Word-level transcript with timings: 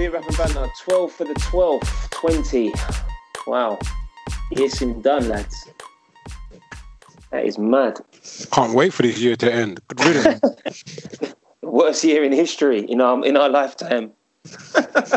Beer 0.00 0.12
Rap 0.12 0.26
and 0.26 0.36
Banter, 0.38 0.66
12 0.80 1.12
for 1.12 1.24
the 1.24 1.34
12th, 1.34 2.08
20. 2.08 2.72
Wow. 3.46 3.78
Year's 4.50 4.72
soon 4.72 5.02
done, 5.02 5.28
lads. 5.28 5.68
That 7.30 7.44
is 7.44 7.58
mad. 7.58 8.00
Can't 8.50 8.72
wait 8.72 8.94
for 8.94 9.02
this 9.02 9.18
year 9.18 9.36
to 9.36 9.52
end. 9.52 9.78
Good 9.88 10.06
riddance. 10.06 11.34
Worst 11.62 12.02
year 12.02 12.24
in 12.24 12.32
history 12.32 12.80
in 12.80 13.02
our 13.02 13.22
in 13.26 13.36
our 13.36 13.50
lifetime. 13.50 14.12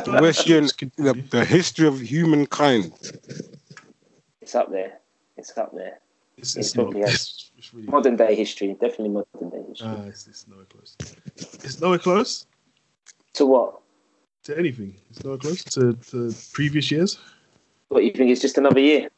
worst 0.05 0.45
year 0.47 0.57
in 0.57 0.65
the, 0.97 1.13
the 1.29 1.45
history 1.45 1.87
of 1.87 2.01
humankind. 2.01 2.91
It's 4.41 4.53
up 4.53 4.69
there. 4.69 4.99
It's 5.37 5.57
up 5.57 5.73
there. 5.73 5.99
It's, 6.37 6.57
It's 6.57 6.67
it's 6.67 6.75
not. 6.75 6.91
probably. 6.91 7.01
It's, 7.03 7.51
it's 7.57 7.73
really. 7.73 7.87
Modern 7.87 8.17
day 8.17 8.35
history, 8.35 8.73
definitely 8.73 9.09
modern 9.09 9.49
day 9.49 9.65
history. 9.69 9.87
Ah, 9.89 10.03
it's, 10.07 10.27
it's 10.27 10.45
nowhere 10.45 10.65
close. 10.65 10.97
It's 11.63 11.79
nowhere 11.79 11.99
close 11.99 12.47
to 13.35 13.45
what? 13.45 13.82
To 14.43 14.57
anything. 14.57 14.95
It's 15.09 15.23
not 15.23 15.39
close 15.41 15.63
to, 15.65 15.93
to 15.93 16.33
previous 16.51 16.91
years. 16.91 17.17
What 17.89 18.03
you 18.03 18.11
think 18.11 18.31
it's 18.31 18.41
just 18.41 18.57
another 18.57 18.79
year? 18.79 19.09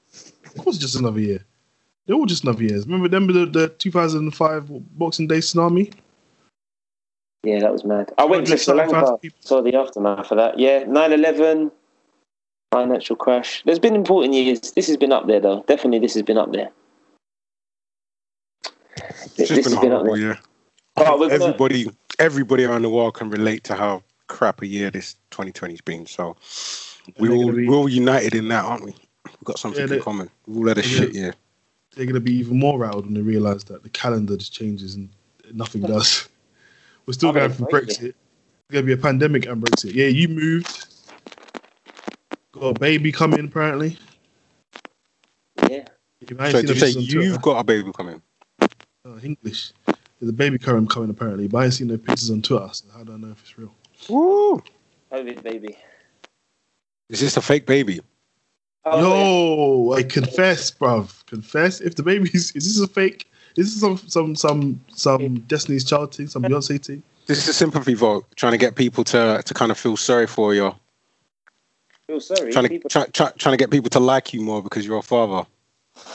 Of 0.46 0.56
course, 0.64 0.76
it's 0.76 0.86
just 0.86 0.96
another 0.96 1.20
year. 1.20 1.44
They're 2.06 2.16
all 2.16 2.26
just 2.26 2.44
another 2.44 2.64
years. 2.64 2.86
Remember, 2.86 3.06
remember 3.06 3.34
the, 3.34 3.46
the 3.46 3.70
2005 3.70 4.70
Boxing 4.98 5.28
Day 5.28 5.40
tsunami? 5.40 5.92
Yeah, 7.44 7.60
that 7.60 7.72
was 7.72 7.84
mad. 7.84 8.12
I 8.18 8.26
went 8.26 8.48
to 8.48 8.58
Sri 8.58 8.74
Lanka, 8.74 9.18
saw 9.40 9.62
the 9.62 9.76
aftermath 9.76 10.32
of 10.32 10.38
that. 10.38 10.58
Yeah, 10.60 10.84
9 10.88 11.12
11, 11.14 11.72
financial 12.72 13.16
crash. 13.16 13.64
There's 13.66 13.80
been 13.80 13.96
important 13.96 14.34
years. 14.34 14.60
This 14.72 14.88
has 14.88 14.98
been 14.98 15.12
up 15.12 15.28
there, 15.28 15.40
though. 15.40 15.64
Definitely, 15.68 16.00
this 16.00 16.14
has 16.16 16.24
been 16.24 16.38
up 16.38 16.52
there. 16.52 16.70
It's 18.98 19.34
This 19.36 19.50
just 19.50 19.64
has 19.64 19.68
been 19.68 19.78
a 19.78 19.82
been 19.82 19.92
up 19.92 19.98
horrible 20.00 20.16
there. 20.16 20.24
year. 20.24 20.40
Oh, 20.98 21.20
we're 21.20 21.30
gonna- 21.30 21.44
Everybody, 21.46 21.90
everybody 22.20 22.64
around 22.66 22.82
the 22.84 22.90
world 22.90 23.14
can 23.16 23.30
relate 23.30 23.64
to 23.66 23.76
how 23.76 24.04
crap 24.28 24.62
a 24.62 24.68
year 24.68 24.92
this 24.92 25.16
2020's 25.32 25.82
been. 25.82 26.06
So 26.06 26.36
we 27.20 27.28
they're 27.28 27.38
all 27.38 27.52
be- 27.52 27.68
we're 27.68 27.76
all 27.76 27.90
united 27.90 28.36
in 28.36 28.48
that, 28.50 28.66
aren't 28.66 28.86
we? 28.86 28.96
We've 29.26 29.44
got 29.44 29.60
something 29.60 29.82
Yeah, 29.82 29.88
they- 29.88 29.98
in 29.98 30.04
common. 30.04 30.30
We've 30.48 30.58
all 30.58 30.68
had 30.68 30.78
a 30.78 30.82
Yeah. 30.82 30.88
shit 30.88 31.14
year. 31.16 31.36
They're 31.96 32.06
going 32.06 32.16
to 32.16 32.20
be 32.20 32.34
even 32.34 32.60
more 32.60 32.78
rattled 32.78 33.06
when 33.06 33.14
they 33.14 33.22
realise 33.22 33.64
that 33.66 33.84
the 33.84 33.90
calendar 33.90 34.36
just 34.36 34.54
changes 34.54 34.96
and 34.96 35.10
nothing 35.54 35.82
does. 35.94 36.28
We're 37.06 37.14
still 37.14 37.32
going 37.32 37.48
that's 37.50 37.58
through 37.58 37.68
right, 37.72 37.84
Brexit. 37.84 38.10
It's 38.10 38.72
going 38.72 38.84
to 38.84 38.88
be 38.88 38.94
a 38.94 38.98
pandemic 38.98 39.46
and 39.46 39.62
Brexit. 39.62 39.94
Yeah, 39.94 40.08
you 40.08 40.28
moved. 40.28 40.88
Got 42.54 42.66
a 42.68 42.74
baby 42.74 43.12
coming, 43.12 43.46
apparently. 43.46 43.98
Yeah. 45.62 45.88
If 46.22 46.40
I 46.40 46.46
ain't 46.48 46.52
So 46.54 46.62
did 46.62 46.70
you 46.72 46.76
say 46.76 46.90
you've 47.00 47.42
got 47.42 47.60
a 47.60 47.64
baby 47.64 47.92
coming? 47.94 48.22
uh, 49.06 49.18
English. 49.24 49.72
There's 50.20 50.30
a 50.30 50.34
baby 50.34 50.58
coming, 50.58 50.88
coming 50.88 51.10
apparently, 51.10 51.48
but 51.48 51.60
I 51.60 51.66
ain't 51.66 51.74
seen 51.74 51.88
no 51.88 51.98
pictures 51.98 52.32
on 52.32 52.42
Twitter. 52.42 52.70
So 52.72 52.86
how 52.94 53.04
do 53.04 53.14
I 53.14 53.18
know 53.18 53.32
if 53.32 53.42
it's 53.42 53.58
real? 53.58 53.74
Woo! 54.10 54.62
COVID, 55.12 55.44
baby. 55.44 55.78
Is 57.10 57.20
this 57.20 57.38
a 57.38 57.42
fake 57.42 57.66
baby? 57.66 58.02
Oh, 58.86 59.90
Yo, 59.90 59.94
I 59.94 60.04
confess, 60.04 60.70
bruv. 60.72 61.26
Confess. 61.26 61.82
If 61.82 61.96
the 61.96 62.04
baby's 62.04 62.52
is 62.56 62.66
this 62.78 62.80
a 62.80 62.88
fake? 62.88 63.32
Is 63.58 63.74
this 63.74 63.82
some 63.82 63.98
some 64.08 64.36
some 64.36 64.82
some 64.94 65.40
Destiny's 65.42 65.84
Child 65.86 66.14
thing, 66.14 66.28
some 66.28 66.44
Beyonce 66.44 66.84
thing? 66.86 67.02
This 67.26 67.40
is 67.40 67.48
a 67.48 67.54
sympathy 67.54 67.94
vote, 67.96 68.26
trying 68.36 68.52
to 68.52 68.58
get 68.58 68.76
people 68.76 69.04
to 69.06 69.42
to 69.44 69.54
kind 69.54 69.72
of 69.72 69.78
feel 69.80 69.98
sorry 69.98 70.28
for 70.28 70.54
you, 70.54 70.76
feel 72.08 72.20
sorry. 72.20 72.52
trying 72.52 72.66
to 72.66 72.70
People- 72.70 72.90
try, 72.90 73.06
try, 73.08 73.32
trying 73.38 73.54
to 73.54 73.58
get 73.58 73.72
people 73.72 73.90
to 73.92 74.00
like 74.00 74.34
you 74.34 74.42
more 74.42 74.62
because 74.62 74.86
you're 74.86 75.00
a 75.00 75.02
father. 75.02 75.48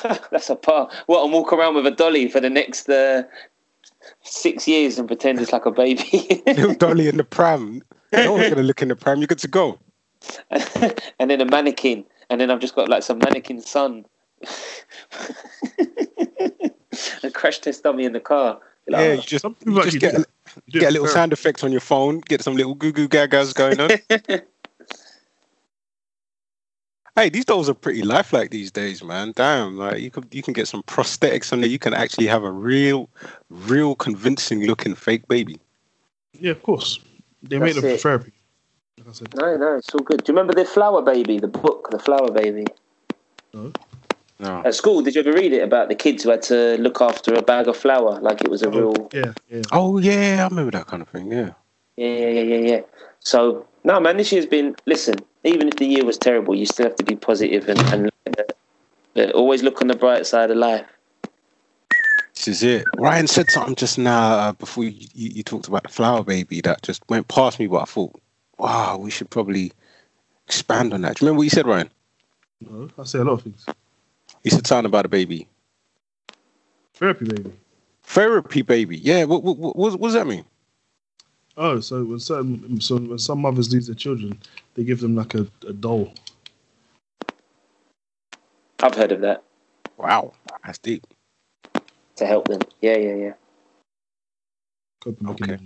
That's 0.31 0.51
a 0.51 0.55
part. 0.57 0.93
What, 1.07 1.25
and 1.25 1.33
walk 1.33 1.53
around 1.53 1.75
with 1.75 1.87
a 1.87 1.91
dolly 1.91 2.29
for 2.29 2.39
the 2.39 2.51
next 2.51 2.89
uh, 2.89 3.23
six 4.23 4.67
years 4.67 4.99
and 4.99 5.07
pretend 5.09 5.41
it's 5.41 5.53
like 5.53 5.67
a 5.67 5.71
baby. 5.71 6.43
Little 6.47 6.75
Dolly 6.75 7.09
in 7.09 7.17
the 7.17 7.25
pram. 7.25 7.83
No 8.13 8.33
one's 8.33 8.49
gonna 8.49 8.63
look 8.63 8.83
in 8.83 8.89
the 8.89 8.97
pram. 8.97 9.19
You're 9.19 9.27
good 9.27 9.39
to 9.41 9.49
go. 9.49 9.79
and 10.51 11.31
then 11.31 11.41
a 11.41 11.45
mannequin. 11.45 12.05
And 12.29 12.41
then 12.41 12.51
I've 12.51 12.61
just 12.61 12.75
got 12.75 12.89
like 12.89 13.03
some 13.03 13.19
mannequin 13.19 13.61
son. 13.61 14.05
a 17.23 17.31
crash 17.33 17.59
test 17.59 17.83
dummy 17.83 18.05
in 18.05 18.13
the 18.13 18.21
car. 18.21 18.61
Like, 18.89 19.01
Yeah, 19.01 19.07
oh, 19.07 19.13
you 19.13 19.23
just, 19.23 19.45
you 19.45 19.55
just 19.67 19.87
actually 19.87 19.99
get 19.99 20.13
do 20.13 20.17
a, 20.17 20.21
that. 20.21 20.29
You 20.67 20.73
do 20.73 20.81
get 20.81 20.91
a 20.91 20.93
little 20.93 21.09
sound 21.09 21.33
effect 21.33 21.63
on 21.65 21.73
your 21.73 21.81
phone. 21.81 22.21
Get 22.21 22.43
some 22.43 22.57
little 22.57 22.75
goo 22.75 22.93
goo 22.93 23.09
gagas 23.09 23.55
going 23.55 23.81
on. 23.81 23.91
Hey, 27.21 27.29
these 27.29 27.45
dolls 27.45 27.69
are 27.69 27.75
pretty 27.75 28.01
lifelike 28.01 28.51
these 28.51 28.71
days, 28.71 29.05
man. 29.05 29.35
Damn, 29.37 29.77
like 29.77 30.01
you 30.01 30.11
can 30.11 30.27
you 30.33 30.43
can 30.43 30.55
get 30.55 30.67
some 30.67 30.83
prosthetics 30.85 31.53
on 31.53 31.61
there. 31.61 31.69
You 31.69 31.79
can 31.79 31.93
actually 31.93 32.27
have 32.29 32.45
a 32.45 32.51
real, 32.51 33.11
real 33.51 33.95
convincing 33.95 34.65
looking 34.65 34.95
fake 34.95 35.29
baby. 35.29 35.61
Yeah, 36.33 36.53
of 36.53 36.63
course. 36.63 36.99
They 37.43 37.59
made 37.59 37.75
That's 37.75 37.83
them 37.83 37.91
for 37.91 37.99
therapy. 37.99 38.33
Like 38.97 39.09
I 39.09 39.13
said, 39.13 39.35
no, 39.37 39.55
no, 39.59 39.77
it's 39.77 39.95
all 39.95 40.01
good. 40.01 40.25
Do 40.25 40.33
you 40.33 40.35
remember 40.35 40.55
the 40.55 40.65
Flower 40.65 41.03
Baby, 41.03 41.39
the 41.39 41.49
book, 41.49 41.89
The 41.91 41.99
Flower 41.99 42.31
Baby? 42.31 42.65
no. 43.53 43.71
No. 44.39 44.63
At 44.65 44.75
school, 44.75 45.03
did 45.03 45.15
you 45.15 45.21
ever 45.21 45.33
read 45.33 45.53
it 45.53 45.63
about 45.63 45.91
the 45.91 45.95
kids 45.95 46.25
who 46.25 46.31
had 46.31 46.41
to 46.45 46.79
look 46.79 47.03
after 47.03 47.35
a 47.35 47.43
bag 47.43 47.69
of 47.69 47.77
flour 47.77 48.19
like 48.21 48.41
it 48.41 48.49
was 48.49 48.63
a 48.63 48.69
oh, 48.69 48.71
real. 48.71 49.11
Yeah, 49.13 49.35
yeah. 49.51 49.61
Oh 49.73 49.99
yeah, 49.99 50.39
I 50.41 50.49
remember 50.49 50.71
that 50.71 50.87
kind 50.87 51.03
of 51.03 51.09
thing. 51.11 51.31
Yeah. 51.31 51.51
Yeah, 51.97 52.09
yeah, 52.09 52.29
yeah, 52.29 52.43
yeah, 52.43 52.71
yeah. 52.71 52.81
So, 53.19 53.67
no, 53.85 54.01
man, 54.01 54.17
this 54.17 54.33
year's 54.33 54.47
been. 54.47 54.77
Listen, 54.87 55.17
even 55.45 55.69
if 55.69 55.77
the 55.77 55.87
year 55.87 56.05
was 56.05 56.19
terrible, 56.19 56.55
you 56.55 56.67
still 56.67 56.87
have 56.87 56.97
to 56.97 57.05
be 57.05 57.17
positive 57.17 57.69
and, 57.69 57.81
and 57.93 58.11
uh, 59.17 59.31
always 59.31 59.63
look 59.63 59.81
on 59.81 59.89
the 59.89 59.97
bright 59.97 60.27
side 60.27 60.51
of 60.51 60.57
life. 60.57 60.87
This 62.35 62.49
is 62.49 62.63
it. 62.63 62.85
Ryan 62.97 63.27
said 63.27 63.51
something 63.51 63.75
just 63.75 63.99
now 63.99 64.33
uh, 64.33 64.53
before 64.53 64.85
you, 64.85 65.07
you, 65.13 65.31
you 65.31 65.43
talked 65.43 65.69
about 65.69 65.83
the 65.83 65.91
flower 65.91 66.23
baby 66.25 66.61
that 66.63 66.83
just 66.83 67.03
went 67.09 67.29
past 67.29 67.59
me, 67.59 67.67
but 67.67 67.83
I 67.83 67.85
thought, 67.85 68.19
wow, 68.59 68.97
we 68.97 69.11
should 69.11 69.29
probably 69.29 69.73
expand 70.47 70.95
on 70.95 71.03
that. 71.03 71.17
Do 71.17 71.25
you 71.25 71.29
remember 71.29 71.39
what 71.39 71.45
you 71.45 71.51
said, 71.51 71.67
Ryan? 71.67 71.91
No, 72.61 72.89
I 72.99 73.05
say 73.05 73.19
a 73.19 73.25
lot 73.25 73.35
of 73.35 73.43
things. 73.43 73.67
You 74.43 74.51
said 74.51 74.67
something 74.67 74.87
about 74.87 75.05
a 75.05 75.09
baby. 75.09 75.49
Therapy, 76.95 77.27
baby. 77.27 77.53
Therapy 78.05 78.63
baby. 78.63 78.99
Yeah, 78.99 79.25
what, 79.25 79.43
what, 79.43 79.59
what, 79.59 79.77
what 79.77 80.01
does 80.01 80.15
that 80.15 80.27
mean? 80.27 80.45
Oh, 81.63 81.79
so 81.79 82.03
when 82.05 82.19
certain, 82.19 82.81
so 82.81 82.97
when 82.97 83.19
some 83.19 83.43
mothers 83.43 83.71
lose 83.71 83.87
their 83.87 83.95
children, 83.95 84.41
they 84.75 84.83
give 84.83 85.01
them 85.01 85.15
like 85.15 85.35
a, 85.35 85.47
a 85.69 85.75
doll. 85.75 86.15
I've 88.83 88.95
heard 88.95 89.13
of 89.13 89.21
that 89.21 89.45
Wow, 89.99 90.33
that's 90.65 90.79
deep. 90.79 91.07
to 92.17 92.25
help 92.25 92.49
them. 92.49 92.61
Yeah, 92.81 92.97
yeah, 92.97 93.15
yeah. 93.15 93.33
coping 95.03 95.29
Okay. 95.29 95.59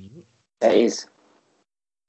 That 0.60 0.74
is. 0.74 1.06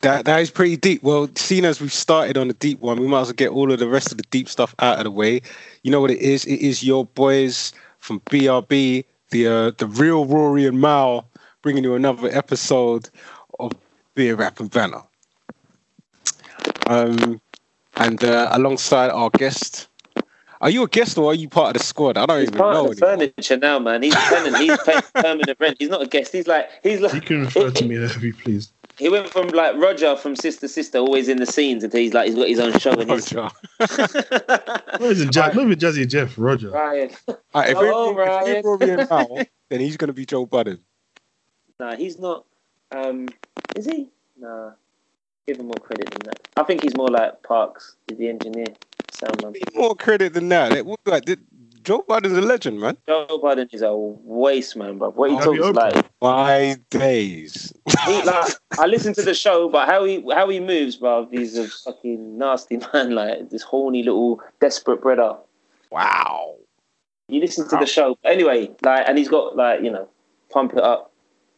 That 0.01 0.25
that 0.25 0.41
is 0.41 0.49
pretty 0.49 0.77
deep. 0.77 1.03
Well, 1.03 1.29
seeing 1.35 1.65
as 1.65 1.79
we've 1.79 1.93
started 1.93 2.39
on 2.39 2.47
the 2.47 2.55
deep 2.55 2.79
one, 2.79 2.99
we 2.99 3.07
might 3.07 3.21
as 3.21 3.27
well 3.27 3.33
get 3.33 3.51
all 3.51 3.71
of 3.71 3.77
the 3.77 3.87
rest 3.87 4.11
of 4.11 4.17
the 4.17 4.25
deep 4.31 4.49
stuff 4.49 4.73
out 4.79 4.97
of 4.97 5.03
the 5.03 5.11
way. 5.11 5.43
You 5.83 5.91
know 5.91 6.01
what 6.01 6.09
it 6.09 6.17
is? 6.17 6.45
It 6.45 6.61
is 6.61 6.83
your 6.83 7.05
boys 7.05 7.71
from 7.99 8.19
BRB, 8.21 9.05
the 9.29 9.47
uh, 9.47 9.71
the 9.77 9.85
real 9.85 10.25
Rory 10.25 10.65
and 10.65 10.81
Mal, 10.81 11.29
bringing 11.61 11.83
you 11.83 11.93
another 11.93 12.29
episode 12.35 13.09
of 13.59 13.71
Beer 14.15 14.35
Rap 14.35 14.59
and 14.59 14.69
Banter. 14.69 15.01
Um, 16.87 17.41
and 17.97 18.23
uh, 18.23 18.49
alongside 18.51 19.09
our 19.11 19.29
guest, 19.31 19.87
are 20.61 20.69
you 20.69 20.83
a 20.83 20.87
guest 20.87 21.17
or 21.17 21.31
are 21.31 21.35
you 21.35 21.49
part 21.49 21.75
of 21.75 21.81
the 21.81 21.85
squad? 21.85 22.17
I 22.17 22.25
don't 22.25 22.39
He's 22.39 22.47
even 22.49 22.57
part 22.59 22.73
know. 22.75 22.87
of 22.91 22.97
the 22.97 23.05
anymore. 23.07 23.27
furniture 23.35 23.57
now, 23.57 23.79
man. 23.79 24.03
He's 24.03 24.13
tenant. 24.15 24.57
He's 24.57 24.77
paying 24.85 25.01
permanent 25.13 25.57
rent. 25.59 25.77
He's 25.79 25.89
not 25.89 26.01
a 26.01 26.07
guest. 26.07 26.31
He's 26.31 26.47
like 26.47 26.69
he's 26.83 27.01
like. 27.01 27.13
You 27.13 27.19
like 27.19 27.25
can 27.27 27.41
refer 27.41 27.71
to 27.71 27.85
me 27.85 27.95
if 27.95 28.21
you 28.23 28.33
please. 28.33 28.71
he 28.97 29.09
went 29.09 29.29
from 29.29 29.47
like 29.49 29.75
Roger 29.77 30.15
from 30.15 30.35
Sister 30.35 30.67
Sister, 30.67 30.99
always 30.99 31.27
in 31.29 31.37
the 31.37 31.45
scenes, 31.45 31.83
until 31.83 31.99
he's 31.99 32.13
like 32.13 32.27
he's 32.27 32.35
got 32.35 32.47
his 32.47 32.59
own 32.59 32.77
show 32.79 32.91
and 32.91 33.09
he's 33.09 33.33
Roger. 33.33 33.53
Not 33.79 35.01
even, 35.01 35.31
Jazz, 35.31 35.55
not 35.55 35.57
even 35.65 35.79
Jazzy 35.79 36.07
Jeff, 36.09 36.33
Roger. 36.37 36.69
Ryan. 36.71 37.09
All 37.27 37.37
right, 37.55 37.69
if, 37.71 37.77
Oh, 37.79 38.13
we're, 38.13 38.23
if 38.23 38.27
Ryan. 38.27 38.61
we're 38.63 38.77
Rory 38.77 38.91
and 39.01 39.09
Mal, 39.09 39.43
then 39.69 39.79
he's 39.79 39.97
going 39.97 40.07
to 40.07 40.13
be 40.13 40.25
Joe 40.25 40.45
Budden. 40.45 40.79
Nah, 41.79 41.95
he's 41.95 42.17
not. 42.19 42.45
Um, 42.95 43.33
is 43.75 43.85
he? 43.85 44.09
Nah. 44.37 44.71
Give 45.47 45.59
him 45.59 45.67
more 45.67 45.79
credit 45.79 46.11
than 46.11 46.25
that. 46.25 46.39
I 46.55 46.63
think 46.63 46.81
he's 46.81 46.95
more 46.95 47.11
like 47.11 47.43
Parks, 47.43 47.95
he's 48.07 48.17
the 48.17 48.29
engineer, 48.29 48.73
sound 49.11 49.41
man. 49.41 49.53
more 49.75 49.95
credit 49.95 50.33
than 50.33 50.49
that. 50.49 50.71
It, 50.71 50.85
was 50.85 50.97
like, 51.05 51.25
the- 51.25 51.39
Joe 51.85 52.03
Budden's 52.07 52.35
a 52.35 52.41
legend, 52.41 52.79
man. 52.79 52.97
Joe 53.05 53.27
Biden 53.43 53.71
is 53.71 53.83
a 53.83 53.95
waste 53.95 54.75
man, 54.75 54.97
bro. 54.97 55.11
What 55.11 55.29
he 55.29 55.35
talks 55.35 55.45
have 55.45 55.53
you 55.55 55.71
like, 55.71 56.05
Five 56.19 56.89
days. 56.89 57.71
he, 58.05 58.23
like, 58.23 58.53
I 58.79 58.87
listen 58.87 59.13
to 59.13 59.21
the 59.21 59.35
show, 59.35 59.69
but 59.69 59.87
how 59.87 60.03
he 60.03 60.25
how 60.33 60.49
he 60.49 60.59
moves, 60.59 60.95
bro, 60.95 61.27
he's 61.29 61.55
a 61.59 61.67
fucking 61.67 62.39
nasty 62.39 62.79
man. 62.93 63.13
Like 63.13 63.51
this 63.51 63.61
horny 63.61 64.01
little 64.01 64.41
desperate 64.59 64.99
brother. 65.03 65.37
Wow. 65.91 66.55
You 67.27 67.39
listen 67.39 67.67
to 67.69 67.77
the 67.77 67.85
show 67.85 68.17
anyway, 68.23 68.71
like, 68.81 69.07
and 69.07 69.15
he's 69.19 69.29
got 69.29 69.55
like 69.55 69.83
you 69.83 69.91
know, 69.91 70.09
pump 70.49 70.73
it 70.73 70.79
up. 70.83 71.11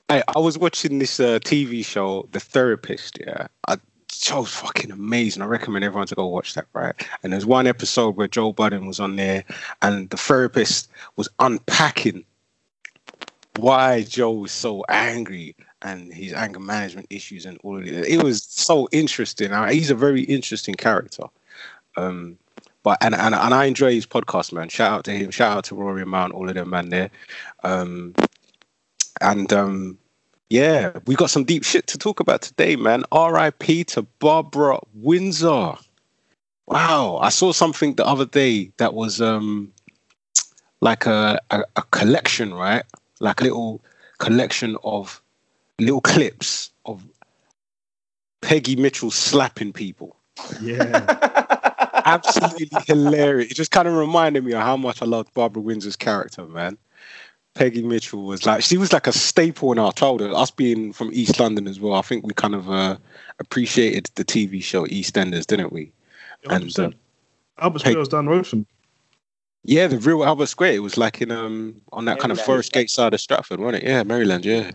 I, 0.09 0.23
I 0.35 0.39
was 0.39 0.57
watching 0.57 0.99
this 0.99 1.19
uh, 1.19 1.39
TV 1.39 1.83
show, 1.85 2.27
The 2.31 2.39
Therapist. 2.39 3.19
Yeah, 3.19 3.47
I, 3.67 3.77
show's 4.11 4.53
fucking 4.53 4.91
amazing. 4.91 5.41
I 5.41 5.45
recommend 5.45 5.83
everyone 5.83 6.07
to 6.07 6.15
go 6.15 6.27
watch 6.27 6.53
that. 6.53 6.67
Right, 6.73 6.95
and 7.23 7.33
there's 7.33 7.45
one 7.45 7.67
episode 7.67 8.15
where 8.15 8.27
Joe 8.27 8.53
Budden 8.53 8.87
was 8.87 8.99
on 8.99 9.15
there, 9.15 9.43
and 9.81 10.09
the 10.09 10.17
therapist 10.17 10.89
was 11.15 11.27
unpacking 11.39 12.23
why 13.57 14.03
Joe 14.03 14.31
was 14.31 14.51
so 14.51 14.85
angry 14.87 15.55
and 15.81 16.13
his 16.13 16.33
anger 16.33 16.59
management 16.59 17.07
issues 17.09 17.45
and 17.45 17.59
all 17.63 17.77
of 17.77 17.85
it. 17.85 18.07
It 18.07 18.23
was 18.23 18.43
so 18.43 18.87
interesting. 18.91 19.51
He's 19.69 19.91
a 19.91 19.95
very 19.95 20.23
interesting 20.23 20.75
character. 20.75 21.23
Um, 21.97 22.37
but 22.83 22.97
and, 23.03 23.13
and 23.15 23.35
and 23.35 23.53
I 23.53 23.65
enjoy 23.65 23.93
his 23.93 24.05
podcast, 24.05 24.53
man. 24.53 24.69
Shout 24.69 24.91
out 24.91 25.03
to 25.05 25.11
him. 25.11 25.29
Shout 25.31 25.57
out 25.57 25.63
to 25.65 25.75
Rory 25.75 26.03
and 26.03 26.11
Mal, 26.11 26.31
all 26.31 26.47
of 26.47 26.55
them, 26.55 26.69
man. 26.69 26.87
There, 26.87 27.09
um, 27.65 28.13
and 29.21 29.51
um, 29.53 29.97
yeah, 30.49 30.91
we 31.05 31.15
got 31.15 31.29
some 31.29 31.43
deep 31.43 31.63
shit 31.63 31.87
to 31.87 31.97
talk 31.97 32.19
about 32.19 32.41
today, 32.41 32.75
man. 32.75 33.03
R.I.P. 33.11 33.83
to 33.85 34.03
Barbara 34.19 34.79
Windsor. 34.93 35.75
Wow, 36.67 37.17
I 37.21 37.29
saw 37.29 37.51
something 37.51 37.95
the 37.95 38.05
other 38.05 38.25
day 38.25 38.71
that 38.77 38.93
was 38.93 39.21
um 39.21 39.71
like 40.81 41.05
a, 41.05 41.39
a, 41.51 41.63
a 41.75 41.81
collection, 41.91 42.53
right? 42.53 42.83
Like 43.19 43.41
a 43.41 43.45
little 43.45 43.81
collection 44.19 44.77
of 44.83 45.21
little 45.79 46.01
clips 46.01 46.71
of 46.85 47.03
Peggy 48.41 48.75
Mitchell 48.75 49.11
slapping 49.11 49.73
people. 49.73 50.15
Yeah. 50.61 51.05
Absolutely 52.05 52.69
hilarious. 52.85 53.51
It 53.51 53.55
just 53.55 53.71
kind 53.71 53.87
of 53.87 53.95
reminded 53.95 54.45
me 54.45 54.53
of 54.53 54.61
how 54.61 54.77
much 54.77 55.01
I 55.01 55.05
loved 55.05 55.33
Barbara 55.33 55.61
Windsor's 55.61 55.95
character, 55.95 56.45
man. 56.45 56.77
Peggy 57.57 57.81
Mitchell 57.81 58.23
was 58.23 58.45
like 58.45 58.61
she 58.61 58.77
was 58.77 58.93
like 58.93 59.07
a 59.07 59.11
staple 59.11 59.71
in 59.71 59.79
our 59.79 59.91
childhood. 59.91 60.31
Us 60.33 60.51
being 60.51 60.93
from 60.93 61.09
East 61.13 61.39
London 61.39 61.67
as 61.67 61.79
well, 61.79 61.93
I 61.95 62.01
think 62.01 62.25
we 62.25 62.33
kind 62.33 62.53
of 62.55 62.69
uh, 62.69 62.97
appreciated 63.39 64.09
the 64.15 64.23
TV 64.23 64.61
show 64.63 64.85
EastEnders, 64.85 65.45
didn't 65.47 65.71
we? 65.73 65.91
And, 66.49 66.65
100%. 66.65 66.93
Albert 67.59 67.81
Hey. 67.81 67.89
Square 67.91 67.99
was 67.99 68.07
down 68.09 68.25
the 68.25 68.31
road 68.31 68.45
from. 68.47 68.65
Yeah, 69.63 69.87
the 69.87 69.97
real 69.97 70.23
Albert 70.23 70.45
Square. 70.47 70.73
It 70.73 70.79
was 70.83 70.97
like 70.97 71.21
in 71.21 71.31
um 71.31 71.81
on 71.91 72.05
that 72.05 72.19
kind 72.19 72.31
of 72.31 72.39
Forest 72.39 72.71
Gate 72.73 72.89
side 72.89 73.13
of 73.13 73.19
Stratford, 73.19 73.59
wasn't 73.59 73.83
it? 73.83 73.87
Yeah, 73.87 74.03
Maryland. 74.03 74.45
Yeah. 74.45 74.71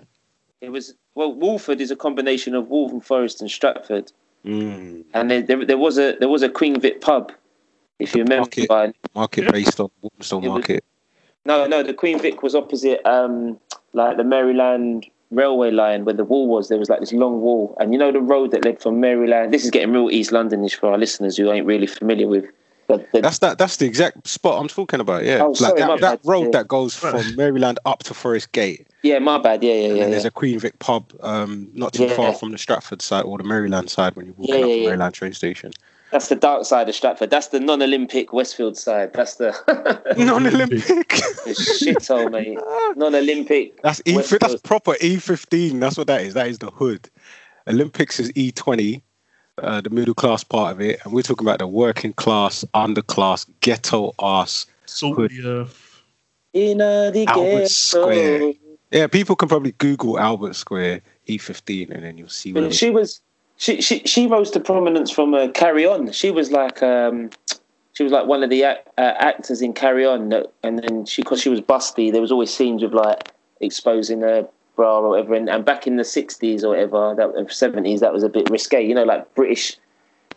It 0.61 0.71
was 0.71 0.95
well, 1.15 1.33
Walford 1.33 1.81
is 1.81 1.91
a 1.91 1.97
combination 1.97 2.55
of 2.55 2.69
Waltham 2.69 3.01
Forest 3.01 3.41
and 3.41 3.51
Stratford, 3.51 4.13
Mm. 4.45 5.05
and 5.15 5.31
there, 5.31 5.41
there, 5.43 5.65
there 5.65 5.79
was 5.79 5.99
a 5.99 6.17
there 6.19 6.29
was 6.29 6.43
a 6.43 6.49
Queen 6.49 6.81
Vic 6.81 7.01
pub, 7.01 7.31
if 8.01 8.15
you 8.15 8.23
remember. 8.25 8.41
Market. 8.43 8.69
By, 8.69 8.93
Market 9.15 9.53
based 9.53 9.79
on 9.79 9.89
Walthamstow 10.01 10.39
It 10.39 10.41
was- 10.43 10.49
Market. 10.49 10.85
No, 11.45 11.67
no, 11.67 11.83
the 11.83 11.95
Queen 11.95 12.19
Vic 12.21 12.43
was 12.43 12.55
opposite 12.55 13.05
um 13.09 13.59
like 13.93 14.17
the 14.17 14.25
Maryland 14.25 15.07
railway 15.31 15.71
line 15.71 16.05
where 16.05 16.15
the 16.15 16.25
wall 16.25 16.47
was. 16.47 16.69
There 16.69 16.79
was 16.79 16.89
like 16.91 17.01
this 17.01 17.13
long 17.13 17.41
wall, 17.41 17.77
and 17.81 17.93
you 17.93 17.99
know 17.99 18.13
the 18.13 18.21
road 18.21 18.51
that 18.53 18.65
led 18.65 18.81
from 18.81 19.01
Maryland. 19.01 19.53
This 19.53 19.65
is 19.65 19.71
getting 19.71 19.93
real 19.93 20.11
East 20.11 20.31
Londonish 20.31 20.75
for 20.75 20.91
our 20.93 20.99
listeners 20.99 21.37
who 21.37 21.51
ain't 21.51 21.67
really 21.67 21.87
familiar 21.87 22.29
with. 22.29 22.45
The, 22.89 23.07
the, 23.13 23.21
That's 23.23 23.39
that. 23.39 23.59
That's 23.59 23.77
the 23.77 23.87
exact 23.87 24.27
spot 24.27 24.61
I'm 24.61 24.69
talking 24.69 25.01
about. 25.01 25.25
Yeah, 25.25 25.43
Oh, 25.43 25.49
like 25.49 25.57
sorry, 25.57 25.81
my 25.81 25.97
that, 25.97 26.01
that 26.01 26.21
road 26.29 26.47
Yeah. 26.47 26.51
that 26.61 26.69
goes 26.69 26.95
from 26.95 27.37
Maryland 27.37 27.79
up 27.87 28.03
to 28.05 28.13
Forest 28.15 28.53
Gate, 28.53 28.87
yeah, 29.03 29.19
my 29.21 29.39
bad. 29.39 29.63
Yeah, 29.63 29.73
yeah, 29.73 29.85
and 29.89 29.97
yeah. 29.97 30.03
then 30.03 30.11
there's 30.11 30.25
yeah. 30.25 30.29
a 30.29 30.33
Queen 30.33 30.59
Vic 30.59 30.79
pub, 30.81 31.13
um, 31.21 31.69
not 31.75 31.93
too 31.95 32.05
Yeah. 32.05 32.15
far 32.15 32.35
from 32.35 32.51
the 32.51 32.59
Stratford 32.59 33.01
side 33.01 33.25
or 33.25 33.39
the 33.39 33.45
Maryland 33.45 33.89
side 33.89 34.17
when 34.17 34.27
you're 34.27 34.35
walking 34.37 34.57
Yeah, 34.57 34.61
up 34.63 34.69
yeah, 34.69 34.75
the 34.75 34.81
yeah. 34.81 34.87
Maryland 34.89 35.15
train 35.15 35.33
station. 35.33 35.73
That's 36.13 36.29
the 36.29 36.37
dark 36.37 36.67
side 36.67 36.91
of 36.91 36.95
Stratford. 36.95 37.31
That's 37.31 37.49
the 37.49 37.59
non-Olympic 37.59 38.35
Westfield 38.35 38.77
side. 38.77 39.15
That's 39.15 39.37
the, 39.37 39.53
Non-Olympic. 40.19 40.85
the 40.87 41.55
shithole, 41.57 42.31
mate. 42.31 42.59
Non-Olympic. 42.97 43.81
That's 43.81 44.03
E. 44.07 44.17
West 44.17 44.31
That's 44.39 44.61
proper 44.61 44.93
E15. 44.93 45.81
That's 45.81 45.97
what 45.97 46.09
that 46.09 46.21
is. 46.21 46.35
That 46.35 46.49
is 46.49 46.59
the 46.59 46.71
hood. 46.71 47.09
Olympics 47.67 48.21
is 48.21 48.31
E20, 48.33 49.01
uh, 49.59 49.81
the 49.81 49.89
middle 49.89 50.13
class 50.13 50.45
part 50.45 50.73
of 50.73 50.81
it, 50.83 51.01
and 51.05 51.15
we're 51.15 51.23
talking 51.23 51.47
about 51.47 51.61
the 51.61 51.67
working 51.67 52.13
class, 52.13 52.63
underclass, 52.75 53.49
ghetto 53.61 54.15
ass. 54.21 54.67
Salt 54.85 55.17
Hood. 55.17 55.31
the. 55.31 55.69
In 56.53 56.83
uh, 56.83 57.11
the 57.11 57.27
Albert 57.27 57.43
ghetto. 57.43 57.67
Square. 57.69 58.53
Yeah, 58.91 59.07
people 59.07 59.35
can 59.37 59.49
probably 59.49 59.73
Google 59.73 60.19
Albert 60.19 60.57
Square 60.57 61.01
E15, 61.27 61.91
and 61.91 62.03
then 62.03 62.19
you'll 62.19 62.29
see 62.29 62.53
what. 62.53 62.75
She 62.75 62.91
was 62.91 63.23
she 63.63 63.81
she 63.81 64.01
she 64.01 64.27
rose 64.27 64.51
to 64.51 64.59
prominence 64.59 65.09
from 65.09 65.35
uh, 65.35 65.47
Carry 65.55 65.87
On. 65.87 66.11
She 66.11 66.33
was 66.33 66.51
like 66.51 66.83
um 66.83 67.31
she 67.93 68.03
was 68.03 68.11
like 68.11 68.27
one 68.27 68.43
of 68.43 68.51
the 68.51 68.65
uh, 68.65 68.75
actors 68.99 69.63
in 69.63 69.73
Carry 69.73 70.05
On, 70.05 70.31
that, 70.31 70.53
and 70.65 70.81
then 70.81 71.07
she 71.07 71.23
because 71.23 71.41
she 71.41 71.49
was 71.49 71.61
busty, 71.61 72.11
there 72.11 72.21
was 72.21 72.33
always 72.33 72.53
scenes 72.53 72.83
of 72.83 72.93
like 72.93 73.31
exposing 73.61 74.23
her 74.23 74.49
bra 74.75 74.99
or 74.99 75.11
whatever. 75.11 75.35
And, 75.35 75.49
and 75.49 75.65
back 75.65 75.87
in 75.87 75.95
the 75.95 76.03
sixties 76.03 76.65
or 76.65 76.71
whatever, 76.71 77.15
that 77.15 77.53
seventies, 77.53 78.01
that 78.01 78.13
was 78.13 78.25
a 78.25 78.29
bit 78.29 78.51
risque. 78.51 78.85
You 78.85 78.97
know, 78.97 79.05
like 79.05 79.33
British 79.37 79.77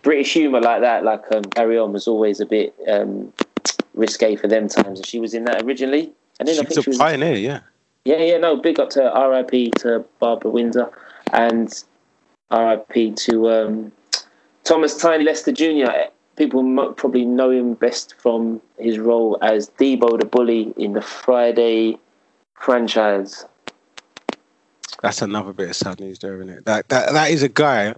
British 0.03 0.33
humour 0.33 0.61
like 0.61 0.81
that, 0.81 1.03
like 1.03 1.23
um, 1.31 1.45
Carry 1.45 1.79
On 1.79 1.91
was 1.93 2.07
always 2.07 2.39
a 2.39 2.45
bit 2.45 2.75
um 2.87 3.33
risque 3.95 4.35
for 4.35 4.47
them 4.47 4.67
times. 4.67 4.99
And 4.99 5.07
she 5.07 5.19
was 5.19 5.33
in 5.33 5.45
that 5.45 5.63
originally, 5.63 6.13
and 6.39 6.47
then 6.47 6.53
I 6.53 6.59
She's 6.59 6.67
think 6.67 6.79
a 6.79 6.83
she 6.83 6.89
was 6.91 6.99
pioneer, 6.99 7.37
yeah. 7.37 7.61
yeah, 8.05 8.21
yeah, 8.21 8.37
no, 8.37 8.55
big 8.55 8.79
up 8.79 8.91
to 8.91 9.01
RIP 9.01 9.73
to 9.79 10.05
Barbara 10.19 10.51
Windsor 10.51 10.91
and 11.33 11.83
RIP 12.51 13.15
to 13.15 13.49
um, 13.49 13.91
Thomas 14.63 14.97
Tiny 14.97 15.23
Lister 15.23 15.51
Jr. 15.51 15.91
People 16.35 16.63
mo- 16.63 16.91
probably 16.93 17.25
know 17.25 17.49
him 17.49 17.73
best 17.75 18.13
from 18.17 18.61
his 18.77 18.99
role 18.99 19.37
as 19.41 19.69
Debo 19.79 20.19
the 20.19 20.25
Bully 20.25 20.73
in 20.77 20.93
the 20.93 21.01
Friday 21.01 21.97
franchise. 22.55 23.45
That's 25.01 25.21
another 25.21 25.53
bit 25.53 25.69
of 25.69 25.75
sad 25.75 25.99
news 25.99 26.19
there, 26.19 26.35
isn't 26.35 26.49
it? 26.49 26.65
That 26.65 26.89
that 26.89 27.13
that 27.13 27.31
is 27.31 27.43
a 27.43 27.49
guy 27.49 27.93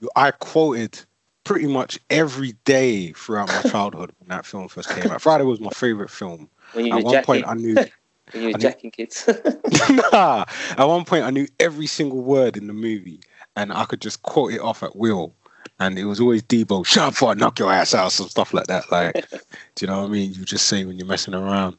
who 0.00 0.10
I 0.16 0.30
quoted 0.32 0.98
pretty 1.44 1.66
much 1.66 1.98
every 2.10 2.52
day 2.64 3.12
throughout 3.12 3.48
my 3.48 3.62
childhood 3.70 4.12
when 4.18 4.28
that 4.28 4.44
film 4.46 4.68
first 4.68 4.90
came 4.90 5.10
out. 5.10 5.22
Friday 5.22 5.44
was 5.44 5.60
my 5.60 5.70
favorite 5.70 6.10
film. 6.10 6.48
When 6.72 6.86
you 6.86 6.92
At 6.98 7.04
one 7.04 7.12
jacking, 7.14 7.26
point, 7.26 7.46
I 7.46 7.54
knew. 7.54 7.74
when 7.74 7.86
you 8.34 8.40
were 8.42 8.46
knew- 8.52 8.58
jacking 8.58 8.90
kids. 8.90 9.28
nah, 10.12 10.44
at 10.76 10.84
one 10.84 11.04
point, 11.04 11.24
I 11.24 11.30
knew 11.30 11.46
every 11.60 11.86
single 11.86 12.20
word 12.22 12.56
in 12.56 12.66
the 12.66 12.72
movie, 12.72 13.20
and 13.56 13.72
I 13.72 13.84
could 13.84 14.00
just 14.00 14.22
quote 14.22 14.52
it 14.52 14.60
off 14.60 14.82
at 14.82 14.94
will. 14.94 15.34
And 15.80 15.98
it 15.98 16.04
was 16.04 16.20
always 16.20 16.42
Debo, 16.42 16.86
shut 16.86 17.04
up 17.04 17.12
before 17.14 17.30
I 17.30 17.34
knock 17.34 17.58
your 17.58 17.72
ass 17.72 17.94
out, 17.94 18.12
some 18.12 18.28
stuff 18.28 18.54
like 18.54 18.66
that. 18.68 18.90
Like, 18.90 19.28
do 19.30 19.38
you 19.80 19.86
know 19.88 20.02
what 20.02 20.08
I 20.08 20.12
mean? 20.12 20.32
You 20.32 20.44
just 20.44 20.66
say 20.66 20.84
when 20.84 20.98
you're 20.98 21.06
messing 21.06 21.34
around. 21.34 21.76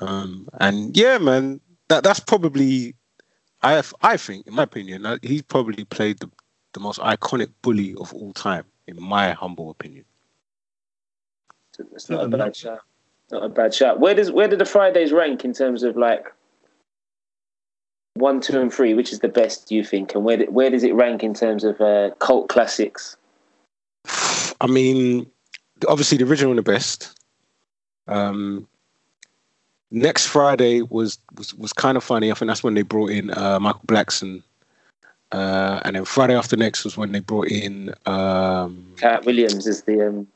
Um, 0.00 0.48
and 0.60 0.96
yeah, 0.96 1.18
man, 1.18 1.60
that 1.88 2.04
that's 2.04 2.20
probably, 2.20 2.94
I 3.62 3.82
I 4.02 4.16
think, 4.16 4.46
in 4.46 4.54
my 4.54 4.62
opinion, 4.62 5.18
he's 5.22 5.42
probably 5.42 5.84
played 5.84 6.20
the, 6.20 6.30
the 6.72 6.80
most 6.80 7.00
iconic 7.00 7.50
bully 7.62 7.94
of 7.96 8.12
all 8.14 8.32
time, 8.32 8.64
in 8.86 9.00
my 9.02 9.32
humble 9.32 9.70
opinion. 9.70 10.04
It's 11.92 12.08
not 12.08 12.24
a 12.24 12.28
bad 12.28 12.54
shot. 12.56 12.80
Not 13.30 13.44
a 13.44 13.48
bad 13.48 13.74
shot. 13.74 14.00
Where 14.00 14.14
does 14.14 14.30
where 14.30 14.48
did 14.48 14.58
the 14.58 14.64
Fridays 14.64 15.12
rank 15.12 15.44
in 15.44 15.52
terms 15.52 15.82
of 15.82 15.96
like 15.96 16.26
one, 18.14 18.40
two, 18.40 18.60
and 18.60 18.72
three? 18.72 18.94
Which 18.94 19.12
is 19.12 19.20
the 19.20 19.28
best 19.28 19.68
do 19.68 19.74
you 19.74 19.84
think? 19.84 20.14
And 20.14 20.24
where 20.24 20.44
where 20.46 20.70
does 20.70 20.84
it 20.84 20.94
rank 20.94 21.22
in 21.22 21.34
terms 21.34 21.64
of 21.64 21.80
uh, 21.80 22.10
cult 22.18 22.48
classics? 22.48 23.16
I 24.60 24.66
mean, 24.66 25.26
obviously 25.88 26.18
the 26.18 26.24
original 26.24 26.52
and 26.52 26.58
the 26.58 26.62
best. 26.62 27.18
Um, 28.06 28.66
next 29.90 30.26
Friday 30.26 30.82
was 30.82 31.18
was 31.36 31.54
was 31.54 31.72
kind 31.72 31.96
of 31.96 32.04
funny. 32.04 32.30
I 32.30 32.34
think 32.34 32.48
that's 32.48 32.62
when 32.62 32.74
they 32.74 32.82
brought 32.82 33.10
in 33.10 33.30
uh, 33.36 33.58
Michael 33.60 33.82
Blackson, 33.86 34.42
uh, 35.32 35.80
and 35.84 35.96
then 35.96 36.04
Friday 36.04 36.34
after 36.34 36.56
next 36.56 36.84
was 36.84 36.96
when 36.96 37.12
they 37.12 37.20
brought 37.20 37.48
in. 37.48 37.94
Um, 38.06 38.94
Katt 38.96 39.24
Williams 39.24 39.66
is 39.66 39.82
the 39.82 40.08
um, 40.08 40.26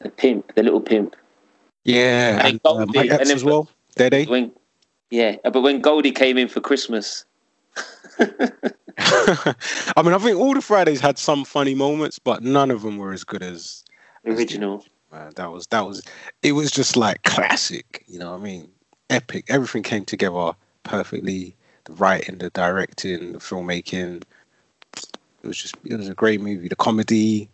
the 0.00 0.10
pimp, 0.10 0.54
the 0.54 0.62
little 0.62 0.80
pimp. 0.80 1.16
yeah, 1.84 2.46
And 2.46 2.60
and 2.64 2.80
uh, 2.80 2.86
Mike 2.94 3.10
Epps 3.10 3.30
as 3.30 3.44
well. 3.44 3.68
Did 3.96 4.12
they? 4.12 4.24
When 4.26 4.52
yeah, 5.14 5.36
but 5.44 5.60
when 5.60 5.80
Goldie 5.80 6.10
came 6.10 6.36
in 6.36 6.48
for 6.48 6.60
Christmas, 6.60 7.24
I 8.18 9.54
mean, 10.02 10.12
I 10.12 10.18
think 10.18 10.36
all 10.36 10.54
the 10.54 10.60
Fridays 10.60 11.00
had 11.00 11.18
some 11.18 11.44
funny 11.44 11.74
moments, 11.74 12.18
but 12.18 12.42
none 12.42 12.72
of 12.72 12.82
them 12.82 12.98
were 12.98 13.12
as 13.12 13.22
good 13.22 13.42
as 13.42 13.84
the 14.24 14.32
original. 14.32 14.84
man, 15.12 15.30
that 15.36 15.52
was 15.52 15.68
that 15.68 15.86
was 15.86 16.02
it 16.42 16.52
was 16.52 16.72
just 16.72 16.96
like 16.96 17.22
classic 17.22 18.02
you 18.08 18.18
know 18.18 18.32
what 18.32 18.40
i 18.40 18.42
mean? 18.42 18.68
Epic. 19.08 19.44
Everything 19.48 19.84
came 19.84 20.04
together 20.04 20.52
perfectly. 20.82 21.54
The 21.84 21.92
writing 21.92 22.38
the 22.38 22.50
directing 22.50 23.34
the 23.34 23.38
filmmaking. 23.38 24.24
It 24.96 25.46
was 25.46 25.56
just 25.56 25.76
it 25.84 25.96
was 25.96 26.08
a 26.08 26.14
great 26.14 26.40
movie. 26.40 26.66
The 26.66 26.76
comedy 26.76 27.48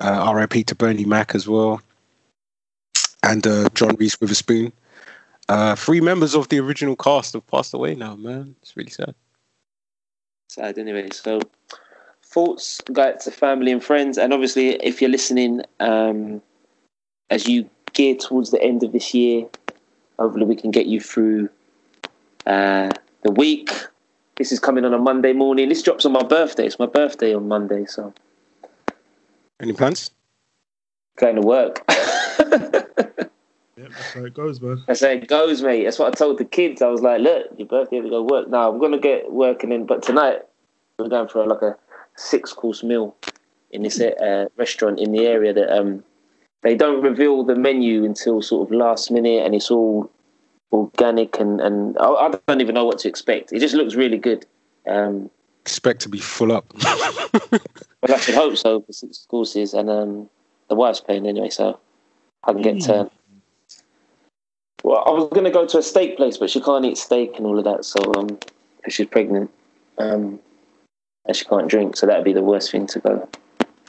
uh, 0.00 0.32
rip 0.34 0.66
to 0.66 0.74
bernie 0.74 1.04
mac 1.04 1.36
as 1.36 1.46
well. 1.46 1.80
And 3.22 3.46
uh, 3.46 3.68
john 3.74 3.94
reese 3.96 4.20
witherspoon 4.20 4.72
uh, 5.50 5.74
three 5.74 6.00
members 6.00 6.34
of 6.34 6.48
the 6.48 6.58
original 6.58 6.96
cast 6.96 7.34
have 7.34 7.46
passed 7.46 7.74
away 7.74 7.94
now 7.94 8.16
man 8.16 8.54
it's 8.62 8.76
really 8.76 8.90
sad 8.90 9.14
Sad 10.50 10.78
anyway. 10.80 11.08
So 11.12 11.40
thoughts, 12.24 12.80
guys, 12.92 13.22
to 13.24 13.30
family 13.30 13.70
and 13.70 13.82
friends, 13.82 14.18
and 14.18 14.32
obviously 14.32 14.70
if 14.84 15.00
you're 15.00 15.08
listening, 15.08 15.62
um, 15.78 16.42
as 17.30 17.46
you 17.46 17.70
gear 17.92 18.16
towards 18.16 18.50
the 18.50 18.60
end 18.60 18.82
of 18.82 18.90
this 18.90 19.14
year, 19.14 19.46
hopefully 20.18 20.46
we 20.46 20.56
can 20.56 20.72
get 20.72 20.86
you 20.86 21.00
through 21.00 21.48
uh, 22.46 22.90
the 23.22 23.30
week. 23.30 23.70
This 24.38 24.50
is 24.50 24.58
coming 24.58 24.84
on 24.84 24.92
a 24.92 24.98
Monday 24.98 25.32
morning. 25.32 25.68
This 25.68 25.82
drops 25.82 26.04
on 26.04 26.10
my 26.10 26.24
birthday. 26.24 26.66
It's 26.66 26.80
my 26.80 26.86
birthday 26.86 27.32
on 27.32 27.46
Monday, 27.46 27.86
so 27.86 28.12
any 29.60 29.72
plans 29.72 30.10
going 31.16 31.36
to 31.36 31.42
work. 31.42 31.88
Yep. 33.90 33.98
That's 33.98 34.14
how 34.14 34.24
it 34.24 34.34
goes, 34.34 34.60
man. 34.60 34.84
That's 34.86 35.00
how 35.00 35.08
it 35.08 35.28
goes, 35.28 35.62
mate. 35.62 35.84
That's 35.84 35.98
what 35.98 36.12
I 36.12 36.16
told 36.16 36.38
the 36.38 36.44
kids. 36.44 36.82
I 36.82 36.88
was 36.88 37.02
like, 37.02 37.20
look, 37.20 37.46
your 37.58 37.66
birthday, 37.66 38.00
we 38.00 38.10
go 38.10 38.22
work. 38.22 38.48
Now 38.48 38.70
I'm 38.70 38.78
gonna 38.78 38.98
get 38.98 39.32
working 39.32 39.72
in, 39.72 39.86
but 39.86 40.02
tonight 40.02 40.42
we're 40.98 41.08
going 41.08 41.28
for 41.28 41.46
like 41.46 41.62
a 41.62 41.76
six 42.16 42.52
course 42.52 42.82
meal 42.82 43.16
in 43.70 43.82
this 43.82 44.00
uh, 44.00 44.46
restaurant 44.56 44.98
in 44.98 45.12
the 45.12 45.26
area 45.26 45.52
that 45.52 45.76
um 45.76 46.02
they 46.62 46.74
don't 46.74 47.02
reveal 47.02 47.44
the 47.44 47.54
menu 47.54 48.04
until 48.04 48.42
sort 48.42 48.68
of 48.68 48.76
last 48.76 49.10
minute, 49.10 49.44
and 49.44 49.54
it's 49.54 49.70
all 49.70 50.10
organic 50.72 51.40
and 51.40 51.60
and 51.60 51.98
I, 51.98 52.06
I 52.06 52.30
don't 52.46 52.60
even 52.60 52.74
know 52.74 52.84
what 52.84 52.98
to 53.00 53.08
expect. 53.08 53.52
It 53.52 53.60
just 53.60 53.74
looks 53.74 53.94
really 53.94 54.18
good. 54.18 54.46
Um, 54.86 55.30
Expect 55.62 56.00
to 56.02 56.08
be 56.08 56.18
full 56.18 56.52
up. 56.52 56.72
well, 57.52 57.60
I 58.08 58.18
should 58.18 58.34
hope 58.34 58.56
so 58.56 58.80
for 58.80 58.92
six 58.92 59.26
courses, 59.28 59.74
and 59.74 59.90
um, 59.90 60.30
the 60.68 60.74
wife's 60.74 61.00
paying 61.00 61.26
anyway, 61.26 61.50
so 61.50 61.78
I 62.44 62.52
can 62.52 62.62
get 62.62 62.80
to. 62.82 63.10
Well, 64.82 65.02
I 65.06 65.10
was 65.10 65.28
going 65.30 65.44
to 65.44 65.50
go 65.50 65.66
to 65.66 65.78
a 65.78 65.82
steak 65.82 66.16
place, 66.16 66.36
but 66.38 66.50
she 66.50 66.60
can't 66.60 66.84
eat 66.84 66.96
steak 66.96 67.36
and 67.36 67.46
all 67.46 67.58
of 67.58 67.64
that, 67.64 67.84
so 67.84 68.00
um, 68.14 68.28
'cause 68.82 68.94
she's 68.94 69.06
pregnant, 69.06 69.50
um, 69.98 70.40
and 71.26 71.36
she 71.36 71.44
can't 71.44 71.68
drink, 71.68 71.96
so 71.96 72.06
that'd 72.06 72.24
be 72.24 72.32
the 72.32 72.42
worst 72.42 72.70
thing 72.70 72.86
to 72.88 73.00
go. 73.00 73.28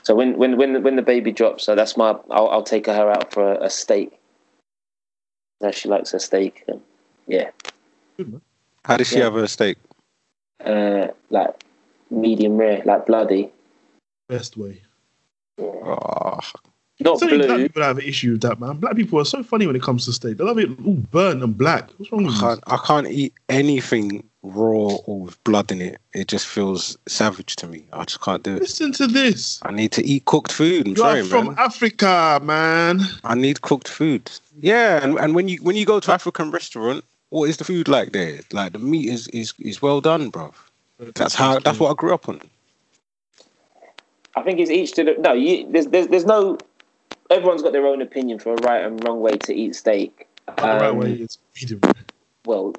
So 0.02 0.14
when 0.14 0.36
when 0.36 0.56
when 0.58 0.82
when 0.82 0.96
the 0.96 1.02
baby 1.02 1.32
drops, 1.32 1.64
so 1.64 1.74
that's 1.74 1.96
my 1.96 2.10
I'll, 2.30 2.48
I'll 2.48 2.62
take 2.62 2.86
her 2.86 3.10
out 3.10 3.32
for 3.32 3.52
a, 3.54 3.64
a 3.66 3.70
steak. 3.70 4.18
Now 5.60 5.70
she 5.70 5.88
likes 5.88 6.12
a 6.12 6.18
steak. 6.20 6.64
um, 6.70 6.82
yeah, 7.26 7.50
Good, 8.16 8.32
man. 8.32 8.40
How 8.84 8.96
does 8.96 9.06
she 9.08 9.18
Yeah. 9.18 9.24
have 9.24 9.36
a 9.36 9.48
steak? 9.48 9.78
uh, 10.64 11.08
like 11.30 11.54
medium 12.10 12.56
rare, 12.56 12.82
like 12.84 13.06
bloody, 13.06 13.50
Best 14.28 14.56
way. 14.56 14.82
Oh, 15.60 16.38
not 17.00 17.18
So 17.18 17.26
many 17.26 17.46
black 17.46 17.58
people 17.58 17.82
have 17.82 17.98
an 17.98 18.04
issue 18.04 18.32
with 18.32 18.42
that, 18.42 18.60
man. 18.60 18.76
Black 18.76 18.96
people 18.96 19.18
are 19.20 19.24
so 19.24 19.42
funny 19.42 19.66
when 19.66 19.76
it 19.76 19.82
comes 19.82 20.04
to 20.06 20.12
steak. 20.12 20.36
They 20.38 20.44
love 20.44 20.58
it 20.58 20.68
all 20.84 20.94
burnt 20.94 21.42
and 21.42 21.56
black. 21.56 21.90
What's 21.96 22.12
wrong 22.12 22.24
with 22.24 22.34
I 22.34 22.36
you? 22.36 22.40
can't, 22.40 22.60
I 22.66 22.76
can't 22.86 23.06
eat 23.08 23.34
anything 23.48 24.24
raw 24.42 24.96
or 25.06 25.20
with 25.20 25.42
blood 25.44 25.70
in 25.72 25.80
it. 25.80 26.00
It 26.14 26.28
just 26.28 26.46
feels 26.46 26.96
savage 27.06 27.56
to 27.56 27.66
me. 27.66 27.84
I 27.92 28.04
just 28.04 28.20
can't 28.20 28.42
do 28.42 28.56
it. 28.56 28.62
Listen 28.62 28.92
to 28.92 29.06
this. 29.06 29.60
I 29.64 29.72
need 29.72 29.92
to 29.92 30.04
eat 30.04 30.24
cooked 30.24 30.52
food. 30.52 30.86
I'm 30.86 30.90
You 30.90 30.96
sorry, 30.96 31.20
are 31.20 31.24
from 31.24 31.46
man. 31.48 31.56
Africa, 31.58 32.40
man. 32.42 33.00
I 33.24 33.34
need 33.34 33.62
cooked 33.62 33.88
food. 33.88 34.30
Yeah, 34.60 35.02
and, 35.02 35.18
and 35.18 35.34
when 35.34 35.48
you 35.48 35.58
when 35.62 35.76
you 35.76 35.86
go 35.86 36.00
to 36.00 36.12
African 36.12 36.50
restaurant, 36.50 37.04
what 37.30 37.48
is 37.48 37.56
the 37.56 37.64
food 37.64 37.88
like 37.88 38.12
there? 38.12 38.40
Like 38.52 38.72
the 38.72 38.78
meat 38.78 39.08
is 39.08 39.28
is, 39.28 39.54
is 39.58 39.80
well 39.80 40.00
done, 40.00 40.30
bruv. 40.30 40.54
That's 41.14 41.34
how 41.34 41.58
that's 41.60 41.78
what 41.80 41.90
I 41.90 41.94
grew 41.94 42.12
up 42.14 42.28
on. 42.28 42.40
I 44.34 44.42
think 44.42 44.60
it's 44.60 44.70
each 44.70 44.92
to 44.92 45.04
the 45.04 45.14
no. 45.18 45.32
You, 45.34 45.70
there's 45.70 45.86
there's 45.86 46.08
there's 46.08 46.24
no. 46.26 46.58
Everyone's 47.32 47.62
got 47.62 47.72
their 47.72 47.86
own 47.86 48.02
opinion 48.02 48.38
for 48.38 48.52
a 48.52 48.56
right 48.62 48.84
and 48.84 49.02
wrong 49.04 49.20
way 49.20 49.36
to 49.38 49.54
eat 49.54 49.74
steak. 49.74 50.28
the 50.46 50.52
right 50.62 50.90
Um, 50.90 50.98
way 50.98 51.12
is 51.12 51.38
medium. 51.60 51.80
Well, 52.44 52.74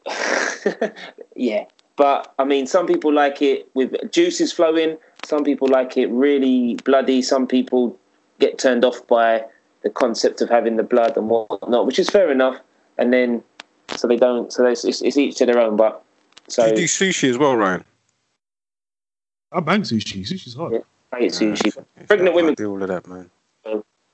yeah, 1.35 1.65
but 1.95 2.33
I 2.37 2.43
mean, 2.43 2.67
some 2.67 2.85
people 2.85 3.11
like 3.13 3.41
it 3.41 3.67
with 3.73 3.95
juices 4.11 4.51
flowing. 4.51 4.97
Some 5.25 5.43
people 5.43 5.67
like 5.67 5.97
it 5.97 6.07
really 6.07 6.75
bloody. 6.83 7.21
Some 7.21 7.47
people 7.47 7.97
get 8.39 8.59
turned 8.59 8.83
off 8.85 9.05
by 9.07 9.45
the 9.83 9.89
concept 9.89 10.41
of 10.41 10.49
having 10.49 10.75
the 10.75 10.83
blood 10.83 11.15
and 11.17 11.29
whatnot, 11.29 11.85
which 11.85 11.97
is 11.97 12.09
fair 12.09 12.31
enough. 12.31 12.59
And 12.97 13.11
then 13.13 13.41
so 13.95 14.07
they 14.07 14.17
don't. 14.17 14.51
So 14.51 14.65
it's, 14.65 14.83
it's, 14.85 15.01
it's 15.01 15.17
each 15.17 15.37
to 15.37 15.45
their 15.45 15.59
own. 15.59 15.77
But 15.77 16.03
so 16.47 16.65
you 16.67 16.75
do 16.75 16.83
sushi 16.85 17.29
as 17.29 17.37
well, 17.37 17.55
Ryan. 17.55 17.83
I 19.51 19.59
bang 19.61 19.81
sushi. 19.81 20.21
Sushi's 20.27 20.55
hot. 20.55 20.73
Yeah. 20.73 20.79
I 21.11 21.21
eat 21.21 21.31
sushi. 21.31 21.75
Yeah, 21.75 22.05
Pregnant 22.07 22.33
I 22.33 22.35
women, 22.35 22.53
do 22.55 22.69
all 22.69 22.81
of 22.81 22.89
that, 22.89 23.07
man. 23.07 23.29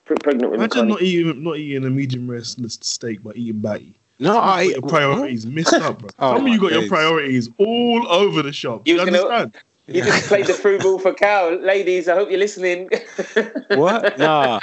Pre- 0.09 0.17
pregnant 0.23 0.51
women. 0.51 0.61
Imagine 0.65 0.75
can't 0.75 0.89
not 0.89 1.01
eating 1.01 1.43
not 1.43 1.57
eating 1.57 1.85
a 1.85 1.89
medium 1.89 2.29
rare 2.29 2.43
steak, 2.43 3.21
but 3.23 3.37
eating 3.37 3.59
batty. 3.59 3.95
No, 4.19 4.37
I 4.37 4.63
You 4.63 4.73
got 4.73 4.81
your 4.81 4.89
priorities 4.89 5.45
missed 5.45 5.73
up, 5.73 5.99
bro. 5.99 6.09
Oh 6.19 6.35
Some 6.35 6.41
of 6.47 6.51
you 6.51 6.59
my 6.59 6.69
got 6.69 6.79
your 6.79 6.89
priorities 6.89 7.49
all 7.57 8.05
over 8.09 8.41
the 8.41 8.51
shop. 8.51 8.87
You 8.87 8.95
You, 8.95 8.99
was 9.01 9.05
gonna- 9.09 9.17
understand? 9.35 9.63
You 9.87 10.03
just 10.03 10.27
played 10.27 10.45
the 10.45 10.53
through 10.61 10.79
ball 10.79 10.99
for 10.99 11.13
cow, 11.13 11.49
ladies. 11.49 12.07
I 12.07 12.13
hope 12.15 12.29
you're 12.29 12.37
listening. 12.39 12.89
what? 13.75 14.19
Nah, 14.19 14.59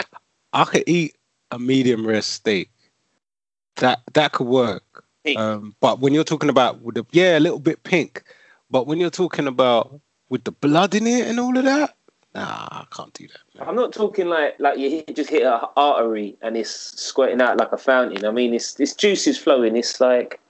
I 0.53 0.65
could 0.65 0.85
eat 0.87 1.17
a 1.51 1.59
medium 1.59 2.07
rare 2.07 2.23
steak. 2.23 2.71
That 3.77 4.03
that 4.13 4.33
could 4.33 4.47
work. 4.47 5.05
Um, 5.37 5.75
but 5.81 5.99
when 5.99 6.15
you're 6.15 6.23
talking 6.23 6.49
about 6.49 6.81
with 6.83 6.95
the 6.95 7.05
yeah, 7.11 7.39
a 7.39 7.41
little 7.41 7.59
bit 7.59 7.83
pink. 7.83 8.23
But 8.71 8.87
when 8.87 8.99
you're 9.01 9.11
talking 9.11 9.47
about 9.49 10.01
with 10.29 10.45
the 10.45 10.53
blood 10.53 10.95
in 10.95 11.07
it 11.07 11.27
and 11.27 11.41
all 11.41 11.57
of 11.57 11.65
that, 11.65 11.96
nah, 12.37 12.69
I 12.71 12.85
can't 12.95 13.13
do 13.15 13.27
that. 13.29 13.59
Man. 13.59 13.69
I'm 13.69 13.77
not 13.77 13.93
talking 13.93 14.29
like 14.29 14.57
like 14.59 14.79
you 14.79 14.91
hit, 14.91 15.17
just 15.17 15.31
hit 15.31 15.43
an 15.43 15.61
artery 15.77 16.37
and 16.43 16.57
it's 16.57 16.71
squirting 16.71 17.41
out 17.41 17.57
like 17.57 17.73
a 17.73 17.79
fountain. 17.79 18.25
I 18.25 18.31
mean, 18.31 18.55
it's 18.55 18.75
this 18.75 18.95
juice 18.95 19.27
is 19.27 19.39
flowing. 19.39 19.77
It's 19.77 20.01
like 20.01 20.41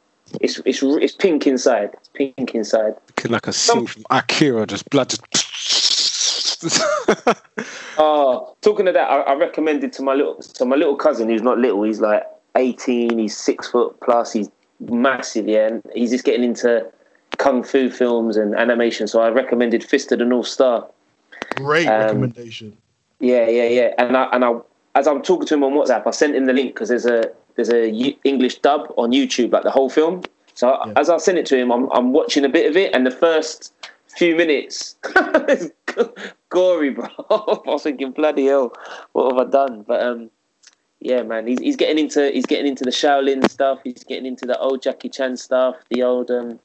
it's 0.40 0.60
it's 0.64 0.82
it's 0.82 1.14
pink 1.14 1.46
inside. 1.46 1.90
It's 1.94 2.08
pink 2.08 2.54
inside. 2.54 2.94
Looking 3.08 3.32
like 3.32 3.46
a 3.46 3.52
scene 3.52 3.86
from 3.86 4.04
Akira, 4.10 4.66
just 4.66 4.88
blood 4.90 5.10
just. 5.10 5.24
Oh, 7.98 8.54
talking 8.62 8.88
of 8.88 8.94
that, 8.94 9.10
I, 9.10 9.20
I 9.20 9.34
recommended 9.34 9.92
to 9.94 10.02
my 10.02 10.14
little 10.14 10.36
to 10.36 10.64
my 10.64 10.76
little 10.76 10.96
cousin 10.96 11.28
who's 11.28 11.42
not 11.42 11.58
little. 11.58 11.82
He's 11.82 12.00
like 12.00 12.24
18. 12.56 13.18
He's 13.18 13.36
six 13.36 13.68
foot 13.68 13.98
plus. 14.00 14.32
He's 14.32 14.50
massive, 14.80 15.48
yeah. 15.48 15.68
And 15.68 15.82
he's 15.94 16.10
just 16.10 16.24
getting 16.24 16.44
into 16.44 16.90
kung 17.38 17.62
fu 17.62 17.90
films 17.90 18.36
and 18.36 18.54
animation. 18.54 19.06
So 19.06 19.20
I 19.20 19.28
recommended 19.28 19.84
Fist 19.84 20.12
of 20.12 20.18
the 20.18 20.24
North 20.24 20.48
Star. 20.48 20.88
Great 21.56 21.86
Um, 21.88 22.00
recommendation. 22.00 22.76
Yeah, 23.20 23.48
yeah, 23.48 23.68
yeah. 23.68 23.94
And 23.98 24.16
I 24.16 24.24
and 24.32 24.44
I 24.44 24.52
as 24.94 25.06
I'm 25.06 25.22
talking 25.22 25.46
to 25.48 25.54
him 25.54 25.64
on 25.64 25.72
WhatsApp, 25.72 26.06
I 26.06 26.10
sent 26.10 26.34
him 26.36 26.44
the 26.46 26.52
link 26.52 26.74
because 26.74 26.88
there's 26.90 27.06
a 27.06 27.24
there's 27.56 27.70
a 27.70 27.90
U- 27.90 28.16
English 28.24 28.58
dub 28.58 28.92
on 28.96 29.10
YouTube, 29.10 29.52
like 29.52 29.62
the 29.64 29.70
whole 29.70 29.88
film. 29.90 30.22
So 30.54 30.68
Yeah. 30.86 30.92
as 30.96 31.08
I 31.10 31.16
sent 31.18 31.38
it 31.38 31.46
to 31.46 31.56
him, 31.58 31.70
I'm 31.72 31.90
I'm 31.92 32.12
watching 32.12 32.44
a 32.44 32.48
bit 32.48 32.68
of 32.70 32.76
it, 32.76 32.94
and 32.94 33.06
the 33.06 33.10
first 33.10 33.72
few 34.08 34.36
minutes, 34.36 34.96
it's 35.16 35.70
gory, 36.50 36.90
bro. 36.90 37.06
I 37.30 37.58
was 37.70 37.82
thinking, 37.82 38.12
bloody 38.12 38.46
hell, 38.46 38.72
what 39.12 39.32
have 39.36 39.46
I 39.48 39.50
done? 39.50 39.82
But 39.86 40.02
um, 40.02 40.30
yeah, 41.00 41.22
man, 41.22 41.46
he's 41.46 41.60
he's 41.60 41.76
getting 41.76 41.98
into 41.98 42.30
he's 42.30 42.46
getting 42.46 42.66
into 42.66 42.84
the 42.84 42.90
Shaolin 42.90 43.48
stuff. 43.50 43.80
He's 43.84 44.04
getting 44.04 44.26
into 44.26 44.44
the 44.46 44.58
old 44.58 44.82
Jackie 44.82 45.08
Chan 45.08 45.38
stuff, 45.38 45.76
the 45.90 46.02
old 46.02 46.30
um. 46.30 46.58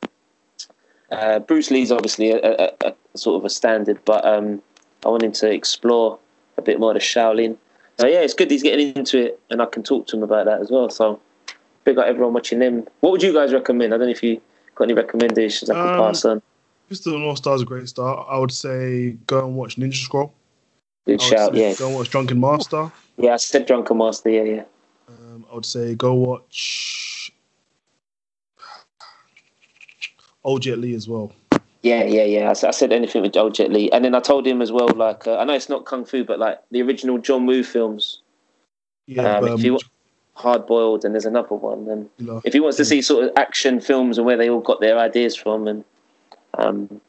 Uh, 1.12 1.40
Bruce 1.40 1.70
Lee's 1.70 1.92
obviously 1.92 2.32
a, 2.32 2.38
a, 2.42 2.72
a, 2.86 2.94
a 3.14 3.18
sort 3.18 3.36
of 3.38 3.44
a 3.44 3.50
standard, 3.50 4.00
but 4.06 4.24
um, 4.26 4.62
I 5.06 5.10
want 5.10 5.24
him 5.24 5.32
to 5.34 5.52
explore 5.52 6.20
a 6.58 6.62
bit 6.62 6.80
more 6.80 6.92
of 6.92 6.96
the 6.96 7.00
Shaolin. 7.00 7.58
So 8.00 8.08
yeah, 8.08 8.22
it's 8.22 8.34
good 8.34 8.50
he's 8.52 8.64
getting 8.64 8.94
into 8.94 9.26
it, 9.26 9.40
and 9.50 9.62
I 9.62 9.66
can 9.66 9.84
talk 9.84 10.08
to 10.08 10.18
him 10.18 10.24
about 10.24 10.46
that 10.46 10.62
as 10.62 10.70
well. 10.72 10.90
So 10.90 11.20
big 11.84 11.98
up 11.98 12.06
everyone 12.06 12.34
watching 12.34 12.60
them. 12.60 12.88
What 13.02 13.12
would 13.12 13.24
you 13.24 13.34
guys 13.34 13.54
recommend? 13.54 13.94
I 13.94 13.98
don't 13.98 14.08
know 14.08 14.12
if 14.12 14.24
you 14.24 14.42
got 14.76 14.86
any 14.86 14.94
recommendations 14.94 15.70
I 15.70 15.74
can 15.76 15.88
Um, 15.88 15.98
pass 16.00 16.26
on. 16.26 16.42
The 16.90 17.18
North 17.18 17.38
Star 17.38 17.56
is 17.56 17.62
a 17.62 17.66
great 17.66 17.88
start. 17.88 18.28
I 18.30 18.38
would 18.38 18.52
say 18.52 19.12
go 19.26 19.46
and 19.46 19.56
watch 19.56 19.78
Ninja 19.78 19.96
Scroll. 19.96 20.34
Good 21.06 21.22
shout, 21.22 21.56
yeah, 21.56 21.74
Go 21.76 21.88
and 21.88 21.96
watch 21.96 22.10
Drunken 22.10 22.40
Master. 22.40 22.92
yeah. 23.18 23.34
I 23.34 23.38
said 23.38 23.66
Drunken 23.66 23.98
Master, 23.98 24.30
yeah, 24.30 24.44
yeah. 24.44 24.64
Um, 25.08 25.46
I 25.52 25.56
would 25.56 25.66
say 25.66 25.96
go 25.96 26.14
watch 26.14 27.32
Old 30.44 30.62
Jet 30.64 30.80
Li 30.80 30.94
as 30.94 31.08
well. 31.08 31.32
Yeah, 31.84 32.04
yeah, 32.04 32.24
yeah. 32.24 32.50
I 32.50 32.72
said 32.72 32.92
anything 32.94 33.24
with 33.24 33.36
old 33.36 33.56
Jet 33.56 33.72
Li, 33.72 33.92
and 33.92 34.06
then 34.06 34.14
I 34.14 34.20
told 34.20 34.46
him 34.46 34.62
as 34.62 34.72
well. 34.72 34.88
Like, 34.90 35.26
uh, 35.26 35.38
I 35.38 35.46
know 35.46 35.54
it's 35.54 35.70
not 35.70 35.86
kung 35.86 36.06
fu, 36.06 36.24
but 36.24 36.38
like 36.38 36.60
the 36.70 36.82
original 36.84 37.18
John 37.18 37.46
Woo 37.48 37.64
films, 37.64 38.22
Yeah, 39.08 39.38
Um, 39.38 39.44
um, 39.46 39.54
if 39.58 39.64
you- 39.64 39.80
Hard 40.36 40.66
Boiled, 40.68 41.04
and 41.06 41.14
there's 41.14 41.26
another 41.26 41.56
one. 41.56 41.88
And 41.90 42.10
you 42.18 42.26
know, 42.28 42.42
if 42.46 42.54
he 42.54 42.60
wants 42.60 42.78
to 42.78 42.86
see 42.86 43.02
sort 43.02 43.26
of 43.26 43.32
action 43.36 43.80
films 43.82 44.18
and 44.18 44.26
where 44.26 44.38
they 44.38 44.50
all 44.50 44.62
got 44.62 44.80
their 44.80 44.98
ideas 44.98 45.36
from 45.36 45.68
and 45.68 45.84
um 46.58 47.00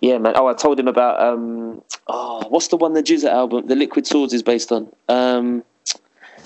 yeah 0.00 0.16
man 0.18 0.32
oh 0.36 0.46
i 0.46 0.54
told 0.54 0.78
him 0.78 0.86
about 0.86 1.20
um 1.20 1.82
oh 2.08 2.46
what's 2.48 2.68
the 2.68 2.76
one 2.76 2.92
the 2.92 3.02
GZA 3.02 3.28
album 3.28 3.66
the 3.66 3.74
liquid 3.74 4.06
swords 4.06 4.32
is 4.32 4.42
based 4.44 4.70
on 4.70 4.88
um 5.08 5.64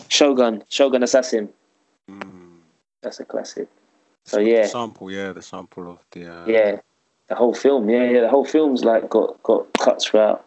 shogun 0.09 0.65
shogun 0.69 1.03
assassin 1.03 1.49
Mm. 2.11 2.61
that's 3.03 3.21
a 3.21 3.25
classic 3.27 3.69
so 4.28 4.40
yeah 4.40 4.62
The 4.62 4.68
sample, 4.68 5.11
yeah, 5.11 5.32
the 5.32 5.42
sample 5.42 5.90
of 5.92 5.99
the 6.12 6.26
uh, 6.32 6.47
yeah 6.47 6.80
the 7.28 7.35
whole 7.35 7.54
film 7.54 7.88
yeah 7.90 8.11
yeah 8.11 8.20
the 8.20 8.28
whole 8.28 8.44
film's 8.44 8.85
like 8.85 9.08
got 9.11 9.42
got 9.42 9.66
cuts 9.78 10.06
throughout 10.06 10.44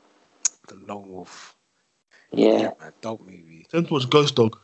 the 0.67 0.75
Lone 0.87 1.09
Wolf. 1.09 1.55
yeah 2.31 2.71
man, 2.79 2.93
dope 3.01 3.21
movie. 3.25 3.65
tend 3.69 3.87
to 3.87 3.93
watch 3.93 4.09
Ghost 4.09 4.35
Dog. 4.35 4.57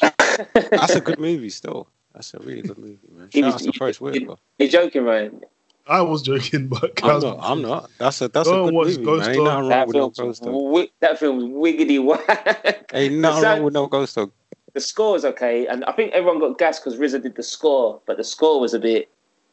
That's 0.00 0.94
a 0.94 1.00
good 1.00 1.18
movie 1.28 1.50
still. 1.50 1.88
That's 2.14 2.34
a 2.34 2.38
really 2.40 2.62
good 2.62 2.78
movie, 2.78 2.98
man. 3.10 3.28
He 3.32 3.40
Shout 3.40 3.54
was- 3.54 3.66
out 3.66 3.72
to 3.72 3.78
Forest 3.78 4.00
Whitaker. 4.00 4.34
you're 4.58 4.68
joking 4.68 5.04
Ryan 5.04 5.40
I 5.88 6.00
was 6.00 6.22
joking, 6.22 6.68
but 6.68 7.00
I'm 7.02 7.20
not. 7.20 7.38
I'm 7.42 7.60
not. 7.62 7.90
That's 7.98 8.20
a 8.20 8.28
that's 8.28 8.48
Go 8.48 8.62
a 8.62 8.70
good 8.70 8.74
movie, 8.74 9.04
Ghost 9.04 9.26
man. 9.26 9.34
Ain't 9.36 9.44
Dog. 9.44 9.46
nothing 9.46 9.60
wrong 9.62 9.68
that 9.70 9.86
with 9.88 9.96
no 9.96 10.00
film's, 10.10 10.18
Ghost 10.18 10.42
Dog. 10.44 10.52
wi- 10.52 10.88
that 11.00 11.18
film's 11.18 11.44
wiggity 11.44 12.04
whack 12.04 12.90
Ain't 12.94 13.14
nothing 13.14 13.42
sound- 13.42 13.44
wrong 13.58 13.62
with 13.64 13.74
no 13.74 13.86
Ghost 13.88 14.14
Dog. 14.14 14.30
The 14.74 14.80
score 14.80 15.12
was 15.12 15.24
okay, 15.24 15.66
and 15.66 15.84
I 15.84 15.92
think 15.92 16.12
everyone 16.12 16.40
got 16.40 16.58
gas 16.58 16.78
because 16.78 16.98
RZA 16.98 17.22
did 17.22 17.34
the 17.34 17.42
score, 17.42 18.00
but 18.06 18.16
the 18.16 18.24
score 18.24 18.60
was 18.60 18.74
a 18.74 18.78
bit, 18.78 19.10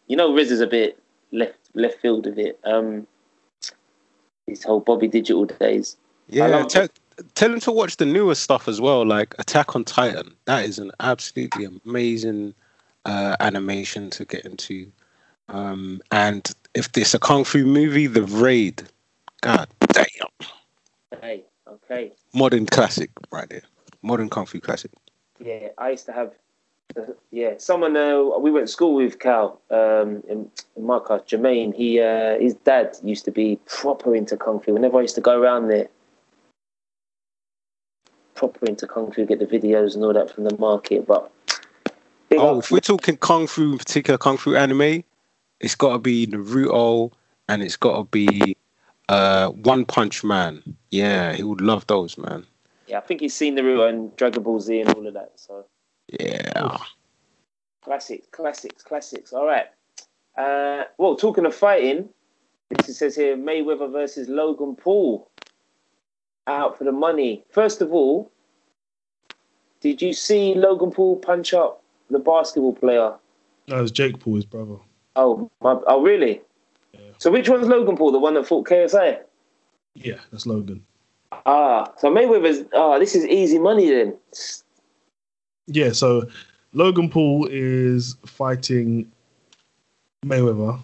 you 0.07 0.15
know, 0.15 0.31
RZA's 0.31 0.61
a 0.61 0.67
bit 0.67 1.01
left 1.31 1.57
left 1.73 1.99
field 2.01 2.27
of 2.27 2.37
it. 2.37 2.59
Um, 2.63 3.07
his 4.47 4.63
whole 4.63 4.79
Bobby 4.79 5.07
Digital 5.07 5.45
days. 5.45 5.95
Yeah, 6.27 6.63
tell, 6.63 6.87
tell 7.35 7.53
him 7.53 7.59
to 7.61 7.71
watch 7.71 7.97
the 7.97 8.05
newer 8.05 8.35
stuff 8.35 8.67
as 8.67 8.81
well, 8.81 9.05
like 9.05 9.35
Attack 9.39 9.75
on 9.75 9.83
Titan. 9.83 10.33
That 10.45 10.65
is 10.65 10.79
an 10.79 10.91
absolutely 10.99 11.65
amazing 11.85 12.53
uh, 13.05 13.35
animation 13.39 14.09
to 14.11 14.25
get 14.25 14.45
into. 14.45 14.91
Um, 15.49 16.01
and 16.11 16.51
if 16.75 16.89
it's 16.95 17.13
a 17.13 17.19
kung 17.19 17.43
fu 17.43 17.65
movie, 17.65 18.07
The 18.07 18.23
Raid. 18.23 18.83
God 19.41 19.69
damn, 19.87 20.49
Hey, 21.21 21.45
okay. 21.67 22.11
modern 22.33 22.65
classic 22.65 23.09
right 23.31 23.49
there. 23.49 23.61
Modern 24.01 24.29
kung 24.29 24.45
fu 24.45 24.59
classic. 24.59 24.91
Yeah, 25.43 25.69
I 25.77 25.91
used 25.91 26.05
to 26.07 26.13
have. 26.13 26.33
Uh, 26.97 27.13
yeah, 27.31 27.53
someone 27.57 27.95
uh, 27.95 28.23
we 28.39 28.51
went 28.51 28.65
to 28.67 28.71
school 28.71 28.95
with 28.95 29.19
Cal 29.19 29.61
um, 29.69 30.23
in, 30.27 30.49
in 30.75 30.85
my 30.85 30.99
class, 30.99 31.21
Jermaine. 31.21 31.73
He 31.75 31.99
uh, 32.01 32.39
his 32.39 32.55
dad 32.55 32.97
used 33.03 33.25
to 33.25 33.31
be 33.31 33.59
proper 33.67 34.15
into 34.15 34.35
kung 34.37 34.59
fu. 34.59 34.73
Whenever 34.73 34.97
I 34.97 35.01
used 35.01 35.15
to 35.15 35.21
go 35.21 35.39
around 35.39 35.67
there, 35.67 35.87
proper 38.35 38.65
into 38.65 38.87
kung 38.87 39.11
fu, 39.11 39.25
get 39.25 39.39
the 39.39 39.45
videos 39.45 39.93
and 39.95 40.03
all 40.03 40.13
that 40.13 40.33
from 40.33 40.45
the 40.45 40.57
market. 40.57 41.05
But 41.05 41.31
Oh, 42.31 42.57
up- 42.57 42.63
if 42.63 42.71
we're 42.71 42.79
talking 42.79 43.17
kung 43.17 43.47
fu, 43.47 43.71
in 43.73 43.77
particular 43.77 44.17
kung 44.17 44.37
fu 44.37 44.55
anime, 44.55 45.03
it's 45.59 45.75
got 45.75 45.93
to 45.93 45.99
be 45.99 46.27
Naruto 46.27 47.11
and 47.47 47.61
it's 47.63 47.75
got 47.75 47.97
to 47.97 48.03
be 48.05 48.55
uh, 49.09 49.49
One 49.49 49.85
Punch 49.85 50.23
Man. 50.23 50.63
Yeah, 50.91 51.33
he 51.33 51.43
would 51.43 51.61
love 51.61 51.85
those, 51.87 52.17
man. 52.17 52.45
Yeah, 52.89 52.97
I 52.97 53.01
think 53.01 53.21
he's 53.21 53.35
seen 53.35 53.55
the 53.55 53.61
Naruto 53.61 53.87
and 53.87 54.15
Dragon 54.15 54.43
Ball 54.43 54.59
Z 54.59 54.81
and 54.81 54.93
all 54.93 55.07
of 55.07 55.13
that. 55.13 55.33
So 55.35 55.65
Yeah. 56.19 56.77
classics, 57.81 58.27
classics, 58.31 58.83
classics. 58.83 59.31
All 59.31 59.45
right. 59.45 59.67
Uh, 60.35 60.85
well, 60.97 61.15
talking 61.15 61.45
of 61.45 61.53
fighting, 61.53 62.09
this 62.69 62.97
says 62.97 63.15
here 63.15 63.37
Mayweather 63.37 63.91
versus 63.91 64.27
Logan 64.27 64.75
Paul. 64.75 65.29
Out 66.47 66.77
for 66.79 66.83
the 66.83 66.91
money. 66.91 67.45
First 67.51 67.79
of 67.81 67.93
all, 67.93 68.31
did 69.81 70.01
you 70.01 70.13
see 70.13 70.55
Logan 70.55 70.89
Paul 70.89 71.17
punch 71.17 71.53
up 71.53 71.83
the 72.09 72.17
basketball 72.17 72.73
player? 72.73 73.13
That 73.67 73.79
was 73.81 73.91
Jake 73.91 74.19
Paul, 74.19 74.35
his 74.35 74.45
brother. 74.45 74.77
Oh, 75.15 75.51
my, 75.61 75.77
oh, 75.85 76.01
really? 76.01 76.41
Yeah. 76.93 76.99
So 77.19 77.29
which 77.29 77.49
one's 77.49 77.67
Logan 77.67 77.97
Paul? 77.97 78.11
The 78.11 78.17
one 78.17 78.33
that 78.33 78.47
fought 78.47 78.67
KSI? 78.67 79.19
Yeah, 79.93 80.19
that's 80.31 80.47
Logan. 80.47 80.83
Ah, 81.31 81.91
so 81.97 82.11
Mayweather's. 82.11 82.65
Ah, 82.73 82.99
this 82.99 83.15
is 83.15 83.25
easy 83.25 83.59
money 83.59 83.89
then. 83.89 84.15
Yeah, 85.67 85.91
so 85.91 86.27
Logan 86.73 87.09
Paul 87.09 87.47
is 87.51 88.15
fighting 88.25 89.11
Mayweather, 90.25 90.79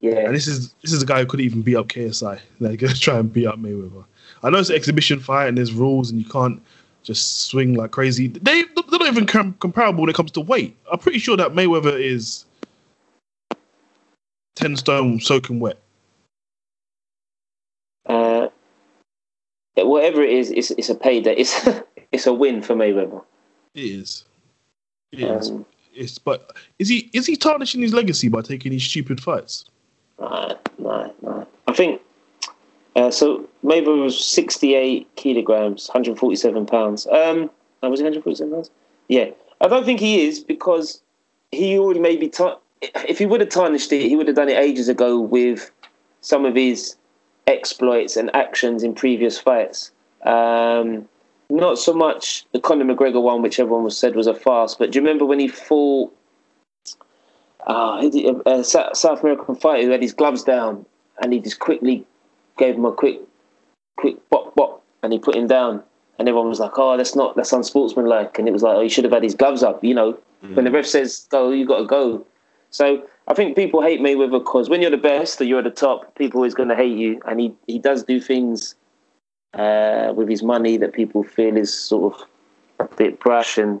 Yeah, 0.00 0.18
and 0.18 0.34
this 0.34 0.46
is 0.46 0.72
this 0.82 0.92
is 0.92 1.02
a 1.02 1.06
guy 1.06 1.20
who 1.20 1.26
couldn't 1.26 1.46
even 1.46 1.62
beat 1.62 1.76
up 1.76 1.88
KSI. 1.88 2.40
They're 2.60 2.76
gonna 2.76 2.94
try 3.06 3.18
and 3.18 3.32
beat 3.32 3.46
up 3.46 3.58
Mayweather. 3.58 4.04
I 4.42 4.50
know 4.50 4.58
it's 4.58 4.70
an 4.70 4.76
exhibition 4.76 5.20
fight 5.20 5.48
and 5.48 5.58
there's 5.58 5.72
rules 5.72 6.10
and 6.10 6.20
you 6.20 6.28
can't 6.28 6.62
just 7.02 7.44
swing 7.44 7.74
like 7.74 7.90
crazy. 7.90 8.28
They 8.28 8.62
they're 8.62 8.98
not 8.98 9.06
even 9.08 9.26
com- 9.26 9.56
comparable 9.60 10.00
when 10.02 10.10
it 10.10 10.16
comes 10.16 10.30
to 10.32 10.40
weight. 10.40 10.76
I'm 10.90 10.98
pretty 10.98 11.18
sure 11.18 11.36
that 11.36 11.52
Mayweather 11.52 12.00
is 12.00 12.44
ten 14.54 14.76
stone 14.76 15.20
soaking 15.20 15.60
wet. 15.60 15.78
Uh, 18.06 18.48
yeah, 18.48 18.48
whatever 19.76 20.22
it 20.22 20.30
is, 20.32 20.50
it's, 20.50 20.70
it's 20.72 20.88
a 20.88 20.94
payday. 20.94 21.34
It's 21.34 21.68
it's 22.12 22.26
a 22.26 22.32
win 22.32 22.62
for 22.62 22.74
Mayweather. 22.74 23.22
It 23.74 23.84
is. 23.84 24.24
It 25.12 25.20
is. 25.20 25.50
Um, 25.50 25.66
It's 25.94 26.18
but 26.18 26.56
is 26.78 26.88
he 26.88 27.10
is 27.12 27.26
he 27.26 27.36
tarnishing 27.36 27.82
his 27.82 27.92
legacy 27.92 28.28
by 28.28 28.42
taking 28.42 28.72
these 28.72 28.84
stupid 28.84 29.20
fights? 29.20 29.64
no, 30.18 30.56
no, 30.78 31.14
no. 31.22 31.46
I 31.66 31.72
think 31.72 32.00
uh, 32.96 33.10
so. 33.10 33.48
Mayweather 33.64 34.02
was 34.02 34.22
sixty-eight 34.22 35.08
kilograms, 35.16 35.88
one 35.88 35.92
hundred 35.92 36.18
forty-seven 36.18 36.66
pounds. 36.66 37.06
Um, 37.06 37.50
oh, 37.82 37.90
was 37.90 38.00
it 38.00 38.04
one 38.04 38.12
hundred 38.12 38.24
forty-seven 38.24 38.52
pounds? 38.52 38.70
Yeah, 39.08 39.30
I 39.60 39.68
don't 39.68 39.84
think 39.84 40.00
he 40.00 40.26
is 40.26 40.40
because 40.40 41.00
he 41.50 41.78
already 41.78 42.00
maybe 42.00 42.28
tar- 42.28 42.58
if 43.08 43.18
he 43.18 43.26
would 43.26 43.40
have 43.40 43.50
tarnished 43.50 43.92
it, 43.92 44.02
he 44.02 44.16
would 44.16 44.26
have 44.28 44.36
done 44.36 44.48
it 44.48 44.58
ages 44.58 44.88
ago 44.88 45.18
with 45.18 45.70
some 46.20 46.44
of 46.44 46.54
his 46.54 46.96
exploits 47.46 48.16
and 48.16 48.34
actions 48.34 48.82
in 48.82 48.94
previous 48.94 49.38
fights. 49.38 49.92
Um, 50.22 51.08
not 51.50 51.78
so 51.78 51.92
much 51.92 52.46
the 52.52 52.60
Conor 52.60 52.84
McGregor 52.84 53.22
one, 53.22 53.42
which 53.42 53.60
everyone 53.60 53.84
was 53.84 53.96
said 53.96 54.16
was 54.16 54.26
a 54.26 54.34
farce. 54.34 54.74
But 54.74 54.92
do 54.92 54.98
you 54.98 55.04
remember 55.04 55.26
when 55.26 55.38
he 55.38 55.48
fought 55.48 56.14
uh, 57.66 58.10
a 58.46 58.64
South 58.64 59.20
American 59.20 59.54
fighter 59.54 59.84
who 59.84 59.90
had 59.90 60.02
his 60.02 60.12
gloves 60.12 60.42
down 60.42 60.86
and 61.22 61.32
he 61.32 61.40
just 61.40 61.58
quickly 61.58 62.06
gave 62.58 62.76
him 62.76 62.84
a 62.84 62.92
quick, 62.92 63.20
quick 63.96 64.16
bop 64.30 64.54
bop, 64.54 64.82
and 65.02 65.12
he 65.12 65.18
put 65.18 65.36
him 65.36 65.46
down. 65.46 65.82
And 66.18 66.28
everyone 66.28 66.48
was 66.48 66.60
like, 66.60 66.78
"Oh, 66.78 66.96
that's 66.96 67.16
not 67.16 67.34
that's 67.34 67.52
unsportsmanlike." 67.52 68.38
And 68.38 68.48
it 68.48 68.52
was 68.52 68.62
like, 68.62 68.76
"Oh, 68.76 68.80
he 68.80 68.88
should 68.88 69.04
have 69.04 69.12
had 69.12 69.24
his 69.24 69.34
gloves 69.34 69.62
up." 69.64 69.82
You 69.82 69.94
know, 69.94 70.18
when 70.52 70.64
the 70.64 70.70
ref 70.70 70.86
says 70.86 71.26
go, 71.30 71.50
you 71.50 71.66
got 71.66 71.78
to 71.78 71.86
go. 71.86 72.24
So 72.74 73.06
I 73.28 73.34
think 73.34 73.54
people 73.54 73.82
hate 73.82 74.00
Mayweather 74.00 74.40
because 74.40 74.68
when 74.68 74.82
you're 74.82 74.90
the 74.90 74.96
best 74.96 75.40
or 75.40 75.44
you're 75.44 75.60
at 75.60 75.64
the 75.64 75.70
top, 75.70 76.12
people 76.16 76.38
always 76.38 76.54
going 76.54 76.70
to 76.70 76.74
hate 76.74 76.98
you. 76.98 77.22
And 77.24 77.38
he, 77.38 77.54
he 77.68 77.78
does 77.78 78.02
do 78.02 78.20
things 78.20 78.74
uh, 79.52 80.12
with 80.16 80.28
his 80.28 80.42
money 80.42 80.76
that 80.78 80.92
people 80.92 81.22
feel 81.22 81.56
is 81.56 81.72
sort 81.72 82.14
of 82.14 82.28
a 82.80 82.96
bit 82.96 83.20
brash 83.20 83.58
and 83.58 83.80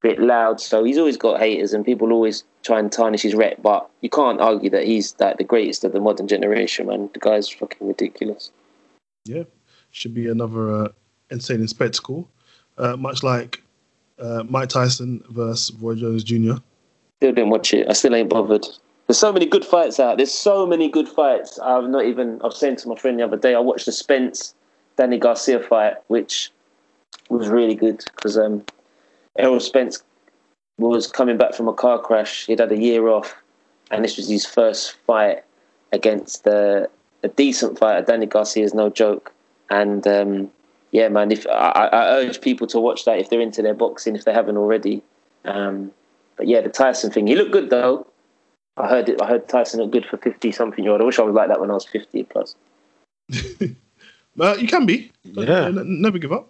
bit 0.00 0.18
loud. 0.18 0.62
So 0.62 0.82
he's 0.82 0.96
always 0.96 1.18
got 1.18 1.40
haters, 1.40 1.74
and 1.74 1.84
people 1.84 2.10
always 2.10 2.42
try 2.62 2.78
and 2.78 2.90
tarnish 2.90 3.20
his 3.20 3.34
rep. 3.34 3.60
But 3.60 3.86
you 4.00 4.08
can't 4.08 4.40
argue 4.40 4.70
that 4.70 4.84
he's 4.84 5.14
like 5.20 5.36
the 5.36 5.44
greatest 5.44 5.84
of 5.84 5.92
the 5.92 6.00
modern 6.00 6.26
generation, 6.26 6.86
man. 6.86 7.10
The 7.12 7.20
guy's 7.20 7.50
fucking 7.50 7.86
ridiculous. 7.86 8.50
Yeah, 9.26 9.42
should 9.90 10.14
be 10.14 10.30
another 10.30 10.84
uh, 10.84 10.88
insane 11.30 11.68
spectacle, 11.68 12.30
uh, 12.78 12.96
much 12.96 13.22
like 13.22 13.62
uh, 14.18 14.42
Mike 14.48 14.70
Tyson 14.70 15.22
versus 15.28 15.76
Roy 15.78 15.96
Jones 15.96 16.24
Jr. 16.24 16.54
Still 17.18 17.32
didn't 17.32 17.50
watch 17.50 17.72
it. 17.72 17.88
I 17.88 17.92
still 17.94 18.14
ain't 18.14 18.28
bothered. 18.28 18.66
There's 19.06 19.18
so 19.18 19.32
many 19.32 19.46
good 19.46 19.64
fights 19.64 20.00
out. 20.00 20.16
There's 20.16 20.34
so 20.34 20.66
many 20.66 20.88
good 20.88 21.08
fights. 21.08 21.58
I've 21.60 21.88
not 21.88 22.04
even. 22.04 22.40
I 22.42 22.46
was 22.46 22.58
saying 22.58 22.76
to 22.76 22.88
my 22.88 22.96
friend 22.96 23.18
the 23.18 23.24
other 23.24 23.36
day. 23.36 23.54
I 23.54 23.60
watched 23.60 23.86
the 23.86 23.92
Spence 23.92 24.54
Danny 24.96 25.18
Garcia 25.18 25.60
fight, 25.60 25.94
which 26.08 26.50
was 27.30 27.48
really 27.48 27.74
good 27.74 28.04
because 28.16 28.36
um, 28.36 28.64
Errol 29.38 29.60
Spence 29.60 30.02
was 30.78 31.06
coming 31.06 31.38
back 31.38 31.54
from 31.54 31.68
a 31.68 31.72
car 31.72 31.98
crash. 31.98 32.46
He'd 32.46 32.58
had 32.58 32.72
a 32.72 32.78
year 32.78 33.08
off, 33.08 33.34
and 33.90 34.04
this 34.04 34.16
was 34.16 34.28
his 34.28 34.44
first 34.44 34.92
fight 35.06 35.42
against 35.92 36.46
uh, 36.46 36.86
a 37.22 37.28
decent 37.28 37.78
fighter. 37.78 38.04
Danny 38.04 38.26
Garcia 38.26 38.64
is 38.64 38.74
no 38.74 38.90
joke, 38.90 39.32
and 39.70 40.06
um, 40.06 40.50
yeah, 40.90 41.08
man. 41.08 41.30
If 41.30 41.46
I, 41.46 41.88
I 41.92 42.06
urge 42.16 42.40
people 42.40 42.66
to 42.68 42.80
watch 42.80 43.04
that 43.04 43.18
if 43.18 43.30
they're 43.30 43.40
into 43.40 43.62
their 43.62 43.74
boxing, 43.74 44.16
if 44.16 44.24
they 44.24 44.32
haven't 44.32 44.56
already. 44.56 45.02
Um, 45.44 45.92
but 46.36 46.46
yeah, 46.46 46.60
the 46.60 46.68
Tyson 46.68 47.10
thing. 47.10 47.26
He 47.26 47.34
looked 47.34 47.52
good 47.52 47.70
though. 47.70 48.06
I 48.76 48.88
heard 48.88 49.08
it. 49.08 49.20
I 49.22 49.26
heard 49.26 49.48
Tyson 49.48 49.80
looked 49.80 49.92
good 49.92 50.06
for 50.06 50.18
fifty 50.18 50.52
something 50.52 50.84
year 50.84 50.92
old. 50.92 51.00
I 51.00 51.04
wish 51.04 51.18
I 51.18 51.22
was 51.22 51.34
like 51.34 51.48
that 51.48 51.60
when 51.60 51.70
I 51.70 51.74
was 51.74 51.84
fifty 51.84 52.24
plus. 52.24 52.54
Uh, 54.38 54.56
you 54.58 54.68
can 54.68 54.86
be. 54.86 55.10
Yeah. 55.24 55.70
never 55.72 56.18
give 56.18 56.32
up. 56.32 56.48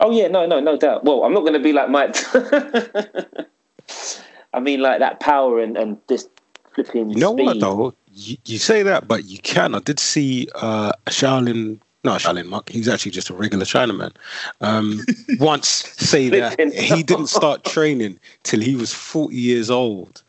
Oh 0.00 0.10
yeah, 0.10 0.28
no, 0.28 0.46
no, 0.46 0.60
no 0.60 0.76
doubt. 0.76 1.04
Well, 1.04 1.24
I'm 1.24 1.32
not 1.32 1.40
going 1.40 1.54
to 1.54 1.60
be 1.60 1.72
like 1.72 1.88
Mike. 1.88 2.16
I 4.54 4.60
mean, 4.60 4.80
like 4.80 4.98
that 4.98 5.20
power 5.20 5.60
and 5.60 5.76
and 5.76 5.98
this 6.08 6.28
flipping. 6.74 7.10
You 7.10 7.16
know 7.16 7.32
speed. 7.32 7.46
what 7.46 7.60
though? 7.60 7.94
You, 8.12 8.36
you 8.44 8.58
say 8.58 8.82
that, 8.82 9.08
but 9.08 9.24
you 9.24 9.38
can. 9.38 9.74
I 9.74 9.78
did 9.78 9.98
see 9.98 10.48
uh, 10.56 10.92
a 11.06 11.10
Shaolin, 11.10 11.78
not 12.04 12.20
Shaolin 12.20 12.46
monk. 12.46 12.68
He's 12.68 12.88
actually 12.88 13.12
just 13.12 13.30
a 13.30 13.34
regular 13.34 13.64
Chinaman. 13.64 14.12
Um, 14.60 15.00
once 15.38 15.68
say 15.68 16.28
that 16.30 16.58
he 16.72 17.02
didn't 17.02 17.28
start 17.28 17.64
training 17.64 18.18
till 18.42 18.60
he 18.60 18.74
was 18.74 18.92
forty 18.92 19.36
years 19.36 19.70
old, 19.70 20.22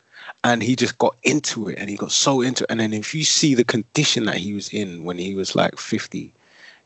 and 0.44 0.62
he 0.62 0.76
just 0.76 0.98
got 0.98 1.16
into 1.22 1.68
it, 1.68 1.78
and 1.78 1.90
he 1.90 1.96
got 1.96 2.12
so 2.12 2.40
into 2.40 2.64
it. 2.64 2.70
And 2.70 2.80
then 2.80 2.92
if 2.92 3.14
you 3.14 3.24
see 3.24 3.54
the 3.54 3.64
condition 3.64 4.24
that 4.26 4.36
he 4.36 4.52
was 4.52 4.72
in 4.72 5.04
when 5.04 5.18
he 5.18 5.34
was 5.34 5.56
like 5.56 5.78
fifty, 5.78 6.32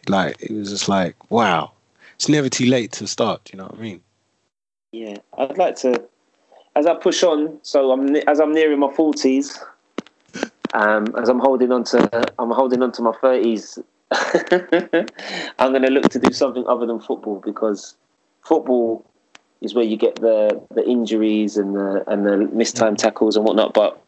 like 0.08 0.36
it 0.40 0.52
was 0.52 0.70
just 0.70 0.88
like 0.88 1.30
wow, 1.30 1.72
it's 2.14 2.28
never 2.28 2.48
too 2.48 2.66
late 2.66 2.92
to 2.92 3.06
start. 3.06 3.50
You 3.52 3.58
know 3.58 3.64
what 3.64 3.78
I 3.78 3.82
mean? 3.82 4.00
Yeah, 4.92 5.16
I'd 5.36 5.58
like 5.58 5.76
to. 5.76 6.02
As 6.76 6.86
I 6.86 6.94
push 6.94 7.22
on, 7.22 7.58
so 7.62 7.90
I'm 7.90 8.16
as 8.16 8.40
I'm 8.40 8.52
nearing 8.52 8.78
my 8.78 8.92
forties, 8.92 9.58
um, 10.72 11.14
as 11.20 11.28
I'm 11.28 11.40
holding 11.40 11.72
on 11.72 11.84
to, 11.84 12.32
I'm 12.38 12.50
holding 12.50 12.82
on 12.82 12.92
to 12.92 13.02
my 13.02 13.12
thirties. 13.20 13.78
I'm 15.58 15.72
going 15.72 15.82
to 15.82 15.90
look 15.90 16.08
to 16.10 16.18
do 16.18 16.32
something 16.32 16.64
other 16.66 16.86
than 16.86 17.00
football 17.00 17.40
because 17.44 17.96
football 18.42 19.04
is 19.60 19.74
where 19.74 19.84
you 19.84 19.96
get 19.96 20.16
the 20.16 20.60
the 20.74 20.86
injuries 20.88 21.56
and 21.56 21.74
the 21.74 22.04
and 22.06 22.24
the 22.26 22.36
mistimed 22.52 22.98
tackles 22.98 23.36
and 23.36 23.44
whatnot. 23.44 23.74
But 23.74 24.00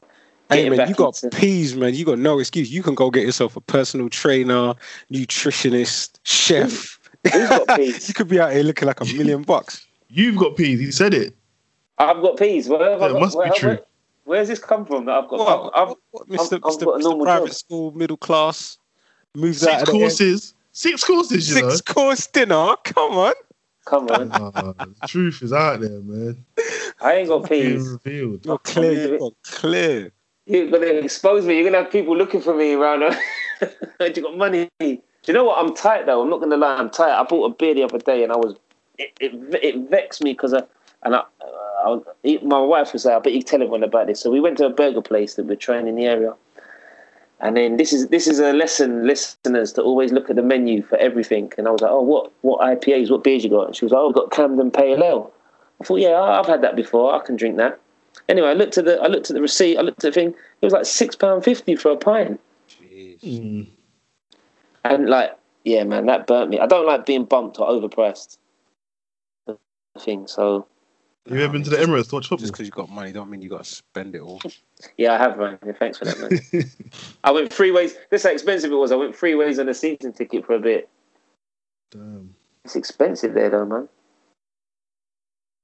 Hey 0.49 0.69
man, 0.69 0.89
you 0.89 0.95
got 0.95 1.23
into- 1.23 1.37
peas, 1.37 1.77
man. 1.77 1.95
You 1.95 2.05
got 2.05 2.19
no 2.19 2.39
excuse. 2.39 2.71
You 2.73 2.83
can 2.83 2.95
go 2.95 3.11
get 3.11 3.25
yourself 3.25 3.57
a 3.57 3.61
personal 3.61 4.09
trainer, 4.09 4.75
nutritionist, 5.13 6.19
chef. 6.25 6.99
Who's 7.33 7.49
got 7.49 7.69
peas? 7.77 8.09
you 8.09 8.15
could 8.15 8.29
be 8.29 8.41
out 8.41 8.53
here 8.53 8.63
looking 8.65 8.87
like 8.87 9.01
a 9.01 9.05
million 9.05 9.43
bucks. 9.43 9.87
You've 10.09 10.37
got 10.37 10.57
peas. 10.57 10.81
He 10.81 10.91
said 10.91 11.15
it. 11.15 11.35
I've 11.99 12.21
got 12.23 12.37
peas. 12.39 12.69
Where 12.69 12.91
have 12.93 13.01
Yeah, 13.01 13.07
it 13.09 13.13
got- 13.13 13.21
must 13.21 13.39
be 13.39 13.51
true. 13.59 13.69
where- 13.71 13.85
where's 14.25 14.49
this 14.49 14.59
come 14.59 14.85
from? 14.87 15.05
That 15.05 15.13
I've 15.23 15.29
got. 15.29 15.39
What, 15.39 15.49
I've, 15.77 15.83
I've, 15.83 15.89
what, 15.89 15.99
what, 16.11 16.29
Mr. 16.29 16.55
I've 16.55 16.61
got 16.63 16.73
Mr. 16.73 16.97
a 16.97 16.99
normal 17.03 17.27
Private 17.27 17.47
job. 17.47 17.55
school, 17.55 17.91
middle 17.93 18.17
class, 18.17 18.79
moves 19.35 19.61
Six 19.61 19.73
out 19.73 19.81
of 19.83 19.87
the 19.87 19.93
courses. 19.93 20.55
Six 20.73 21.05
courses, 21.05 21.49
you 21.49 21.57
Six 21.57 21.81
course 21.81 22.27
dinner. 22.29 22.75
Come 22.85 23.12
on. 23.12 23.35
Come 23.87 24.09
on, 24.09 24.29
know. 24.29 24.53
Ah, 24.55 24.73
the 24.79 25.07
truth 25.07 25.43
is 25.43 25.53
out 25.53 25.81
there, 25.81 26.01
man. 26.01 26.45
I 27.01 27.14
ain't 27.14 27.29
got 27.29 27.49
Being 27.49 27.79
peas. 27.79 27.88
revealed. 27.88 28.47
You're 28.47 28.59
clear. 28.59 29.19
You're 29.19 29.31
clear. 29.43 30.12
You're 30.47 30.71
gonna 30.71 30.87
expose 30.87 31.45
me. 31.45 31.57
You're 31.57 31.71
gonna 31.71 31.83
have 31.83 31.93
people 31.93 32.16
looking 32.16 32.40
for 32.40 32.55
me 32.55 32.75
around. 32.75 33.03
you 34.01 34.23
got 34.23 34.37
money. 34.37 34.69
Do 34.79 34.99
you 35.27 35.35
know 35.35 35.45
what? 35.45 35.59
I'm 35.59 35.75
tight 35.75 36.07
though. 36.07 36.23
I'm 36.23 36.31
not 36.31 36.40
gonna 36.40 36.57
lie. 36.57 36.77
I'm 36.77 36.90
tight. 36.90 37.19
I 37.19 37.25
bought 37.25 37.53
a 37.53 37.55
beer 37.55 37.75
the 37.75 37.85
other 37.85 37.99
day, 37.99 38.23
and 38.23 38.33
I 38.33 38.37
was 38.37 38.55
it 38.99 39.12
it, 39.21 39.33
it 39.62 39.90
vexed 39.90 40.23
me 40.23 40.33
because 40.33 40.55
I 40.55 40.62
and 41.03 41.16
I, 41.16 41.19
uh, 41.40 41.99
I, 42.25 42.38
my 42.43 42.61
wife 42.61 42.93
was 42.93 43.05
like, 43.05 43.16
"I 43.16 43.19
bet 43.21 43.33
you 43.33 43.43
tell 43.43 43.62
everyone 43.62 43.83
about 43.83 44.07
this." 44.07 44.21
So 44.21 44.31
we 44.31 44.40
went 44.40 44.59
to 44.59 44.66
a 44.66 44.71
burger 44.71 45.03
place 45.03 45.35
that 45.35 45.47
we're 45.47 45.57
trying 45.57 45.87
in 45.87 45.97
the 45.97 46.07
area, 46.07 46.35
and 47.40 47.57
then 47.57 47.76
this 47.76 47.92
is 47.92 48.09
this 48.09 48.26
is 48.26 48.38
a 48.38 48.53
lesson, 48.53 49.07
listeners, 49.07 49.72
to 49.72 49.83
always 49.83 50.12
look 50.12 50.29
at 50.29 50.37
the 50.37 50.42
menu 50.42 50.83
for 50.83 50.96
everything. 50.98 51.53
And 51.57 51.66
I 51.66 51.70
was 51.70 51.81
like, 51.81 51.90
"Oh, 51.90 52.03
what 52.03 52.31
what 52.42 52.61
IPAs? 52.61 53.11
What 53.11 53.24
beers 53.24 53.44
you 53.44 53.50
got?" 53.50 53.66
And 53.68 53.76
she 53.76 53.85
was 53.85 53.92
like, 53.92 54.00
"Oh, 54.00 54.09
I've 54.09 54.14
got 54.14 54.31
Camden 54.31 54.70
Pale 54.70 55.03
Ale." 55.03 55.33
I 55.81 55.85
thought, 55.85 56.00
"Yeah, 56.00 56.20
I've 56.20 56.46
had 56.46 56.62
that 56.62 56.76
before. 56.76 57.14
I 57.14 57.24
can 57.24 57.37
drink 57.37 57.57
that." 57.57 57.81
Anyway, 58.29 58.48
I 58.48 58.53
looked 58.53 58.76
at 58.76 58.85
the 58.85 59.00
I 59.00 59.07
looked 59.07 59.31
at 59.31 59.35
the 59.35 59.40
receipt. 59.42 59.79
I 59.79 59.81
looked 59.81 60.05
at 60.05 60.12
the 60.12 60.20
thing. 60.20 60.29
It 60.61 60.66
was 60.66 60.72
like 60.72 60.85
six 60.85 61.16
pound 61.16 61.44
fifty 61.44 61.76
for 61.76 61.90
a 61.92 61.96
pint. 61.96 62.40
Jeez. 62.68 63.20
Mm. 63.22 63.68
And 64.85 65.09
like, 65.09 65.37
yeah, 65.64 65.85
man, 65.85 66.07
that 66.07 66.26
burnt 66.26 66.50
me. 66.50 66.59
I 66.59 66.66
don't 66.66 66.87
like 66.87 67.07
being 67.07 67.24
bumped 67.24 67.59
or 67.59 67.68
overpriced. 67.68 68.37
Thing. 69.98 70.26
So 70.26 70.66
Have 71.29 71.37
you 71.37 71.45
ever 71.45 71.53
been 71.53 71.63
to 71.65 71.71
the 71.71 71.77
Emirates 71.77 72.09
to 72.09 72.15
watch 72.17 72.29
Just 72.31 72.53
because 72.53 72.67
you 72.67 72.73
got 72.73 72.89
money 72.89 73.13
don't 73.13 73.31
mean 73.31 73.43
you 73.43 73.51
got 73.51 73.65
to 73.65 73.71
spend 73.71 74.15
it 74.15 74.21
all. 74.21 74.41
yeah, 74.97 75.13
I 75.13 75.19
have, 75.19 75.39
man. 75.39 75.59
Yeah, 75.65 75.73
thanks 75.73 75.99
for 75.99 76.07
that, 76.07 76.19
man. 76.19 76.65
I 77.25 77.31
went 77.31 77.53
three 77.53 77.71
ways. 77.71 77.95
This 78.11 78.23
how 78.23 78.31
expensive 78.31 78.73
it 78.73 78.77
was. 78.77 78.91
I 78.91 78.97
went 78.97 79.15
three 79.15 79.35
ways 79.35 79.59
on 79.59 79.69
a 79.69 79.75
season 79.75 80.13
ticket 80.13 80.47
for 80.47 80.55
a 80.55 80.59
bit. 80.59 80.89
Damn. 81.91 82.35
It's 82.65 82.77
expensive 82.77 83.35
there, 83.35 83.51
though, 83.51 83.67
man. 83.67 83.89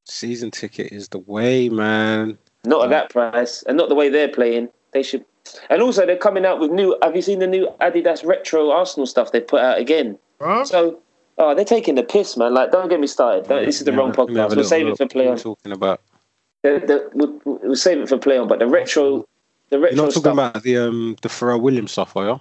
Season 0.04 0.50
ticket 0.50 0.92
is 0.92 1.08
the 1.08 1.18
way, 1.18 1.68
man. 1.68 2.38
Not 2.64 2.84
at 2.84 2.90
that 2.90 3.10
price, 3.10 3.62
and 3.62 3.76
not 3.76 3.88
the 3.88 3.94
way 3.94 4.08
they're 4.08 4.28
playing. 4.28 4.68
They 4.92 5.02
should. 5.02 5.24
And 5.70 5.80
also, 5.80 6.04
they're 6.04 6.16
coming 6.16 6.44
out 6.44 6.60
with 6.60 6.70
new. 6.70 6.96
Have 7.02 7.16
you 7.16 7.22
seen 7.22 7.38
the 7.38 7.46
new 7.46 7.68
Adidas 7.80 8.24
retro 8.24 8.70
Arsenal 8.70 9.06
stuff 9.06 9.32
they 9.32 9.40
put 9.40 9.60
out 9.60 9.78
again? 9.78 10.18
Bruh? 10.40 10.66
So, 10.66 11.00
oh, 11.38 11.54
they're 11.54 11.64
taking 11.64 11.94
the 11.94 12.02
piss, 12.02 12.36
man. 12.36 12.54
Like, 12.54 12.72
don't 12.72 12.88
get 12.88 13.00
me 13.00 13.06
started. 13.06 13.48
Don't, 13.48 13.64
this 13.64 13.78
is 13.78 13.84
the 13.84 13.92
Yeah, 13.92 13.98
wrong 13.98 14.12
let 14.12 14.28
me 14.28 14.38
have 14.38 14.50
podcast. 14.50 14.56
We'll 14.56 14.64
save 14.64 14.88
it 14.88 14.96
for 14.96 15.06
play 15.06 15.28
on. 15.28 15.36
talking 15.36 15.72
about? 15.72 16.00
The, 16.62 16.82
the, 16.86 17.10
we'll, 17.14 17.40
we'll 17.44 17.76
save 17.76 17.98
it 17.98 18.08
for 18.08 18.18
play 18.18 18.38
on. 18.38 18.48
But 18.48 18.58
the 18.58 18.66
retro, 18.66 19.26
the 19.70 19.78
retro. 19.78 19.96
You're 19.96 20.06
not 20.06 20.14
talking 20.14 20.22
stuff. 20.22 20.32
about 20.32 20.62
the 20.62 20.78
um 20.78 21.16
the 21.22 21.28
Pharrell 21.28 21.60
Williams 21.60 21.92
stuff, 21.92 22.16
are 22.16 22.26
you? 22.26 22.40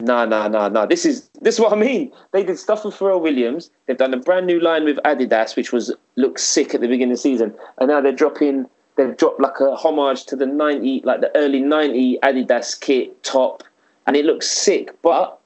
No, 0.00 0.26
no, 0.26 0.46
no, 0.46 0.68
no. 0.68 0.86
This 0.86 1.06
is 1.06 1.28
this 1.40 1.54
is 1.54 1.60
what 1.60 1.72
I 1.72 1.76
mean. 1.76 2.12
They 2.32 2.44
did 2.44 2.58
stuff 2.58 2.84
with 2.84 2.94
Pharrell 2.94 3.20
Williams. 3.20 3.70
They've 3.86 3.96
done 3.96 4.12
a 4.12 4.18
brand 4.18 4.46
new 4.46 4.60
line 4.60 4.84
with 4.84 4.98
Adidas, 4.98 5.56
which 5.56 5.72
was 5.72 5.94
looked 6.16 6.40
sick 6.40 6.74
at 6.74 6.80
the 6.80 6.86
beginning 6.86 7.12
of 7.12 7.18
the 7.18 7.22
season, 7.22 7.54
and 7.78 7.88
now 7.88 8.00
they're 8.00 8.12
dropping. 8.12 8.66
They've 8.96 9.16
dropped 9.16 9.40
like 9.40 9.60
a 9.60 9.74
homage 9.74 10.24
to 10.26 10.36
the 10.36 10.46
ninety, 10.46 11.00
like 11.04 11.20
the 11.20 11.34
early 11.36 11.60
ninety 11.60 12.18
Adidas 12.22 12.78
kit 12.78 13.22
top, 13.24 13.62
and 14.06 14.16
it 14.16 14.24
looks 14.24 14.50
sick. 14.50 14.94
But 15.02 15.38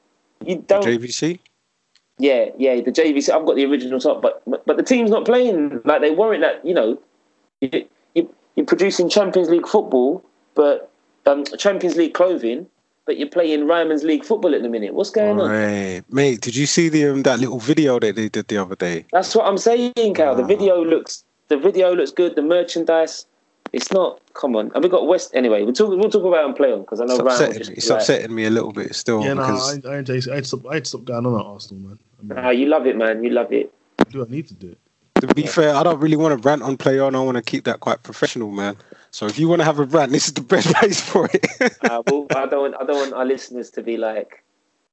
you 0.45 0.65
don't. 0.67 0.85
JVC? 0.85 1.39
Yeah, 2.21 2.51
yeah. 2.59 2.77
The 2.77 2.93
JVC. 2.93 3.31
I've 3.31 3.47
got 3.47 3.57
the 3.57 3.65
original 3.65 3.99
top, 3.99 4.23
but 4.23 4.43
but, 4.47 4.65
but 4.67 4.77
the 4.77 4.83
team's 4.83 5.11
not 5.11 5.25
playing. 5.25 5.81
Like 5.85 6.03
they 6.03 6.11
warrant 6.11 6.43
that. 6.43 6.65
You 6.65 6.75
know, 6.75 6.99
you, 7.61 7.87
you, 8.15 8.35
you're 8.57 8.67
producing 8.67 9.09
Champions 9.09 9.49
League 9.49 9.67
football, 9.67 10.23
but 10.55 10.91
um, 11.27 11.45
Champions 11.59 11.97
League 11.97 12.15
clothing, 12.15 12.67
but 13.07 13.17
you're 13.19 13.29
playing 13.29 13.67
Ryman's 13.67 14.05
League 14.05 14.25
football 14.25 14.55
at 14.55 14.63
the 14.63 14.69
minute. 14.69 14.95
What's 14.95 15.11
going 15.11 15.41
on? 15.41 15.51
Right. 15.51 16.03
Mate, 16.11 16.43
did 16.43 16.55
you 16.55 16.67
see 16.67 16.89
the 16.89 17.07
um, 17.07 17.23
that 17.23 17.41
little 17.41 17.59
video 17.59 17.99
that 17.99 18.17
they 18.17 18.29
did 18.29 18.49
the 18.49 18.59
other 18.59 18.77
day? 18.77 19.07
That's 19.13 19.35
what 19.35 19.47
I'm 19.47 19.59
saying, 19.59 20.15
Cal. 20.15 20.35
The 20.35 20.45
video 20.45 20.85
looks 20.85 21.25
the 21.49 21.57
video 21.57 21.95
looks 21.95 22.13
good. 22.13 22.37
The 22.37 22.43
merchandise, 22.43 23.27
it's 23.73 23.93
not. 23.93 24.21
Come 24.35 24.57
on, 24.57 24.71
and 24.75 24.83
we 24.83 24.89
got 24.89 25.07
West 25.07 25.33
anyway. 25.35 25.63
We'll 25.63 25.73
talk. 25.73 25.91
We'll 25.91 26.11
talk 26.11 26.25
about 26.25 26.43
it 26.43 26.47
and 26.47 26.57
play 26.57 26.73
on 26.73 26.81
because 26.81 27.01
I 27.01 27.05
know 27.05 27.15
It's 27.15 27.23
Ryan 27.23 27.43
upsetting, 27.43 27.59
just 27.59 27.71
me. 27.71 27.75
be 27.75 27.79
it's 27.79 27.91
like, 27.91 28.01
upsetting 28.01 28.35
me 28.35 28.45
a 28.45 28.51
little 28.51 28.73
bit 28.73 28.95
still 28.95 29.25
Yeah, 29.25 29.35
no, 29.35 29.43
I, 29.43 29.49
I, 29.49 29.97
ain't 29.99 30.11
I, 30.11 30.37
ain't 30.37 30.47
stop, 30.47 30.67
I 30.67 30.77
ain't 30.77 30.87
stop 30.87 31.05
going 31.05 31.27
on 31.27 31.39
at 31.39 31.47
Arsenal, 31.47 31.89
man. 31.89 31.99
I 32.31 32.35
"Nah, 32.35 32.51
you 32.51 32.67
love 32.67 32.87
it, 32.87 32.97
man. 32.97 33.23
You 33.25 33.31
love 33.31 33.53
it. 33.53 33.73
do 34.11 34.25
I 34.25 34.29
need 34.29 34.49
to 34.49 34.55
do 34.55 34.69
it? 34.69 34.79
to 35.21 35.35
be 35.35 35.47
fair, 35.47 35.75
I 35.75 35.83
don't 35.83 36.01
really 36.01 36.17
want 36.17 36.41
to 36.41 36.49
rant 36.49 36.63
on 36.63 36.77
play 36.77 36.99
on. 36.99 37.15
I 37.15 37.21
want 37.21 37.37
to 37.37 37.43
keep 37.43 37.65
that 37.65 37.81
quite 37.81 38.03
professional, 38.03 38.51
man. 38.51 38.77
So 39.11 39.27
if 39.27 39.39
you 39.39 39.49
want 39.49 39.61
to 39.61 39.65
have 39.65 39.79
a 39.79 39.85
rant, 39.85 40.13
this 40.13 40.29
is 40.29 40.35
the 40.35 40.41
best 40.41 40.75
place 40.77 41.01
for 41.01 41.29
it. 41.33 41.47
Uh, 41.83 42.03
well, 42.07 42.27
I 42.35 42.47
don't. 42.47 42.61
Want, 42.63 42.75
I 42.81 42.85
don't 42.85 42.97
want 42.97 43.13
our 43.13 43.25
listeners 43.25 43.71
to 43.71 43.83
be 43.83 43.97
like. 43.97 44.43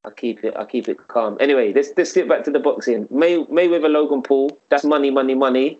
I 0.06 0.10
keep 0.12 0.44
it. 0.44 0.56
I 0.56 0.63
keep 0.63 0.88
it 0.88 1.08
calm. 1.08 1.38
Anyway, 1.40 1.74
let's 1.74 1.90
let's 1.98 2.13
get 2.13 2.30
back 2.30 2.44
to 2.46 2.52
the 2.52 2.60
boxing. 2.60 3.08
May 3.10 3.44
Mayweather 3.46 3.90
Logan 3.92 4.22
Paul. 4.22 4.58
That's 4.70 4.86
money, 4.86 5.10
money, 5.10 5.36
money. 5.36 5.80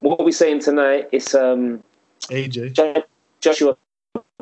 What 0.00 0.20
are 0.20 0.24
we 0.24 0.32
saying 0.32 0.60
tonight? 0.60 1.08
It's 1.12 1.34
um 1.34 1.82
AJ. 2.30 2.72
Jo- 2.72 3.04
Joshua 3.40 3.76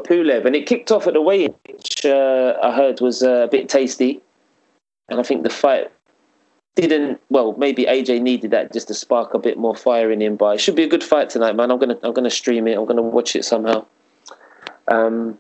Pulev, 0.01 0.45
and 0.45 0.55
it 0.55 0.67
kicked 0.67 0.93
off 0.93 1.07
at 1.07 1.15
the 1.15 1.23
weigh 1.23 1.49
which 1.67 2.07
uh, 2.07 2.55
I 2.63 2.73
heard 2.75 3.01
was 3.01 3.23
uh, 3.23 3.45
a 3.45 3.49
bit 3.49 3.69
tasty, 3.69 4.21
and 5.09 5.19
I 5.19 5.23
think 5.23 5.43
the 5.43 5.51
fight 5.51 5.91
didn't. 6.77 7.21
Well, 7.31 7.55
maybe 7.57 7.85
AJ 7.85 8.21
needed 8.23 8.51
that 8.51 8.73
just 8.73 8.89
to 8.89 8.95
spark 8.95 9.35
a 9.35 9.39
bit 9.39 9.59
more 9.59 9.77
fire 9.77 10.11
in 10.11 10.21
him. 10.21 10.37
But 10.37 10.57
it 10.57 10.61
should 10.61 10.75
be 10.77 10.83
a 10.83 10.89
good 10.89 11.05
fight 11.05 11.31
tonight, 11.31 11.55
man. 11.57 11.71
I'm 11.71 11.79
gonna 11.79 11.99
I'm 12.03 12.13
gonna 12.13 12.31
stream 12.31 12.67
it. 12.67 12.77
I'm 12.77 12.87
gonna 12.87 13.03
watch 13.03 13.37
it 13.37 13.45
somehow. 13.45 13.85
Um, 14.89 15.39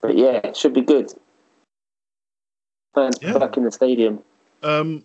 but 0.00 0.16
yeah, 0.16 0.40
it 0.44 0.56
should 0.56 0.72
be 0.74 0.82
good. 0.82 1.12
Fans 2.94 3.18
Yeah. 3.20 3.38
back 3.38 3.56
in 3.56 3.64
the 3.64 3.72
stadium. 3.72 4.20
Um, 4.62 5.04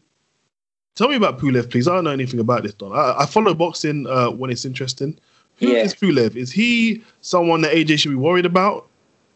tell 0.96 1.08
me 1.10 1.16
about 1.16 1.40
Pulev, 1.40 1.70
please. 1.70 1.88
I 1.88 1.96
don't 1.96 2.04
know 2.04 2.12
anything 2.12 2.40
about 2.40 2.64
this, 2.64 2.74
Don. 2.74 2.92
I, 2.92 3.20
I 3.20 3.26
follow 3.26 3.54
boxing 3.54 4.08
uh, 4.08 4.30
when 4.32 4.52
it's 4.52 4.66
interesting. 4.66 5.18
Who 5.58 5.68
is 5.68 5.96
Yeah. 6.02 6.10
Pulev? 6.10 6.36
Is 6.36 6.52
he 6.52 7.04
someone 7.22 7.62
that 7.62 7.74
AJ 7.74 8.00
should 8.00 8.10
be 8.10 8.16
worried 8.16 8.46
about? 8.46 8.88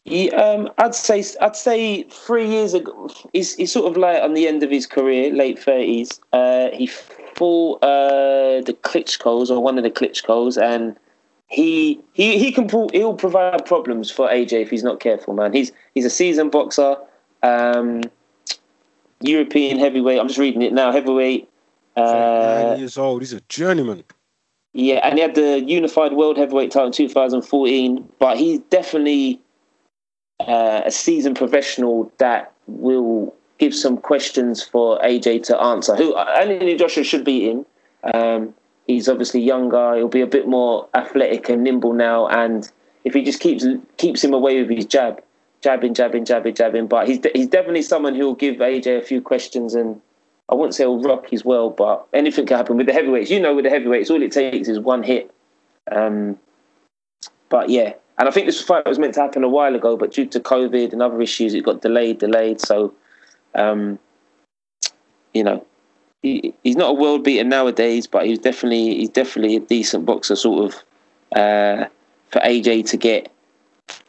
He, 0.08 0.32
um, 0.32 0.70
I'd 0.78 0.96
say 0.96 1.22
I'd 1.42 1.58
say 1.58 2.04
three 2.04 2.48
years 2.48 2.74
ago, 2.74 3.10
he's, 3.34 3.56
he's 3.56 3.74
sort 3.74 3.92
of 3.92 3.98
like 3.98 4.24
on 4.24 4.36
the 4.36 4.48
end 4.48 4.64
of 4.64 4.72
his 4.72 4.88
career, 4.88 5.34
late 5.34 5.60
thirties. 5.60 6.22
Uh, 6.32 6.70
he 6.72 6.88
fought 6.88 7.84
uh, 7.84 8.62
the 8.62 8.74
Klitschko's 8.84 9.52
or 9.52 9.62
one 9.62 9.78
of 9.78 9.84
the 9.84 9.92
Klitschko's, 9.92 10.58
and 10.58 10.96
he 11.50 12.00
he 12.14 12.40
he 12.40 12.54
can 12.54 12.70
pull, 12.70 12.88
he'll 12.94 13.16
provide 13.16 13.66
problems 13.66 14.10
for 14.10 14.30
AJ 14.30 14.62
if 14.62 14.70
he's 14.70 14.84
not 14.84 15.02
careful, 15.02 15.34
man. 15.34 15.52
He's 15.52 15.74
he's 15.94 16.06
a 16.06 16.10
seasoned 16.10 16.52
boxer, 16.52 16.96
um, 17.44 18.02
European 19.20 19.78
heavyweight. 19.78 20.22
I'm 20.22 20.30
just 20.30 20.40
reading 20.40 20.62
it 20.62 20.72
now, 20.72 20.94
heavyweight. 20.94 21.50
Uh, 21.98 22.64
Nine 22.70 22.80
years 22.80 22.98
old. 22.98 23.24
He's 23.24 23.34
a 23.34 23.42
journeyman. 23.50 24.06
yeah, 24.72 25.02
and 25.04 25.16
he 25.16 25.22
had 25.22 25.36
the 25.36 25.62
unified 25.66 26.14
world 26.14 26.38
heavyweight 26.38 26.72
title 26.72 26.88
in 26.88 26.94
2014. 26.94 28.08
But 28.20 28.38
he's 28.38 28.60
definitely 28.70 29.42
uh, 30.40 30.82
a 30.86 30.92
seasoned 30.92 31.36
professional 31.36 32.12
that 32.18 32.54
will 32.68 33.34
give 33.58 33.74
some 33.74 33.98
questions 33.98 34.64
for 34.64 35.00
AJ 35.00 35.44
to 35.44 35.60
answer. 35.60 35.96
Who 35.96 36.16
Anthony 36.16 36.76
Joshua 36.76 37.04
should 37.04 37.26
be 37.26 37.50
in. 37.50 37.66
Um, 38.04 38.54
he's 38.86 39.10
obviously 39.10 39.42
younger. 39.42 39.96
He'll 39.96 40.08
be 40.08 40.22
a 40.22 40.28
bit 40.28 40.48
more 40.48 40.88
athletic 40.94 41.50
and 41.50 41.64
nimble 41.64 41.94
now. 41.94 42.28
And 42.28 42.70
if 43.04 43.14
he 43.14 43.24
just 43.24 43.40
keeps 43.40 43.66
keeps 43.98 44.24
him 44.24 44.34
away 44.34 44.62
with 44.62 44.70
his 44.70 44.86
jab, 44.86 45.24
jabbing, 45.62 45.94
jabbing, 45.94 46.26
jabbing, 46.26 46.54
jabbing. 46.54 46.88
But 46.88 47.08
he's 47.08 47.20
he's 47.34 47.48
definitely 47.48 47.82
someone 47.82 48.16
who 48.16 48.26
will 48.26 48.36
give 48.36 48.58
AJ 48.58 49.00
a 49.00 49.06
few 49.06 49.22
questions 49.22 49.74
and. 49.74 50.02
I 50.50 50.56
wouldn't 50.56 50.76
say 50.76 50.86
he'll 50.86 51.02
rock 51.02 51.34
as 51.34 51.44
well, 51.44 51.70
but 51.70 52.08
anything 52.14 52.46
can 52.46 52.56
happen 52.56 52.78
with 52.78 52.88
the 52.88 52.94
heavyweights. 52.94 53.30
You 53.30 53.42
know, 53.42 53.54
with 53.54 53.66
the 53.66 53.70
heavyweights, 53.70 54.10
all 54.10 54.22
it 54.22 54.32
takes 54.32 54.70
is 54.70 54.80
one 54.80 55.04
hit. 55.04 55.30
Um, 55.92 56.40
but 57.50 57.68
yeah, 57.70 57.96
and 58.18 58.28
I 58.28 58.32
think 58.32 58.48
this 58.48 58.62
fight 58.62 58.86
was 58.86 58.98
meant 58.98 59.14
to 59.16 59.22
happen 59.22 59.44
a 59.44 59.50
while 59.50 59.76
ago, 59.76 59.96
but 59.96 60.12
due 60.12 60.26
to 60.26 60.40
COVID 60.40 60.92
and 60.92 61.02
other 61.02 61.22
issues, 61.22 61.54
it 61.54 61.64
got 61.64 61.82
delayed, 61.82 62.18
delayed. 62.18 62.60
So, 62.60 62.94
um, 63.54 64.00
you 65.34 65.44
know, 65.44 65.66
he, 66.24 66.54
he's 66.64 66.76
not 66.76 66.92
a 66.92 66.94
world 66.94 67.24
beater 67.24 67.44
nowadays, 67.44 68.08
but 68.08 68.26
he's 68.26 68.40
definitely 68.40 68.96
he's 68.96 69.10
definitely 69.10 69.56
a 69.56 69.60
decent 69.60 70.06
boxer, 70.06 70.36
sort 70.36 70.66
of 70.66 70.84
uh, 71.36 71.86
for 72.30 72.40
AJ 72.40 72.90
to 72.90 72.98
get 72.98 73.32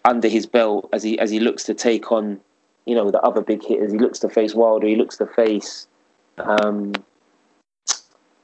under 0.04 0.28
his 0.28 0.46
belt 0.46 0.88
as 0.92 1.02
he 1.02 1.18
as 1.18 1.30
he 1.30 1.38
looks 1.38 1.64
to 1.64 1.74
take 1.74 2.10
on, 2.10 2.40
you 2.86 2.94
know, 2.94 3.10
the 3.10 3.20
other 3.20 3.42
big 3.42 3.62
hitters. 3.62 3.92
He 3.92 3.98
looks 3.98 4.18
to 4.20 4.30
face 4.30 4.54
Wilder. 4.54 4.86
He 4.86 4.96
looks 4.96 5.18
to 5.18 5.26
face 5.26 5.86
um, 6.38 6.94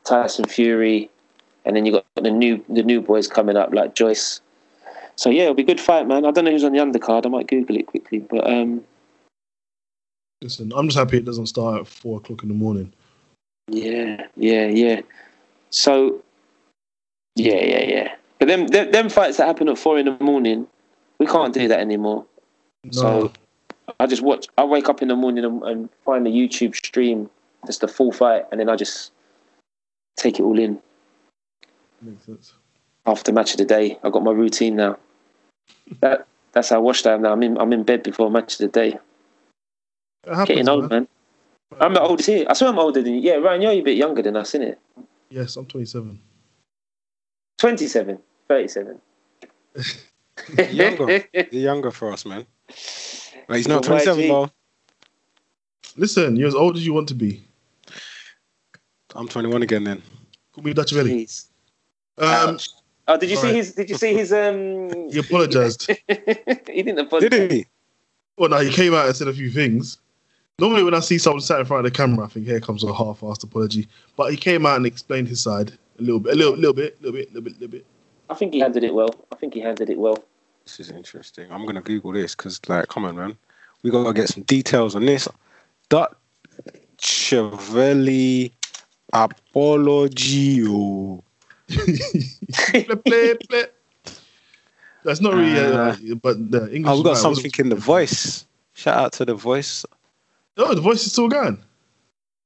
Tyson 0.05 0.45
Fury, 0.45 1.11
and 1.65 1.75
then 1.75 1.87
you 1.87 1.93
got 1.93 2.05
the 2.17 2.31
new 2.31 2.63
the 2.69 2.83
new 2.83 3.01
boys 3.01 3.27
coming 3.27 3.57
up 3.57 3.73
like 3.73 3.95
Joyce. 3.95 4.43
So 5.17 5.31
yeah, 5.31 5.43
it'll 5.43 5.55
be 5.55 5.63
a 5.63 5.67
good 5.67 5.81
fight, 5.81 6.07
man. 6.07 6.25
I 6.25 6.31
don't 6.31 6.45
know 6.45 6.51
who's 6.51 6.65
on 6.65 6.73
the 6.73 6.79
undercard. 6.79 7.27
I 7.27 7.29
might 7.29 7.47
Google 7.47 7.77
it 7.77 7.87
quickly, 7.87 8.19
but 8.19 8.47
um, 8.51 8.85
Listen, 10.43 10.73
I'm 10.75 10.89
just 10.89 10.99
happy 10.99 11.19
it 11.19 11.25
doesn't 11.25 11.47
start 11.47 11.81
at 11.81 11.87
four 11.87 12.19
o'clock 12.19 12.43
in 12.43 12.49
the 12.49 12.55
morning. 12.55 12.93
yeah, 13.69 14.27
yeah, 14.37 14.67
yeah. 14.67 15.01
So 15.71 16.23
yeah, 17.37 17.65
yeah, 17.65 17.83
yeah. 17.83 18.15
But 18.39 18.49
them, 18.49 18.67
them 18.67 18.91
them 18.91 19.09
fights 19.09 19.37
that 19.39 19.47
happen 19.47 19.69
at 19.69 19.79
four 19.79 19.99
in 19.99 20.07
the 20.07 20.23
morning, 20.23 20.67
we 21.19 21.27
can't 21.27 21.55
do 21.55 21.69
that 21.69 21.81
anymore. 21.81 22.27
No, 22.85 22.91
So 22.93 23.33
I 24.01 24.07
just 24.07 24.23
watch. 24.23 24.49
I 24.59 24.65
wake 24.65 24.89
up 24.89 25.01
in 25.01 25.09
the 25.09 25.17
morning 25.17 25.45
and, 25.45 25.63
and 25.63 25.89
find 26.05 26.27
the 26.27 26.31
YouTube 26.31 26.75
stream 26.75 27.31
just 27.67 27.81
the 27.81 27.89
full 27.89 28.13
fight, 28.13 28.45
and 28.51 28.61
then 28.61 28.69
I 28.69 28.77
just 28.77 29.13
take 30.17 30.39
it 30.39 30.43
all 30.43 30.59
in 30.59 30.81
Makes 32.05 32.27
sense. 32.27 32.55
After 33.07 33.33
match 33.33 33.53
of 33.53 33.59
the 33.59 33.65
day. 33.65 33.99
I've 34.03 34.13
got 34.13 34.25
my 34.25 34.33
routine 34.33 34.77
now. 34.77 34.99
That 36.01 36.27
that's 36.53 36.71
how 36.71 36.81
washed 36.81 37.07
I 37.07 37.13
am 37.13 37.23
now. 37.23 37.33
I'm 37.33 37.43
in 37.43 37.59
I'm 37.59 37.73
in 37.73 37.83
bed 37.83 38.03
before 38.03 38.31
match 38.31 38.55
of 38.55 38.59
the 38.59 38.69
day. 38.69 38.99
It 40.27 40.31
happens, 40.31 40.49
Getting 40.49 40.69
old, 40.69 40.91
man. 40.91 41.07
I'm 41.81 41.93
the 41.93 42.01
oldest 42.01 42.29
here. 42.29 42.47
I 42.49 42.55
swear 42.55 42.71
I'm 42.71 42.79
older 42.79 43.03
than 43.03 43.15
you. 43.15 43.21
Yeah, 43.21 43.35
Ryan, 43.37 43.63
you're 43.63 43.73
a 43.73 43.81
bit 43.81 43.97
younger 43.97 44.23
than 44.23 44.37
us, 44.37 44.53
innit? 44.53 44.77
Yes, 45.29 45.57
I'm 45.57 45.67
27. 45.67 46.19
27, 47.59 48.19
37. 48.49 49.01
Younger. 50.71 51.25
You're 51.33 51.47
younger 51.51 51.91
for 51.91 52.13
us, 52.13 52.25
man. 52.27 52.47
But 53.47 53.57
he's 53.57 53.69
not 53.69 53.85
So 53.85 53.91
27 53.91 54.29
though. 54.29 54.51
Listen, 55.97 56.37
you're 56.37 56.49
as 56.49 56.55
old 56.55 56.77
as 56.77 56.85
you 56.85 56.93
want 56.93 57.09
to 57.09 57.15
be. 57.15 57.43
I'm 59.15 59.29
21 59.29 59.63
again 59.63 59.85
then. 59.85 60.03
Call 60.53 60.65
me 60.65 60.75
Dutchavelli. 60.75 61.25
Jeez. 61.25 61.47
Um, 62.19 62.55
Ouch. 62.55 62.69
Oh, 63.07 63.19
did 63.19 63.31
you 63.31 63.37
see 63.37 63.53
his? 63.53 63.75
Did 63.75 63.91
you 63.91 63.97
see 63.97 64.15
his? 64.15 64.33
Um, 64.33 64.89
he 65.11 65.19
apologized. 65.19 65.91
he 66.09 66.83
didn't 66.83 66.99
apologize. 66.99 67.31
Did 67.31 67.53
he? 67.53 67.67
well, 68.37 68.51
no, 68.51 68.59
he 68.59 68.71
came 68.71 68.95
out 68.95 69.07
and 69.07 69.17
said 69.17 69.29
a 69.29 69.33
few 69.33 69.51
things. 69.51 69.99
Normally, 70.59 70.85
when 70.85 70.95
I 70.95 71.01
see 71.01 71.19
someone 71.19 71.41
sat 71.41 71.61
in 71.61 71.67
front 71.67 71.85
of 71.85 71.93
the 71.93 71.97
camera, 71.97 72.25
I 72.25 72.29
think 72.29 72.47
here 72.47 72.61
comes 72.61 72.85
a 72.85 72.95
half-assed 72.95 73.43
apology. 73.43 73.89
But 74.17 74.31
he 74.31 74.37
came 74.37 74.65
out 74.65 74.77
and 74.77 74.87
explained 74.87 75.27
his 75.27 75.43
side 75.43 75.73
a 75.99 76.03
little 76.03 76.21
bit, 76.21 76.35
a 76.35 76.37
little, 76.37 76.55
little 76.55 76.73
bit, 76.73 77.01
little 77.03 77.19
bit, 77.19 77.29
little 77.29 77.43
bit, 77.43 77.53
little 77.55 77.69
bit. 77.69 77.85
I 78.31 78.35
think 78.35 78.55
he 78.55 78.61
handled 78.61 78.85
it 78.85 78.95
well. 78.95 79.11
I 79.33 79.37
think 79.37 79.55
he 79.55 79.61
handled 79.61 79.91
it 79.91 79.99
well. 79.99 80.25
This 80.65 80.81
is 80.81 80.91
interesting. 80.91 81.51
I'm 81.51 81.67
gonna 81.67 81.83
Google 81.83 82.13
this 82.13 82.35
because, 82.35 82.61
like, 82.69 82.89
come 82.89 83.05
on, 83.05 83.17
man, 83.17 83.37
we 83.83 83.91
gotta 83.91 84.13
get 84.15 84.29
some 84.29 84.45
details 84.45 84.95
on 84.97 85.05
this. 85.05 85.29
Dutch 85.89 86.15
Chevelle 86.99 88.51
apologio. 89.13 89.85
That's 95.05 95.21
not 95.21 95.35
really, 95.35 95.59
uh, 95.59 95.97
but 96.23 96.51
the 96.51 96.71
English. 96.75 96.97
We 96.97 97.03
got 97.03 97.11
right, 97.11 97.17
something 97.17 97.51
in 97.59 97.69
the 97.69 97.77
voice. 97.77 98.47
Shout 98.75 98.97
out 98.97 99.13
to 99.15 99.25
the 99.25 99.35
voice. 99.35 99.85
Oh, 100.57 100.75
the 100.75 100.81
voice 100.81 101.05
is 101.05 101.13
still 101.13 101.29
going. 101.29 101.63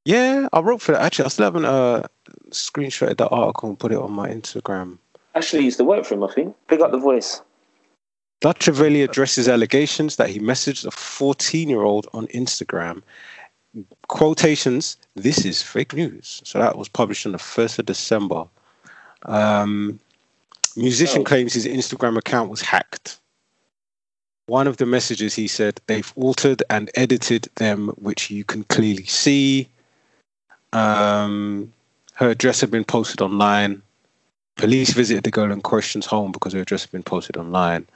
Yeah, 0.04 0.48
I 0.52 0.60
wrote 0.60 0.80
for 0.80 0.92
that. 0.92 1.02
Actually, 1.02 1.26
I 1.26 1.28
still 1.28 1.44
haven't 1.44 1.64
uh, 1.64 2.02
screenshotted 2.50 3.18
that 3.18 3.28
article 3.28 3.68
and 3.68 3.78
put 3.78 3.92
it 3.92 3.98
on 3.98 4.12
my 4.12 4.28
Instagram. 4.28 4.98
Actually, 5.34 5.64
used 5.64 5.78
to 5.78 5.84
work 5.84 6.04
for 6.04 6.14
him. 6.14 6.24
I 6.24 6.32
think. 6.32 6.56
Pick 6.68 6.80
up 6.80 6.90
the 6.90 6.98
voice. 6.98 7.42
Dutchavelli 8.40 9.02
addresses 9.02 9.48
allegations 9.48 10.16
that 10.16 10.30
he 10.30 10.38
messaged 10.38 10.86
a 10.86 10.90
14 10.90 11.68
year 11.68 11.82
old 11.82 12.06
on 12.12 12.28
Instagram. 12.28 13.02
Quotations, 14.08 14.96
this 15.14 15.44
is 15.44 15.60
fake 15.62 15.92
news. 15.92 16.40
So 16.44 16.58
that 16.58 16.78
was 16.78 16.88
published 16.88 17.26
on 17.26 17.32
the 17.32 17.38
1st 17.38 17.80
of 17.80 17.86
December. 17.86 18.44
Um, 19.24 19.98
musician 20.76 21.20
Oh. 21.22 21.24
claims 21.24 21.52
his 21.54 21.66
Instagram 21.66 22.16
account 22.16 22.50
was 22.50 22.60
hacked. 22.60 23.18
One 24.46 24.66
of 24.66 24.78
the 24.78 24.86
messages 24.86 25.34
he 25.34 25.46
said 25.48 25.80
they've 25.86 26.10
altered 26.16 26.62
and 26.70 26.90
edited 26.94 27.48
them, 27.56 27.88
which 27.96 28.30
you 28.30 28.44
can 28.44 28.64
clearly 28.64 29.04
see. 29.04 29.68
Um, 30.72 31.72
her 32.14 32.30
address 32.30 32.60
had 32.60 32.70
been 32.70 32.84
posted 32.84 33.20
online. 33.20 33.82
Police 34.56 34.92
visited 34.92 35.24
the 35.24 35.30
girl 35.30 35.52
in 35.52 35.60
question's 35.60 36.06
home 36.06 36.32
because 36.32 36.52
her 36.52 36.60
address 36.60 36.82
had 36.82 36.90
been 36.92 37.02
posted 37.02 37.36
online. 37.36 37.86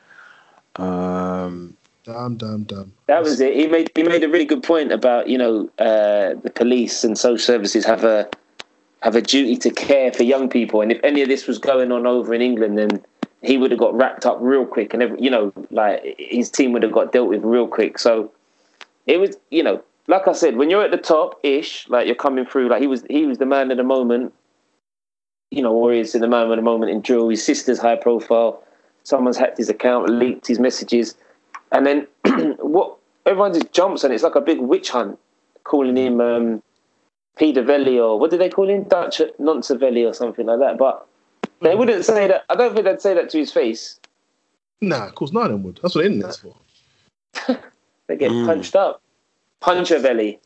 Um, 0.76 1.76
Damn, 2.04 2.36
damn, 2.36 2.64
damn. 2.64 2.92
That 3.06 3.22
was 3.22 3.40
it. 3.40 3.54
He 3.54 3.68
made 3.68 3.90
he 3.94 4.02
made 4.02 4.24
a 4.24 4.28
really 4.28 4.44
good 4.44 4.62
point 4.64 4.90
about 4.90 5.28
you 5.28 5.38
know 5.38 5.70
uh, 5.78 6.34
the 6.42 6.50
police 6.52 7.04
and 7.04 7.16
social 7.16 7.38
services 7.38 7.84
have 7.84 8.02
a 8.02 8.28
have 9.02 9.16
a 9.16 9.22
duty 9.22 9.56
to 9.56 9.70
care 9.70 10.12
for 10.12 10.22
young 10.22 10.48
people, 10.48 10.80
and 10.80 10.92
if 10.92 11.00
any 11.02 11.22
of 11.22 11.28
this 11.28 11.46
was 11.46 11.58
going 11.58 11.90
on 11.92 12.06
over 12.06 12.32
in 12.32 12.40
England, 12.40 12.78
then 12.78 13.04
he 13.42 13.58
would 13.58 13.72
have 13.72 13.80
got 13.80 13.94
wrapped 13.94 14.24
up 14.24 14.38
real 14.40 14.64
quick, 14.64 14.94
and 14.94 15.02
every, 15.02 15.20
you 15.20 15.30
know, 15.30 15.52
like 15.70 16.14
his 16.18 16.50
team 16.50 16.72
would 16.72 16.82
have 16.84 16.92
got 16.92 17.12
dealt 17.12 17.28
with 17.28 17.42
real 17.42 17.66
quick. 17.66 17.98
So 17.98 18.32
it 19.06 19.18
was, 19.18 19.36
you 19.50 19.64
know, 19.64 19.82
like 20.06 20.28
I 20.28 20.32
said, 20.32 20.56
when 20.56 20.70
you're 20.70 20.84
at 20.84 20.92
the 20.92 20.96
top 20.96 21.40
ish, 21.42 21.88
like 21.88 22.06
you're 22.06 22.14
coming 22.14 22.46
through, 22.46 22.68
like 22.68 22.80
he 22.80 22.86
was 22.86 23.04
he 23.10 23.26
was 23.26 23.38
the 23.38 23.46
man 23.46 23.70
of 23.70 23.76
the 23.76 23.84
moment. 23.84 24.32
You 25.50 25.62
know, 25.62 25.74
or 25.74 25.92
he's 25.92 26.14
in 26.14 26.22
the 26.22 26.28
man 26.28 26.50
of 26.50 26.56
the 26.56 26.62
moment 26.62 26.90
in 26.90 27.02
drill. 27.02 27.28
His 27.28 27.44
sister's 27.44 27.78
high 27.78 27.96
profile. 27.96 28.64
Someone's 29.02 29.36
hacked 29.36 29.58
his 29.58 29.68
account, 29.68 30.08
leaked 30.08 30.46
his 30.46 30.58
messages, 30.58 31.14
and 31.72 31.84
then 31.84 32.06
what? 32.60 32.96
Everyone 33.26 33.52
just 33.52 33.72
jumps 33.72 34.02
it. 34.02 34.10
It's 34.10 34.22
like 34.22 34.34
a 34.34 34.40
big 34.40 34.58
witch 34.60 34.90
hunt, 34.90 35.18
calling 35.64 35.96
him 35.96 36.20
um, 36.20 36.62
Peter 37.36 37.62
Velli 37.62 37.96
or 37.96 38.18
what 38.18 38.30
did 38.30 38.40
they 38.40 38.48
call 38.50 38.68
him? 38.68 38.84
Dutch 38.84 39.20
Nonsavelli 39.40 40.08
or 40.08 40.12
something 40.12 40.46
like 40.46 40.58
that. 40.58 40.78
But 40.78 41.06
they 41.60 41.74
wouldn't 41.74 42.04
say 42.04 42.26
that. 42.28 42.44
I 42.50 42.54
don't 42.54 42.74
think 42.74 42.84
they'd 42.86 43.00
say 43.00 43.14
that 43.14 43.30
to 43.30 43.38
his 43.38 43.52
face. 43.52 43.98
Nah, 44.80 45.06
of 45.06 45.14
course 45.14 45.32
none 45.32 45.44
of 45.46 45.50
them 45.52 45.62
would. 45.62 45.78
That's 45.82 45.94
what 45.94 46.02
the 46.02 46.10
internet's 46.10 46.38
for. 46.38 46.56
They 48.08 48.16
get 48.16 48.32
Mm. 48.32 48.46
punched 48.46 48.74
up. 48.76 49.00
Punchavelli. 49.62 50.38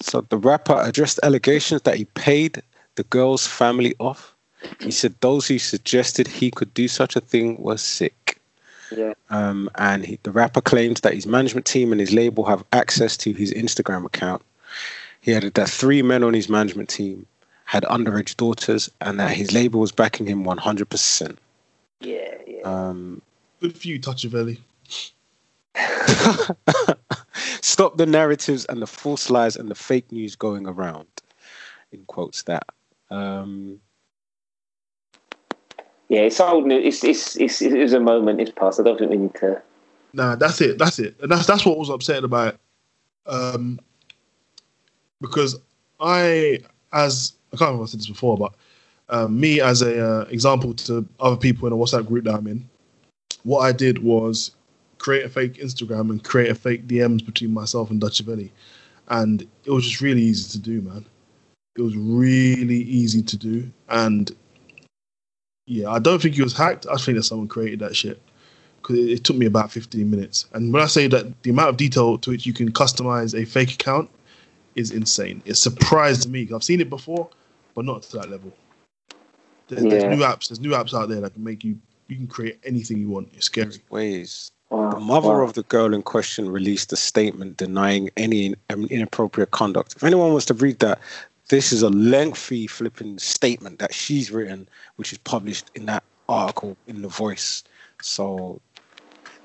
So 0.00 0.20
the 0.28 0.38
rapper 0.38 0.80
addressed 0.80 1.18
allegations 1.24 1.82
that 1.82 1.96
he 1.96 2.04
paid 2.04 2.62
the 2.94 3.02
girl's 3.04 3.46
family 3.46 3.94
off. 3.98 4.34
He 4.80 4.90
said 4.92 5.14
those 5.20 5.48
who 5.48 5.58
suggested 5.58 6.28
he 6.28 6.50
could 6.50 6.72
do 6.72 6.86
such 6.86 7.16
a 7.16 7.20
thing 7.20 7.56
were 7.60 7.76
sick. 7.76 8.40
Yeah. 8.96 9.14
Um, 9.30 9.68
and 9.76 10.04
he, 10.06 10.18
the 10.22 10.30
rapper 10.32 10.60
claims 10.60 11.00
that 11.00 11.14
his 11.14 11.26
management 11.26 11.66
team 11.66 11.92
and 11.92 12.00
his 12.00 12.12
label 12.12 12.44
have 12.44 12.64
access 12.72 13.16
to 13.18 13.32
his 13.32 13.52
Instagram 13.52 14.04
account. 14.06 14.42
He 15.20 15.34
added 15.34 15.54
that 15.54 15.68
three 15.68 16.02
men 16.02 16.22
on 16.22 16.34
his 16.34 16.48
management 16.48 16.88
team 16.88 17.26
had 17.64 17.84
underage 17.84 18.36
daughters 18.36 18.90
and 19.00 19.20
that 19.20 19.32
his 19.32 19.52
label 19.52 19.80
was 19.80 19.92
backing 19.92 20.26
him 20.26 20.44
100%. 20.44 21.36
Yeah, 22.00 22.34
yeah. 22.46 22.62
Um, 22.62 23.22
Good 23.60 23.76
for 23.76 23.88
you, 23.88 24.00
Dutchavelli. 24.00 24.58
Stop 27.60 27.96
the 27.96 28.06
narratives 28.06 28.64
and 28.66 28.82
the 28.82 28.86
false 28.86 29.30
lies 29.30 29.56
and 29.56 29.70
the 29.70 29.74
fake 29.74 30.10
news 30.10 30.34
going 30.34 30.66
around. 30.66 31.06
In 31.92 32.04
quotes 32.06 32.42
that. 32.44 32.66
Um, 33.10 33.80
Yeah, 36.08 36.22
it's 36.22 36.40
old 36.40 36.66
news. 36.66 37.04
It's, 37.04 37.04
it's, 37.04 37.36
it's, 37.36 37.62
it 37.62 37.78
was 37.78 37.92
a 37.92 38.00
moment. 38.00 38.40
It's 38.40 38.50
past. 38.50 38.80
I 38.80 38.82
don't 38.82 38.98
think 38.98 39.10
we 39.10 39.16
need 39.16 39.34
to. 39.36 39.60
Nah, 40.12 40.34
that's 40.36 40.60
it. 40.60 40.78
That's 40.78 40.98
it. 40.98 41.16
And 41.20 41.30
that's 41.30 41.46
that's 41.46 41.64
what 41.64 41.78
was 41.78 41.88
upsetting 41.88 42.24
about. 42.24 42.58
Um, 43.26 43.78
because 45.20 45.58
I, 45.98 46.60
as 46.92 47.34
I 47.52 47.56
can't 47.56 47.68
remember 47.68 47.84
I 47.84 47.86
said 47.86 48.00
this 48.00 48.08
before, 48.08 48.36
but 48.36 48.54
um, 49.08 49.38
me 49.38 49.60
as 49.60 49.82
a 49.82 50.04
uh, 50.04 50.20
example 50.30 50.74
to 50.74 51.06
other 51.18 51.36
people 51.36 51.66
in 51.66 51.72
a 51.72 51.76
WhatsApp 51.76 52.06
group 52.06 52.24
that 52.24 52.34
I'm 52.34 52.46
in, 52.46 52.68
what 53.42 53.60
I 53.60 53.72
did 53.72 54.02
was 54.02 54.52
create 54.98 55.24
a 55.24 55.28
fake 55.28 55.54
Instagram 55.54 56.10
and 56.10 56.22
create 56.22 56.50
a 56.50 56.54
fake 56.54 56.86
DMs 56.86 57.24
between 57.24 57.52
myself 57.52 57.90
and 57.90 58.00
Dutchavelli, 58.00 58.50
and 59.08 59.42
it 59.64 59.70
was 59.70 59.84
just 59.84 60.00
really 60.00 60.22
easy 60.22 60.50
to 60.52 60.58
do, 60.58 60.80
man. 60.82 61.04
It 61.76 61.82
was 61.82 61.96
really 61.96 62.82
easy 62.82 63.22
to 63.22 63.36
do, 63.36 63.70
and 63.88 64.34
yeah, 65.66 65.90
I 65.90 65.98
don't 65.98 66.20
think 66.20 66.36
it 66.36 66.42
was 66.42 66.56
hacked. 66.56 66.86
I 66.90 66.96
think 66.96 67.16
that 67.16 67.22
someone 67.22 67.48
created 67.48 67.78
that 67.80 67.94
shit 67.94 68.20
because 68.82 68.98
it, 68.98 69.10
it 69.10 69.24
took 69.24 69.36
me 69.36 69.46
about 69.46 69.70
15 69.70 70.10
minutes. 70.10 70.46
And 70.52 70.72
when 70.72 70.82
I 70.82 70.86
say 70.86 71.06
that 71.06 71.42
the 71.42 71.50
amount 71.50 71.68
of 71.68 71.76
detail 71.76 72.18
to 72.18 72.30
which 72.30 72.44
you 72.44 72.52
can 72.52 72.72
customize 72.72 73.40
a 73.40 73.44
fake 73.44 73.72
account 73.74 74.10
is 74.74 74.90
insane. 74.92 75.42
It 75.44 75.54
surprised 75.54 76.30
me. 76.30 76.48
I've 76.54 76.64
seen 76.64 76.80
it 76.80 76.90
before, 76.90 77.28
but 77.74 77.84
not 77.84 78.02
to 78.04 78.18
that 78.18 78.30
level. 78.30 78.52
There's, 79.68 79.84
Yeah. 79.84 79.90
there's 79.90 80.18
new 80.18 80.24
apps. 80.24 80.48
There's 80.48 80.60
new 80.60 80.70
apps 80.70 80.94
out 80.94 81.08
there 81.08 81.20
that 81.20 81.34
can 81.34 81.44
make 81.44 81.64
you. 81.64 81.78
You 82.08 82.16
can 82.16 82.26
create 82.26 82.58
anything 82.64 82.98
you 82.98 83.08
want. 83.08 83.28
It's 83.34 83.46
scary. 83.46 83.76
ways. 83.88 84.50
Wow, 84.70 84.90
The 84.90 85.00
mother 85.00 85.28
wow. 85.28 85.42
of 85.44 85.52
the 85.54 85.62
girl 85.64 85.94
in 85.94 86.02
question 86.02 86.48
released 86.48 86.92
a 86.92 86.96
statement 86.96 87.56
denying 87.56 88.10
any 88.16 88.54
um, 88.68 88.86
inappropriate 88.86 89.52
conduct. 89.52 89.94
If 89.96 90.02
anyone 90.04 90.30
wants 90.32 90.46
to 90.46 90.54
read 90.54 90.78
that, 90.80 90.98
this 91.48 91.72
is 91.72 91.82
a 91.82 91.90
lengthy 91.90 92.66
flipping 92.66 93.18
statement 93.18 93.78
that 93.80 93.92
she's 93.94 94.30
written, 94.30 94.68
which 94.96 95.12
is 95.12 95.18
published 95.18 95.70
in 95.74 95.86
that 95.86 96.02
article 96.28 96.76
in 96.86 97.02
The 97.02 97.08
Voice. 97.08 97.64
So 98.02 98.60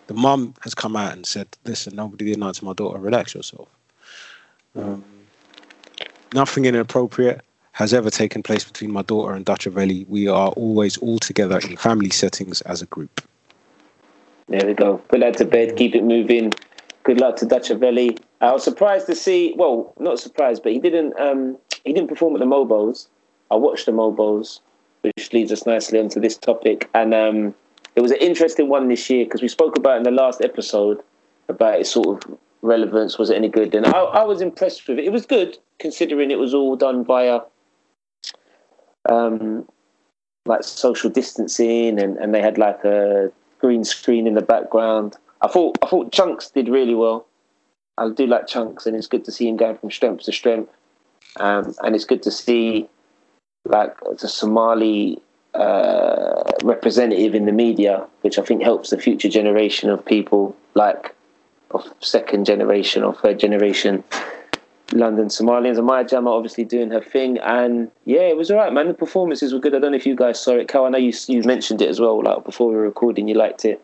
the 0.08 0.14
mum 0.14 0.54
has 0.62 0.76
come 0.76 0.96
out 0.96 1.14
and 1.14 1.26
said, 1.26 1.48
listen, 1.66 1.96
nobody 1.96 2.26
did 2.26 2.40
that 2.42 2.56
to 2.56 2.66
my 2.66 2.74
daughter, 2.74 3.00
relax 3.00 3.34
yourself. 3.34 3.68
Um, 4.76 5.04
nothing 6.34 6.66
inappropriate 6.66 7.42
has 7.74 7.94
ever 7.94 8.10
taken 8.10 8.42
place 8.42 8.64
between 8.64 8.92
my 8.92 9.02
daughter 9.02 9.34
and 9.34 9.46
Dutchavelli. 9.46 10.08
We 10.08 10.28
are 10.28 10.50
always 10.50 10.98
all 10.98 11.20
together 11.20 11.60
in 11.60 11.76
family 11.76 12.10
settings 12.10 12.62
as 12.62 12.82
a 12.82 12.86
group. 12.86 13.22
There 14.48 14.66
we 14.66 14.74
go. 14.74 14.98
Put 15.10 15.20
that 15.22 15.38
to 15.38 15.46
bed. 15.46 15.76
Keep 15.76 15.96
it 15.96 16.04
moving. 16.04 16.54
Good 17.04 17.20
luck 17.20 17.36
to 17.38 17.46
Dutchavelli. 17.46 18.18
I 18.42 18.54
was 18.54 18.64
surprised 18.64 19.08
to 19.08 19.16
see. 19.16 19.54
Well, 19.58 19.94
not 20.00 20.20
surprised, 20.20 20.64
but 20.64 20.72
he 20.72 20.80
didn't. 20.80 21.20
Um, 21.20 21.58
he 21.84 21.94
didn't 21.94 22.10
perform 22.10 22.36
at 22.36 22.40
the 22.40 22.46
Mobos. 22.46 23.08
I 23.52 23.56
watched 23.56 23.86
the 23.86 23.92
Mobos, 23.92 24.60
which 25.02 25.34
leads 25.34 25.52
us 25.52 25.66
nicely 25.66 26.00
onto 26.00 26.20
this 26.20 26.38
topic. 26.38 26.90
And 26.94 27.14
um, 27.14 27.56
it 27.96 28.02
was 28.02 28.12
an 28.12 28.18
interesting 28.18 28.70
one 28.70 28.88
this 28.88 29.10
year 29.10 29.26
because 29.26 29.42
we 29.42 29.48
spoke 29.48 29.78
about 29.78 29.98
in 29.98 30.04
the 30.04 30.12
last 30.12 30.42
episode 30.42 31.02
about 31.48 31.80
it 31.80 31.88
sort 31.88 32.26
of 32.26 32.38
relevance? 32.66 33.18
Was 33.18 33.30
it 33.30 33.36
any 33.36 33.50
good? 33.50 33.76
And 33.76 33.86
I, 33.86 33.92
I 33.92 34.24
was 34.24 34.42
impressed 34.42 34.88
with 34.88 35.00
it. 35.00 35.06
It 35.06 35.12
was 35.12 35.26
good 35.26 35.58
considering 35.80 36.32
it 36.32 36.40
was 36.40 36.54
all 36.54 36.76
done 36.76 37.04
via 37.04 37.42
um, 39.10 39.68
like 40.46 40.64
social 40.64 41.10
distancing, 41.10 42.00
and, 42.00 42.18
and 42.18 42.34
they 42.34 42.42
had 42.42 42.58
like 42.58 42.84
a 42.84 43.32
green 43.60 43.84
screen 43.84 44.28
in 44.28 44.36
the 44.36 44.42
background. 44.42 45.16
I 45.42 45.48
thought 45.48 45.78
I 45.82 45.88
thought 45.88 46.12
Chunkz 46.12 46.52
did 46.54 46.70
really 46.70 46.96
well. 46.96 47.28
I 47.98 48.10
do 48.10 48.28
like 48.28 48.48
Chunkz, 48.48 48.86
and 48.86 48.96
it's 48.96 49.08
good 49.08 49.26
to 49.26 49.32
see 49.32 49.48
him 49.48 49.58
going 49.58 49.78
from 49.78 49.92
strength 49.92 50.26
to 50.26 50.32
strength. 50.32 50.72
Um, 51.38 51.74
and 51.84 51.96
it's 51.96 52.06
good 52.06 52.24
to 52.24 52.32
see 52.32 52.88
like 53.66 53.96
the 54.20 54.28
Somali 54.28 55.22
uh, 55.54 56.44
representative 56.64 57.34
in 57.36 57.46
the 57.46 57.52
media, 57.52 58.06
which 58.22 58.38
I 58.38 58.44
think 58.44 58.62
helps 58.62 58.90
the 58.90 58.98
future 58.98 59.30
generation 59.30 59.90
of 59.90 60.06
people, 60.06 60.56
like 60.76 61.15
of 61.72 61.84
second 62.00 62.46
generation 62.46 63.04
or 63.04 63.14
third 63.14 63.40
generation 63.40 64.04
London 64.92 65.28
Somalians. 65.28 65.78
And 65.78 65.86
Maya 65.86 66.04
Jama 66.04 66.32
obviously 66.32 66.64
doing 66.64 66.92
her 66.92 67.02
thing, 67.02 67.38
and 67.40 67.92
yeah, 68.06 68.22
it 68.22 68.38
was 68.38 68.52
all 68.52 68.58
right, 68.58 68.72
man. 68.72 68.88
The 68.88 68.94
performances 68.94 69.54
were 69.54 69.60
good. 69.60 69.76
I 69.76 69.80
don't 69.80 69.92
know 69.92 69.98
if 69.98 70.06
you 70.06 70.16
guys 70.16 70.40
saw 70.40 70.56
it, 70.56 70.68
Cal. 70.68 70.86
I 70.86 70.90
know 70.90 70.98
you 70.98 71.14
you 71.28 71.42
mentioned 71.44 71.82
it 71.82 71.90
as 71.90 72.00
well, 72.00 72.24
like 72.24 72.44
before 72.44 72.70
we 72.70 72.76
were 72.76 72.84
recording. 72.84 73.28
You 73.28 73.36
liked 73.36 73.66
it. 73.66 73.82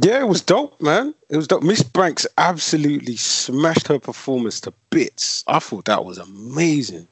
Yeah, 0.00 0.20
it 0.20 0.28
was 0.28 0.42
dope, 0.42 0.80
man. 0.80 1.14
It 1.28 1.36
was 1.36 1.46
dope. 1.46 1.62
Ms 1.62 1.84
Banks 1.84 2.26
absolutely 2.36 3.16
smashed 3.16 3.86
her 3.86 4.00
performance 4.00 4.60
to 4.62 4.72
bits. 4.90 5.44
I 5.46 5.60
thought 5.60 5.84
that 5.84 6.04
was 6.04 6.18
amazing. 6.18 7.06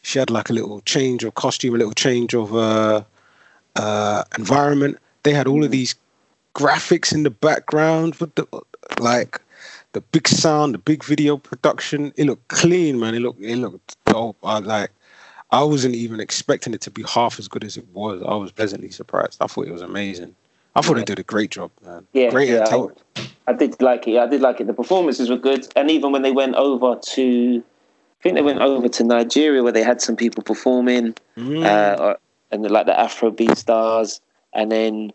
She 0.00 0.18
had 0.18 0.30
like 0.30 0.48
a 0.48 0.54
little 0.54 0.80
change 0.82 1.24
of 1.24 1.34
costume, 1.34 1.74
a 1.74 1.78
little 1.78 1.92
change 1.92 2.34
of 2.34 2.54
uh, 2.54 3.04
uh, 3.76 4.24
environment. 4.38 4.98
They 5.22 5.32
had 5.34 5.46
all 5.46 5.64
of 5.64 5.70
these 5.70 5.94
graphics 6.54 7.12
in 7.12 7.22
the 7.22 7.30
background 7.30 8.14
with 8.16 8.34
the 8.34 8.46
like 8.98 9.40
the 9.92 10.00
big 10.00 10.28
sound, 10.28 10.74
the 10.74 10.78
big 10.78 11.04
video 11.04 11.36
production. 11.36 12.12
It 12.16 12.26
looked 12.26 12.48
clean, 12.48 12.98
man. 12.98 13.14
It 13.14 13.20
looked 13.20 13.40
it 13.40 13.56
looked 13.56 13.96
dope. 14.06 14.36
I 14.42 14.58
like. 14.58 14.90
I 15.50 15.62
wasn't 15.62 15.94
even 15.94 16.18
expecting 16.18 16.74
it 16.74 16.80
to 16.80 16.90
be 16.90 17.04
half 17.04 17.38
as 17.38 17.46
good 17.46 17.62
as 17.62 17.76
it 17.76 17.86
was. 17.92 18.22
I 18.26 18.34
was 18.34 18.50
pleasantly 18.50 18.90
surprised. 18.90 19.36
I 19.40 19.46
thought 19.46 19.68
it 19.68 19.72
was 19.72 19.82
amazing. 19.82 20.34
I 20.74 20.80
thought 20.80 20.94
they 20.96 21.04
did 21.04 21.20
a 21.20 21.22
great 21.22 21.52
job, 21.52 21.70
man. 21.84 22.04
Yeah, 22.12 22.30
great 22.30 22.48
yeah. 22.48 22.64
I, 22.68 22.88
I 23.46 23.52
did 23.52 23.80
like 23.80 24.08
it. 24.08 24.18
I 24.18 24.26
did 24.26 24.40
like 24.40 24.60
it. 24.60 24.66
The 24.66 24.74
performances 24.74 25.30
were 25.30 25.36
good, 25.36 25.68
and 25.76 25.90
even 25.90 26.10
when 26.10 26.22
they 26.22 26.32
went 26.32 26.56
over 26.56 26.98
to, 27.12 27.62
I 27.62 28.22
think 28.22 28.34
they 28.34 28.42
went 28.42 28.60
over 28.60 28.88
to 28.88 29.04
Nigeria 29.04 29.62
where 29.62 29.70
they 29.70 29.84
had 29.84 30.00
some 30.00 30.16
people 30.16 30.42
performing, 30.42 31.14
Mm. 31.36 31.64
uh, 31.64 32.16
and 32.50 32.68
like 32.68 32.86
the 32.86 32.92
Afrobeat 32.92 33.56
stars, 33.56 34.20
and 34.52 34.72
then 34.72 35.12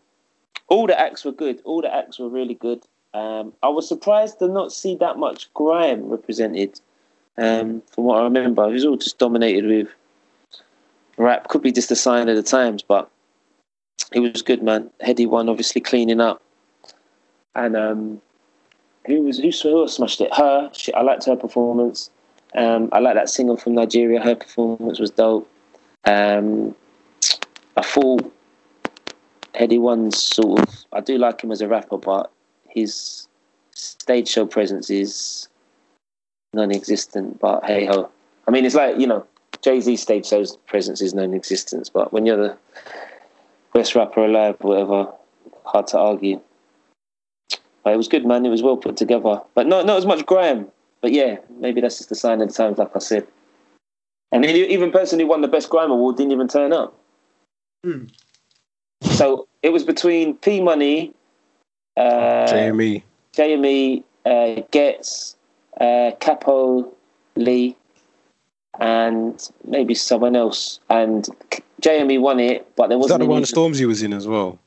all 0.67 0.87
the 0.87 0.99
acts 0.99 1.25
were 1.25 1.31
good. 1.31 1.61
All 1.65 1.81
the 1.81 1.93
acts 1.93 2.19
were 2.19 2.29
really 2.29 2.55
good. 2.55 2.83
Um, 3.13 3.53
I 3.63 3.69
was 3.69 3.87
surprised 3.87 4.39
to 4.39 4.47
not 4.47 4.71
see 4.71 4.95
that 4.97 5.17
much 5.17 5.51
grime 5.53 6.09
represented. 6.09 6.79
Um, 7.37 7.81
from 7.91 8.03
what 8.03 8.19
I 8.19 8.23
remember, 8.23 8.67
it 8.67 8.73
was 8.73 8.85
all 8.85 8.97
just 8.97 9.17
dominated 9.17 9.65
with 9.65 9.87
rap. 11.17 11.47
Could 11.47 11.61
be 11.61 11.71
just 11.71 11.91
a 11.91 11.95
sign 11.95 12.29
of 12.29 12.35
the 12.35 12.43
times, 12.43 12.83
but 12.83 13.09
it 14.11 14.19
was 14.19 14.41
good, 14.41 14.61
man. 14.61 14.89
Headie 15.01 15.27
One, 15.27 15.49
obviously 15.49 15.81
cleaning 15.81 16.19
up, 16.19 16.41
and 17.55 17.75
um, 17.77 18.21
who 19.05 19.21
was 19.23 19.39
who, 19.39 19.49
who 19.49 19.87
smashed 19.87 20.21
it? 20.21 20.33
Her. 20.35 20.69
She, 20.73 20.93
I 20.93 21.01
liked 21.01 21.25
her 21.25 21.35
performance. 21.35 22.11
Um, 22.55 22.89
I 22.91 22.99
like 22.99 23.15
that 23.15 23.29
singer 23.29 23.57
from 23.57 23.75
Nigeria. 23.75 24.21
Her 24.21 24.35
performance 24.35 24.99
was 24.99 25.11
dope. 25.11 25.49
Um, 26.05 26.75
I 27.77 27.81
thought 27.81 28.33
Headie 29.53 29.79
One's 29.79 30.17
sort 30.17 30.59
of. 30.59 30.85
I 30.93 31.01
do 31.01 31.17
like 31.17 31.41
him 31.41 31.51
as 31.51 31.61
a 31.61 31.67
rapper, 31.67 31.97
but 31.97 32.31
his 32.69 33.27
stage 33.71 34.27
show 34.27 34.45
presence 34.45 34.89
is 34.89 35.47
non-existent. 36.53 37.39
But 37.39 37.65
hey 37.65 37.85
ho, 37.85 38.09
I 38.47 38.51
mean, 38.51 38.65
it's 38.65 38.75
like 38.75 38.99
you 38.99 39.07
know, 39.07 39.25
Jay 39.61 39.81
Z 39.81 39.95
stage 39.97 40.27
show 40.27 40.45
presence 40.67 41.01
is 41.01 41.13
non-existent. 41.13 41.89
But 41.93 42.13
when 42.13 42.25
you're 42.25 42.37
the 42.37 42.57
best 43.73 43.95
rapper 43.95 44.25
alive, 44.25 44.57
whatever, 44.61 45.11
hard 45.65 45.87
to 45.87 45.99
argue. 45.99 46.41
But 47.83 47.93
it 47.93 47.97
was 47.97 48.07
good, 48.07 48.25
man. 48.25 48.45
It 48.45 48.49
was 48.49 48.61
well 48.61 48.77
put 48.77 48.97
together, 48.97 49.41
but 49.55 49.67
not 49.67 49.85
not 49.85 49.97
as 49.97 50.05
much 50.05 50.25
grime. 50.25 50.67
But 51.01 51.13
yeah, 51.13 51.37
maybe 51.59 51.81
that's 51.81 51.97
just 51.97 52.11
a 52.11 52.15
sign 52.15 52.41
of 52.41 52.49
the 52.49 52.53
times, 52.53 52.77
like 52.77 52.95
I 52.95 52.99
said. 52.99 53.25
And 54.31 54.45
even 54.45 54.91
person 54.91 55.19
who 55.19 55.27
won 55.27 55.41
the 55.41 55.47
best 55.47 55.69
grime 55.69 55.91
award 55.91 56.17
didn't 56.17 56.33
even 56.33 56.47
turn 56.47 56.73
up. 56.73 56.93
Hmm. 57.83 58.05
So 59.01 59.47
it 59.63 59.69
was 59.69 59.83
between 59.83 60.35
P 60.37 60.61
Money, 60.61 61.13
uh, 61.97 62.45
JME. 62.47 63.03
JME, 63.33 64.03
uh, 64.25 64.61
Ghetts, 64.71 65.35
uh, 65.79 66.11
Capo, 66.19 66.91
Lee, 67.35 67.75
and 68.79 69.49
maybe 69.65 69.95
someone 69.95 70.35
else. 70.35 70.79
And 70.89 71.27
JME 71.81 72.19
won 72.19 72.39
it, 72.39 72.67
but 72.75 72.87
there 72.87 72.97
Was 72.97 73.05
wasn't. 73.05 73.19
that 73.21 73.25
the 73.25 73.29
one 73.29 73.37
any- 73.37 73.45
Stormzy 73.45 73.85
was 73.87 74.03
in 74.03 74.13
as 74.13 74.27
well? 74.27 74.59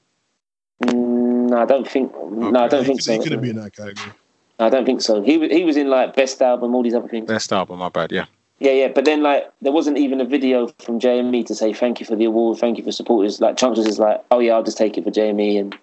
Mm, 0.85 1.51
No, 1.51 1.59
I 1.59 1.65
don't 1.67 1.87
think. 1.89 2.13
No, 2.31 2.65
I 2.65 2.69
don't 2.69 2.85
think 2.85 3.01
he, 3.01 3.03
so. 3.05 3.13
He 3.13 3.19
couldn't 3.19 3.43
be 3.43 3.51
in 3.51 3.57
that 3.57 3.77
category. 3.77 4.13
I 4.59 4.69
don't 4.71 4.87
think 4.87 5.01
so. 5.03 5.21
He 5.23 5.49
he 5.49 5.65
was 5.65 5.77
in 5.77 5.91
like 5.91 6.15
best 6.17 6.41
album, 6.41 6.75
all 6.75 6.83
these 6.83 6.95
other 6.95 7.09
things. 7.09 7.27
Best 7.27 7.53
album, 7.53 7.79
my 7.81 7.89
bad, 7.91 8.13
yeah. 8.13 8.25
Yeah, 8.61 8.73
yeah. 8.73 8.89
But 8.89 9.05
then 9.05 9.23
like 9.23 9.51
there 9.61 9.73
wasn't 9.73 9.99
even 9.99 10.21
a 10.21 10.25
video 10.25 10.69
from 10.79 11.01
JME 11.01 11.47
to 11.47 11.55
say 11.55 11.73
thank 11.73 12.01
you 12.01 12.07
for 12.07 12.17
the 12.17 12.25
award, 12.25 12.59
thank 12.59 12.79
you 12.79 12.85
for 12.85 12.93
supporters. 12.93 13.41
Like 13.41 13.57
Chunkz 13.57 13.77
was 13.77 13.87
just 13.87 13.99
like, 13.99 14.25
oh 14.31 14.39
yeah, 14.39 14.53
I'll 14.53 14.63
just 14.63 14.79
take 14.79 14.97
it 14.97 15.05
for 15.05 15.11
JME, 15.11 15.61
and 15.61 15.79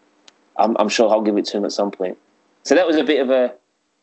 I'm 0.57 0.75
I'm 0.79 0.89
sure 0.89 1.09
I'll 1.09 1.21
give 1.21 1.37
it 1.37 1.45
to 1.45 1.57
him 1.57 1.65
at 1.65 1.71
some 1.71 1.91
point. 1.91 2.17
So 2.63 2.75
that 2.75 2.87
was 2.87 2.95
a 2.95 3.03
bit 3.03 3.21
of 3.21 3.29
a 3.29 3.53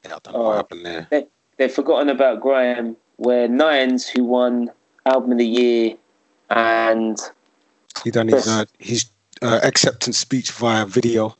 Yeah, 0.05 0.17
I 0.17 0.19
don't 0.23 0.33
know 0.35 0.43
what 0.43 0.57
happened 0.57 0.87
there. 0.87 1.27
they've 1.57 1.73
forgotten 1.73 2.09
about 2.09 2.41
grime, 2.41 2.97
where 3.17 3.49
Nines, 3.49 4.09
who 4.09 4.25
won 4.25 4.71
album 5.07 5.33
of 5.33 5.39
the 5.39 5.47
year, 5.47 5.95
and 6.51 7.19
He 8.05 8.11
done 8.11 8.29
his 8.29 8.47
uh, 8.47 8.65
his 8.79 9.11
uh, 9.43 9.61
acceptance 9.63 10.19
speech 10.19 10.51
via 10.51 10.85
video. 10.85 11.37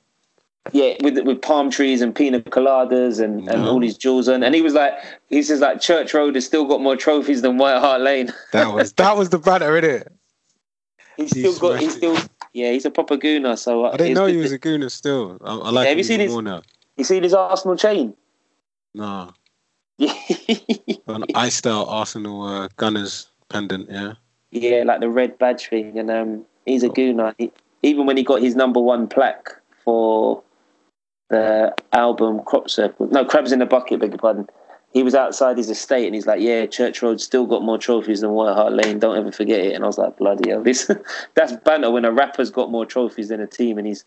Yeah, 0.73 0.95
with 1.03 1.19
with 1.25 1.41
palm 1.43 1.71
trees 1.71 2.01
and 2.01 2.15
pina 2.15 2.41
coladas 2.41 3.21
and, 3.21 3.49
and 3.49 3.65
all 3.65 3.81
these 3.81 3.97
jewels 3.97 4.29
on, 4.29 4.43
and 4.43 4.55
he 4.55 4.63
was 4.63 4.75
like, 4.75 4.93
he 5.29 5.43
says 5.43 5.61
like 5.61 5.81
Church 5.81 6.15
Road 6.15 6.35
has 6.35 6.45
still 6.47 6.65
got 6.65 6.81
more 6.81 6.97
trophies 6.97 7.43
than 7.43 7.59
White 7.59 7.79
Hart 7.79 8.01
Lane. 8.01 8.33
That 8.53 8.73
was 8.75 8.93
that 8.95 9.17
was 9.17 9.31
the 9.31 9.39
banner, 9.39 9.71
innit? 9.81 10.09
He's 11.17 11.33
He 11.33 11.41
still 11.41 11.59
got, 11.59 11.81
he's 11.81 11.95
still, 11.97 12.17
yeah, 12.53 12.71
he's 12.73 12.85
a 12.85 12.91
proper 12.91 13.17
gooner. 13.17 13.59
So 13.59 13.87
uh, 13.87 13.91
I 13.93 13.97
didn't 13.97 14.15
know 14.15 14.27
he 14.27 14.37
was 14.37 14.53
a 14.53 14.59
gooner 14.59 14.91
still. 14.91 15.39
I, 15.43 15.55
I 15.55 15.71
like 15.71 15.85
Yeah, 15.85 15.89
have 15.91 15.99
you 15.99 16.05
seen 16.05 16.21
his- 16.21 16.37
now. 16.37 16.63
You 16.97 17.05
seen 17.05 17.23
his 17.23 17.35
Arsenal 17.35 17.77
chain? 17.77 18.15
No. 18.95 19.33
An 19.99 21.25
I 21.35 21.49
style 21.49 21.87
Arsenal 21.89 22.43
uh, 22.43 22.69
Gunners 22.77 23.31
pendant, 23.49 23.91
yeah. 23.91 24.15
yeah, 24.51 24.83
like 24.85 25.01
the 25.01 25.09
red 25.09 25.39
badge 25.39 25.69
thing, 25.69 25.99
and 25.99 26.11
um, 26.11 26.45
he's 26.65 26.83
a 26.83 26.89
gooner. 26.89 27.35
He, 27.39 27.53
even 27.83 28.07
when 28.07 28.17
he 28.17 28.23
got 28.23 28.41
his 28.43 28.55
number 28.57 28.81
one 28.81 29.07
plaque 29.07 29.51
for 29.85 30.43
the 31.29 31.75
album 31.93 32.41
Crop 32.45 32.71
Circle, 32.71 33.09
no, 33.09 33.25
Crabs 33.25 33.53
in 33.53 33.59
the 33.59 33.67
Bucket, 33.67 34.01
beg 34.01 34.11
your 34.11 34.19
pardon. 34.19 34.49
He 34.93 35.03
was 35.03 35.15
outside 35.15 35.59
his 35.59 35.69
estate, 35.69 36.07
and 36.07 36.15
he's 36.15 36.27
like, 36.27 36.41
"Yeah, 36.41 36.65
Church 36.67 37.03
Road 37.03 37.21
still 37.21 37.45
got 37.45 37.63
more 37.63 37.77
trophies 37.77 38.23
than 38.23 38.31
White 38.31 38.55
Hart 38.55 38.73
Lane. 38.73 38.99
Don't 38.99 39.17
ever 39.17 39.31
forget 39.31 39.61
it." 39.61 39.75
And 39.75 39.85
I 39.85 39.87
was 39.87 39.99
like, 39.99 40.17
"Bloody 40.17 40.51
hell, 40.51 40.63
this 40.63 40.91
that's 41.35 41.53
banter 41.65 41.91
when 41.91 42.05
a 42.05 42.13
rapper's 42.13 42.51
got 42.51 42.71
more 42.71 42.87
trophies 42.87 43.29
than 43.29 43.41
a 43.41 43.47
team." 43.47 43.77
And 43.77 43.87
he's 43.87 44.05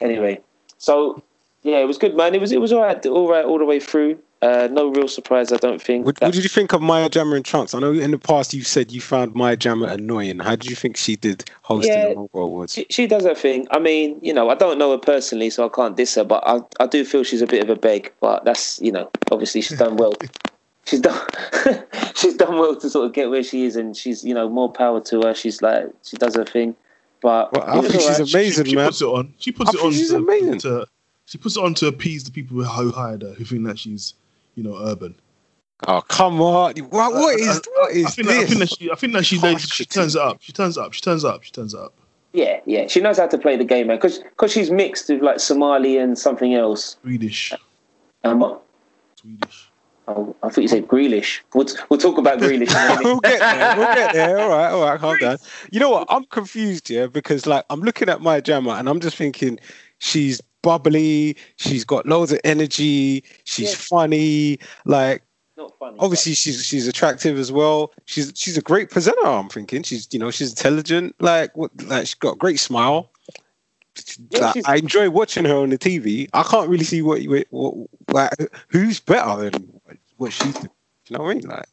anyway. 0.00 0.40
So 0.78 1.22
yeah, 1.62 1.78
it 1.78 1.86
was 1.86 1.98
good, 1.98 2.16
man. 2.16 2.34
It 2.34 2.40
was 2.40 2.52
it 2.52 2.60
was 2.60 2.72
all 2.72 2.82
right, 2.82 3.04
all 3.06 3.28
right, 3.28 3.44
all 3.44 3.58
the 3.58 3.64
way 3.64 3.80
through. 3.80 4.18
Uh, 4.42 4.68
no 4.70 4.88
real 4.90 5.08
surprise, 5.08 5.50
I 5.50 5.56
don't 5.56 5.80
think. 5.80 6.04
What, 6.04 6.16
That- 6.16 6.26
what 6.26 6.34
did 6.34 6.42
you 6.42 6.48
think 6.50 6.72
of 6.74 6.82
Maya 6.82 7.08
Jama 7.08 7.36
and 7.36 7.44
Chance? 7.44 7.74
I 7.74 7.78
know 7.80 7.92
in 7.92 8.10
the 8.10 8.18
past 8.18 8.52
you 8.52 8.62
said 8.62 8.92
you 8.92 9.00
found 9.00 9.34
Maya 9.34 9.56
Jama 9.56 9.86
annoying. 9.86 10.38
How 10.40 10.56
did 10.56 10.68
you 10.68 10.76
think 10.76 10.96
she 10.98 11.16
did 11.16 11.44
hosting 11.62 11.92
Yeah. 11.92 12.08
the 12.10 12.14
MOBO 12.16 12.42
Awards? 12.42 12.74
She, 12.74 12.86
she 12.90 13.06
does 13.06 13.24
her 13.24 13.34
thing. 13.34 13.66
I 13.70 13.78
mean, 13.78 14.18
you 14.22 14.34
know, 14.34 14.50
I 14.50 14.54
don't 14.54 14.78
know 14.78 14.90
her 14.92 14.98
personally, 14.98 15.48
so 15.50 15.64
I 15.64 15.70
can't 15.70 15.96
diss 15.96 16.14
her. 16.16 16.24
But 16.24 16.42
I, 16.46 16.60
I 16.78 16.86
do 16.86 17.04
feel 17.04 17.22
she's 17.24 17.40
a 17.42 17.46
bit 17.46 17.62
of 17.62 17.70
a 17.70 17.76
beg. 17.76 18.12
But 18.20 18.44
that's, 18.44 18.78
you 18.82 18.92
know, 18.92 19.10
obviously 19.32 19.62
she's 19.62 19.78
done 19.78 19.96
well. 19.96 20.12
she's 20.84 21.00
done, 21.00 21.26
she's 22.14 22.34
done 22.36 22.58
well 22.58 22.76
to 22.76 22.90
sort 22.90 23.06
of 23.06 23.14
get 23.14 23.30
where 23.30 23.42
she 23.42 23.64
is, 23.64 23.74
and 23.74 23.96
she's, 23.96 24.22
you 24.22 24.34
know, 24.34 24.48
more 24.50 24.70
power 24.70 25.00
to 25.00 25.22
her. 25.22 25.34
She's 25.34 25.62
like, 25.62 25.86
she 26.04 26.18
does 26.18 26.36
her 26.36 26.44
thing. 26.44 26.76
But 27.22 27.52
Well, 27.54 27.64
I 27.66 27.80
think 27.80 27.94
she's 27.94 28.04
alright. 28.20 28.34
amazing, 28.34 28.64
she, 28.66 28.70
she 28.72 28.76
man. 28.76 28.86
puts 28.88 29.00
it 29.00 29.06
on. 29.06 29.34
She 29.38 29.50
puts 29.52 29.70
I 29.70 29.72
it 29.72 29.74
think 29.76 29.84
on. 29.86 29.92
she's 29.92 30.10
to, 30.10 30.16
amazing. 30.16 30.58
To, 30.58 30.86
she 31.24 31.38
puts 31.38 31.56
it 31.56 31.64
on 31.64 31.72
to 31.74 31.86
appease 31.86 32.22
the 32.24 32.30
people 32.30 32.62
who 32.62 32.90
hired 32.92 33.22
her, 33.22 33.32
who 33.32 33.44
think 33.46 33.64
that 33.66 33.78
she's, 33.78 34.12
you 34.56 34.62
know, 34.64 34.76
urban. 34.76 35.14
Oh 35.86 36.00
come 36.00 36.40
on! 36.40 36.74
What, 36.78 37.12
what 37.12 37.36
I- 37.38 37.42
is 37.42 37.60
what 37.76 37.92
is 37.92 38.06
I 38.06 38.10
think, 38.10 38.28
that, 38.28 38.34
I 38.36 38.40
this? 38.40 38.48
think 38.48 38.60
that 38.60 38.68
she, 38.78 38.90
I 38.90 38.94
think 38.96 39.12
that 39.12 39.26
she, 39.26 39.38
Harsh 39.38 39.66
she 39.70 39.84
turns 39.84 40.16
it 40.16 40.22
up. 40.22 40.38
She 40.40 40.52
turns 40.52 40.76
it 40.76 40.80
up. 40.82 40.92
She 40.94 41.00
turns 41.02 41.22
it 41.22 41.28
up. 41.28 41.42
She 41.44 41.50
turns 41.52 41.74
it 41.74 41.80
up. 41.80 41.92
yeah, 42.32 42.60
yeah, 42.66 42.86
she 42.88 43.00
knows 43.00 43.18
how 43.18 43.26
to 43.28 43.38
play 43.38 43.56
the 43.56 43.64
game, 43.64 43.86
man. 43.88 43.96
Because 43.98 44.18
because 44.18 44.50
she's 44.52 44.70
mixed 44.70 45.08
with 45.10 45.22
like 45.22 45.38
Somali 45.38 45.98
and 45.98 46.18
something 46.18 46.54
else. 46.54 46.96
Swedish. 47.02 47.52
Um, 48.24 48.40
what? 48.40 48.62
Swedish. 49.20 49.68
Oh, 50.08 50.36
I 50.42 50.48
thought 50.50 50.62
you 50.62 50.68
said 50.68 50.86
Grealish. 50.86 51.40
We'll, 51.52 51.66
we'll 51.90 51.98
talk 51.98 52.16
about 52.16 52.38
Grealish. 52.38 52.70
in 52.70 52.76
a 52.76 52.88
minute. 52.96 53.04
we'll 53.04 53.20
get 53.20 53.40
there. 53.40 53.76
We'll 53.76 53.94
get 53.94 54.12
there. 54.12 54.38
All 54.38 54.48
right, 54.48 54.70
all 54.70 54.84
right. 54.84 55.00
Calm 55.00 55.18
down. 55.18 55.38
You 55.72 55.80
know 55.80 55.90
what? 55.90 56.06
I'm 56.08 56.24
confused, 56.26 56.88
yeah, 56.88 57.06
because 57.08 57.44
like 57.44 57.64
I'm 57.70 57.80
looking 57.80 58.08
at 58.08 58.20
Maya 58.20 58.40
Jama 58.40 58.70
and 58.74 58.88
I'm 58.88 59.00
just 59.00 59.16
thinking 59.16 59.58
she's 59.98 60.40
bubbly. 60.62 61.36
She's 61.56 61.84
got 61.84 62.06
loads 62.06 62.32
of 62.32 62.40
energy. 62.44 63.24
She's 63.44 63.70
Yeah. 63.70 63.76
funny. 63.76 64.58
Like 64.84 65.22
Not 65.56 65.72
funny. 65.78 65.96
obviously 66.00 66.34
she's 66.34 66.64
she's 66.64 66.86
attractive 66.88 67.38
as 67.38 67.50
well. 67.52 67.92
She's 68.06 68.32
she's 68.34 68.56
a 68.56 68.62
great 68.62 68.90
presenter. 68.90 69.26
I'm 69.26 69.48
thinking 69.48 69.82
she's 69.82 70.08
you 70.12 70.18
know 70.18 70.30
she's 70.30 70.50
intelligent. 70.50 71.14
Like 71.20 71.56
what 71.56 71.70
like 71.84 72.06
she's 72.06 72.14
got 72.14 72.34
a 72.34 72.38
great 72.38 72.60
smile. 72.60 73.10
Yeah, 74.30 74.52
Like, 74.54 74.68
I 74.68 74.76
enjoy 74.76 75.08
watching 75.08 75.46
her 75.46 75.56
on 75.56 75.70
the 75.70 75.78
TV. 75.78 76.28
I 76.34 76.42
can't 76.42 76.68
really 76.68 76.84
see 76.84 77.00
what, 77.00 77.22
what, 77.24 77.46
what 77.50 77.88
like 78.08 78.30
who's 78.68 79.00
better 79.00 79.48
than 79.50 79.80
what 80.18 80.32
she's 80.32 80.52
doing. 80.52 80.70
Do 81.06 81.14
you 81.14 81.16
know 81.18 81.24
what 81.24 81.30
I 81.30 81.34
mean? 81.34 81.48
Like 81.48 81.66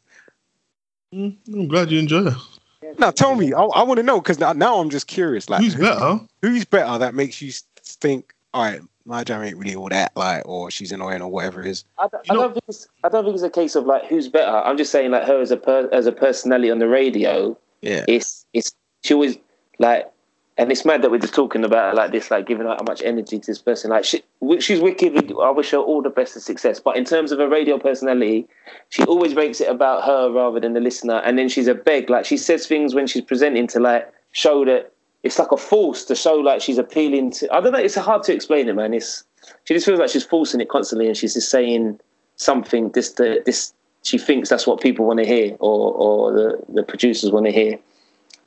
Mm, 1.14 1.36
I'm 1.52 1.68
glad 1.68 1.90
you 1.92 1.98
enjoy 2.00 2.26
it. 2.26 2.34
but- 2.80 2.98
now 2.98 3.10
tell 3.10 3.34
me, 3.36 3.52
I, 3.52 3.62
I 3.62 3.82
want 3.82 3.98
to 3.98 4.02
know 4.02 4.20
because 4.20 4.38
now, 4.38 4.52
now 4.52 4.78
I'm 4.78 4.90
just 4.90 5.06
curious. 5.06 5.48
Like 5.48 5.62
Who's 5.62 5.74
better? 5.76 6.18
who's 6.42 6.64
better 6.64 6.98
that 6.98 7.14
makes 7.14 7.40
you 7.40 7.52
think, 7.82 8.33
all 8.54 8.62
right, 8.62 8.80
my 9.04 9.24
jam 9.24 9.42
ain't 9.42 9.58
really 9.58 9.74
all 9.74 9.88
that, 9.88 10.12
like, 10.16 10.46
or 10.46 10.70
she's 10.70 10.92
annoying 10.92 11.20
or 11.20 11.28
whatever 11.28 11.60
it 11.60 11.66
is. 11.66 11.84
I 11.98 12.06
don't, 12.06 12.26
You 12.28 12.34
I, 12.34 12.42
don't 12.42 12.52
think 12.54 12.64
it's, 12.68 12.88
I 13.02 13.08
don't 13.08 13.24
think 13.24 13.34
it's 13.34 13.42
a 13.42 13.50
case 13.50 13.74
of 13.74 13.84
like 13.84 14.06
who's 14.06 14.28
better. 14.28 14.50
I'm 14.50 14.78
just 14.78 14.92
saying 14.92 15.10
like 15.10 15.24
her 15.24 15.40
as 15.40 15.50
a 15.50 15.56
per, 15.56 15.88
as 15.92 16.06
a 16.06 16.12
personality 16.12 16.70
on 16.70 16.78
the 16.78 16.88
radio. 16.88 17.58
Yeah. 17.82 18.04
It's 18.06 18.46
it's 18.54 18.72
she 19.02 19.12
always 19.12 19.36
like, 19.80 20.10
and 20.56 20.70
it's 20.70 20.84
mad 20.84 21.02
that 21.02 21.10
we're 21.10 21.18
just 21.18 21.34
talking 21.34 21.64
about 21.64 21.90
her 21.90 21.96
like 21.96 22.12
this, 22.12 22.30
like 22.30 22.46
giving 22.46 22.66
out 22.66 22.78
how 22.78 22.84
much 22.84 23.02
energy 23.02 23.40
to 23.40 23.46
this 23.46 23.58
person. 23.58 23.90
Like 23.90 24.04
she, 24.04 24.22
she's 24.60 24.80
wicked. 24.80 25.34
I 25.42 25.50
wish 25.50 25.72
her 25.72 25.78
all 25.78 26.00
the 26.00 26.08
best 26.08 26.36
of 26.36 26.42
success. 26.42 26.78
But 26.78 26.96
in 26.96 27.04
terms 27.04 27.32
of 27.32 27.40
a 27.40 27.48
radio 27.48 27.76
personality, 27.76 28.46
she 28.88 29.02
always 29.02 29.34
makes 29.34 29.60
it 29.60 29.68
about 29.68 30.04
her 30.04 30.30
rather 30.30 30.60
than 30.60 30.74
the 30.74 30.80
listener. 30.80 31.16
And 31.24 31.36
then 31.36 31.48
she's 31.48 31.66
a 31.66 31.74
beg. 31.74 32.08
Like 32.08 32.24
she 32.24 32.36
says 32.36 32.68
things 32.68 32.94
when 32.94 33.08
she's 33.08 33.24
presenting 33.24 33.66
to 33.66 33.80
like 33.80 34.10
show 34.30 34.64
that 34.64 34.93
it's 35.24 35.38
like 35.38 35.50
a 35.50 35.56
force 35.56 36.04
to 36.04 36.14
show 36.14 36.34
like 36.34 36.60
she's 36.60 36.78
appealing 36.78 37.30
to. 37.32 37.52
I 37.52 37.60
don't 37.60 37.72
know. 37.72 37.78
It's 37.78 37.96
hard 37.96 38.22
to 38.24 38.34
explain 38.34 38.68
it, 38.68 38.74
man. 38.74 38.92
It's 38.92 39.24
she 39.64 39.74
just 39.74 39.86
feels 39.86 39.98
like 39.98 40.10
she's 40.10 40.24
forcing 40.24 40.60
it 40.60 40.68
constantly, 40.68 41.06
and 41.08 41.16
she's 41.16 41.34
just 41.34 41.50
saying 41.50 41.98
something. 42.36 42.90
This 42.90 43.12
the 43.12 43.42
this 43.44 43.72
she 44.02 44.18
thinks 44.18 44.50
that's 44.50 44.66
what 44.66 44.80
people 44.80 45.06
want 45.06 45.18
to 45.20 45.26
hear, 45.26 45.56
or 45.60 45.94
or 45.94 46.32
the 46.32 46.62
the 46.68 46.82
producers 46.82 47.32
want 47.32 47.46
to 47.46 47.52
hear. 47.52 47.78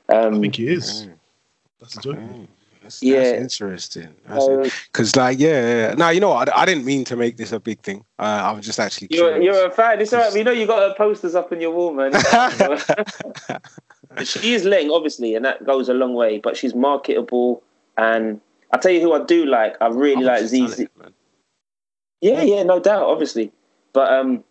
Um, 0.08 0.36
I 0.36 0.40
think 0.40 0.58
it 0.60 0.68
is. 0.68 1.06
Mm. 1.06 1.12
That's 1.80 1.96
a 1.96 2.00
joke. 2.00 2.16
Mm. 2.16 2.46
That's, 2.82 3.02
Yeah. 3.02 3.22
that's 3.22 3.42
interesting. 3.42 4.14
That's 4.26 4.46
so 4.46 4.62
Because, 4.62 5.14
like, 5.14 5.38
yeah, 5.38 5.88
yeah. 5.88 5.94
no, 5.94 6.08
you 6.08 6.20
know. 6.20 6.32
I, 6.32 6.46
I 6.54 6.64
didn't 6.64 6.86
mean 6.86 7.04
to 7.04 7.16
make 7.16 7.36
this 7.36 7.52
a 7.52 7.60
big 7.60 7.80
thing. 7.80 8.02
Uh, 8.18 8.22
I 8.22 8.52
was 8.52 8.64
just 8.64 8.80
actually 8.80 9.08
you're 9.10 9.42
you're 9.42 9.66
a 9.66 9.70
fan. 9.70 10.00
It's 10.00 10.14
alright. 10.14 10.32
We 10.32 10.42
know 10.42 10.52
you 10.52 10.66
got 10.66 10.78
her 10.88 10.94
posters 10.94 11.34
up 11.34 11.52
in 11.52 11.60
your 11.60 11.72
wall, 11.72 11.92
man. 11.92 12.12
she 14.24 14.54
is 14.54 14.64
Leng, 14.64 14.90
obviously, 14.90 15.34
and 15.34 15.44
that 15.44 15.64
goes 15.64 15.88
a 15.88 15.94
long 15.94 16.14
way. 16.14 16.38
But 16.38 16.56
she's 16.56 16.74
marketable, 16.74 17.62
and 17.96 18.40
I 18.72 18.78
tell 18.78 18.92
you 18.92 19.00
who 19.00 19.12
I 19.12 19.24
do 19.24 19.46
like. 19.46 19.76
I 19.80 19.88
really 19.88 20.24
like 20.24 20.40
she's 20.40 20.52
Zeze. 20.52 20.58
talented, 20.58 20.90
man. 20.98 21.14
Yeah, 22.20 22.42
yeah, 22.42 22.62
no 22.62 22.80
doubt, 22.80 23.02
obviously. 23.02 23.52
But 23.92 24.12
um 24.12 24.44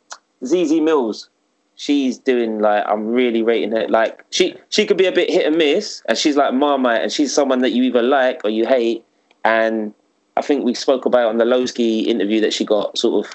Zeze 0.43 0.81
Millz, 0.81 1.27
she's 1.75 2.17
doing 2.17 2.59
like 2.59 2.83
I'm 2.87 3.07
really 3.07 3.43
rating 3.43 3.71
her. 3.71 3.87
Like 3.87 4.23
she 4.29 4.55
she 4.69 4.85
could 4.85 4.97
be 4.97 5.05
a 5.05 5.11
bit 5.11 5.29
hit 5.29 5.45
and 5.45 5.57
miss, 5.57 6.01
and 6.07 6.17
she's 6.17 6.35
like 6.35 6.53
Marmite, 6.53 7.01
and 7.01 7.11
she's 7.11 7.33
someone 7.33 7.59
that 7.59 7.71
you 7.71 7.83
either 7.83 8.01
like 8.01 8.41
or 8.43 8.49
you 8.49 8.65
hate. 8.65 9.03
And 9.43 9.93
I 10.35 10.41
think 10.41 10.65
we 10.65 10.73
spoke 10.73 11.05
about 11.05 11.27
it 11.27 11.29
on 11.29 11.37
the 11.37 11.45
Loski 11.45 12.05
interview 12.05 12.41
that 12.41 12.53
she 12.53 12.65
got 12.65 12.97
sort 12.97 13.25
of. 13.25 13.33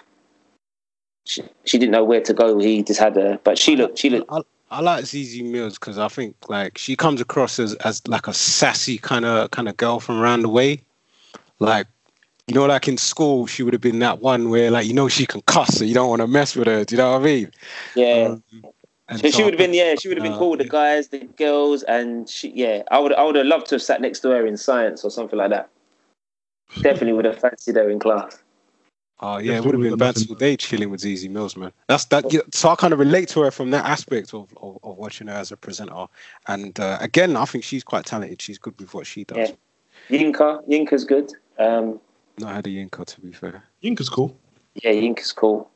She, 1.25 1.43
she 1.65 1.79
didn't 1.79 1.93
know 1.93 2.05
where 2.05 2.21
to 2.21 2.35
go. 2.35 2.59
He 2.59 2.83
just 2.83 2.99
had 2.99 3.15
her, 3.15 3.39
but 3.45 3.57
she 3.57 3.77
looked. 3.77 3.99
She 3.99 4.11
looked. 4.11 4.31
I, 4.31 4.41
I 4.73 4.81
like 4.81 5.05
Zeze 5.05 5.43
Millz 5.43 5.75
because 5.75 5.99
I 5.99 6.09
think 6.09 6.35
like 6.49 6.79
she 6.79 6.97
comes 6.97 7.21
across 7.21 7.59
as, 7.59 7.75
as 7.75 8.07
like 8.09 8.27
a 8.27 8.33
sassy 8.33 8.97
kind 8.97 9.27
of 9.27 9.51
kind 9.51 9.69
of 9.69 9.77
girl 9.77 10.01
from 10.01 10.19
around 10.19 10.41
the 10.41 10.49
way. 10.49 10.81
Like, 11.59 11.87
you 12.47 12.55
know, 12.55 12.65
like 12.65 12.89
in 12.89 12.97
school, 12.97 13.47
she 13.47 13.63
would 13.63 13.75
have 13.75 13.83
been 13.83 13.99
that 13.99 14.21
one 14.21 14.49
where 14.49 14.71
like 14.71 14.87
you 14.87 14.95
know 14.95 15.09
she 15.09 15.27
can 15.27 15.43
cuss, 15.43 15.77
so 15.77 15.85
you 15.85 15.93
don't 15.93 16.09
want 16.09 16.23
to 16.23 16.27
mess 16.27 16.57
with 16.57 16.69
her. 16.69 16.85
Do 16.85 16.95
you 16.95 17.03
know 17.03 17.13
what 17.13 17.21
I 17.21 17.25
mean? 17.25 17.53
Yeah, 17.95 18.37
Um, 19.11 19.19
so 19.19 19.31
she 19.31 19.45
would 19.45 19.53
have 19.53 19.59
been. 19.59 19.75
Yeah, 19.75 19.95
she 19.95 20.09
would 20.09 20.17
have 20.17 20.25
been 20.25 20.33
uh, 20.33 20.39
cool 20.39 20.51
with 20.53 20.61
the 20.61 20.69
guys, 20.69 21.09
the 21.09 21.19
girls, 21.19 21.83
and 21.83 22.27
she. 22.27 22.51
Yeah, 22.51 22.83
I 22.91 22.99
would. 22.99 23.13
I 23.13 23.25
would 23.25 23.37
have 23.37 23.47
loved 23.47 23.67
to 23.67 23.75
have 23.75 23.83
sat 23.83 24.01
next 24.01 24.21
to 24.21 24.31
her 24.31 24.47
in 24.47 24.57
science 24.57 25.05
or 25.05 25.11
something 25.11 25.39
like 25.39 25.51
that. 25.51 25.69
Definitely 26.81 27.13
would 27.13 27.27
have 27.27 27.39
fancied 27.39 27.77
her 27.77 27.91
in 27.91 27.99
class. 27.99 28.42
Oh 29.25 29.39
yeah, 29.39 29.53
it 29.59 29.65
would 29.65 29.75
have 29.75 29.81
been 29.81 29.93
would've 29.93 29.99
bad 29.99 30.17
nothing- 30.17 30.29
all 30.31 30.35
day 30.35 30.57
chilling 30.57 30.91
with 30.91 31.01
Zeze 31.01 31.31
Millz, 31.31 31.57
man. 31.57 31.73
That's 31.87 32.07
that. 32.07 32.33
Yeah, 32.33 32.41
so 32.53 32.71
I 32.71 32.75
kind 32.75 32.93
of 32.93 32.99
relate 32.99 33.29
to 33.31 33.41
her 33.43 33.51
from 33.53 33.71
that 33.71 33.85
aspect 33.87 34.35
of, 34.35 34.53
of, 34.61 34.79
of 34.83 34.97
watching 34.99 35.29
her 35.29 35.35
as 35.35 35.53
a 35.53 35.57
presenter. 35.57 36.07
And 36.49 36.79
uh, 36.81 36.99
again, 37.01 37.37
I 37.37 37.45
think 37.45 37.63
she's 37.63 37.85
quite 37.85 38.05
talented. 38.05 38.43
She's 38.43 38.59
good 38.59 38.79
with 38.81 38.93
what 38.95 39.07
she 39.07 39.23
does. 39.25 39.51
Yeah. 40.11 40.19
Yinka, 40.19 40.69
Yinka's 40.69 41.05
good. 41.05 41.31
Um, 41.59 42.01
Not 42.39 42.55
had 42.57 42.67
a 42.67 42.71
Yinka, 42.71 43.05
to 43.07 43.21
be 43.21 43.31
fair. 43.33 43.63
Yinka's 43.83 44.09
cool. 44.09 44.37
yeah, 44.83 44.91
Yinka's 44.91 45.33
cool. 45.33 45.71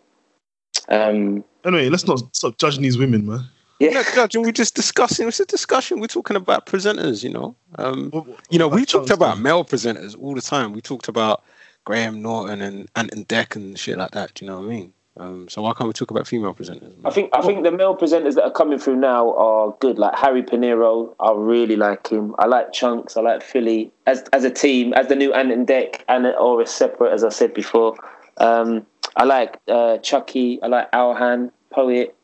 Um, 0.89 1.45
Anyway, 1.65 1.89
let's 1.89 2.07
not 2.07 2.21
stop 2.35 2.59
judging 2.59 2.83
these 2.83 2.97
women, 2.99 3.27
man. 3.27 3.45
We're 3.81 3.89
yeah, 3.91 3.95
not 3.95 4.07
judging. 4.15 4.43
We're 4.43 4.53
just 4.53 4.75
discussing. 4.75 5.27
It's 5.29 5.41
a 5.41 5.45
discussion. 5.47 5.99
We're 6.01 6.07
talking 6.07 6.37
about 6.37 6.67
presenters. 6.67 7.23
You 7.25 7.31
know. 7.31 7.57
Um, 7.77 8.11
What- 8.11 8.27
what- 8.27 8.41
you 8.51 8.59
know, 8.59 8.69
we 8.69 8.85
talked 8.85 9.11
about 9.11 9.39
male 9.41 9.65
presenters 9.65 10.17
all 10.21 10.35
the 10.35 10.41
time. 10.41 10.73
We 10.73 10.81
talked 10.81 11.09
about 11.09 11.43
Graham 11.87 12.21
Norton 12.21 12.61
and 12.61 12.89
Ant 12.97 13.15
and 13.15 13.27
Dec 13.27 13.57
and 13.57 13.79
shit 13.79 13.97
like 13.97 14.11
that. 14.11 14.35
Do 14.35 14.45
you 14.45 14.51
know 14.51 14.59
what 14.59 14.67
I 14.67 14.69
mean? 14.69 14.93
Um, 15.19 15.49
so 15.49 15.63
why 15.63 15.73
can't 15.73 15.89
we 15.89 15.95
talk 15.95 16.11
about 16.11 16.27
female 16.27 16.53
presenters? 16.53 16.83
man? 16.83 17.07
I 17.07 17.11
think 17.11 17.31
I 17.33 17.41
think 17.41 17.63
the 17.63 17.71
male 17.71 17.97
presenters 17.97 18.35
that 18.35 18.45
are 18.45 18.51
coming 18.51 18.79
through 18.79 18.97
now 18.97 19.35
are 19.37 19.75
good. 19.81 19.99
Like 19.99 20.15
Harry 20.19 20.43
Pinero, 20.43 21.15
I 21.21 21.33
really 21.33 21.77
like 21.77 22.09
him. 22.09 22.35
I 22.39 22.47
like 22.47 22.73
Chunkz. 22.73 23.17
I 23.17 23.23
like 23.23 23.43
Filly 23.43 23.91
as 24.07 24.25
as 24.35 24.45
a 24.45 24.51
team, 24.51 24.93
as 24.93 25.07
the 25.07 25.17
new 25.17 25.33
Ant 25.33 25.53
and 25.53 25.67
Dec, 25.67 26.03
and 26.09 26.27
or 26.27 26.61
as 26.61 26.71
separate 26.71 27.15
as 27.15 27.25
I 27.25 27.31
said 27.31 27.55
before. 27.55 27.97
Um, 28.37 28.85
I 29.17 29.25
like 29.25 29.59
uh, 29.69 29.97
Chucky. 29.99 30.61
I 30.63 30.67
like 30.67 30.93
Alhan, 30.93 31.51
Poet. 31.71 32.15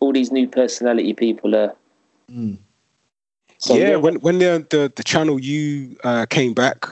All 0.00 0.12
these 0.12 0.32
new 0.32 0.48
personality 0.48 1.12
people 1.12 1.54
are. 1.54 1.74
Mm. 2.32 2.58
So, 3.58 3.76
yeah, 3.76 3.96
when 3.96 4.16
when 4.16 4.38
the 4.38 4.66
the, 4.70 4.92
the 4.96 5.04
Channel 5.04 5.38
U 5.38 5.96
uh, 6.02 6.26
came 6.26 6.54
back, 6.54 6.88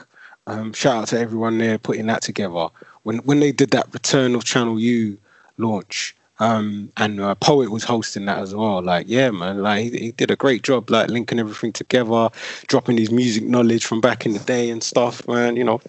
um, 0.49 0.73
shout 0.73 0.95
out 0.95 1.07
to 1.09 1.19
everyone 1.19 1.57
there 1.57 1.77
putting 1.77 2.07
that 2.07 2.21
together. 2.21 2.67
When 3.03 3.19
when 3.19 3.39
they 3.39 3.51
did 3.51 3.71
that 3.71 3.93
Return 3.93 4.35
of 4.35 4.43
Channel 4.43 4.79
U 4.79 5.17
launch, 5.57 6.15
um, 6.39 6.91
and 6.97 7.21
uh, 7.21 7.35
Poet 7.35 7.69
was 7.69 7.83
hosting 7.83 8.25
that 8.25 8.39
as 8.39 8.55
well. 8.55 8.81
Like, 8.81 9.05
yeah, 9.07 9.29
man, 9.29 9.61
like 9.61 9.83
he, 9.83 9.97
he 9.97 10.11
did 10.11 10.31
a 10.31 10.35
great 10.35 10.63
job, 10.63 10.89
like 10.89 11.09
linking 11.09 11.39
everything 11.39 11.71
together, 11.71 12.29
dropping 12.67 12.97
his 12.97 13.11
music 13.11 13.43
knowledge 13.43 13.85
from 13.85 14.01
back 14.01 14.25
in 14.25 14.33
the 14.33 14.39
day 14.39 14.69
and 14.69 14.83
stuff, 14.83 15.27
man. 15.27 15.55
You 15.55 15.65
know, 15.65 15.81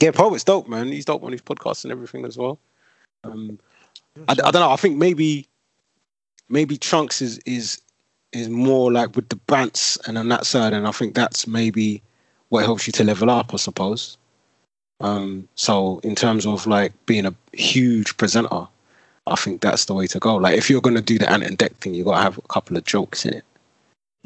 yeah, 0.00 0.12
Poet's 0.12 0.44
dope, 0.44 0.68
man. 0.68 0.88
He's 0.88 1.04
dope 1.04 1.24
on 1.24 1.32
his 1.32 1.42
podcast 1.42 1.84
and 1.84 1.92
everything 1.92 2.24
as 2.24 2.38
well. 2.38 2.58
Um, 3.24 3.58
I, 4.28 4.32
I 4.32 4.34
don't 4.34 4.54
know. 4.54 4.70
I 4.70 4.76
think 4.76 4.96
maybe 4.96 5.48
maybe 6.48 6.78
Chunkz 6.78 7.20
is 7.20 7.38
is 7.46 7.80
is 8.32 8.48
more 8.48 8.92
like 8.92 9.16
with 9.16 9.28
the 9.28 9.36
bants 9.36 9.98
and 10.06 10.16
on 10.16 10.28
that 10.28 10.46
side, 10.46 10.72
and 10.72 10.86
I 10.86 10.92
think 10.92 11.14
that's 11.14 11.46
maybe 11.46 12.02
what 12.50 12.64
helps 12.64 12.86
you 12.86 12.92
to 12.92 13.04
level 13.04 13.30
up, 13.30 13.54
I 13.54 13.56
suppose. 13.56 14.16
Um, 15.00 15.48
so 15.54 16.00
in 16.04 16.14
terms 16.14 16.46
of 16.46 16.66
like 16.66 16.92
being 17.06 17.26
a 17.26 17.34
huge 17.52 18.16
presenter, 18.18 18.66
I 19.26 19.34
think 19.36 19.62
that's 19.62 19.86
the 19.86 19.94
way 19.94 20.06
to 20.08 20.18
go. 20.18 20.36
Like 20.36 20.58
if 20.58 20.68
you're 20.68 20.80
gonna 20.80 21.00
do 21.00 21.18
the 21.18 21.30
Ant 21.30 21.42
and 21.42 21.58
Dec 21.58 21.74
thing, 21.76 21.94
you 21.94 22.04
gotta 22.04 22.22
have 22.22 22.38
a 22.38 22.42
couple 22.42 22.76
of 22.76 22.84
jokes 22.84 23.24
in 23.24 23.34
it. 23.34 23.44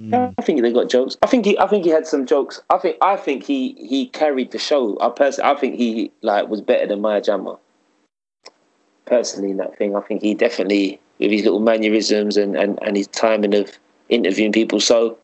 Mm. 0.00 0.34
I 0.36 0.42
think 0.42 0.60
they 0.60 0.72
got 0.72 0.90
jokes. 0.90 1.16
I 1.22 1.26
think 1.26 1.44
he, 1.44 1.56
I 1.58 1.68
think 1.68 1.84
he 1.84 1.90
had 1.90 2.06
some 2.06 2.26
jokes. 2.26 2.60
I 2.70 2.78
think, 2.78 2.96
I 3.00 3.16
think 3.16 3.44
he, 3.44 3.74
he 3.74 4.06
carried 4.08 4.50
the 4.50 4.58
show. 4.58 4.98
I 5.00 5.08
personally, 5.10 5.50
I 5.50 5.54
think 5.54 5.76
he 5.76 6.10
like 6.22 6.48
was 6.48 6.60
better 6.60 6.86
than 6.86 7.00
Maya 7.00 7.20
Jama. 7.20 7.58
Personally, 9.06 9.52
in 9.52 9.58
that 9.58 9.78
thing, 9.78 9.94
I 9.94 10.00
think 10.00 10.22
he 10.22 10.34
definitely 10.34 10.98
with 11.20 11.30
his 11.30 11.44
little 11.44 11.60
mannerisms 11.60 12.36
and, 12.36 12.56
and, 12.56 12.78
and 12.82 12.96
his 12.96 13.06
timing 13.08 13.54
of 13.54 13.78
interviewing 14.08 14.52
people. 14.52 14.80
So, 14.80 15.16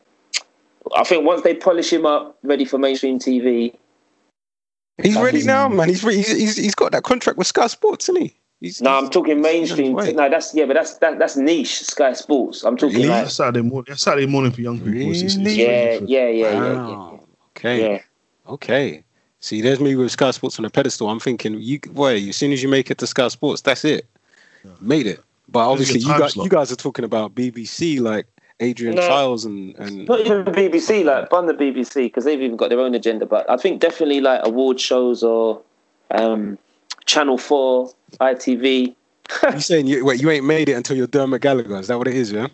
I 0.95 1.03
think 1.03 1.25
once 1.25 1.41
they 1.43 1.53
polish 1.53 1.91
him 1.91 2.05
up, 2.05 2.37
ready 2.43 2.65
for 2.65 2.77
mainstream 2.77 3.19
TV. 3.19 3.75
He's 5.01 5.17
ready 5.17 5.39
is- 5.39 5.45
now, 5.45 5.67
man. 5.69 5.89
He's, 5.89 6.03
re- 6.03 6.15
he's 6.17 6.27
he's 6.31 6.57
he's 6.57 6.75
got 6.75 6.91
that 6.91 7.03
contract 7.03 7.37
with 7.37 7.47
Sky 7.47 7.67
Sports, 7.67 8.09
isn't 8.09 8.21
he? 8.21 8.35
He's, 8.59 8.79
No, 8.81 8.91
I'm 8.91 9.09
talking 9.09 9.37
he's 9.37 9.45
on 9.45 9.51
his 9.53 9.69
mainstream. 9.69 9.93
way. 9.93 10.13
No, 10.13 10.29
that's 10.29 10.53
yeah, 10.53 10.65
but 10.65 10.73
that's 10.75 10.97
that, 10.99 11.17
that's 11.17 11.35
niche 11.35 11.79
Sky 11.81 12.13
Sports. 12.13 12.63
I'm 12.63 12.77
talking 12.77 12.97
Really? 12.97 13.09
like 13.09 13.23
That's 13.23 13.35
Saturday 13.35 13.61
morning. 13.61 13.85
That's 13.89 14.03
Saturday 14.03 14.27
morning 14.27 14.51
for 14.51 14.61
young 14.61 14.77
people. 14.79 14.91
It's- 15.11 15.17
it's- 15.21 15.35
it's 15.35 15.45
Really? 15.45 15.63
yeah, 15.63 15.97
for- 15.99 16.05
yeah, 16.05 16.27
yeah, 16.27 16.51
yeah, 16.51 16.73
yeah, 16.73 17.17
Okay. 17.57 17.93
yeah. 17.93 18.01
Okay. 18.47 19.03
See, 19.39 19.61
there's 19.61 19.79
me 19.79 19.95
with 19.95 20.11
Sky 20.11 20.29
Sports 20.29 20.59
on 20.59 20.65
a 20.65 20.69
pedestal. 20.69 21.09
I'm 21.09 21.19
thinking, 21.19 21.55
you 21.59 21.79
boy, 21.79 22.17
as 22.29 22.35
soon 22.35 22.51
as 22.51 22.61
you 22.61 22.69
make 22.69 22.91
it 22.91 22.99
to 22.99 23.07
Sky 23.07 23.27
Sports, 23.29 23.61
that's 23.61 23.83
it. 23.83 24.05
Yeah. 24.63 24.71
Made 24.79 25.07
it. 25.07 25.23
But 25.49 25.67
obviously, 25.67 25.99
you 25.99 26.07
guys, 26.17 26.33
slot. 26.33 26.43
you 26.45 26.49
guys 26.49 26.71
are 26.71 26.75
talking 26.75 27.03
about 27.03 27.33
BBC, 27.33 27.99
like 27.99 28.27
Adrian 28.61 28.95
No. 28.95 29.01
Chiles 29.07 29.43
and 29.43 29.75
and 29.77 30.07
Not 30.07 30.19
even 30.21 30.45
the 30.45 30.51
BBC, 30.51 31.03
like 31.03 31.29
bun 31.29 31.47
the 31.47 31.53
BBC 31.53 32.05
because 32.05 32.23
they've 32.25 32.41
even 32.41 32.55
got 32.55 32.69
their 32.69 32.79
own 32.79 32.93
agenda. 32.95 33.25
But 33.25 33.49
I 33.49 33.57
think 33.57 33.81
definitely 33.81 34.21
like 34.21 34.41
award 34.45 34.79
shows 34.79 35.23
or 35.23 35.61
um, 36.11 36.57
Channel 37.05 37.37
Four, 37.37 37.91
ITV. 38.19 38.95
you 39.53 39.59
saying 39.59 39.87
you 39.87 40.05
wait, 40.05 40.21
you 40.21 40.29
ain't 40.29 40.45
made 40.45 40.69
it 40.69 40.73
until 40.73 40.95
you're 40.95 41.07
Dermot 41.07 41.41
Gallagher. 41.41 41.77
Is 41.79 41.87
that 41.87 41.97
what 41.97 42.07
it 42.07 42.15
is? 42.15 42.31
Yeah. 42.31 42.47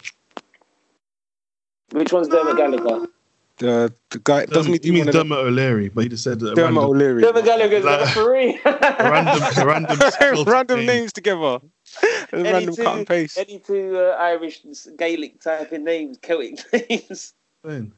Which 1.91 2.12
one's 2.12 2.28
Dermot 2.30 2.58
Gallagher? 2.58 3.08
The 3.58 3.91
the 4.12 4.20
guy 4.20 4.45
doesn't 4.45 4.72
he 4.72 4.74
he 4.74 4.80
do 4.80 4.93
means 4.93 5.08
one 5.08 5.08
of 5.10 5.14
the, 5.14 5.24
Dermot 5.24 5.39
O'Leary, 5.39 5.89
but 5.89 6.03
he 6.03 6.10
just 6.10 6.24
said 6.24 6.39
Dermot 6.39 6.58
random, 6.58 6.78
O'Leary? 6.78 7.22
Dermot 7.24 7.43
Gallagher's 7.43 7.84
the 7.84 7.89
Like- 7.89 7.99
referee. 8.16 8.60
random, 8.66 9.68
random, 9.68 10.43
random 10.45 10.86
names 10.86 11.12
together. 11.12 11.60
Any 12.33 12.43
random 12.43 12.75
two- 12.75 12.83
cut 12.83 12.97
and 12.97 13.07
paste. 13.07 13.37
Any 13.37 13.59
two 13.59 13.97
uh, 13.97 14.15
Irish 14.19 14.61
Gaelic 14.97 15.41
typing 15.41 15.83
names, 15.83 16.17
Celtic 16.21 16.59
names. 16.89 17.33
Man. 17.63 17.93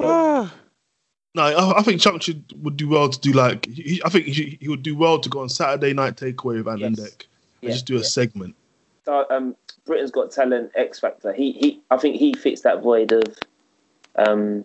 Ah. 0.00 0.54
No, 1.34 1.42
I, 1.42 1.78
I 1.78 1.82
think 1.82 2.00
Chunk 2.00 2.22
should 2.22 2.44
would 2.62 2.76
do 2.76 2.88
well 2.88 3.08
to 3.08 3.20
do 3.20 3.32
like. 3.32 3.66
He, 3.66 4.00
I 4.04 4.08
think 4.08 4.26
he, 4.26 4.58
he 4.60 4.68
would 4.68 4.82
do 4.82 4.96
well 4.96 5.18
to 5.18 5.28
go 5.28 5.40
on 5.40 5.48
Saturday 5.48 5.92
Night 5.92 6.16
Takeaway 6.16 6.58
with 6.58 6.68
Ant 6.68 6.82
and 6.82 6.96
Yes. 6.98 7.08
Dec 7.10 7.12
and 7.12 7.26
Yeah, 7.62 7.70
just 7.70 7.86
do 7.86 7.94
a 7.94 7.98
yeah. 7.98 8.04
segment. 8.04 8.54
So, 9.04 9.26
um, 9.30 9.56
Britain's 9.86 10.10
Got 10.10 10.30
Talent, 10.30 10.70
X 10.74 11.00
Factor. 11.00 11.32
He, 11.32 11.52
he, 11.52 11.80
I 11.90 11.96
think 11.96 12.16
he 12.16 12.34
fits 12.34 12.60
that 12.62 12.82
void 12.82 13.12
of 13.12 13.22
um, 14.16 14.64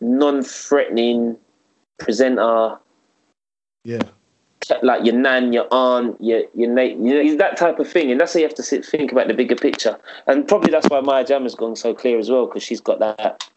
non-threatening 0.00 1.36
presenter, 1.98 2.78
Yeah, 3.84 4.02
like 4.82 5.04
your 5.04 5.14
nan, 5.14 5.52
your 5.52 5.66
aunt, 5.70 6.20
your 6.20 6.42
your 6.54 6.70
mate. 6.70 6.96
You 6.96 7.14
know, 7.14 7.22
he's 7.22 7.36
that 7.36 7.56
type 7.56 7.78
of 7.78 7.88
thing, 7.88 8.10
and 8.10 8.20
that's 8.20 8.32
how 8.32 8.38
you 8.38 8.46
have 8.46 8.54
to 8.54 8.62
sit, 8.62 8.84
think 8.84 9.12
about 9.12 9.28
the 9.28 9.34
bigger 9.34 9.56
picture. 9.56 9.98
And 10.26 10.46
probably 10.46 10.70
that's 10.70 10.88
why 10.88 11.00
Maya 11.00 11.24
Jam 11.24 11.42
has 11.42 11.54
gone 11.54 11.76
so 11.76 11.94
clear 11.94 12.18
as 12.18 12.30
well, 12.30 12.46
because 12.46 12.62
she's 12.62 12.80
got 12.80 12.98
that. 13.00 13.48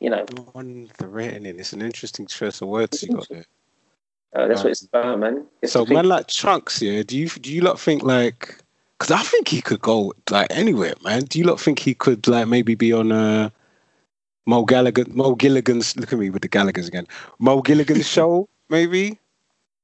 You 0.00 0.10
know, 0.10 0.26
On 0.54 0.90
the 0.98 1.08
rating, 1.08 1.46
it's 1.46 1.72
an 1.72 1.80
interesting 1.80 2.26
choice 2.26 2.60
of 2.60 2.68
words 2.68 3.02
you 3.02 3.08
got 3.14 3.28
there. 3.30 3.46
uh, 4.34 4.46
that's 4.46 4.62
what 4.62 4.70
it's 4.70 4.82
about, 4.82 5.18
man. 5.18 5.46
It's 5.62 5.72
So 5.72 5.86
man 5.86 6.04
like 6.04 6.26
Chunkz, 6.26 6.82
yeah. 6.82 7.02
Do 7.02 7.16
you 7.16 7.28
do 7.28 7.52
you 7.52 7.62
lot 7.62 7.80
think 7.80 8.02
like? 8.02 8.58
Because 8.98 9.10
I 9.10 9.22
think 9.22 9.48
he 9.48 9.60
could 9.60 9.80
go 9.80 10.12
like 10.30 10.48
anywhere, 10.50 10.94
man. 11.02 11.22
Do 11.24 11.38
you 11.38 11.44
lot 11.46 11.60
think 11.60 11.78
he 11.78 11.94
could 11.94 12.26
like 12.28 12.48
maybe 12.48 12.74
be 12.74 12.92
on 12.92 13.12
uh, 13.12 13.50
Mo 14.46 14.64
Gallagher, 14.64 15.04
Mo 15.08 15.34
Gilligan's? 15.34 15.96
Look 15.96 16.12
at 16.12 16.18
me 16.18 16.30
with 16.30 16.42
the 16.42 16.48
Gallagher's 16.48 16.88
again. 16.88 17.06
Mo 17.38 17.62
Gilligan's 17.62 18.08
show, 18.16 18.48
maybe. 18.68 19.18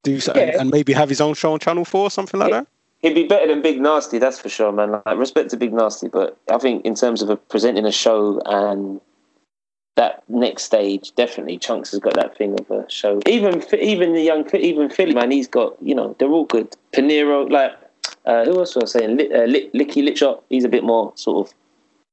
Do 0.02 0.18
so, 0.20 0.32
Yeah. 0.34 0.60
and 0.60 0.70
maybe 0.70 0.92
have 0.92 1.08
his 1.08 1.20
own 1.20 1.34
show 1.34 1.52
on 1.52 1.58
Channel 1.60 1.84
Four, 1.84 2.04
or 2.04 2.10
something 2.10 2.40
like 2.40 2.50
Yeah. 2.50 2.60
that. 2.60 2.66
He'd 3.00 3.14
be 3.14 3.24
better 3.24 3.48
than 3.48 3.62
Big 3.62 3.80
Nasty, 3.80 4.18
that's 4.18 4.38
for 4.38 4.48
sure, 4.48 4.70
man. 4.72 4.92
Like, 4.92 5.18
respect 5.18 5.50
to 5.50 5.56
Big 5.56 5.72
Nasty, 5.72 6.08
but 6.08 6.36
I 6.48 6.58
think 6.58 6.84
in 6.84 6.94
terms 6.94 7.20
of 7.20 7.30
a, 7.30 7.36
presenting 7.36 7.84
a 7.84 7.92
show 7.92 8.40
and 8.46 9.00
that 9.96 10.22
next 10.28 10.64
stage, 10.64 11.12
definitely 11.16 11.58
Chunkz 11.58 11.90
has 11.90 12.00
got 12.00 12.14
that 12.14 12.36
thing 12.36 12.58
of 12.58 12.70
a 12.70 12.88
show. 12.90 13.20
Even 13.26 13.62
even 13.78 14.14
the 14.14 14.22
young, 14.22 14.48
even 14.54 14.88
Filly 14.88 15.14
man, 15.14 15.30
he's 15.30 15.48
got 15.48 15.76
you 15.82 15.94
know 15.94 16.16
they're 16.18 16.30
all 16.30 16.44
good. 16.46 16.74
Pinero, 16.92 17.44
like 17.46 17.72
uh, 18.24 18.44
who 18.44 18.58
else 18.58 18.74
was 18.74 18.94
I 18.94 19.00
saying? 19.00 19.16
Lit, 19.18 19.32
uh, 19.32 19.44
Lit, 19.44 19.72
Licky 19.74 20.02
Litshop, 20.02 20.42
he's 20.48 20.64
a 20.64 20.68
bit 20.68 20.82
more 20.84 21.12
sort 21.16 21.46
of 21.46 21.54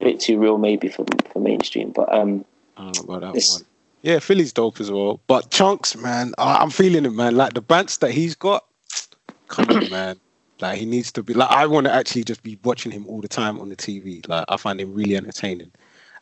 a 0.02 0.06
bit 0.06 0.20
too 0.20 0.38
real 0.40 0.58
maybe 0.58 0.90
for 0.90 1.06
for 1.32 1.40
mainstream, 1.40 1.92
but 1.92 2.12
um, 2.14 2.44
I 2.78 2.84
don't 2.92 3.08
know 3.08 3.16
about 3.16 3.34
that 3.34 3.44
one. 3.50 3.62
Yeah, 4.02 4.20
Filly's 4.20 4.54
dope 4.54 4.80
as 4.80 4.90
well. 4.92 5.20
But 5.28 5.52
Chunkz, 5.52 6.02
man, 6.02 6.34
I, 6.38 6.56
I'm 6.58 6.70
feeling 6.70 7.06
it, 7.06 7.12
man. 7.12 7.36
Like 7.36 7.54
the 7.54 7.62
bands 7.62 7.98
that 7.98 8.12
he's 8.12 8.36
got, 8.36 8.64
come 9.48 9.66
on, 9.70 9.90
man. 9.90 10.20
Like 10.62 10.78
he 10.78 10.86
needs 10.86 11.12
to 11.14 11.24
be. 11.24 11.34
Like 11.34 11.52
I 11.52 11.66
want 11.66 11.86
to 11.86 11.94
actually 11.94 12.24
just 12.24 12.44
be 12.44 12.58
watching 12.64 12.92
him 12.92 13.06
all 13.08 13.22
the 13.22 13.28
time 13.28 13.60
on 13.60 13.70
the 13.70 13.76
TV. 13.76 14.28
Like 14.28 14.46
I 14.50 14.58
find 14.58 14.80
him 14.80 14.94
really 14.94 15.16
entertaining. 15.16 15.72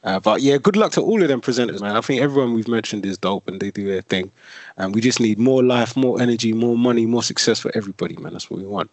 Uh, 0.04 0.20
but 0.20 0.42
yeah, 0.42 0.58
good 0.58 0.76
luck 0.76 0.92
to 0.94 1.02
all 1.02 1.22
of 1.22 1.28
them 1.28 1.42
presenters, 1.42 1.82
man. 1.82 1.96
I 1.96 2.02
think 2.02 2.22
everyone 2.22 2.54
we've 2.54 2.68
mentioned 2.68 3.06
is 3.06 3.18
dope 3.18 3.48
and 3.48 3.60
they 3.60 3.72
do 3.72 3.88
their 3.88 4.04
thing. 4.04 4.32
And 4.78 4.94
we 4.94 5.02
just 5.02 5.20
need 5.20 5.40
more 5.40 5.64
life, 5.64 5.98
more 5.98 6.22
energy, 6.22 6.54
more 6.54 6.78
money, 6.78 7.06
more 7.06 7.24
success 7.24 7.60
for 7.60 7.72
everybody, 7.76 8.16
man. 8.18 8.34
That's 8.34 8.50
what 8.50 8.60
we 8.60 8.66
want. 8.66 8.92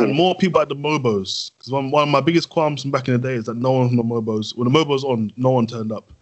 and 0.00 0.14
more 0.14 0.34
people 0.34 0.60
at 0.60 0.68
the 0.68 0.74
Mobos. 0.74 1.52
Because 1.56 1.70
one, 1.70 1.90
one 1.92 2.02
of 2.02 2.08
my 2.08 2.20
biggest 2.20 2.48
qualms 2.48 2.82
from 2.82 2.90
back 2.90 3.06
in 3.06 3.14
the 3.14 3.20
day 3.28 3.34
is 3.34 3.44
that 3.44 3.56
no 3.56 3.72
one 3.72 3.88
from 3.88 3.96
the 3.96 4.02
Mobos, 4.02 4.56
when 4.56 4.70
the 4.70 4.78
Mobos 4.78 5.04
on, 5.04 5.32
no 5.36 5.50
one 5.50 5.66
turned 5.66 5.92
up. 5.92 6.12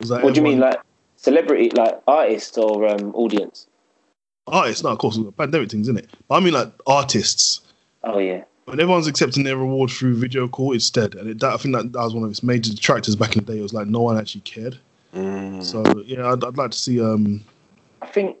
Was 0.00 0.12
like 0.12 0.22
what 0.22 0.34
do 0.34 0.40
you 0.40 0.44
mean, 0.44 0.60
like 0.60 0.78
celebrity, 1.18 1.70
like 1.70 2.00
artist 2.06 2.56
or 2.56 2.88
um, 2.88 3.14
audience? 3.14 3.66
artists? 4.46 4.82
No, 4.82 4.90
of 4.90 4.98
course, 4.98 5.18
pandemic 5.36 5.70
things, 5.70 5.88
isn't 5.88 5.98
it? 5.98 6.08
But 6.28 6.36
I 6.36 6.40
mean 6.40 6.54
like 6.54 6.72
artists. 6.86 7.60
Oh 8.04 8.18
yeah. 8.18 8.44
When 8.64 8.80
everyone's 8.80 9.06
accepting 9.06 9.44
their 9.44 9.56
reward 9.56 9.90
through 9.90 10.16
video 10.16 10.46
call 10.46 10.72
instead, 10.72 11.14
and 11.14 11.28
it, 11.30 11.40
that, 11.40 11.52
I 11.54 11.56
think 11.56 11.74
that, 11.74 11.92
that 11.92 12.02
was 12.02 12.14
one 12.14 12.24
of 12.24 12.30
its 12.30 12.42
major 12.42 12.70
detractors 12.70 13.16
back 13.16 13.34
in 13.36 13.44
the 13.44 13.52
day. 13.52 13.58
It 13.58 13.62
was 13.62 13.72
like 13.72 13.86
no 13.86 14.00
one 14.00 14.18
actually 14.18 14.42
cared. 14.42 14.78
Mm. 15.14 15.62
So 15.62 15.82
yeah, 16.02 16.32
I'd, 16.32 16.44
I'd 16.44 16.56
like 16.56 16.70
to 16.70 16.78
see 16.78 17.00
um 17.00 17.44
I 18.02 18.06
think 18.06 18.36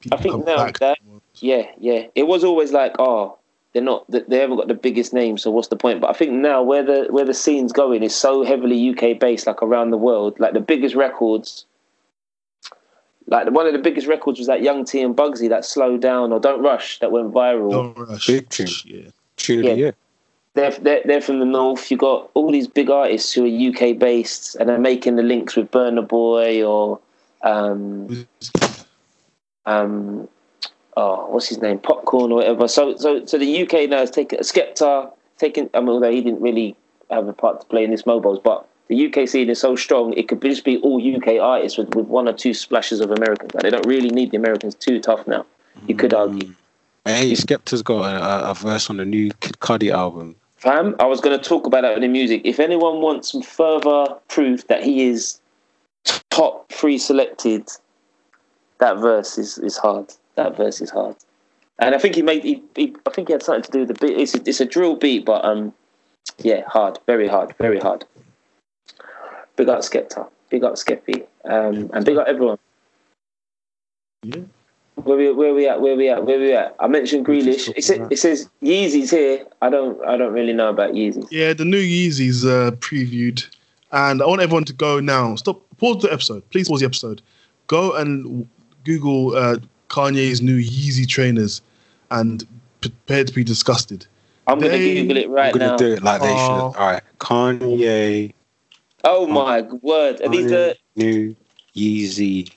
people 0.00 0.18
I 0.18 0.22
think 0.22 0.32
come 0.34 0.44
now 0.44 0.56
back. 0.56 0.78
that- 0.80 0.98
Yeah, 1.36 1.66
yeah. 1.78 2.06
It 2.14 2.24
was 2.24 2.44
always 2.44 2.72
like, 2.72 2.94
oh, 2.98 3.38
they're 3.72 3.82
not, 3.82 4.08
they 4.08 4.38
haven't 4.38 4.56
got 4.56 4.68
the 4.68 4.74
biggest 4.74 5.12
name, 5.12 5.36
so 5.36 5.50
what's 5.50 5.68
the 5.68 5.76
point? 5.76 6.00
But 6.00 6.10
I 6.10 6.12
think 6.12 6.30
now 6.32 6.62
where 6.62 6.84
the 6.84 7.08
where 7.10 7.24
the 7.24 7.34
scene's 7.34 7.72
going 7.72 8.02
is 8.04 8.14
so 8.14 8.44
heavily 8.44 8.90
UK 8.90 9.18
based, 9.18 9.46
like 9.48 9.62
around 9.62 9.90
the 9.90 9.98
world. 9.98 10.38
Like 10.38 10.52
the 10.52 10.60
biggest 10.60 10.94
records, 10.94 11.66
like 13.26 13.50
one 13.50 13.66
of 13.66 13.72
the 13.72 13.78
biggest 13.78 14.06
records 14.06 14.38
was 14.38 14.46
that 14.48 14.62
Young 14.62 14.84
T 14.84 15.00
and 15.00 15.16
Bugsey, 15.16 15.48
that 15.48 15.64
Slow 15.64 15.96
Down 15.96 16.32
or 16.32 16.40
Don't 16.40 16.62
Rush, 16.62 16.98
that 16.98 17.10
went 17.10 17.32
viral. 17.32 17.70
Don't 17.70 17.98
rush. 17.98 18.26
Big 18.26 18.48
tune. 18.48 18.68
Yeah. 18.84 19.10
Tune 19.36 19.60
of 19.60 19.64
the 19.64 19.76
year. 19.76 19.94
They're, 20.54 20.70
they're 20.70 21.02
they're 21.04 21.20
from 21.20 21.40
the 21.40 21.44
north. 21.44 21.90
You 21.90 21.96
got 21.96 22.30
all 22.34 22.52
these 22.52 22.68
big 22.68 22.88
artists 22.88 23.32
who 23.32 23.44
are 23.44 23.70
UK 23.70 23.98
based, 23.98 24.54
and 24.56 24.68
they're 24.68 24.78
making 24.78 25.16
the 25.16 25.22
links 25.22 25.56
with 25.56 25.70
Burna 25.70 26.06
Boy 26.06 26.62
or 26.64 27.00
um, 27.42 28.26
um, 29.66 30.28
oh, 30.96 31.26
what's 31.30 31.48
his 31.48 31.58
name, 31.58 31.78
Popcorn 31.78 32.30
or 32.30 32.36
whatever. 32.36 32.68
So, 32.68 32.96
so, 32.96 33.24
so 33.26 33.38
the 33.38 33.62
UK 33.62 33.88
now 33.88 33.98
has 33.98 34.10
taken 34.10 34.38
Skepta, 34.40 35.10
taken. 35.38 35.70
I 35.74 35.80
mean, 35.80 35.88
although 35.88 36.10
he 36.10 36.20
didn't 36.20 36.40
really 36.40 36.76
have 37.10 37.26
a 37.26 37.32
part 37.32 37.60
to 37.60 37.66
play 37.66 37.84
in 37.84 37.90
this 37.90 38.02
MOBOs, 38.02 38.42
but 38.42 38.68
the 38.88 39.06
UK 39.06 39.28
scene 39.28 39.48
is 39.48 39.60
so 39.60 39.76
strong. 39.76 40.12
It 40.14 40.28
could 40.28 40.42
just 40.42 40.64
be 40.64 40.78
all 40.78 41.00
UK 41.00 41.40
artists 41.40 41.78
with, 41.78 41.94
with 41.94 42.06
one 42.06 42.28
or 42.28 42.32
two 42.32 42.52
splashes 42.52 43.00
of 43.00 43.10
Americans. 43.10 43.54
Like, 43.54 43.62
they 43.62 43.70
don't 43.70 43.86
really 43.86 44.10
need 44.10 44.30
the 44.30 44.36
Americans 44.36 44.74
too 44.74 45.00
tough 45.00 45.26
now. 45.26 45.46
You 45.86 45.96
could 45.96 46.12
argue. 46.12 46.54
Hey, 47.04 47.32
Skepta's 47.32 47.82
got 47.82 48.04
a, 48.04 48.46
a, 48.46 48.50
a 48.50 48.54
verse 48.54 48.88
on 48.90 48.98
the 48.98 49.04
new 49.04 49.30
Kid 49.40 49.58
Cudi 49.60 49.90
album. 49.92 50.36
Fam, 50.56 50.96
I 50.98 51.04
was 51.04 51.20
going 51.20 51.38
to 51.38 51.44
talk 51.44 51.66
about 51.66 51.82
that 51.82 51.94
in 51.94 52.00
the 52.00 52.08
music. 52.08 52.42
If 52.44 52.58
anyone 52.58 53.00
wants 53.00 53.32
some 53.32 53.42
further 53.42 54.06
proof 54.28 54.66
that 54.68 54.82
he 54.82 55.04
is 55.04 55.38
top 56.30 56.70
three 56.72 56.96
selected, 56.96 57.68
that 58.78 58.98
verse 58.98 59.36
is, 59.36 59.58
is 59.58 59.76
hard. 59.76 60.12
That 60.36 60.56
verse 60.56 60.80
is 60.80 60.90
hard. 60.90 61.16
And 61.78 61.94
I 61.94 61.98
think 61.98 62.14
he 62.14 62.22
made. 62.22 62.44
He, 62.44 62.62
he, 62.76 62.94
I 63.06 63.10
think 63.10 63.28
he 63.28 63.32
had 63.32 63.42
something 63.42 63.64
to 63.64 63.70
do 63.70 63.80
with 63.80 63.88
the 63.88 63.94
beat. 63.94 64.18
It's 64.18 64.34
a, 64.34 64.48
it's 64.48 64.60
a 64.60 64.64
drill 64.64 64.96
beat, 64.96 65.24
but 65.24 65.44
um, 65.44 65.74
yeah, 66.38 66.62
hard, 66.66 66.98
very 67.06 67.28
hard, 67.28 67.54
very 67.58 67.80
hard. 67.80 68.04
Big 69.56 69.68
up 69.68 69.80
Skepta, 69.80 70.28
big 70.50 70.64
up 70.64 70.74
Skeppy, 70.74 71.26
um, 71.44 71.90
and 71.92 72.04
big 72.04 72.16
up 72.16 72.26
everyone. 72.26 72.58
Yeah. 74.24 74.42
Where 74.96 75.16
we 75.16 75.32
where 75.32 75.54
we 75.54 75.68
at? 75.68 75.80
Where 75.80 75.96
we 75.96 76.08
at? 76.08 76.24
Where 76.24 76.38
we 76.38 76.52
at? 76.52 76.74
I 76.78 76.86
mentioned 76.86 77.26
Grealish. 77.26 77.72
It, 77.76 77.82
sa- 77.82 78.06
it 78.10 78.18
says 78.18 78.48
Yeezy's 78.62 79.10
here. 79.10 79.44
I 79.60 79.68
don't 79.68 80.02
I 80.04 80.16
don't 80.16 80.32
really 80.32 80.52
know 80.52 80.68
about 80.68 80.92
Yeezy. 80.92 81.26
Yeah, 81.30 81.52
the 81.52 81.64
new 81.64 81.82
Yeezys 81.82 82.44
uh, 82.44 82.70
previewed, 82.76 83.44
and 83.90 84.22
I 84.22 84.26
want 84.26 84.40
everyone 84.40 84.64
to 84.64 84.72
go 84.72 85.00
now. 85.00 85.34
Stop, 85.34 85.62
pause 85.78 86.02
the 86.02 86.12
episode. 86.12 86.48
Please 86.50 86.68
pause 86.68 86.80
the 86.80 86.86
episode. 86.86 87.22
Go 87.66 87.96
and 87.96 88.48
Google 88.84 89.36
uh, 89.36 89.56
Kanye's 89.88 90.40
new 90.40 90.60
Yeezy 90.60 91.08
trainers, 91.08 91.60
and 92.12 92.46
prepare 92.80 93.24
to 93.24 93.32
be 93.32 93.42
disgusted. 93.42 94.06
I'm 94.46 94.60
gonna 94.60 94.78
Google 94.78 95.16
it 95.16 95.28
right 95.28 95.46
now. 95.46 95.48
I'm 95.48 95.58
gonna 95.58 95.70
now. 95.72 95.76
do 95.76 95.92
it 95.94 96.02
like 96.02 96.20
they 96.20 96.28
should. 96.28 96.36
All 96.36 96.72
right, 96.74 97.02
Kanye 97.18 98.32
Oh 99.04 99.26
my 99.26 99.62
word! 99.62 100.20
Are 100.22 100.28
these 100.28 100.50
the 100.50 100.76
new 100.96 101.36
Yeezy. 101.76 102.50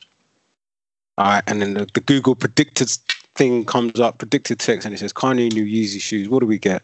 All 1.17 1.25
right, 1.25 1.43
and 1.47 1.61
then 1.61 1.73
the, 1.73 1.87
the 1.93 1.99
Google 1.99 2.35
predicted 2.35 2.89
thing 3.35 3.65
comes 3.65 3.99
up, 3.99 4.19
predicted 4.19 4.59
text, 4.59 4.85
and 4.85 4.93
it 4.93 4.99
says 4.99 5.13
Kanye 5.13 5.51
new 5.51 5.65
Yeezy 5.65 5.99
shoes. 5.99 6.29
What 6.29 6.39
do 6.39 6.45
we 6.45 6.59
get? 6.59 6.83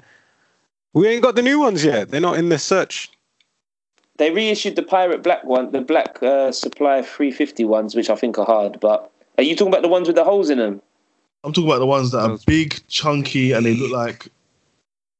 We 0.93 1.07
ain't 1.07 1.23
got 1.23 1.35
the 1.35 1.41
new 1.41 1.59
ones 1.59 1.83
yet. 1.83 2.09
They're 2.09 2.21
not 2.21 2.37
in 2.37 2.49
the 2.49 2.59
search. 2.59 3.09
they 4.17 4.31
reissued 4.31 4.75
the 4.75 4.83
pirate 4.83 5.23
black 5.23 5.43
one, 5.43 5.71
the 5.71 5.81
black 5.81 6.21
uh, 6.21 6.51
supply 6.51 7.01
350 7.01 7.65
ones, 7.65 7.95
which 7.95 8.09
I 8.09 8.15
think 8.15 8.37
are 8.37 8.45
hard. 8.45 8.79
But 8.79 9.11
are 9.37 9.43
you 9.43 9.55
talking 9.55 9.73
about 9.73 9.81
the 9.81 9.87
ones 9.89 10.07
with 10.07 10.15
the 10.15 10.23
holes 10.23 10.49
in 10.49 10.57
them? 10.57 10.81
I'm 11.43 11.51
talking 11.51 11.69
about 11.69 11.79
the 11.79 11.87
ones 11.87 12.11
that 12.11 12.19
are 12.19 12.37
big, 12.45 12.79
chunky, 12.87 13.51
and 13.51 13.65
they 13.65 13.75
look 13.75 13.91
like 13.91 14.29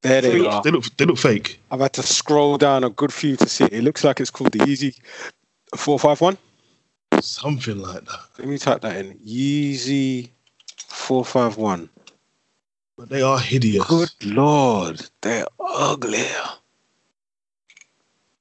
There 0.04 0.20
they 0.20 0.38
they 0.38 0.46
are. 0.46 0.62
look 0.62 0.96
they 0.98 1.06
look 1.06 1.16
fake. 1.16 1.58
I've 1.70 1.80
had 1.80 1.94
to 1.94 2.02
scroll 2.02 2.58
down 2.58 2.84
a 2.84 2.90
good 2.90 3.10
few 3.10 3.36
to 3.36 3.48
see 3.48 3.64
it. 3.64 3.72
It 3.72 3.82
looks 3.84 4.04
like 4.04 4.20
it's 4.20 4.28
called 4.28 4.52
the 4.52 4.58
Yeezy 4.58 5.00
451. 5.74 6.36
Something 7.22 7.78
like 7.78 8.04
that. 8.04 8.20
Let 8.38 8.48
me 8.48 8.58
type 8.58 8.82
that 8.82 8.96
in. 8.96 9.14
Yeezy 9.26 10.28
451. 10.88 11.88
But 12.98 13.08
they 13.08 13.22
are 13.22 13.38
hideous. 13.38 13.86
Good 13.86 14.10
lord, 14.26 15.00
they're 15.22 15.46
ugly. 15.58 16.26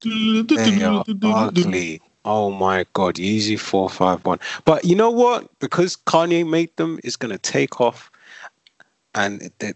They 0.02 0.84
are 0.84 1.06
ugly. 1.24 2.02
Oh 2.26 2.52
my 2.52 2.86
god, 2.92 3.16
Yeezy 3.16 3.58
451. 3.58 4.40
But 4.66 4.84
you 4.84 4.96
know 4.98 5.12
what? 5.12 5.48
Because 5.60 5.96
Kanye 5.96 6.46
made 6.46 6.76
them, 6.76 7.00
it's 7.06 7.16
gonna 7.16 7.38
take 7.38 7.80
off 7.80 8.12
and 9.16 9.50
they 9.60 9.74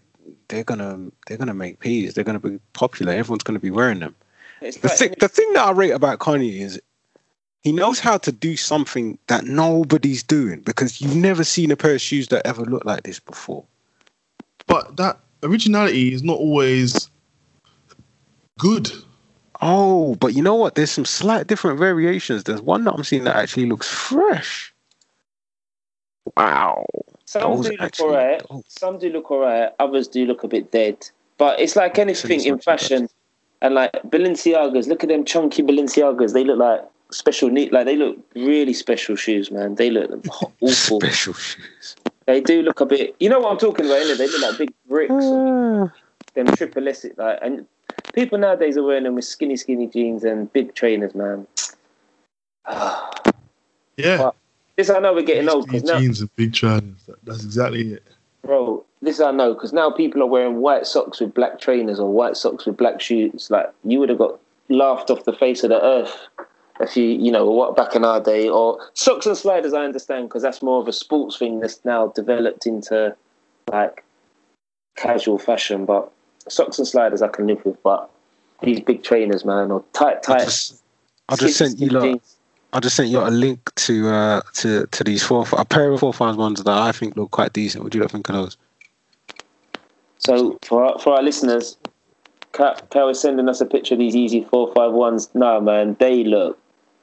they're 0.50 0.64
gonna 0.64 1.10
they're 1.28 1.38
gonna 1.38 1.54
make 1.54 1.80
peas. 1.80 2.14
They're 2.14 2.24
gonna 2.24 2.40
be 2.40 2.60
popular. 2.74 3.14
Everyone's 3.14 3.44
gonna 3.44 3.60
be 3.60 3.72
wearing 3.72 4.00
them. 4.00 4.16
It's 4.62 4.78
The 4.78 4.90
thing 4.90 5.16
the 5.20 5.28
thing 5.28 5.52
that 5.54 5.68
I 5.68 5.72
rate 5.72 5.92
about 5.92 6.20
Kanye 6.20 6.62
is 6.62 6.82
he 7.62 7.72
knows 7.72 8.00
how 8.00 8.18
to 8.20 8.32
do 8.32 8.56
something 8.56 9.18
that 9.28 9.46
nobody's 9.46 10.24
doing 10.24 10.62
because 10.62 11.02
you've 11.02 11.16
never 11.16 11.44
seen 11.44 11.72
a 11.72 11.76
pair 11.76 11.96
of 11.96 12.02
shoes 12.02 12.30
that 12.30 12.46
ever 12.46 12.64
looked 12.64 12.86
like 12.86 13.04
this 13.04 13.20
before. 13.20 13.66
But 14.68 14.98
that 14.98 15.20
originality 15.44 16.14
is 16.14 16.24
not 16.24 16.38
always 16.38 17.10
good. 18.58 18.92
Oh, 19.62 20.16
but 20.16 20.34
you 20.34 20.44
know 20.44 20.56
what? 20.56 20.76
There's 20.76 20.92
some 20.92 21.06
slight 21.06 21.48
different 21.48 21.80
variations. 21.80 22.44
There's 22.44 22.62
one 22.62 22.84
that 22.84 22.94
I'm 22.94 23.04
seeing 23.04 23.24
that 23.24 23.36
actually 23.36 23.66
looks 23.66 23.88
fresh. 23.88 24.74
Wow. 26.36 26.86
Some 27.28 27.42
Those 27.58 27.66
do 27.66 27.72
look 27.72 27.82
actually 27.82 28.06
alright. 28.08 28.48
dope. 28.48 28.66
Some 28.70 28.98
do 29.00 29.10
look 29.10 29.30
alright. 29.30 29.72
Others 29.80 30.08
do 30.08 30.26
look 30.26 30.44
a 30.44 30.48
bit 30.48 30.72
dead. 30.72 31.08
But 31.38 31.60
it's 31.60 31.76
like 31.76 32.00
anything 32.00 32.42
in 32.42 32.52
not 32.52 32.60
too 32.60 32.64
fashion. 32.64 33.10
And 33.62 33.76
like 33.76 33.92
Balenciagas, 34.08 34.88
look 34.88 35.04
at 35.04 35.10
them 35.10 35.26
chunky 35.26 35.62
Balenciagas. 35.62 36.32
They 36.34 36.46
look 36.46 36.58
like 36.58 36.82
special 37.12 37.50
neat. 37.50 37.74
Like 37.74 37.86
they 37.86 37.98
look 37.98 38.18
really 38.36 38.72
special 38.74 39.18
shoes, 39.18 39.52
man. 39.52 39.76
They 39.76 39.90
look 39.90 40.10
awful. 40.62 41.02
Special 41.02 41.34
shoes. 41.34 41.96
They 42.28 42.40
do 42.40 42.62
look 42.62 42.80
a 42.80 42.86
bit. 42.86 43.16
You 43.20 43.30
know 43.30 43.40
what 43.40 43.52
I'm 43.52 43.58
talking 43.58 43.86
about? 43.86 44.02
Innit? 44.02 44.18
They 44.18 44.28
look 44.28 44.42
like 44.42 44.58
big 44.58 44.74
bricks. 44.88 45.14
Them 46.34 46.48
triple 46.56 46.88
S, 46.88 47.06
like, 47.18 47.40
and 47.42 47.66
people 48.14 48.38
nowadays 48.38 48.78
are 48.78 48.84
wearing 48.84 49.06
them 49.06 49.16
with 49.16 49.26
skinny, 49.26 49.56
skinny 49.56 49.88
jeans 49.88 50.24
and 50.24 50.52
big 50.54 50.76
trainers, 50.76 51.16
man. 51.16 51.48
Yeah. 53.98 54.20
Well, 54.20 54.36
this 54.78 54.90
I 54.90 55.00
know 55.00 55.14
we're 55.14 55.24
getting 55.24 55.50
old 55.50 55.66
Big 55.66 55.84
because 55.84 55.90
now, 55.90 56.00
jeans 56.00 56.22
and 56.22 56.36
big 56.36 56.54
trainers—that's 56.54 57.44
exactly 57.44 57.94
it. 57.94 58.04
bro. 58.44 58.86
This 59.02 59.20
I 59.20 59.32
know 59.32 59.54
because 59.54 59.74
now 59.74 59.92
people 59.92 60.24
are 60.24 60.28
wearing 60.28 60.62
white 60.62 60.88
socks 60.88 61.20
with 61.20 61.34
black 61.34 61.60
trainers 61.60 62.00
or 62.00 62.12
white 62.12 62.38
socks 62.38 62.66
with 62.66 62.78
black 62.78 63.02
shoes. 63.02 63.50
Like 63.52 63.68
you 63.84 64.00
would 64.00 64.10
have 64.10 64.18
got 64.18 64.40
laughed 64.70 65.10
off 65.10 65.26
the 65.26 65.34
face 65.34 65.64
of 65.64 65.70
the 65.70 65.84
earth 65.84 66.18
if 66.80 66.96
you, 66.96 67.06
you 67.06 67.32
know, 67.32 67.46
what 67.46 67.76
back 67.76 67.96
in 67.96 68.06
our 68.06 68.22
day. 68.22 68.50
Or 68.50 68.80
socks 68.94 69.26
and 69.26 69.38
sliders, 69.38 69.74
I 69.74 69.84
understand 69.84 70.30
because 70.30 70.44
that's 70.44 70.62
more 70.62 70.82
of 70.82 70.88
a 70.88 70.94
sports 70.94 71.38
thing 71.38 71.60
that's 71.60 71.84
now 71.86 72.08
developed 72.08 72.66
into 72.66 73.16
like 73.72 74.04
casual 74.96 75.38
fashion. 75.40 75.86
But 75.86 76.12
socks 76.48 76.78
and 76.78 76.88
sliders 76.88 77.22
I 77.22 77.28
can 77.28 77.48
live 77.48 77.64
with, 77.66 77.82
but 77.84 78.10
these 78.62 78.80
big 78.80 79.04
trainers, 79.04 79.46
man, 79.46 79.72
or 79.72 79.84
tight, 79.94 80.18
I 80.18 80.22
tight. 80.22 80.44
just, 80.46 80.82
I 81.30 81.36
just 81.36 81.58
sent 81.58 81.80
you 81.80 81.88
skinny 81.88 81.92
lot, 81.92 82.04
jeans. 82.04 82.37
I 82.74 82.80
just 82.80 82.96
sent 82.96 83.10
you 83.10 83.20
a 83.20 83.30
link 83.30 83.74
to 83.76 84.10
uh 84.10 84.42
to 84.56 84.88
to 84.88 85.04
these 85.04 85.24
four 85.24 85.46
a 85.58 85.66
pair 85.66 85.92
of 85.92 86.00
four 86.00 86.14
five 86.14 86.36
ones 86.36 86.64
that 86.64 86.78
I 86.78 86.92
think 86.92 87.16
look 87.16 87.32
quite 87.32 87.54
decent. 87.54 87.84
What 87.84 87.94
do 87.94 87.98
you 87.98 88.04
lot 88.04 88.12
think 88.12 88.30
of 88.30 88.36
those? 88.36 88.58
So 90.18 90.58
for 90.64 90.84
our, 90.84 91.00
for 91.00 91.14
our 91.14 91.24
listeners, 91.24 91.78
Kat, 92.52 92.90
Kat 92.90 93.06
was 93.06 93.22
sending 93.22 93.48
us 93.48 93.62
a 93.62 93.66
picture 93.66 93.96
of 93.96 94.00
these 94.00 94.16
Yeezy 94.16 94.48
four 94.50 94.74
five 94.74 94.92
ones. 94.92 95.30
No 95.34 95.62
man, 95.62 95.96
they 96.00 96.24
look 96.24 96.60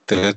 They're 0.08 0.34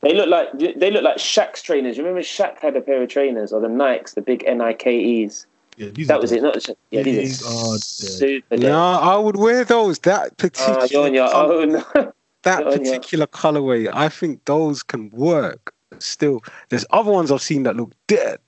they 0.00 0.14
look 0.14 0.28
like 0.28 0.58
they 0.58 0.90
look 0.90 1.02
like 1.02 1.16
Shaq's 1.16 1.62
trainers. 1.62 1.96
You 1.96 2.02
remember 2.02 2.22
Shaq 2.22 2.58
had 2.60 2.76
a 2.76 2.80
pair 2.80 3.02
of 3.02 3.08
trainers 3.08 3.52
or 3.52 3.60
the 3.60 3.68
Nikes, 3.68 4.14
the 4.14 4.22
big 4.22 4.44
N 4.46 4.60
I 4.60 4.74
K 4.74 4.98
E's. 4.98 5.46
Yeah, 5.76 5.88
these 5.88 6.08
That 6.08 6.20
was 6.20 6.30
good. 6.30 6.40
it. 6.40 6.42
Not 6.42 6.54
the 6.54 6.60
Shaq- 6.60 6.76
yeah, 6.90 7.02
these 7.02 7.38
These 7.38 7.42
are 7.46 7.74
are 7.74 7.78
super. 7.78 8.54
yeah, 8.56 8.58
dead. 8.58 8.72
I 8.72 9.16
would 9.16 9.36
wear 9.36 9.64
those. 9.64 9.98
That 10.00 10.36
particular 10.36 10.80
Oh, 10.80 10.86
you're 10.90 11.04
on 11.04 11.14
your 11.14 11.34
own. 11.34 11.84
that 12.44 12.60
you're 12.60 12.72
on 12.72 12.84
your- 12.84 12.94
particular 12.94 13.26
colorway, 13.26 13.90
I 13.92 14.08
think 14.08 14.44
those 14.44 14.82
can 14.82 15.10
work. 15.10 15.74
Still, 15.98 16.42
there's 16.70 16.86
other 16.90 17.10
ones 17.10 17.30
I've 17.30 17.42
seen 17.42 17.62
that 17.64 17.76
look 17.76 17.92
dead, 18.06 18.38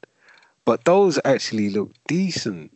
but 0.65 0.85
those 0.85 1.19
actually 1.25 1.71
look 1.71 1.93
decent. 2.09 2.73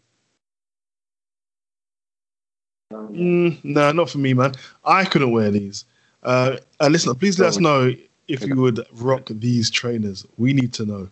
Mm, 2.92 3.64
no, 3.64 3.92
not 3.92 4.10
for 4.10 4.18
me, 4.18 4.34
man. 4.34 4.52
I 4.84 5.04
couldn't 5.04 5.32
wear 5.32 5.50
these. 5.50 5.84
Uh, 6.22 6.56
and 6.80 6.92
listen, 6.92 7.14
please 7.14 7.38
let 7.38 7.48
us 7.48 7.58
know 7.58 7.92
if 8.28 8.44
you 8.44 8.56
would 8.56 8.84
rock 8.92 9.26
these 9.30 9.70
trainers. 9.70 10.26
We 10.38 10.52
need 10.52 10.72
to 10.74 10.84
know. 10.84 11.08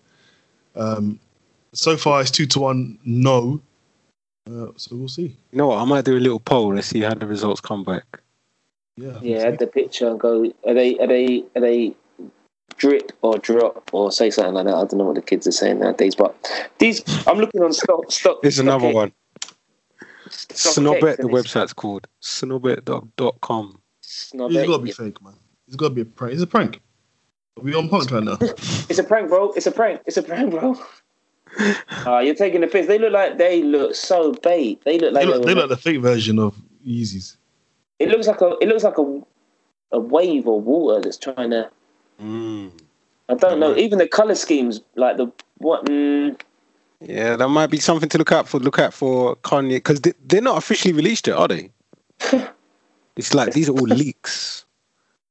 Um, 0.77 1.19
so 1.73 1.97
far, 1.97 2.21
it's 2.21 2.31
two 2.31 2.47
to 2.47 2.61
one. 2.61 2.99
No. 3.05 3.61
Uh, 4.49 4.69
so 4.77 4.97
we'll 4.97 5.09
see. 5.09 5.37
You 5.53 5.59
know 5.59 5.69
what? 5.69 5.79
I 5.79 5.85
might 5.85 6.05
do 6.05 6.17
a 6.17 6.19
little 6.21 6.41
poll. 6.41 6.75
Let's 6.75 6.87
see 6.87 7.01
how 7.01 7.15
the 7.15 7.27
results 7.27 7.61
come 7.61 7.85
back. 7.85 8.21
Yeah. 8.99 9.19
yeah, 9.23 9.39
add 9.39 9.59
the 9.59 9.67
picture 9.67 10.09
and 10.09 10.19
go. 10.19 10.53
Are 10.67 10.75
they? 10.75 10.99
Are 10.99 11.07
they? 11.07 11.45
Are 11.55 11.61
they? 11.61 11.95
Drip 12.77 13.11
or 13.23 13.39
drop 13.39 13.91
or 13.93 14.13
say 14.13 14.31
something 14.31 14.55
like 14.55 14.67
that. 14.67 14.75
I 14.75 14.85
don't 14.85 14.99
know 14.99 15.07
what 15.07 15.17
the 15.17 15.23
kids 15.23 15.49
are 15.49 15.53
saying 15.53 15.81
nowadays, 15.81 16.15
but 16.15 16.37
these 16.79 17.03
I'm 17.27 17.39
looking 17.39 17.61
on 17.61 17.73
stock. 17.73 18.13
Stock. 18.13 18.39
Here's 18.43 18.61
another 18.61 18.87
StockX. 18.87 18.95
one. 18.95 19.13
StockX, 20.29 20.79
Snobet, 20.79 21.17
the 21.17 21.23
and 21.27 21.35
it's 21.35 21.53
website's 21.53 21.73
called. 21.73 22.07
Snobet.com. 22.23 23.81
Snobet, 24.03 24.57
It's 24.57 24.69
got 24.69 24.77
to 24.77 24.83
be 24.85 24.93
fake, 24.93 25.23
man. 25.23 25.35
It's 25.67 25.77
got 25.77 25.89
to 25.89 25.95
be 25.95 26.03
a 26.03 26.05
prank. 26.05 26.35
It's 26.35 26.43
a 26.43 26.47
prank. 26.47 26.81
Are 27.59 27.63
we 27.63 27.75
on 27.75 27.89
punk 27.89 28.11
right 28.11 28.23
now? 28.23 28.39
It's 28.41 28.99
a 28.99 29.05
prank, 29.05 29.29
bro. 29.29 29.53
It's 29.53 29.67
a 29.67 29.73
prank. 29.73 30.03
It's 30.07 30.17
a 30.17 30.23
prank, 30.23 30.51
bro. 30.51 30.77
Ah, 31.91 32.21
you're 32.21 32.35
taking 32.35 32.61
the 32.61 32.67
piss. 32.67 32.87
They 32.87 32.99
look 32.99 33.13
like 33.13 33.39
they 33.39 33.63
look 33.63 33.95
so 33.95 34.33
bait. 34.33 34.83
They 34.85 34.99
look 34.99 35.15
they 35.15 35.25
like 35.25 35.35
look, 35.35 35.47
they 35.47 35.55
look 35.55 35.71
like 35.71 35.79
the 35.79 35.83
fake 35.83 36.01
version 36.03 36.39
of 36.39 36.55
Yeezys. 36.87 37.38
It 37.99 38.09
looks 38.09 38.27
like 38.27 38.41
a 38.41 38.57
it 38.61 38.69
looks 38.69 38.85
like 38.85 38.99
a 38.99 39.21
a 39.93 39.99
wave 39.99 40.47
of 40.47 40.65
water 40.65 41.01
that's 41.01 41.17
trying 41.17 41.51
to. 41.51 41.71
Mm. 42.21 42.71
I 43.29 43.35
don't 43.35 43.61
know. 43.61 43.77
Even 43.77 43.99
the 43.99 44.09
color 44.09 44.35
schemes, 44.35 44.81
like 44.97 45.17
the 45.17 45.31
what? 45.59 45.85
Mm, 45.87 46.41
Yeah, 47.01 47.37
that 47.37 47.49
might 47.49 47.69
be 47.69 47.79
something 47.79 48.09
to 48.09 48.19
look 48.19 48.33
out 48.33 48.49
for. 48.49 48.59
Look 48.59 48.79
out 48.79 48.95
for 48.95 49.37
Kanye 49.37 49.77
because 49.77 50.01
they, 50.01 50.13
they're 50.27 50.41
not 50.41 50.59
officially 50.59 50.95
released 50.95 51.27
yet, 51.27 51.37
are 51.37 51.49
they? 51.49 51.71
it's 53.17 53.35
like 53.35 53.53
these 53.53 53.69
are 53.69 53.73
all 53.73 53.87
leaks. 53.87 54.65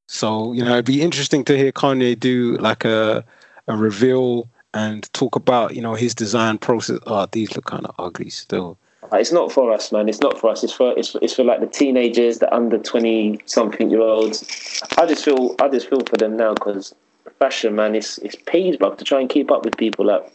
So 0.06 0.52
you 0.52 0.64
know, 0.64 0.72
it'd 0.72 0.86
be 0.86 1.02
interesting 1.02 1.44
to 1.44 1.56
hear 1.56 1.72
Kanye 1.72 2.18
do 2.18 2.56
like 2.58 2.84
a 2.84 3.24
a 3.66 3.76
reveal 3.76 4.48
and 4.74 5.12
talk 5.12 5.36
about 5.36 5.74
you 5.74 5.82
know 5.82 5.94
his 5.94 6.14
design 6.14 6.58
process. 6.58 6.98
Oh, 7.06 7.26
these 7.26 7.54
look 7.54 7.66
kind 7.66 7.86
of 7.86 7.94
ugly 7.98 8.30
still. 8.30 8.78
It's 9.12 9.32
not 9.32 9.50
for 9.52 9.72
us, 9.72 9.90
man. 9.92 10.08
It's 10.08 10.20
not 10.20 10.38
for 10.38 10.50
us. 10.50 10.62
It's 10.62 10.72
for 10.72 10.96
it's 10.98 11.10
for, 11.10 11.18
it's 11.22 11.34
for 11.34 11.44
like 11.44 11.60
the 11.60 11.66
teenagers, 11.66 12.38
the 12.38 12.52
under 12.54 12.78
twenty 12.78 13.40
something 13.46 13.90
year 13.90 14.00
olds. 14.00 14.82
I 14.98 15.06
just 15.06 15.24
feel 15.24 15.54
I 15.60 15.68
just 15.68 15.88
feel 15.88 16.00
for 16.00 16.16
them 16.16 16.36
now 16.36 16.54
because 16.54 16.94
fashion, 17.38 17.74
man, 17.74 17.94
it's 17.94 18.18
it's 18.18 18.36
paid, 18.46 18.78
bro, 18.78 18.94
to 18.94 19.04
try 19.04 19.20
and 19.20 19.28
keep 19.28 19.50
up 19.50 19.64
with 19.64 19.76
people. 19.76 20.06
Like 20.06 20.32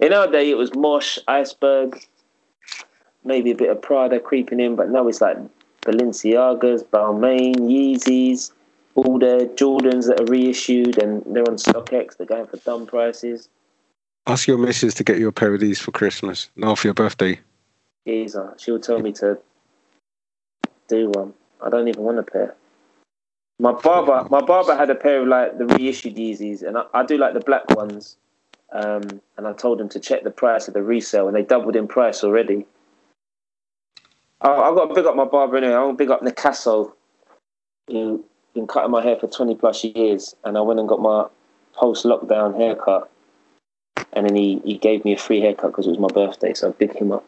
in 0.00 0.12
our 0.12 0.30
day, 0.30 0.50
it 0.50 0.56
was 0.56 0.74
Mosh, 0.74 1.18
Iceberg, 1.28 2.04
maybe 3.24 3.50
a 3.50 3.54
bit 3.54 3.70
of 3.70 3.80
Prada 3.80 4.20
creeping 4.20 4.60
in, 4.60 4.76
but 4.76 4.90
now 4.90 5.08
it's 5.08 5.20
like 5.20 5.38
Balenciagas, 5.82 6.84
Balmain, 6.86 7.56
Yeezys, 7.56 8.52
all 8.94 9.18
the 9.18 9.50
Jordans 9.56 10.06
that 10.08 10.20
are 10.20 10.32
reissued 10.32 11.02
and 11.02 11.22
they're 11.26 11.48
on 11.48 11.56
StockX. 11.56 12.16
They're 12.16 12.26
going 12.26 12.46
for 12.46 12.56
dumb 12.58 12.86
prices. 12.86 13.48
Ask 14.26 14.48
your 14.48 14.58
missus 14.58 14.94
to 14.94 15.04
get 15.04 15.18
you 15.18 15.28
a 15.28 15.32
pair 15.32 15.52
of 15.52 15.60
these 15.60 15.78
for 15.78 15.92
Christmas, 15.92 16.48
not 16.56 16.78
for 16.78 16.86
your 16.86 16.94
birthday. 16.94 17.38
Geezer. 18.06 18.54
She 18.58 18.70
would 18.70 18.82
tell 18.82 18.98
me 18.98 19.12
to 19.14 19.38
do 20.88 21.10
one. 21.10 21.34
I 21.62 21.70
don't 21.70 21.88
even 21.88 22.02
want 22.02 22.18
a 22.18 22.22
pair. 22.22 22.54
My 23.58 23.72
barber, 23.72 24.26
my 24.30 24.40
barber 24.40 24.76
had 24.76 24.90
a 24.90 24.94
pair 24.94 25.22
of 25.22 25.28
like 25.28 25.58
the 25.58 25.66
reissued 25.66 26.16
Yeezys, 26.16 26.62
and 26.62 26.76
I, 26.76 26.84
I 26.92 27.04
do 27.04 27.16
like 27.16 27.34
the 27.34 27.40
black 27.40 27.70
ones. 27.76 28.16
Um, 28.72 29.20
and 29.36 29.46
I 29.46 29.52
told 29.52 29.80
him 29.80 29.88
to 29.90 30.00
check 30.00 30.24
the 30.24 30.30
price 30.30 30.66
of 30.66 30.74
the 30.74 30.82
resale, 30.82 31.28
and 31.28 31.36
they 31.36 31.42
doubled 31.42 31.76
in 31.76 31.86
price 31.86 32.24
already. 32.24 32.66
I, 34.40 34.50
I've 34.50 34.74
got 34.74 34.86
to 34.86 34.94
big 34.94 35.06
up 35.06 35.14
my 35.14 35.24
barber 35.24 35.56
anyway. 35.56 35.74
I 35.74 35.82
want 35.82 35.96
to 35.96 36.04
big 36.04 36.10
up 36.10 36.22
Nicasso, 36.22 36.92
who 37.86 38.24
been 38.52 38.66
cutting 38.66 38.90
my 38.90 39.02
hair 39.02 39.16
for 39.16 39.28
twenty 39.28 39.54
plus 39.54 39.84
years, 39.84 40.34
and 40.44 40.58
I 40.58 40.60
went 40.60 40.80
and 40.80 40.88
got 40.88 41.00
my 41.00 41.26
post 41.74 42.04
lockdown 42.04 42.56
haircut, 42.56 43.08
and 44.12 44.28
then 44.28 44.34
he, 44.34 44.60
he 44.64 44.76
gave 44.76 45.04
me 45.04 45.12
a 45.12 45.18
free 45.18 45.40
haircut 45.40 45.70
because 45.70 45.86
it 45.86 45.90
was 45.90 45.98
my 46.00 46.08
birthday. 46.08 46.52
So 46.52 46.68
I 46.68 46.72
big 46.72 46.96
him 46.96 47.12
up 47.12 47.24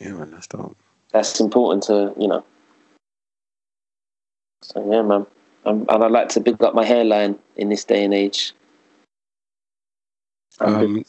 Yeah, 0.00 0.12
man, 0.12 0.30
that's 0.32 0.46
dope. 0.46 0.76
that's 1.12 1.40
important 1.40 1.82
to 1.84 2.14
you 2.18 2.28
know. 2.28 2.44
So 4.62 4.80
yeah, 4.90 5.02
man, 5.02 5.26
um, 5.66 5.86
and 5.88 6.04
I 6.04 6.08
like 6.08 6.28
to 6.30 6.40
big 6.40 6.62
up 6.62 6.74
my 6.74 6.84
hairline 6.84 7.38
in 7.56 7.68
this 7.68 7.84
day 7.84 8.04
and 8.04 8.14
age. 8.14 8.52
I'm 10.60 10.80
big- 10.80 10.88
Um, 10.88 11.04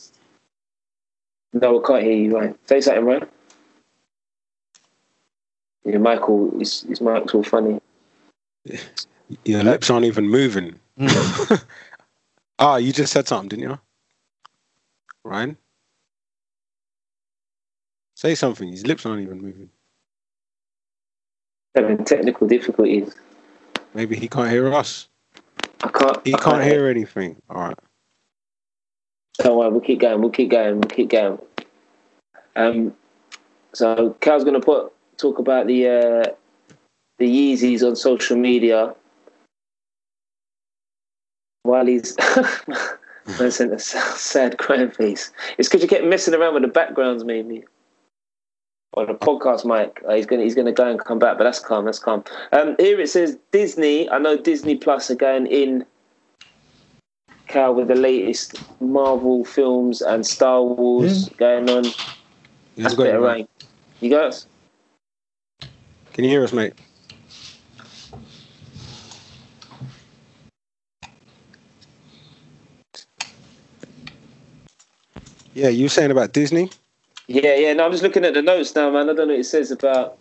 no, 1.53 1.81
I 1.83 1.87
can't 1.87 2.03
hear 2.03 2.13
you. 2.17 2.37
Right, 2.37 2.55
say 2.67 2.81
something, 2.81 3.05
right? 3.05 3.29
Yeah, 5.85 5.99
Michael, 5.99 6.59
is 6.61 6.81
his 6.81 6.99
mic's 6.99 7.33
all 7.33 7.43
funny. 7.43 7.79
your 9.45 9.63
lips 9.63 9.89
aren't 9.89 10.05
even 10.05 10.27
moving. 10.27 10.79
ah, 12.59 12.77
you 12.77 12.91
just 12.91 13.13
said 13.13 13.27
something, 13.27 13.49
didn't 13.49 13.69
you? 13.69 13.79
Ryan? 15.23 15.57
Say 18.15 18.33
something. 18.33 18.69
His 18.69 18.87
lips 18.87 19.05
aren't 19.05 19.21
even 19.21 19.41
moving. 19.41 19.69
Having 21.75 22.05
technical 22.05 22.47
difficulties. 22.47 23.13
Maybe 23.93 24.15
he 24.15 24.27
can't 24.27 24.49
hear 24.49 24.73
us. 24.73 25.09
I 25.83 25.89
can't. 25.89 26.25
He 26.25 26.33
I 26.33 26.37
can't 26.37 26.63
hear 26.63 26.87
anything. 26.87 27.41
All 27.49 27.61
right. 27.61 27.77
Don't 29.39 29.57
worry, 29.57 29.69
we'll 29.69 29.81
keep 29.81 29.99
going. 29.99 30.21
We'll 30.21 30.31
keep 30.31 30.49
going. 30.49 30.79
We'll 30.79 30.89
keep 30.89 31.09
going. 31.09 31.37
Um, 32.55 32.95
so 33.73 34.15
Cal's 34.21 34.45
going 34.45 34.59
to 34.59 34.65
put 34.65 34.93
talk 35.17 35.39
about 35.39 35.67
the 35.67 35.87
uh, 35.87 36.31
the 37.19 37.27
Yeezys 37.27 37.83
on 37.83 37.97
social 37.97 38.37
media. 38.37 38.95
while 41.63 41.85
he's 41.85 42.15
man 43.39 43.51
sent 43.51 43.73
a 43.73 43.79
sad 43.79 44.57
crying 44.57 44.91
face. 44.91 45.33
It's 45.57 45.67
because 45.67 45.81
you 45.81 45.89
kept 45.89 46.05
messing 46.05 46.33
around 46.33 46.53
with 46.53 46.63
the 46.63 46.69
backgrounds, 46.69 47.25
maybe. 47.25 47.65
Or 48.95 49.05
the 49.05 49.13
podcast 49.13 49.65
mic. 49.65 50.01
Uh, 50.07 50.15
he's 50.15 50.25
gonna 50.25 50.43
he's 50.43 50.55
gonna 50.55 50.71
go 50.71 50.89
and 50.89 50.97
come 50.99 51.19
back, 51.19 51.37
but 51.37 51.43
that's 51.43 51.59
calm. 51.59 51.83
That's 51.83 51.99
calm. 51.99 52.23
Um, 52.53 52.75
here 52.79 52.99
it 52.99 53.09
says 53.09 53.37
Disney. 53.51 54.09
I 54.09 54.19
know 54.19 54.37
Disney 54.37 54.77
Plus 54.77 55.11
are 55.11 55.15
going 55.15 55.47
in. 55.47 55.85
Cal 57.47 57.75
with 57.75 57.89
the 57.89 57.95
latest 57.95 58.55
Marvel 58.79 59.43
films 59.45 60.01
and 60.01 60.25
Star 60.25 60.63
Wars 60.63 61.29
going 61.37 61.69
on. 61.69 61.83
Yeah, 61.83 61.91
That's 62.77 62.95
got 62.95 63.03
better 63.03 63.19
you, 63.19 63.27
rain. 63.27 63.47
You 63.99 64.09
guys? 64.09 64.47
Can 66.13 66.23
you 66.23 66.29
hear 66.29 66.43
us, 66.43 66.53
mate? 66.53 66.73
Yeah, 75.53 75.69
you 75.69 75.85
were 75.85 75.89
saying 75.89 76.11
about 76.11 76.33
Disney? 76.33 76.69
Yeah, 77.27 77.55
yeah. 77.55 77.73
No, 77.73 77.85
I'm 77.85 77.91
just 77.91 78.03
looking 78.03 78.23
at 78.23 78.33
the 78.33 78.41
notes 78.41 78.75
now, 78.75 78.91
man. 78.91 79.09
I 79.09 79.13
don't 79.13 79.27
know 79.27 79.33
what 79.33 79.39
it 79.39 79.45
says 79.45 79.71
about 79.71 80.17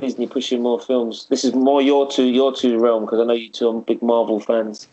Disney 0.00 0.26
pushing 0.26 0.62
more 0.62 0.80
films. 0.80 1.26
This 1.30 1.44
is 1.44 1.54
more 1.54 1.80
your 1.80 2.10
two, 2.10 2.24
your 2.24 2.54
two 2.54 2.78
realm 2.78 3.04
because 3.04 3.20
I 3.20 3.24
know 3.24 3.32
you 3.32 3.50
two 3.50 3.68
are 3.68 3.80
big 3.80 4.02
Marvel 4.02 4.40
fans. 4.40 4.88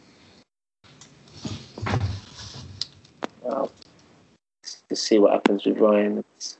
Wow. 3.41 3.69
Let's 4.89 5.01
see 5.01 5.17
what 5.17 5.33
happens 5.33 5.65
with 5.65 5.77
Ryan's 5.77 6.57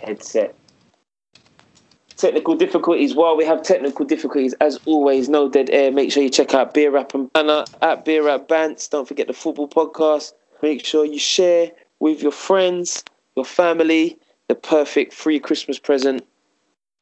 headset. 0.00 0.54
Technical 2.24 2.54
difficulties. 2.56 3.14
While 3.14 3.36
we 3.36 3.44
have 3.44 3.62
technical 3.62 4.06
difficulties, 4.06 4.54
as 4.54 4.80
always, 4.86 5.28
no 5.28 5.46
dead 5.46 5.68
air. 5.68 5.92
Make 5.92 6.10
sure 6.10 6.22
you 6.22 6.30
check 6.30 6.54
out 6.54 6.72
Beer 6.72 6.90
Rap 6.90 7.12
and 7.12 7.30
Banter 7.34 7.66
at 7.82 8.06
Beer 8.06 8.24
Rap 8.24 8.48
Bants. 8.48 8.88
Don't 8.88 9.06
forget 9.06 9.26
the 9.26 9.34
football 9.34 9.68
podcast. 9.68 10.32
Make 10.62 10.86
sure 10.86 11.04
you 11.04 11.18
share 11.18 11.70
with 12.00 12.22
your 12.22 12.32
friends, 12.32 13.04
your 13.36 13.44
family, 13.44 14.16
the 14.48 14.54
perfect 14.54 15.12
free 15.12 15.38
Christmas 15.38 15.78
present. 15.78 16.24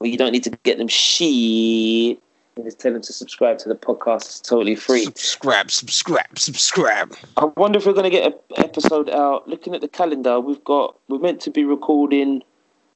Well, 0.00 0.10
you 0.10 0.18
don't 0.18 0.32
need 0.32 0.42
to 0.42 0.50
get 0.64 0.78
them 0.78 0.88
shit. 0.88 2.18
And 2.56 2.64
just 2.64 2.80
tell 2.80 2.92
them 2.92 3.02
to 3.02 3.12
subscribe 3.12 3.58
to 3.58 3.68
the 3.68 3.76
podcast. 3.76 4.22
It's 4.22 4.40
totally 4.40 4.74
free. 4.74 5.04
Subscribe, 5.04 5.70
subscribe, 5.70 6.36
subscribe. 6.36 7.14
I 7.36 7.44
wonder 7.56 7.78
if 7.78 7.86
we're 7.86 7.92
going 7.92 8.10
to 8.10 8.10
get 8.10 8.26
an 8.26 8.34
episode 8.56 9.08
out. 9.08 9.48
Looking 9.48 9.76
at 9.76 9.82
the 9.82 9.88
calendar, 9.88 10.40
we've 10.40 10.64
got 10.64 10.96
we're 11.08 11.20
meant 11.20 11.40
to 11.42 11.50
be 11.52 11.62
recording 11.64 12.42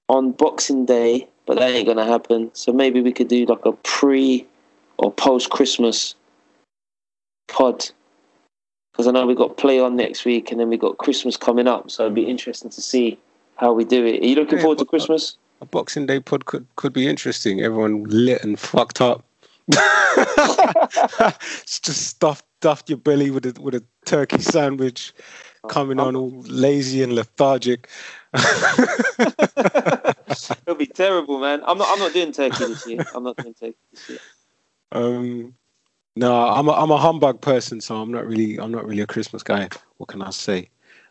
on 0.09 0.33
Boxing 0.33 0.87
Day, 0.87 1.29
but 1.47 1.59
that 1.59 1.71
ain't 1.71 1.87
to 1.97 2.05
happen. 2.05 2.51
So 2.55 2.73
maybe 2.73 3.01
we 3.01 3.13
could 3.13 3.29
do 3.29 3.47
like 3.47 3.65
a 3.65 3.73
pre 3.73 4.47
or 4.99 5.13
post 5.13 5.51
Christmas 5.51 6.15
pod. 7.49 7.89
Because 8.93 9.07
I 9.07 9.11
know 9.11 9.27
we've 9.27 9.37
got 9.37 9.57
play 9.57 9.79
on 9.79 9.97
next 9.97 10.25
week, 10.25 10.51
and 10.51 10.59
then 10.59 10.69
we've 10.69 10.81
got 10.81 10.99
Christmas 10.99 11.37
coming 11.37 11.69
up. 11.69 11.91
So 11.91 12.05
it'd 12.05 12.15
be 12.15 12.27
interesting 12.27 12.71
to 12.71 12.81
see 12.81 13.19
how 13.57 13.73
we 13.73 13.85
do 13.85 14.05
it. 14.07 14.23
Are 14.23 14.27
you 14.27 14.37
looking 14.37 14.57
Yeah, 14.57 14.63
forward 14.63 14.79
to 14.79 14.85
uh, 14.85 14.89
Christmas? 14.89 15.37
A 15.61 15.67
Boxing 15.67 16.07
Day 16.07 16.21
pod 16.21 16.47
could, 16.47 16.67
could 16.77 16.93
be 16.93 17.07
interesting. 17.07 17.61
Everyone 17.61 18.05
lit 18.05 18.43
and 18.43 18.59
fucked 18.59 19.01
up. 19.01 19.25
Just 21.67 22.07
stuffed 22.07 22.47
stuffed 22.61 22.89
your 22.89 22.99
belly 22.99 23.31
with 23.31 23.47
a 23.47 23.61
with 23.61 23.75
a 23.75 23.85
turkey 24.07 24.41
sandwich, 24.41 25.13
oh, 25.65 25.69
coming 25.69 26.01
on 26.01 26.17
all 26.17 26.31
lazy 26.47 27.03
and 27.03 27.13
lethargic. 27.13 27.89
It'll 30.67 30.75
be 30.75 30.87
terrible, 30.87 31.39
man. 31.39 31.63
I'm 31.67 31.79
not. 31.79 31.89
I'm 31.91 31.99
not 31.99 32.13
doing 32.13 32.33
turkey 32.33 32.65
this 32.67 32.87
year. 32.87 33.05
I'm 33.15 33.25
not 33.25 33.37
doing 33.37 33.55
turkey 33.55 33.77
this 33.93 34.09
year. 34.09 34.19
Um, 34.93 35.55
no, 36.17 36.49
I'm 36.49 36.69
a, 36.69 36.73
I'm 36.73 36.91
a 36.91 36.97
humbug 36.97 37.41
person, 37.41 37.81
so 37.81 37.97
I'm 37.97 38.11
not 38.11 38.27
really 38.27 38.59
I'm 38.59 38.73
not 38.73 38.87
really 38.87 39.03
a 39.03 39.07
Christmas 39.07 39.43
guy. 39.43 39.69
What 39.99 40.09
can 40.09 40.23
I 40.23 40.31
say? 40.31 40.69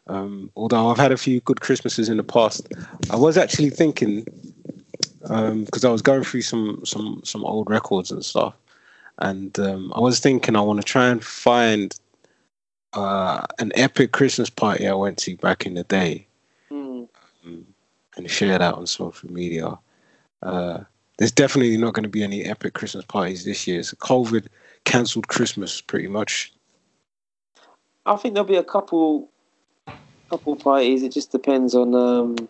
Um, 0.08 0.52
although 0.56 0.90
I've 0.90 0.98
had 0.98 1.12
a 1.12 1.18
few 1.18 1.42
good 1.42 1.62
Christmases 1.62 2.10
in 2.10 2.18
the 2.18 2.24
past, 2.24 2.68
I 3.10 3.16
was 3.16 3.38
actually 3.38 3.72
thinking 3.72 4.26
because 5.22 5.84
I 5.84 5.90
was 5.90 6.02
going 6.02 6.24
through 6.24 6.44
some 6.44 6.82
some 6.86 7.22
some 7.24 7.44
old 7.44 7.70
records 7.70 8.12
and 8.12 8.24
stuff, 8.24 8.56
and 9.20 9.58
um, 9.60 9.92
I 9.96 10.00
was 10.00 10.20
thinking 10.20 10.56
I 10.56 10.62
want 10.62 10.80
to 10.80 10.86
try 10.86 11.08
and 11.08 11.24
find 11.24 11.96
uh, 12.94 13.46
an 13.60 13.72
epic 13.76 14.12
Christmas 14.12 14.50
party 14.50 14.88
I 14.88 14.94
went 14.94 15.18
to 15.20 15.36
back 15.38 15.66
in 15.66 15.74
the 15.74 15.84
day 15.84 16.28
um, 16.28 16.35
and 18.18 18.30
share 18.30 18.58
that 18.58 18.74
on 18.74 18.88
social 18.88 19.32
media. 19.32 19.78
Uh, 20.42 20.80
there's 21.18 21.32
definitely 21.32 21.78
not 21.78 21.94
going 21.94 22.04
to 22.04 22.10
be 22.10 22.24
any 22.24 22.44
epic 22.44 22.74
Christmas 22.74 23.06
parties 23.06 23.46
this 23.46 23.68
year. 23.68 23.80
It's 23.80 23.94
a 23.94 23.96
COVID 23.96 24.48
cancelled 24.84 25.28
Christmas, 25.28 25.82
pretty 25.82 26.08
much. 26.08 26.54
I 28.06 28.16
think 28.18 28.34
there'll 28.34 28.48
be 28.48 28.56
a 28.56 28.64
couple, 28.64 29.30
couple 30.30 30.56
parties. 30.56 31.04
It 31.04 31.12
just 31.12 31.32
depends 31.32 31.74
on 31.74 31.96
um, 31.96 32.50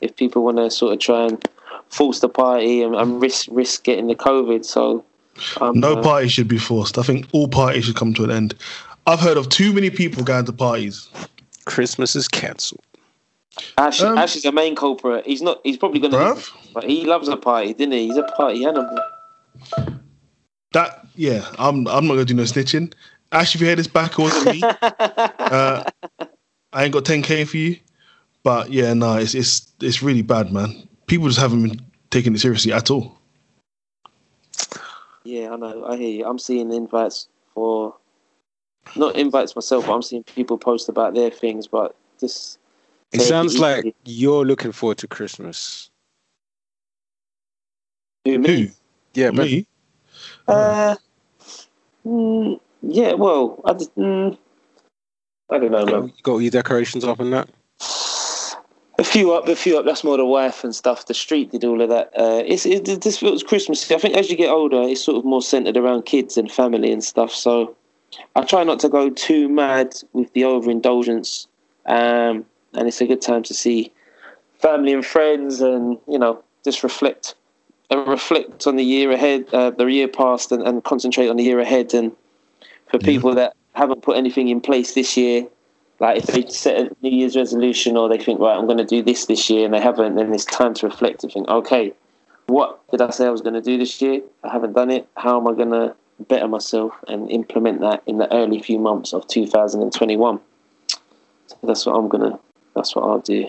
if 0.00 0.16
people 0.16 0.44
want 0.44 0.56
to 0.58 0.70
sort 0.70 0.94
of 0.94 1.00
try 1.00 1.26
and 1.26 1.44
force 1.88 2.20
the 2.20 2.28
party 2.28 2.82
and, 2.82 2.94
and 2.94 3.20
risk 3.20 3.48
risk 3.50 3.84
getting 3.84 4.06
the 4.06 4.14
COVID. 4.14 4.64
So 4.64 5.04
um, 5.60 5.78
No 5.78 5.94
uh, 5.94 6.02
party 6.02 6.28
should 6.28 6.48
be 6.48 6.58
forced. 6.58 6.98
I 6.98 7.02
think 7.02 7.26
all 7.32 7.48
parties 7.48 7.84
should 7.84 7.96
come 7.96 8.14
to 8.14 8.24
an 8.24 8.30
end. 8.30 8.54
I've 9.06 9.20
heard 9.20 9.36
of 9.36 9.48
too 9.48 9.72
many 9.72 9.90
people 9.90 10.24
going 10.24 10.46
to 10.46 10.52
parties. 10.52 11.08
Christmas 11.64 12.16
is 12.16 12.28
cancelled. 12.28 12.82
Ash, 13.78 14.00
Um, 14.00 14.18
Ash 14.18 14.36
is 14.36 14.42
the 14.42 14.52
main 14.52 14.74
culprit. 14.74 15.26
He's 15.26 15.42
not. 15.42 15.60
He's 15.64 15.76
probably 15.76 16.00
going 16.00 16.12
to. 16.12 16.18
Bruv, 16.18 16.72
But 16.74 16.84
he 16.84 17.04
loves 17.04 17.28
a 17.28 17.36
party, 17.36 17.72
didn't 17.74 17.92
he? 17.92 18.06
He's 18.08 18.16
a 18.16 18.22
party 18.22 18.64
animal. 18.64 18.98
that 20.72 21.06
yeah, 21.14 21.46
I'm 21.58 21.86
I'm 21.88 22.06
not 22.06 22.14
gonna 22.14 22.24
do 22.24 22.34
no 22.34 22.42
snitching. 22.44 22.92
Ash, 23.32 23.54
if 23.54 23.60
you 23.60 23.66
hear 23.66 23.76
this 23.76 23.86
back, 23.88 24.12
it 24.12 24.18
wasn't 24.18 24.54
me. 24.54 24.62
Uh, 25.46 25.84
I 26.72 26.84
ain't 26.84 26.92
got 26.92 27.04
10k 27.04 27.46
for 27.46 27.56
you, 27.56 27.78
but 28.42 28.70
yeah, 28.70 28.92
no, 28.94 29.16
it's 29.16 29.34
it's 29.34 29.72
it's 29.80 30.02
really 30.02 30.22
bad, 30.22 30.52
man. 30.52 30.88
People 31.06 31.28
just 31.28 31.38
haven't 31.40 31.62
been 31.62 31.80
taking 32.10 32.34
it 32.34 32.40
seriously 32.40 32.72
at 32.72 32.90
all. 32.90 33.16
Yeah, 35.24 35.52
I 35.52 35.56
know. 35.56 35.84
I 35.86 35.96
hear 35.96 36.10
you. 36.10 36.26
I'm 36.26 36.38
seeing 36.38 36.72
invites 36.72 37.28
for 37.54 37.94
not 38.96 39.16
invites 39.16 39.54
myself, 39.56 39.86
but 39.86 39.94
I'm 39.94 40.02
seeing 40.02 40.24
people 40.24 40.58
post 40.58 40.88
about 40.88 41.14
their 41.14 41.30
things. 41.30 41.66
But 41.66 41.96
this, 42.20 42.58
It 43.12 43.18
Take 43.18 43.26
it 43.26 43.28
sounds 43.28 43.58
like 43.58 43.94
you're 44.04 44.44
looking 44.44 44.72
forward 44.72 44.98
to 44.98 45.06
Christmas. 45.06 45.90
who 48.24 48.38
me? 48.38 48.66
Who? 48.66 48.68
Yeah, 49.14 49.30
but 49.30 49.46
Me? 49.46 49.66
Uh, 50.48 50.96
mm, 52.04 52.60
yeah. 52.82 53.14
Well, 53.14 53.60
I 53.64 53.72
just, 53.72 53.94
mm, 53.96 54.36
I 55.50 55.58
don't 55.58 55.70
know, 55.70 55.86
man. 55.86 56.08
you 56.08 56.22
got 56.22 56.32
all 56.32 56.42
your 56.42 56.50
decorations 56.50 57.04
up 57.04 57.20
and 57.20 57.32
that. 57.32 57.48
A 58.98 59.04
few 59.04 59.32
up, 59.32 59.46
a 59.46 59.54
few 59.54 59.78
up. 59.78 59.84
That's 59.84 60.04
more 60.04 60.16
the 60.16 60.24
wife 60.24 60.64
and 60.64 60.74
stuff. 60.74 61.06
The 61.06 61.14
street 61.14 61.52
did 61.52 61.64
all 61.64 61.82
of 61.82 61.88
that. 61.90 62.10
Uh, 62.16 62.42
it's 62.46 62.64
it, 62.64 62.88
it 62.88 63.02
just 63.02 63.20
feels 63.20 63.42
Christmas. 63.42 63.90
I 63.90 63.98
think 63.98 64.16
as 64.16 64.30
you 64.30 64.36
get 64.36 64.48
older, 64.48 64.82
it's 64.82 65.04
sort 65.04 65.18
of 65.18 65.24
more 65.24 65.42
centered 65.42 65.76
around 65.76 66.06
kids 66.06 66.36
and 66.38 66.50
family 66.50 66.90
and 66.90 67.04
stuff. 67.04 67.30
So 67.30 67.76
I 68.34 68.42
try 68.42 68.64
not 68.64 68.80
to 68.80 68.88
go 68.88 69.10
too 69.10 69.48
mad 69.48 69.94
with 70.14 70.32
the 70.32 70.44
overindulgence. 70.44 71.46
Um, 71.84 72.46
and 72.76 72.88
it's 72.88 73.00
a 73.00 73.06
good 73.06 73.22
time 73.22 73.42
to 73.44 73.54
see 73.54 73.92
family 74.58 74.92
and 74.92 75.04
friends, 75.04 75.60
and 75.60 75.98
you 76.08 76.18
know, 76.18 76.42
just 76.64 76.82
reflect 76.82 77.34
and 77.90 78.06
reflect 78.08 78.66
on 78.66 78.76
the 78.76 78.84
year 78.84 79.12
ahead, 79.12 79.46
uh, 79.52 79.70
the 79.70 79.86
year 79.86 80.08
past, 80.08 80.50
and, 80.52 80.66
and 80.66 80.82
concentrate 80.84 81.28
on 81.28 81.36
the 81.36 81.44
year 81.44 81.60
ahead. 81.60 81.94
And 81.94 82.12
for 82.90 82.98
Yeah. 82.98 83.06
people 83.06 83.34
that 83.34 83.54
haven't 83.74 84.02
put 84.02 84.16
anything 84.16 84.48
in 84.48 84.60
place 84.60 84.94
this 84.94 85.16
year, 85.16 85.46
like 86.00 86.18
if 86.18 86.26
they 86.26 86.46
set 86.48 86.78
a 86.78 86.96
New 87.02 87.10
Year's 87.10 87.36
resolution 87.36 87.96
or 87.96 88.08
they 88.08 88.18
think, 88.18 88.40
right, 88.40 88.56
I'm 88.56 88.66
going 88.66 88.78
to 88.78 88.84
do 88.84 89.02
this 89.02 89.26
this 89.26 89.48
year, 89.48 89.64
and 89.64 89.72
they 89.72 89.80
haven't, 89.80 90.16
then 90.16 90.34
it's 90.34 90.44
time 90.44 90.74
to 90.74 90.86
reflect 90.86 91.22
and 91.22 91.32
think, 91.32 91.48
okay, 91.48 91.92
what 92.46 92.80
did 92.90 93.00
I 93.00 93.10
say 93.10 93.26
I 93.26 93.30
was 93.30 93.40
going 93.40 93.54
to 93.54 93.60
do 93.62 93.78
this 93.78 94.00
year? 94.02 94.20
I 94.44 94.50
haven't 94.50 94.72
done 94.74 94.90
it. 94.90 95.08
How 95.16 95.40
am 95.40 95.46
I 95.48 95.52
going 95.52 95.70
to 95.70 95.94
better 96.28 96.48
myself 96.48 96.92
and 97.08 97.30
implement 97.30 97.80
that 97.80 98.02
in 98.06 98.18
the 98.18 98.32
early 98.32 98.60
few 98.60 98.78
months 98.78 99.12
of 99.12 99.26
2021? 99.28 100.40
So 101.46 101.56
that's 101.62 101.86
what 101.86 101.94
I'm 101.94 102.08
gonna. 102.08 102.38
That's 102.76 102.94
what 102.94 103.02
I'll 103.04 103.18
do. 103.20 103.48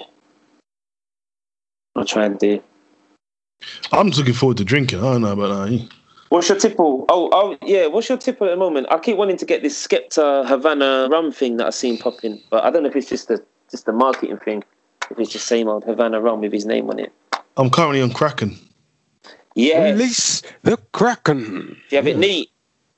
I'll 1.96 2.06
try 2.06 2.26
and 2.26 2.40
do. 2.40 2.64
I'm 3.92 4.08
just 4.08 4.20
looking 4.20 4.34
forward 4.34 4.58
to 4.58 4.64
drinking. 4.64 5.00
I 5.00 5.02
don't 5.14 5.22
know 5.22 5.34
about 5.34 5.68
that. 5.68 5.80
Uh, 5.82 5.86
what's 6.30 6.48
your 6.48 6.58
tipple? 6.58 7.06
Oh, 7.10 7.30
oh, 7.34 7.58
yeah. 7.66 7.88
What's 7.88 8.08
your 8.08 8.18
tipple 8.18 8.48
at 8.48 8.52
the 8.52 8.56
moment? 8.58 8.88
I 8.90 8.98
keep 9.00 9.18
wanting 9.18 9.38
to 9.38 9.46
get 9.46 9.62
this 9.64 9.86
Skepta 9.88 10.48
Havana 10.48 11.10
rum 11.12 11.32
thing 11.32 11.58
that 11.58 11.68
I've 11.68 11.76
seen 11.76 11.98
popping, 11.98 12.42
but 12.50 12.64
I 12.64 12.70
don't 12.72 12.84
know 12.84 12.90
if 12.90 12.96
it's 12.96 13.10
just 13.10 13.30
a 13.30 13.44
just 13.70 13.88
a 13.88 13.92
marketing 13.94 14.38
thing. 14.38 14.64
If 15.12 15.20
it's 15.20 15.34
the 15.34 15.40
same 15.40 15.68
old 15.68 15.84
Havana 15.84 16.22
rum 16.22 16.42
with 16.42 16.54
his 16.54 16.66
name 16.66 16.90
on 16.90 17.00
it. 17.00 17.12
I'm 17.58 17.70
currently 17.70 18.02
on 18.02 18.12
Kraken. 18.12 18.58
Yeah. 19.56 19.92
Release 19.92 20.42
the 20.64 20.78
Kraken. 20.94 21.76
If 21.88 21.92
you 21.92 21.98
have 21.98 22.08
it 22.08 22.18
neat, 22.18 22.50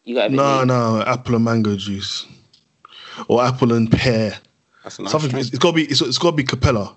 you 0.04 0.16
got 0.16 0.26
it 0.32 0.34
No, 0.34 0.60
neat. 0.60 0.68
no, 0.68 1.04
apple 1.08 1.36
and 1.36 1.46
mango 1.46 1.76
juice, 1.78 2.26
or 3.28 3.44
apple 3.44 3.74
and 3.74 3.90
pear. 3.92 4.38
That's 4.90 4.98
a 4.98 5.02
nice 5.04 5.12
Something. 5.12 5.38
It's, 5.38 5.50
it's 5.50 5.60
got 5.60 5.70
to 5.72 5.76
be. 5.76 5.84
It's, 5.84 6.02
it's 6.02 6.18
got 6.18 6.32
to 6.32 6.36
be 6.36 6.44
Copella. 6.44 6.96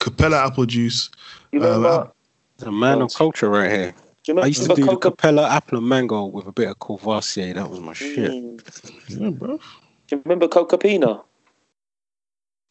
Copella 0.00 0.46
apple 0.46 0.64
juice. 0.64 1.10
You 1.52 1.60
remember? 1.60 1.88
Um, 1.88 2.10
The 2.56 2.72
man 2.72 3.02
of 3.02 3.12
culture 3.12 3.50
right 3.50 3.70
here. 3.70 3.94
You 4.26 4.32
remember 4.32 4.44
I 4.44 4.46
used 4.46 4.62
to 4.62 4.68
do 4.74 4.74
the 4.86 4.88
Coca? 4.96 5.10
Copella 5.10 5.46
apple 5.50 5.78
and 5.78 5.86
mango 5.88 6.24
with 6.24 6.46
a 6.46 6.52
bit 6.52 6.68
of 6.70 6.78
Courvoisier. 6.78 7.52
That 7.52 7.68
was 7.68 7.80
my 7.80 7.92
shit. 7.92 8.30
Mm. 8.30 9.20
Yeah, 9.20 9.30
bro. 9.30 9.58
Do 9.58 10.16
you 10.16 10.22
remember 10.24 10.48
Coca 10.48 10.78
Pino? 10.78 11.26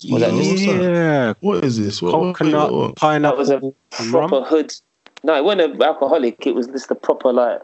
Was 0.09 0.21
that 0.21 0.31
just- 0.31 0.63
yeah, 0.63 1.33
What 1.41 1.63
is 1.63 1.77
this? 1.77 2.01
What, 2.01 2.19
what- 2.19 2.35
coconut, 2.35 2.71
what- 2.71 2.79
what? 2.89 2.95
pineapple, 2.95 3.37
That 3.45 3.61
was 3.61 3.73
a 3.99 4.01
and 4.03 4.11
proper 4.11 4.35
rum. 4.37 4.43
hood. 4.45 4.73
No, 5.23 5.35
it 5.37 5.43
wasn't 5.43 5.75
an 5.75 5.81
alcoholic. 5.83 6.47
It 6.47 6.55
was 6.55 6.65
just 6.67 6.89
a 6.89 6.95
proper 6.95 7.31
like 7.31 7.61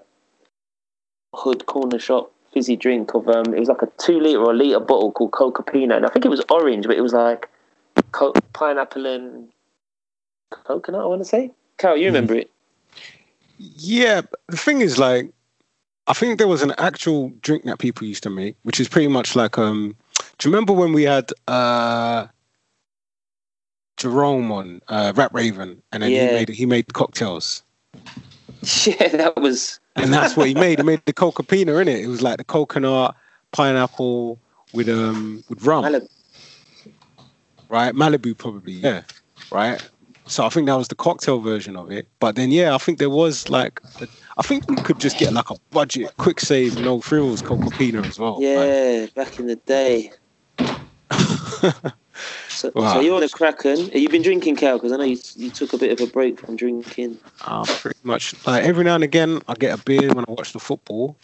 hood 1.34 1.66
corner 1.66 1.98
shop 1.98 2.32
fizzy 2.54 2.76
drink 2.76 3.14
of 3.14 3.28
um. 3.28 3.54
It 3.54 3.60
was 3.60 3.70
like 3.70 3.82
a 3.82 3.90
two 3.98 4.20
liter 4.20 4.40
or 4.40 4.52
a 4.52 4.56
liter 4.56 4.80
bottle 4.80 5.12
called 5.12 5.32
Coca 5.32 5.64
Pino, 5.64 5.96
and 5.96 6.06
I 6.06 6.10
think 6.10 6.26
it 6.26 6.30
was 6.30 6.44
orange, 6.50 6.86
but 6.88 6.98
it 6.98 7.02
was 7.02 7.14
like 7.14 7.50
co- 8.12 8.34
pineapple 8.54 9.06
and 9.06 9.50
coconut. 10.52 11.02
I 11.02 11.06
want 11.06 11.22
to 11.22 11.26
say. 11.26 11.52
Carol, 11.78 11.98
you 11.98 12.08
remember 12.08 12.36
it? 12.36 12.52
Yeah, 13.58 14.22
the 14.48 14.58
thing 14.58 14.82
is, 14.82 14.98
like, 14.98 15.32
I 16.08 16.14
think 16.14 16.38
there 16.38 16.48
was 16.48 16.62
an 16.62 16.74
actual 16.78 17.30
drink 17.42 17.64
that 17.66 17.80
people 17.80 18.06
used 18.08 18.24
to 18.24 18.30
make, 18.30 18.56
which 18.64 18.80
is 18.80 18.88
pretty 18.88 19.08
much 19.08 19.36
like 19.36 19.58
um. 19.58 19.96
Do 20.38 20.48
you 20.50 20.54
remember 20.54 20.74
when 20.74 20.94
we 20.94 21.04
had 21.04 21.32
uh 21.48 22.28
Jerome 23.98 24.52
on 24.52 24.82
uh, 24.88 25.12
Rap 25.16 25.34
Raven, 25.34 25.82
and 25.92 26.04
then 26.04 26.12
Yeah. 26.12 26.28
he 26.28 26.34
made 26.34 26.50
he 26.50 26.66
made 26.66 26.94
cocktails, 26.94 27.64
Yeah, 28.86 29.10
that 29.10 29.36
was. 29.38 29.80
And 30.04 30.14
that's 30.14 30.36
what 30.38 30.48
he 30.48 30.54
made. 30.54 30.80
He 30.80 30.84
made 30.86 31.02
the 31.06 31.14
Coca 31.14 31.44
Pina 31.44 31.76
in 31.78 31.88
it. 31.88 32.00
It 32.00 32.08
was 32.08 32.22
like 32.22 32.38
the 32.38 32.44
coconut, 32.44 33.16
pineapple 33.52 34.40
with 34.74 34.90
um 34.90 35.44
with 35.50 35.64
rum, 35.66 35.84
Malib- 35.86 36.08
right? 37.70 37.94
Malibu 37.94 38.38
probably, 38.38 38.74
yeah, 38.74 39.04
right. 39.52 39.82
So 40.28 40.46
I 40.46 40.50
think 40.50 40.68
that 40.68 40.76
was 40.76 40.90
the 40.90 40.96
cocktail 40.96 41.40
version 41.40 41.76
of 41.76 41.92
it. 41.92 42.08
But 42.20 42.36
then 42.36 42.52
yeah, 42.52 42.76
I 42.76 42.78
think 42.78 43.00
there 43.00 43.10
was 43.10 43.50
like, 43.50 43.82
a, 44.00 44.08
I 44.38 44.44
think 44.44 44.64
you 44.70 44.78
could 44.78 45.00
just 45.00 45.18
get 45.18 45.34
like 45.34 45.50
a 45.50 45.56
budget, 45.72 46.16
quick 46.18 46.40
save, 46.40 46.80
no 46.80 47.02
frills 47.02 47.42
Coca 47.42 47.76
Pina 47.78 48.04
as 48.04 48.20
well. 48.20 48.36
Like, 48.36 48.44
Yeah, 48.44 49.06
back 49.16 49.40
in 49.40 49.48
the 49.48 49.56
day. 49.56 50.12
So, 52.60 52.74
Wow. 52.76 52.92
so 52.92 53.00
you're 53.00 53.16
on 53.16 53.24
a 53.24 53.30
Kraken. 53.30 53.90
Have 53.90 54.02
you 54.02 54.10
been 54.10 54.22
drinking, 54.22 54.58
Cal? 54.58 54.78
Because 54.78 54.92
I 54.92 54.98
know 54.98 55.06
you, 55.06 55.18
you 55.38 55.50
took 55.50 55.72
a 55.72 55.78
bit 55.78 55.94
of 55.94 56.02
a 56.02 56.08
break 56.08 56.38
from 56.42 56.58
drinking. 56.58 57.18
I'm 57.40 57.66
pretty 57.66 58.00
much 58.04 58.36
like 58.46 58.66
every 58.66 58.84
now 58.84 58.96
and 58.96 59.04
again 59.06 59.40
I 59.48 59.54
get 59.54 59.74
a 59.74 59.78
beer 59.78 60.14
when 60.14 60.26
I 60.28 60.32
watch 60.34 60.52
the 60.52 60.60
football, 60.60 61.16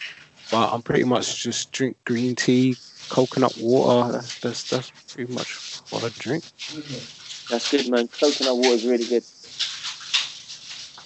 but 0.50 0.72
I'm 0.72 0.80
pretty 0.80 1.04
much 1.04 1.42
just 1.42 1.72
drink 1.72 1.98
green 2.06 2.34
tea, 2.34 2.78
coconut 3.10 3.54
water. 3.58 4.12
That's 4.12 4.34
that's 4.40 4.64
that's 4.64 4.92
pretty 5.12 5.30
much 5.30 5.52
what 5.90 6.04
I 6.04 6.08
drink. 6.18 6.42
That's 7.50 7.70
good, 7.70 7.86
man. 7.90 8.08
Coconut 8.08 8.56
water 8.56 8.74
is 8.76 8.86
really 8.86 9.04
good. 9.04 9.24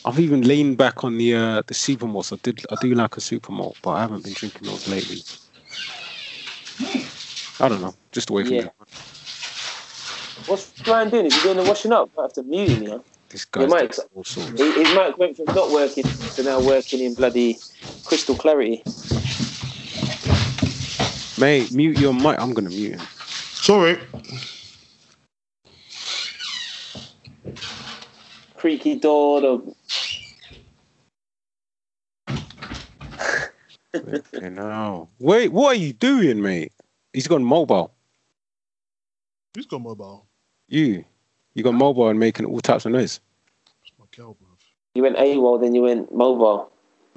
I've 0.04 0.20
even 0.20 0.42
leaned 0.42 0.78
back 0.78 1.02
on 1.02 1.18
the 1.18 1.34
uh, 1.34 1.62
the 1.66 1.74
super 1.74 2.06
malts. 2.06 2.32
I 2.32 2.36
did 2.36 2.64
I 2.70 2.76
do 2.80 2.94
like 2.94 3.16
a 3.16 3.20
super 3.20 3.50
malt, 3.50 3.76
but 3.82 3.90
I 3.90 4.02
haven't 4.02 4.22
been 4.22 4.32
drinking 4.34 4.68
those 4.68 4.86
lately. 4.86 5.24
I 7.58 7.68
don't 7.68 7.82
know, 7.82 7.94
just 8.12 8.30
away 8.30 8.44
from 8.44 8.52
Yeah. 8.52 8.68
What's 10.46 10.72
Brian 10.82 11.10
doing? 11.10 11.26
Is 11.26 11.34
he 11.34 11.42
doing 11.42 11.56
the 11.58 11.62
washing 11.64 11.92
up? 11.92 12.10
I 12.18 12.22
have 12.22 12.32
to 12.34 12.42
mute 12.42 12.70
him, 12.70 12.82
yeah. 12.82 12.98
This 13.28 13.46
Your 13.54 13.68
guy's 13.68 13.82
mic's- 13.82 13.96
doing 13.98 14.08
all 14.16 14.24
sorts. 14.24 14.50
His 14.60 14.74
his 14.74 14.94
mic 14.94 15.18
went 15.18 15.36
from 15.36 15.46
not 15.54 15.70
working 15.70 16.04
to 16.04 16.42
now 16.42 16.60
working 16.60 17.00
in 17.00 17.14
bloody 17.14 17.58
crystal 18.04 18.34
clarity. 18.34 18.82
Mate, 21.40 21.72
mute 21.72 21.98
your 21.98 22.12
mic. 22.12 22.38
I'm 22.40 22.52
gonna 22.52 22.68
mute 22.70 22.92
him. 22.94 23.06
Sorry. 23.52 23.98
Creaky 28.56 28.96
door. 28.96 29.40
The... 29.40 29.74
You 34.40 34.50
know. 34.50 35.08
Wait, 35.18 35.52
what 35.52 35.76
are 35.76 35.78
you 35.78 35.92
doing, 35.92 36.42
mate? 36.42 36.72
He's 37.12 37.26
gone 37.26 37.42
mobile. 37.44 37.92
Who's 39.54 39.66
got 39.66 39.80
mobile? 39.80 40.26
You, 40.70 41.04
you 41.54 41.64
got 41.64 41.74
mobile 41.74 42.08
and 42.08 42.18
making 42.18 42.46
all 42.46 42.60
types 42.60 42.86
of 42.86 42.92
noise. 42.92 43.20
It's 43.82 43.92
my 43.98 44.06
girl, 44.16 44.36
bro. 44.40 44.48
You 44.94 45.02
went 45.02 45.16
AWOL, 45.16 45.60
then 45.60 45.74
you 45.74 45.82
went 45.82 46.14
mobile. 46.14 46.70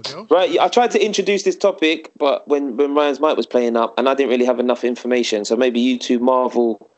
My? 0.04 0.26
Right, 0.32 0.60
I 0.60 0.68
tried 0.68 0.90
to 0.92 1.06
introduce 1.06 1.44
this 1.44 1.56
topic, 1.56 2.12
but 2.18 2.48
when, 2.48 2.76
when 2.78 2.96
Ryan's 2.96 3.20
mic 3.20 3.38
was 3.38 3.46
playing 3.46 3.78
up, 3.78 3.98
and 3.98 4.10
I 4.10 4.16
didn't 4.16 4.32
really 4.32 4.46
have 4.46 4.60
enough 4.60 4.84
information, 4.84 5.46
so 5.46 5.56
maybe 5.56 5.80
you 5.80 6.00
two 6.00 6.18
Marvel 6.18 6.90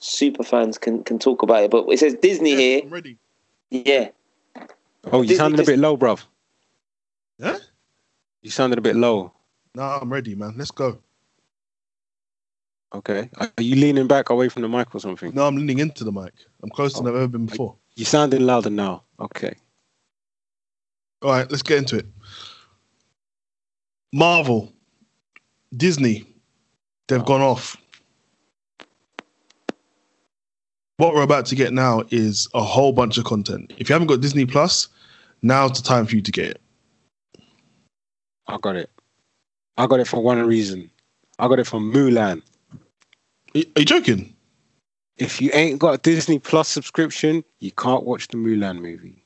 super 0.00 0.42
fans 0.42 0.76
can, 0.76 1.02
can 1.02 1.18
talk 1.18 1.42
about 1.42 1.64
it. 1.64 1.70
But 1.70 1.86
it 1.88 1.98
says 1.98 2.14
Disney 2.20 2.50
Yeah, 2.50 2.56
here. 2.56 2.80
I'm 2.84 2.90
ready. 2.90 3.16
Yeah. 3.70 4.08
Oh, 5.10 5.22
you 5.22 5.28
Disney 5.28 5.36
sounded 5.36 5.60
a 5.60 5.64
bit 5.64 5.78
low, 5.78 5.96
bruv. 5.96 6.22
Yeah? 7.38 7.56
You 8.42 8.50
sounded 8.50 8.78
a 8.78 8.82
bit 8.82 8.96
low. 8.96 9.32
Nah, 9.74 9.98
I'm 10.02 10.12
ready, 10.12 10.34
man. 10.34 10.54
Let's 10.58 10.70
go. 10.70 10.98
Okay. 12.94 13.30
Are 13.38 13.50
you 13.58 13.76
leaning 13.76 14.06
back 14.06 14.28
away 14.30 14.48
from 14.48 14.62
the 14.62 14.68
mic 14.68 14.94
or 14.94 15.00
something? 15.00 15.34
No, 15.34 15.46
I'm 15.46 15.56
leaning 15.56 15.78
into 15.78 16.04
the 16.04 16.12
mic. 16.12 16.32
I'm 16.62 16.70
closer 16.70 16.98
than 17.02 17.06
Oh. 17.06 17.10
I've 17.10 17.16
ever 17.16 17.28
been 17.28 17.44
oh. 17.44 17.46
before. 17.46 17.76
You're 17.94 18.06
sounding 18.06 18.42
louder 18.42 18.70
now. 18.70 19.04
Okay. 19.20 19.54
All 21.22 21.30
right, 21.30 21.50
let's 21.50 21.62
get 21.62 21.78
into 21.78 21.98
it. 21.98 22.06
Marvel, 24.12 24.72
Disney, 25.76 26.26
they've 27.08 27.20
Oh. 27.20 27.24
gone 27.24 27.40
off. 27.40 27.76
What 30.98 31.14
we're 31.14 31.22
about 31.22 31.46
to 31.46 31.54
get 31.54 31.72
now 31.72 32.02
is 32.10 32.46
a 32.54 32.62
whole 32.62 32.92
bunch 32.92 33.16
of 33.18 33.24
content. 33.24 33.72
If 33.78 33.88
you 33.88 33.94
haven't 33.94 34.08
got 34.08 34.20
Disney 34.20 34.44
Plus, 34.46 34.88
now's 35.40 35.80
the 35.80 35.86
time 35.86 36.06
for 36.06 36.14
you 36.14 36.22
to 36.22 36.30
get 36.30 36.46
it. 36.50 36.60
I 38.46 38.58
got 38.58 38.76
it. 38.76 38.90
I 39.78 39.86
got 39.86 40.00
it 40.00 40.06
for 40.06 40.22
one 40.22 40.44
reason. 40.46 40.90
I 41.38 41.48
got 41.48 41.58
it 41.58 41.66
from 41.66 41.92
Mulan. 41.92 42.42
Are 43.54 43.58
you 43.58 43.84
joking? 43.84 44.34
If 45.18 45.40
you 45.40 45.50
ain't 45.52 45.78
got 45.78 45.94
a 45.94 45.98
Disney 45.98 46.38
Plus 46.38 46.68
subscription, 46.68 47.44
you 47.60 47.70
can't 47.72 48.04
watch 48.04 48.28
the 48.28 48.36
Mulan 48.36 48.80
movie. 48.80 49.22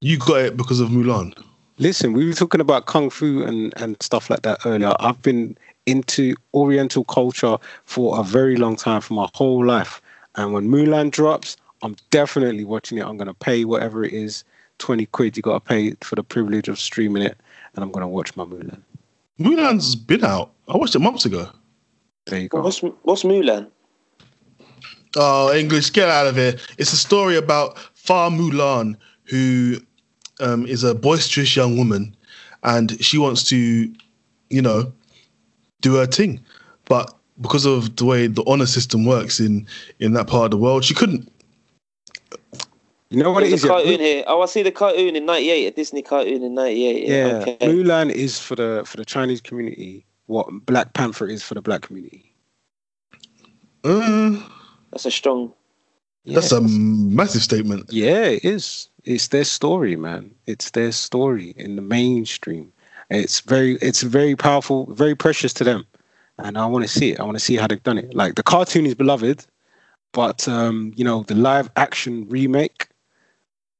You 0.00 0.18
got 0.18 0.40
it 0.40 0.56
because 0.56 0.80
of 0.80 0.88
Mulan. 0.88 1.32
Listen, 1.78 2.12
we 2.12 2.26
were 2.26 2.32
talking 2.32 2.60
about 2.60 2.86
kung 2.86 3.10
fu 3.10 3.42
and, 3.44 3.72
and 3.76 3.96
stuff 4.02 4.28
like 4.28 4.42
that 4.42 4.58
earlier. 4.64 4.92
I've 4.98 5.20
been 5.22 5.56
into 5.86 6.34
Oriental 6.52 7.04
culture 7.04 7.58
for 7.84 8.18
a 8.18 8.24
very 8.24 8.56
long 8.56 8.76
time, 8.76 9.00
for 9.00 9.14
my 9.14 9.28
whole 9.34 9.64
life. 9.64 10.02
And 10.34 10.52
when 10.52 10.68
Mulan 10.68 11.10
drops, 11.10 11.56
I'm 11.82 11.96
definitely 12.10 12.64
watching 12.64 12.98
it. 12.98 13.04
I'm 13.06 13.16
going 13.16 13.28
to 13.28 13.34
pay 13.34 13.64
whatever 13.64 14.04
it 14.04 14.12
is 14.12 14.42
20 14.78 15.06
quid 15.06 15.36
you 15.36 15.42
got 15.42 15.54
to 15.54 15.60
pay 15.60 15.92
for 16.02 16.16
the 16.16 16.24
privilege 16.24 16.68
of 16.68 16.78
streaming 16.78 17.22
it. 17.22 17.38
And 17.74 17.84
I'm 17.84 17.92
going 17.92 18.02
to 18.02 18.08
watch 18.08 18.34
my 18.36 18.44
Mulan. 18.44 18.80
Mulan's 19.38 19.94
been 19.94 20.24
out. 20.24 20.52
I 20.68 20.76
watched 20.76 20.96
it 20.96 21.00
months 21.00 21.24
ago. 21.24 21.50
There 22.26 22.40
you 22.40 22.48
go. 22.48 22.60
What's, 22.60 22.80
what's 22.80 23.22
Mulan? 23.22 23.70
Oh, 25.16 25.52
English, 25.54 25.90
get 25.90 26.08
out 26.08 26.26
of 26.26 26.36
here. 26.36 26.56
It's 26.78 26.92
a 26.92 26.96
story 26.96 27.36
about 27.36 27.78
Fa 27.94 28.28
Mulan, 28.30 28.96
who 29.24 29.78
um, 30.40 30.66
is 30.66 30.84
a 30.84 30.94
boisterous 30.94 31.56
young 31.56 31.76
woman 31.76 32.14
and 32.62 33.02
she 33.02 33.16
wants 33.16 33.44
to, 33.44 33.92
you 34.50 34.62
know, 34.62 34.92
do 35.80 35.94
her 35.94 36.06
thing. 36.06 36.40
But 36.84 37.14
because 37.40 37.64
of 37.64 37.96
the 37.96 38.04
way 38.04 38.26
the 38.26 38.44
honor 38.46 38.66
system 38.66 39.04
works 39.04 39.40
in, 39.40 39.66
in 40.00 40.12
that 40.14 40.26
part 40.26 40.46
of 40.46 40.50
the 40.50 40.58
world, 40.58 40.84
she 40.84 40.94
couldn't. 40.94 41.30
You 43.10 43.22
know 43.22 43.30
what 43.30 43.44
it 43.44 43.50
There's 43.50 43.62
is? 43.62 43.64
a 43.64 43.68
yeah? 43.68 43.72
cartoon 43.72 44.00
here. 44.00 44.24
Oh, 44.26 44.42
I 44.42 44.46
see 44.46 44.62
the 44.62 44.72
cartoon 44.72 45.14
in 45.14 45.26
'98, 45.26 45.66
a 45.66 45.70
Disney 45.70 46.02
cartoon 46.02 46.42
in 46.42 46.54
'98. 46.54 47.06
Yeah. 47.06 47.26
Yeah, 47.26 47.34
Okay. 47.36 47.56
Mulan 47.60 48.10
is 48.10 48.40
for 48.40 48.56
the 48.56 48.82
for 48.84 48.96
the 48.96 49.04
Chinese 49.04 49.40
community 49.40 50.05
what 50.26 50.48
Black 50.66 50.92
Panther 50.92 51.26
is 51.26 51.42
for 51.42 51.54
the 51.54 51.62
black 51.62 51.82
community. 51.82 52.32
Uh, 53.84 54.40
That's 54.90 55.06
a 55.06 55.10
strong. 55.10 55.52
That's 56.24 56.52
a 56.52 56.60
massive 56.60 57.42
statement. 57.42 57.92
Yeah, 57.92 58.24
it 58.24 58.44
is. 58.44 58.88
It's 59.04 59.28
their 59.28 59.44
story, 59.44 59.94
man. 59.94 60.34
It's 60.46 60.72
their 60.72 60.90
story 60.90 61.54
in 61.56 61.76
the 61.76 61.82
mainstream. 61.82 62.72
It's 63.10 63.40
very, 63.40 63.76
it's 63.76 64.02
very 64.02 64.34
powerful, 64.34 64.92
very 64.92 65.14
precious 65.14 65.52
to 65.54 65.64
them, 65.64 65.86
and 66.38 66.58
I 66.58 66.66
want 66.66 66.84
to 66.84 66.88
see 66.90 67.12
it. 67.12 67.20
I 67.20 67.22
want 67.22 67.36
to 67.36 67.44
see 67.44 67.54
how 67.54 67.68
they've 67.68 67.82
done 67.82 67.98
it. 67.98 68.12
Like 68.14 68.34
the 68.34 68.42
cartoon 68.42 68.86
is 68.86 68.96
beloved, 68.96 69.46
but 70.12 70.48
um, 70.48 70.92
you 70.96 71.04
know 71.04 71.22
the 71.22 71.36
live 71.36 71.70
action 71.76 72.28
remake. 72.28 72.88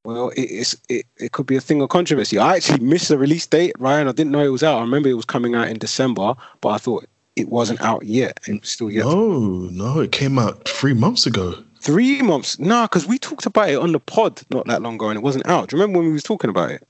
Well, 0.06 0.28
it, 0.30 0.42
it's 0.42 0.76
it, 0.88 1.04
it 1.16 1.32
could 1.32 1.46
be 1.46 1.56
a 1.56 1.60
thing 1.60 1.82
of 1.82 1.88
controversy. 1.88 2.38
I 2.38 2.54
actually 2.54 2.78
missed 2.78 3.08
the 3.08 3.18
release 3.18 3.44
date, 3.44 3.74
Ryan. 3.80 4.06
I 4.06 4.12
didn't 4.12 4.30
know 4.30 4.44
it 4.44 4.50
was 4.50 4.62
out. 4.62 4.78
I 4.78 4.82
remember 4.82 5.08
it 5.08 5.14
was 5.14 5.24
coming 5.24 5.56
out 5.56 5.66
in 5.66 5.78
December, 5.78 6.34
but 6.60 6.68
I 6.68 6.78
thought 6.78 7.06
it 7.34 7.48
wasn't 7.48 7.80
out 7.80 8.04
yet. 8.04 8.38
It 8.46 8.60
was 8.60 8.70
still 8.70 8.88
yet. 8.88 9.04
No, 9.04 9.68
no, 9.72 9.98
it 9.98 10.12
came 10.12 10.38
out 10.38 10.68
three 10.68 10.94
months 10.94 11.26
ago. 11.26 11.54
Three 11.80 12.22
months? 12.22 12.56
Nah, 12.60 12.84
because 12.84 13.06
we 13.06 13.18
talked 13.18 13.46
about 13.46 13.68
it 13.68 13.78
on 13.78 13.90
the 13.90 13.98
pod 13.98 14.40
not 14.50 14.68
that 14.68 14.80
long 14.80 14.94
ago, 14.94 15.08
and 15.08 15.18
it 15.18 15.22
wasn't 15.22 15.46
out. 15.48 15.68
Do 15.68 15.76
you 15.76 15.82
remember 15.82 15.98
when 15.98 16.06
we 16.06 16.12
was 16.14 16.22
talking 16.22 16.50
about 16.50 16.70
it? 16.70 16.86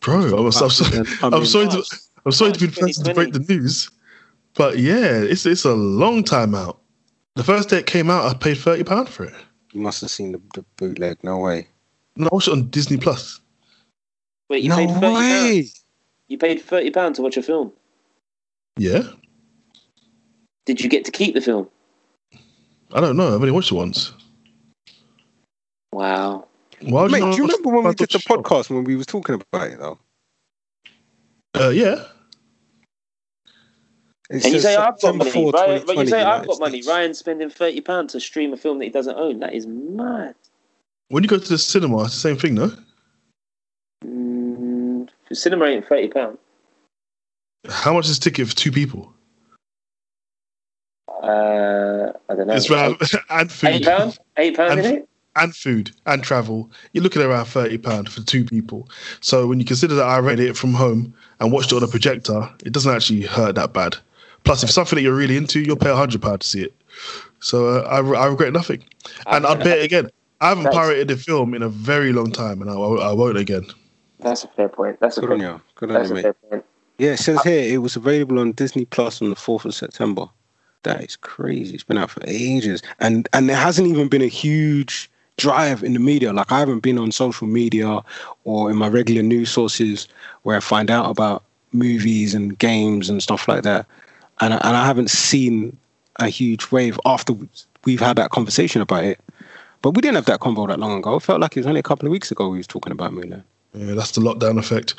Bro, 0.00 0.36
I 0.36 0.40
was, 0.40 0.60
I'm, 0.60 0.70
sorry, 0.70 1.06
I'm 1.22 1.46
sorry 1.46 1.68
to, 1.68 1.84
I'm 2.26 2.32
sorry 2.32 2.50
to 2.50 2.58
be 2.58 2.66
the 2.66 2.80
person 2.80 3.04
to 3.04 3.14
break 3.14 3.32
the 3.32 3.38
news, 3.38 3.88
but 4.54 4.78
yeah, 4.78 5.20
it's 5.20 5.46
it's 5.46 5.64
a 5.64 5.74
long 5.74 6.24
time 6.24 6.56
out. 6.56 6.80
The 7.36 7.44
first 7.44 7.68
day 7.68 7.78
it 7.78 7.86
came 7.86 8.10
out, 8.10 8.24
I 8.24 8.34
paid 8.34 8.58
thirty 8.58 8.82
pound 8.82 9.08
for 9.08 9.22
it. 9.22 9.34
You 9.72 9.80
must 9.80 10.00
have 10.00 10.10
seen 10.10 10.32
the, 10.32 10.40
the 10.54 10.64
bootleg. 10.76 11.22
No 11.22 11.38
way. 11.38 11.68
And 12.16 12.26
I 12.26 12.28
watched 12.32 12.48
it 12.48 12.52
on 12.52 12.68
Disney 12.68 12.96
Plus. 12.96 13.40
Wait, 14.48 14.62
you 14.62 14.68
no 14.68 14.76
paid 14.76 14.90
thirty 14.90 15.00
pounds. 15.00 15.84
You 16.28 16.38
paid 16.38 16.60
thirty 16.60 16.90
pounds 16.90 17.16
to 17.16 17.22
watch 17.22 17.36
a 17.36 17.42
film. 17.42 17.72
Yeah, 18.76 19.02
Did 20.64 20.80
you 20.80 20.88
get 20.88 21.04
to 21.04 21.10
keep 21.10 21.34
the 21.34 21.40
film? 21.40 21.68
I 22.92 23.00
don't 23.00 23.16
know. 23.16 23.28
I've 23.28 23.34
only 23.34 23.50
watched 23.50 23.70
it 23.72 23.74
once. 23.74 24.12
Wow. 25.92 26.46
Why 26.80 27.02
would 27.02 27.12
Mate, 27.12 27.20
not 27.20 27.32
do 27.32 27.36
you 27.36 27.42
remember 27.46 27.70
when 27.70 27.84
we 27.84 27.94
did 27.94 28.10
the 28.10 28.18
show? 28.18 28.36
podcast 28.36 28.70
when 28.70 28.84
we 28.84 28.96
was 28.96 29.06
talking 29.06 29.34
about 29.34 29.68
it 29.70 29.78
though? 29.78 29.98
Uh, 31.54 31.68
yeah. 31.68 32.04
It 34.30 34.44
And 34.44 34.54
you 34.54 34.60
say 34.60 34.74
I've 34.74 34.98
got 35.00 35.00
September 35.00 35.24
money, 35.24 35.50
Ryan, 35.50 35.82
but 35.86 35.96
you 35.98 36.06
say 36.06 36.22
I've 36.22 36.46
got 36.46 36.58
money. 36.60 36.80
States. 36.82 36.88
Ryan's 36.88 37.18
spending 37.18 37.50
thirty 37.50 37.80
pounds 37.82 38.12
to 38.14 38.20
stream 38.20 38.52
a 38.52 38.56
film 38.56 38.78
that 38.78 38.86
he 38.86 38.90
doesn't 38.90 39.16
own. 39.16 39.40
That 39.40 39.52
is 39.52 39.66
mad. 39.66 40.34
When 41.12 41.22
you 41.22 41.28
go 41.28 41.36
to 41.36 41.46
the 41.46 41.58
cinema, 41.58 42.04
it's 42.04 42.14
the 42.14 42.20
same 42.20 42.38
thing, 42.38 42.54
no? 42.54 42.72
Mm, 44.02 45.10
for 45.28 45.34
cinema 45.34 45.66
ain't 45.66 45.86
thirty 45.86 46.08
pounds. 46.08 46.38
How 47.68 47.92
much 47.92 48.06
is 48.08 48.16
a 48.16 48.20
ticket 48.20 48.48
for 48.48 48.56
two 48.56 48.72
people? 48.72 49.12
Uh, 51.22 52.12
I 52.30 52.34
don't 52.34 52.46
know. 52.46 52.54
It's 52.54 52.70
around 52.70 52.96
and 53.28 53.52
food. 53.52 53.68
eight 53.68 53.84
pounds. 53.84 54.18
Eight 54.38 54.56
pounds 54.56 54.70
And 54.72 54.80
in 54.86 54.94
it. 55.02 55.08
and 55.36 55.54
food 55.54 55.90
and 56.06 56.24
travel, 56.24 56.70
you're 56.94 57.04
looking 57.04 57.20
at 57.20 57.28
around 57.28 57.44
thirty 57.44 57.76
pound 57.76 58.08
for 58.08 58.22
two 58.22 58.42
people. 58.46 58.88
So 59.20 59.46
when 59.46 59.60
you 59.60 59.66
consider 59.66 59.94
that 59.96 60.06
I 60.06 60.18
rented 60.18 60.48
it 60.48 60.56
from 60.56 60.72
home 60.72 61.12
and 61.40 61.52
watched 61.52 61.72
it 61.72 61.76
on 61.76 61.82
a 61.82 61.88
projector, 61.88 62.48
it 62.64 62.72
doesn't 62.72 62.90
actually 62.90 63.20
hurt 63.20 63.56
that 63.56 63.74
bad. 63.74 63.96
Plus, 64.44 64.62
if 64.62 64.68
it's 64.70 64.74
something 64.74 64.96
that 64.96 65.02
you're 65.02 65.14
really 65.14 65.36
into, 65.36 65.60
you'll 65.60 65.76
pay 65.76 65.94
hundred 65.94 66.22
pound 66.22 66.40
to 66.40 66.46
see 66.48 66.62
it. 66.62 66.74
So 67.40 67.68
uh, 67.68 67.80
I, 67.82 67.98
I 67.98 68.26
regret 68.28 68.54
nothing, 68.54 68.82
and 69.26 69.44
I'd 69.44 69.60
pay 69.60 69.78
it 69.80 69.84
again. 69.84 70.10
I 70.42 70.48
haven't 70.48 70.64
That's- 70.64 70.78
pirated 70.78 71.08
the 71.08 71.16
film 71.16 71.54
in 71.54 71.62
a 71.62 71.68
very 71.68 72.12
long 72.12 72.32
time, 72.32 72.60
and 72.60 72.68
I, 72.68 72.74
I 72.74 73.12
won't 73.12 73.38
again. 73.38 73.64
That's 74.18 74.44
a 74.44 74.48
fair 74.48 74.68
point. 74.68 74.98
That's 75.00 75.16
a 75.16 75.20
Good 75.20 75.28
fair, 75.28 75.34
on 75.34 75.54
you. 75.54 75.60
Good 75.76 75.90
on 75.92 76.08
you, 76.08 76.14
mate. 76.14 76.22
fair 76.22 76.32
point. 76.34 76.64
Yeah, 76.98 77.12
it 77.12 77.18
says 77.18 77.38
uh, 77.38 77.42
here 77.44 77.74
it 77.74 77.78
was 77.78 77.96
available 77.96 78.38
on 78.38 78.52
Disney 78.52 78.84
Plus 78.84 79.22
on 79.22 79.30
the 79.30 79.36
fourth 79.36 79.64
of 79.64 79.74
September. 79.74 80.26
That 80.82 81.00
is 81.02 81.14
crazy. 81.16 81.74
It's 81.74 81.84
been 81.84 81.96
out 81.98 82.10
for 82.10 82.22
ages, 82.26 82.82
and 82.98 83.28
and 83.32 83.48
there 83.48 83.56
hasn't 83.56 83.86
even 83.88 84.08
been 84.08 84.20
a 84.22 84.26
huge 84.26 85.08
drive 85.38 85.82
in 85.84 85.92
the 85.92 86.00
media. 86.00 86.32
Like 86.32 86.50
I 86.50 86.58
haven't 86.58 86.80
been 86.80 86.98
on 86.98 87.12
social 87.12 87.46
media 87.46 88.00
or 88.44 88.68
in 88.70 88.76
my 88.76 88.88
regular 88.88 89.22
news 89.22 89.50
sources 89.50 90.08
where 90.42 90.56
I 90.56 90.60
find 90.60 90.90
out 90.90 91.08
about 91.08 91.44
movies 91.72 92.34
and 92.34 92.58
games 92.58 93.08
and 93.08 93.22
stuff 93.22 93.46
like 93.48 93.62
that, 93.62 93.86
and 94.40 94.52
and 94.54 94.76
I 94.76 94.84
haven't 94.86 95.10
seen 95.10 95.76
a 96.16 96.28
huge 96.28 96.70
wave 96.72 96.98
after 97.06 97.32
we've 97.84 98.00
had 98.00 98.16
that 98.16 98.30
conversation 98.30 98.82
about 98.82 99.04
it. 99.04 99.20
But 99.82 99.90
we 99.90 100.00
didn't 100.00 100.14
have 100.14 100.26
that 100.26 100.40
convo 100.40 100.68
that 100.68 100.78
long 100.78 100.98
ago. 100.98 101.16
It 101.16 101.22
felt 101.22 101.40
like 101.40 101.56
it 101.56 101.60
was 101.60 101.66
only 101.66 101.80
a 101.80 101.82
couple 101.82 102.06
of 102.06 102.12
weeks 102.12 102.30
ago 102.30 102.48
we 102.48 102.58
was 102.58 102.66
talking 102.66 102.92
about 102.92 103.12
Mulan. 103.12 103.42
Yeah, 103.74 103.94
that's 103.94 104.12
the 104.12 104.20
lockdown 104.20 104.58
effect. 104.58 104.94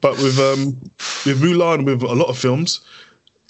But 0.00 0.16
with 0.18 0.38
um 0.38 0.78
with 1.26 1.40
Mulan, 1.42 1.84
with 1.84 2.02
a 2.02 2.14
lot 2.14 2.28
of 2.28 2.38
films, 2.38 2.80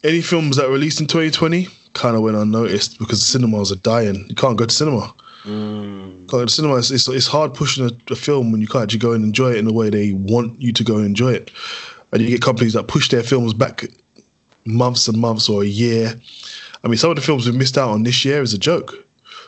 any 0.05 0.21
films 0.21 0.57
that 0.57 0.67
are 0.67 0.73
released 0.73 1.01
in 1.01 1.07
2020 1.07 1.69
kind 1.93 2.17
of 2.17 2.23
went 2.23 2.37
unnoticed 2.37 2.99
because 2.99 3.21
the 3.21 3.27
cinemas 3.27 3.71
are 3.71 3.77
dying. 3.77 4.27
You 4.29 4.35
can't 4.35 4.57
go 4.57 4.67
to 4.67 4.75
cinema. 4.75 5.15
Can't 5.45 6.27
go 6.29 6.45
to 6.45 6.51
cinema. 6.51 6.77
It's, 6.77 6.91
it's, 6.91 7.09
it's 7.09 7.27
hard 7.27 7.53
pushing 7.55 7.85
a, 7.85 8.13
a 8.13 8.17
film 8.17 8.53
when 8.53 8.61
you 8.61 8.67
can't 8.67 8.85
actually 8.85 9.01
go 9.01 9.13
and 9.13 9.25
enjoy 9.25 9.53
it 9.53 9.59
in 9.59 9.67
the 9.67 9.73
way 9.73 9.91
they 9.91 10.13
want 10.13 10.61
you 10.61 10.73
to 10.73 10.85
go 10.85 10.97
and 10.97 11.07
enjoy 11.07 11.33
it. 11.33 11.51
And 12.13 12.23
you 12.23 12.29
get 12.29 12.43
companies 12.43 12.73
that 12.75 12.89
push 12.89 13.09
their 13.09 13.23
films 13.23 13.53
back 13.53 13.85
months 14.65 15.09
and 15.09 15.19
months 15.19 15.49
or 15.49 15.63
a 15.63 15.67
year. 15.67 16.15
I 16.85 16.89
mean, 16.89 16.97
some 16.97 17.11
of 17.11 17.17
the 17.17 17.23
films 17.23 17.47
we've 17.47 17.55
missed 17.55 17.77
out 17.77 17.91
on 17.91 18.05
this 18.05 18.25
year 18.25 18.43
is 18.43 18.55
a 18.55 18.59
joke. 18.59 18.95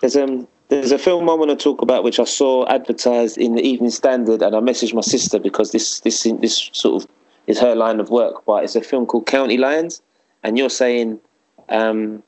There's 0.01 0.17
um 0.17 0.47
there's 0.69 0.93
a 0.93 0.99
film 0.99 1.29
I 1.29 1.35
want 1.35 1.51
to 1.51 1.57
talk 1.57 1.83
about 1.83 2.05
which 2.05 2.19
I 2.19 2.25
saw 2.25 2.67
advertised 2.67 3.39
in 3.39 3.55
the 3.55 3.63
Evening 3.63 3.91
Standard, 3.91 4.43
and 4.43 4.57
I 4.57 4.61
messaged 4.61 4.95
my 4.95 5.03
sister 5.03 5.39
because 5.39 5.73
this 5.73 6.01
this 6.01 6.23
this 6.23 6.71
sort 6.73 7.03
of 7.03 7.11
is 7.47 7.61
her 7.61 7.75
line 7.75 8.01
of 8.01 8.11
work. 8.11 8.45
But 8.47 8.65
it's 8.65 8.77
a 8.77 8.81
film 8.81 9.07
called 9.07 9.27
County 9.27 9.59
Lines, 9.59 10.01
and 10.43 10.57
you're 10.57 10.71
saying 10.71 11.21
um, 11.69 12.23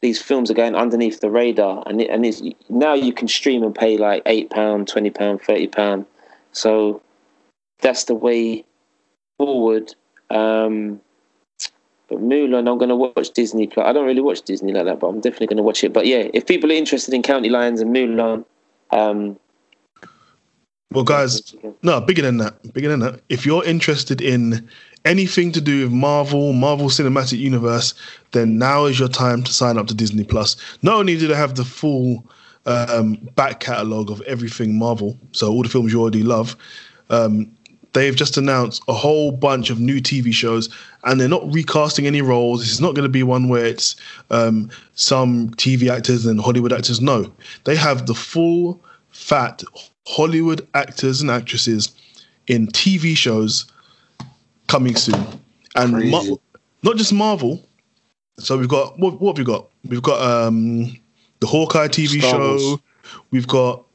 these 0.00 0.20
films 0.20 0.50
are 0.50 0.54
going 0.54 0.74
underneath 0.74 1.20
the 1.20 1.30
radar, 1.30 1.82
and 1.86 2.00
it, 2.00 2.10
and 2.10 2.26
it's, 2.26 2.42
now 2.68 2.94
you 2.94 3.12
can 3.12 3.28
stream 3.28 3.62
and 3.62 3.74
pay 3.74 3.96
like 3.96 4.22
eight 4.26 4.50
pound, 4.50 4.88
twenty 4.88 5.10
pound, 5.10 5.42
thirty 5.42 5.68
pound. 5.68 6.06
So 6.52 7.02
that's 7.80 8.04
the 8.04 8.14
way 8.14 8.64
forward. 9.38 9.94
Um, 10.30 11.00
but 12.08 12.18
Mulan, 12.18 12.70
I'm 12.70 12.78
going 12.78 12.88
to 12.88 12.96
watch 12.96 13.30
Disney 13.30 13.66
Plus. 13.66 13.86
I 13.86 13.92
don't 13.92 14.06
really 14.06 14.20
watch 14.20 14.42
Disney 14.42 14.72
like 14.72 14.84
that, 14.84 15.00
but 15.00 15.08
I'm 15.08 15.20
definitely 15.20 15.48
going 15.48 15.56
to 15.56 15.62
watch 15.62 15.82
it. 15.82 15.92
But 15.92 16.06
yeah, 16.06 16.28
if 16.32 16.46
people 16.46 16.70
are 16.70 16.74
interested 16.74 17.12
in 17.14 17.22
County 17.22 17.48
Lines 17.48 17.80
and 17.80 17.94
Mulan, 17.94 18.44
um, 18.90 19.38
Well, 20.92 21.04
guys, 21.04 21.54
No, 21.82 22.00
bigger 22.00 22.22
than 22.22 22.36
that. 22.38 22.72
Bigger 22.72 22.88
than 22.88 23.00
that. 23.00 23.20
If 23.28 23.44
you're 23.44 23.64
interested 23.64 24.20
in 24.20 24.68
anything 25.04 25.52
to 25.52 25.60
do 25.60 25.84
with 25.84 25.92
Marvel, 25.92 26.52
Marvel 26.52 26.86
Cinematic 26.86 27.38
Universe, 27.38 27.94
then 28.32 28.58
now 28.58 28.84
is 28.84 28.98
your 28.98 29.08
time 29.08 29.42
to 29.42 29.52
sign 29.52 29.78
up 29.78 29.86
to 29.88 29.94
Disney 29.94 30.24
Plus. 30.24 30.56
Not 30.82 30.96
only 30.96 31.18
do 31.18 31.26
they 31.26 31.34
have 31.34 31.56
the 31.56 31.64
full 31.64 32.24
um, 32.66 33.14
back 33.34 33.60
catalogue 33.60 34.10
of 34.10 34.20
everything 34.22 34.78
Marvel, 34.78 35.18
so 35.32 35.50
all 35.52 35.62
the 35.62 35.68
films 35.68 35.92
you 35.92 36.00
already 36.00 36.22
love, 36.22 36.56
um, 37.10 37.50
they've 37.96 38.14
just 38.14 38.36
announced 38.36 38.82
a 38.88 38.92
whole 38.92 39.32
bunch 39.32 39.70
of 39.70 39.80
new 39.80 40.02
TV 40.02 40.30
shows, 40.30 40.68
and 41.04 41.18
they're 41.18 41.28
not 41.28 41.50
recasting 41.50 42.06
any 42.06 42.20
roles. 42.20 42.60
This 42.60 42.70
is 42.70 42.80
not 42.80 42.94
going 42.94 43.04
to 43.04 43.08
be 43.08 43.22
one 43.22 43.48
where 43.48 43.64
it's 43.64 43.96
um, 44.30 44.70
some 44.94 45.48
TV 45.52 45.90
actors 45.90 46.26
and 46.26 46.38
Hollywood 46.38 46.74
actors. 46.74 47.00
No, 47.00 47.32
they 47.64 47.74
have 47.74 48.04
the 48.04 48.14
full 48.14 48.84
fat 49.10 49.62
Hollywood 50.06 50.68
actors 50.74 51.22
and 51.22 51.30
actresses 51.30 51.90
in 52.48 52.66
TV 52.68 53.16
shows 53.16 53.64
coming 54.66 54.94
soon, 54.94 55.26
and 55.74 56.10
Mar- 56.10 56.22
not 56.82 56.96
just 56.96 57.14
Marvel. 57.14 57.66
So 58.38 58.58
we've 58.58 58.68
got 58.68 58.98
what, 58.98 59.22
what 59.22 59.38
have 59.38 59.46
we 59.46 59.50
got? 59.50 59.70
We've 59.86 60.02
got 60.02 60.20
um, 60.20 60.94
the 61.40 61.46
Hawkeye 61.46 61.88
TV 61.88 62.18
Star 62.18 62.32
show. 62.32 62.56
Wars. 62.56 62.78
We've 63.30 63.48
got 63.48 63.85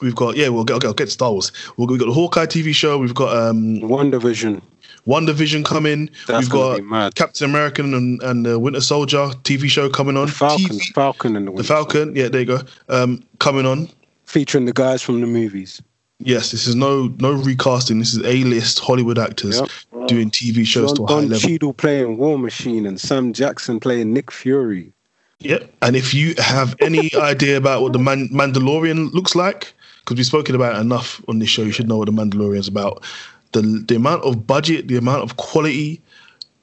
we've 0.00 0.14
got 0.14 0.36
yeah 0.36 0.48
we'll 0.48 0.64
get, 0.64 0.84
I'll 0.84 0.92
get 0.94 1.10
Star 1.10 1.32
Wars. 1.32 1.52
We've 1.76 1.86
got, 1.88 1.92
we've 1.92 2.00
got 2.00 2.06
the 2.06 2.12
Hawkeye 2.14 2.46
TV 2.46 2.74
show. 2.74 2.98
We've 2.98 3.14
got 3.14 3.36
um, 3.36 3.80
WandaVision. 3.80 4.62
One 5.04 5.24
Division 5.24 5.62
coming. 5.62 6.10
That's 6.26 6.50
we've 6.50 6.50
got. 6.50 7.14
Captain 7.14 7.48
American 7.48 7.94
and, 7.94 8.20
and 8.24 8.44
the 8.44 8.58
Winter 8.58 8.80
Soldier 8.80 9.28
TV 9.44 9.68
show 9.68 9.88
coming 9.88 10.16
on. 10.16 10.26
The 10.26 10.32
Falcon, 10.32 10.66
TV 10.66 10.92
Falcon 10.94 11.36
and 11.36 11.46
the, 11.46 11.52
the 11.52 11.62
Falcon, 11.62 12.16
yeah, 12.16 12.26
there 12.28 12.40
you 12.40 12.46
go. 12.46 12.60
Um, 12.88 13.22
coming 13.38 13.66
on. 13.66 13.88
featuring 14.24 14.64
the 14.64 14.72
guys 14.72 15.02
from 15.02 15.20
the 15.20 15.28
movies. 15.28 15.80
Yes, 16.18 16.50
this 16.50 16.66
is 16.66 16.74
no 16.74 17.14
no 17.20 17.32
recasting. 17.32 18.00
This 18.00 18.14
is 18.14 18.24
A 18.24 18.42
list 18.44 18.80
Hollywood 18.80 19.18
actors 19.18 19.60
Yep. 19.60 20.08
doing 20.08 20.28
TV 20.30 20.66
shows 20.66 20.90
John 20.92 20.96
to 20.96 21.02
a 21.04 21.06
high 21.06 21.20
Don 21.20 21.28
level. 21.28 21.48
Cheadle 21.48 21.72
playing 21.74 22.16
War 22.18 22.36
Machine 22.38 22.84
and 22.86 23.00
Sam 23.00 23.32
Jackson 23.32 23.78
playing 23.78 24.12
Nick 24.12 24.32
Fury. 24.32 24.92
Yep. 25.40 25.70
And 25.82 25.94
if 25.94 26.14
you 26.14 26.34
have 26.38 26.74
any 26.80 27.14
idea 27.20 27.58
about 27.58 27.82
what 27.82 27.92
the 27.92 27.98
Man- 28.00 28.28
Mandalorian 28.30 29.12
looks 29.12 29.36
like, 29.36 29.72
because 30.06 30.18
we've 30.18 30.26
spoken 30.26 30.54
about 30.54 30.76
it 30.76 30.80
enough 30.80 31.20
on 31.26 31.40
this 31.40 31.48
show, 31.48 31.62
you 31.62 31.72
should 31.72 31.88
know 31.88 31.98
what 31.98 32.06
the 32.06 32.12
Mandalorian 32.12 32.58
is 32.58 32.68
about. 32.68 33.04
The 33.52 33.62
the 33.88 33.96
amount 33.96 34.22
of 34.22 34.46
budget, 34.46 34.86
the 34.86 34.96
amount 34.96 35.22
of 35.22 35.36
quality 35.36 36.00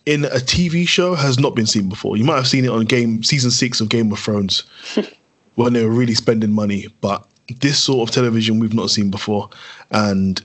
in 0.06 0.26
a 0.26 0.40
TV 0.40 0.88
show 0.88 1.14
has 1.14 1.38
not 1.38 1.54
been 1.54 1.66
seen 1.66 1.90
before. 1.90 2.16
You 2.16 2.24
might 2.24 2.38
have 2.38 2.48
seen 2.48 2.64
it 2.64 2.70
on 2.70 2.86
game 2.86 3.22
season 3.22 3.52
six 3.52 3.82
of 3.82 3.90
Game 3.90 4.12
of 4.14 4.20
Thrones 4.20 4.64
when 5.56 5.74
they 5.74 5.84
were 5.84 5.92
really 5.92 6.16
spending 6.16 6.52
money, 6.52 6.88
but 7.02 7.28
this 7.60 7.78
sort 7.78 8.08
of 8.08 8.16
television 8.16 8.60
we've 8.60 8.74
not 8.74 8.90
seen 8.90 9.12
before, 9.12 9.50
and 9.92 10.42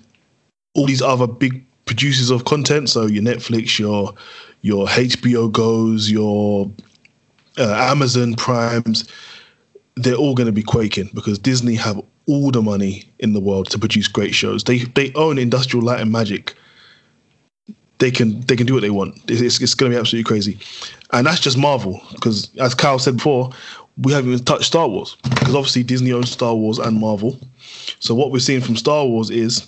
all 0.74 0.86
these 0.86 1.02
other 1.02 1.28
big 1.28 1.64
producers 1.86 2.30
of 2.30 2.44
content, 2.44 2.90
so 2.90 3.06
your 3.06 3.22
Netflix, 3.22 3.78
your 3.78 4.12
your 4.62 4.88
HBO 4.88 5.52
goes, 5.52 6.10
your 6.10 6.68
uh, 7.58 7.74
Amazon 7.74 8.34
Primes, 8.34 9.08
they're 9.94 10.16
all 10.16 10.34
going 10.34 10.46
to 10.46 10.52
be 10.52 10.64
quaking 10.64 11.10
because 11.14 11.38
Disney 11.38 11.76
have 11.76 12.02
all 12.28 12.50
the 12.50 12.62
money 12.62 13.10
in 13.18 13.32
the 13.32 13.40
world 13.40 13.70
to 13.70 13.78
produce 13.78 14.06
great 14.06 14.34
shows. 14.34 14.64
They 14.64 14.78
they 14.78 15.12
own 15.14 15.38
Industrial 15.38 15.84
Light 15.84 16.00
and 16.00 16.12
Magic. 16.12 16.54
They 17.98 18.12
can 18.12 18.40
they 18.42 18.54
can 18.54 18.66
do 18.66 18.74
what 18.74 18.82
they 18.82 18.90
want. 18.90 19.18
It's, 19.28 19.60
it's 19.60 19.74
going 19.74 19.90
to 19.90 19.96
be 19.96 20.00
absolutely 20.00 20.28
crazy, 20.28 20.58
and 21.12 21.26
that's 21.26 21.40
just 21.40 21.58
Marvel. 21.58 22.00
Because 22.12 22.54
as 22.58 22.74
Kyle 22.74 23.00
said 23.00 23.16
before, 23.16 23.50
we 23.96 24.12
haven't 24.12 24.32
even 24.32 24.44
touched 24.44 24.66
Star 24.66 24.86
Wars 24.88 25.16
because 25.22 25.54
obviously 25.54 25.82
Disney 25.82 26.12
owns 26.12 26.30
Star 26.30 26.54
Wars 26.54 26.78
and 26.78 27.00
Marvel. 27.00 27.38
So 27.98 28.14
what 28.14 28.30
we're 28.30 28.38
seeing 28.38 28.60
from 28.60 28.76
Star 28.76 29.04
Wars 29.04 29.30
is 29.30 29.66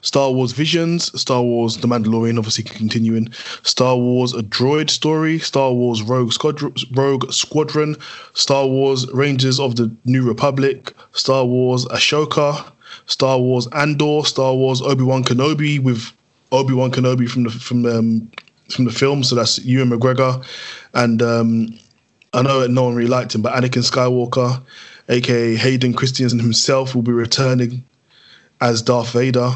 Star 0.00 0.32
Wars 0.32 0.52
Visions, 0.52 1.18
Star 1.20 1.42
Wars 1.42 1.78
The 1.78 1.88
Mandalorian, 1.88 2.38
obviously 2.38 2.64
continuing, 2.64 3.30
Star 3.62 3.96
Wars 3.96 4.34
A 4.34 4.42
Droid 4.42 4.90
Story, 4.90 5.38
Star 5.38 5.72
Wars 5.72 6.02
Rogue 6.02 6.32
Squadron, 6.32 6.74
Rogue 6.92 7.32
Squadron, 7.32 7.96
Star 8.34 8.66
Wars 8.66 9.10
Rangers 9.12 9.58
of 9.60 9.76
the 9.76 9.90
New 10.04 10.26
Republic, 10.26 10.92
Star 11.12 11.44
Wars 11.44 11.84
Ahsoka, 11.86 12.64
Star 13.06 13.38
Wars 13.38 13.66
Andor, 13.68 14.24
Star 14.24 14.54
Wars 14.54 14.82
Obi 14.82 15.04
Wan 15.04 15.24
Kenobi 15.24 15.78
with 15.78 16.12
Obi 16.52 16.74
Wan 16.74 16.90
Kenobi 16.90 17.28
from 17.28 17.44
the 17.44 17.50
from 17.50 17.86
um, 17.86 18.30
from 18.70 18.84
the 18.84 18.92
film, 18.92 19.22
so 19.22 19.34
that's 19.34 19.58
Ewan 19.64 19.90
McGregor, 19.90 20.44
and 20.94 21.22
um, 21.22 21.78
I 22.32 22.42
know 22.42 22.60
that 22.60 22.70
no 22.70 22.84
one 22.84 22.94
really 22.94 23.10
liked 23.10 23.34
him, 23.34 23.42
but 23.42 23.52
Anakin 23.52 23.82
Skywalker, 23.82 24.62
aka 25.08 25.54
Hayden 25.54 25.92
Christensen 25.92 26.38
himself, 26.38 26.94
will 26.94 27.02
be 27.02 27.12
returning 27.12 27.84
as 28.60 28.82
Darth 28.82 29.12
Vader. 29.12 29.54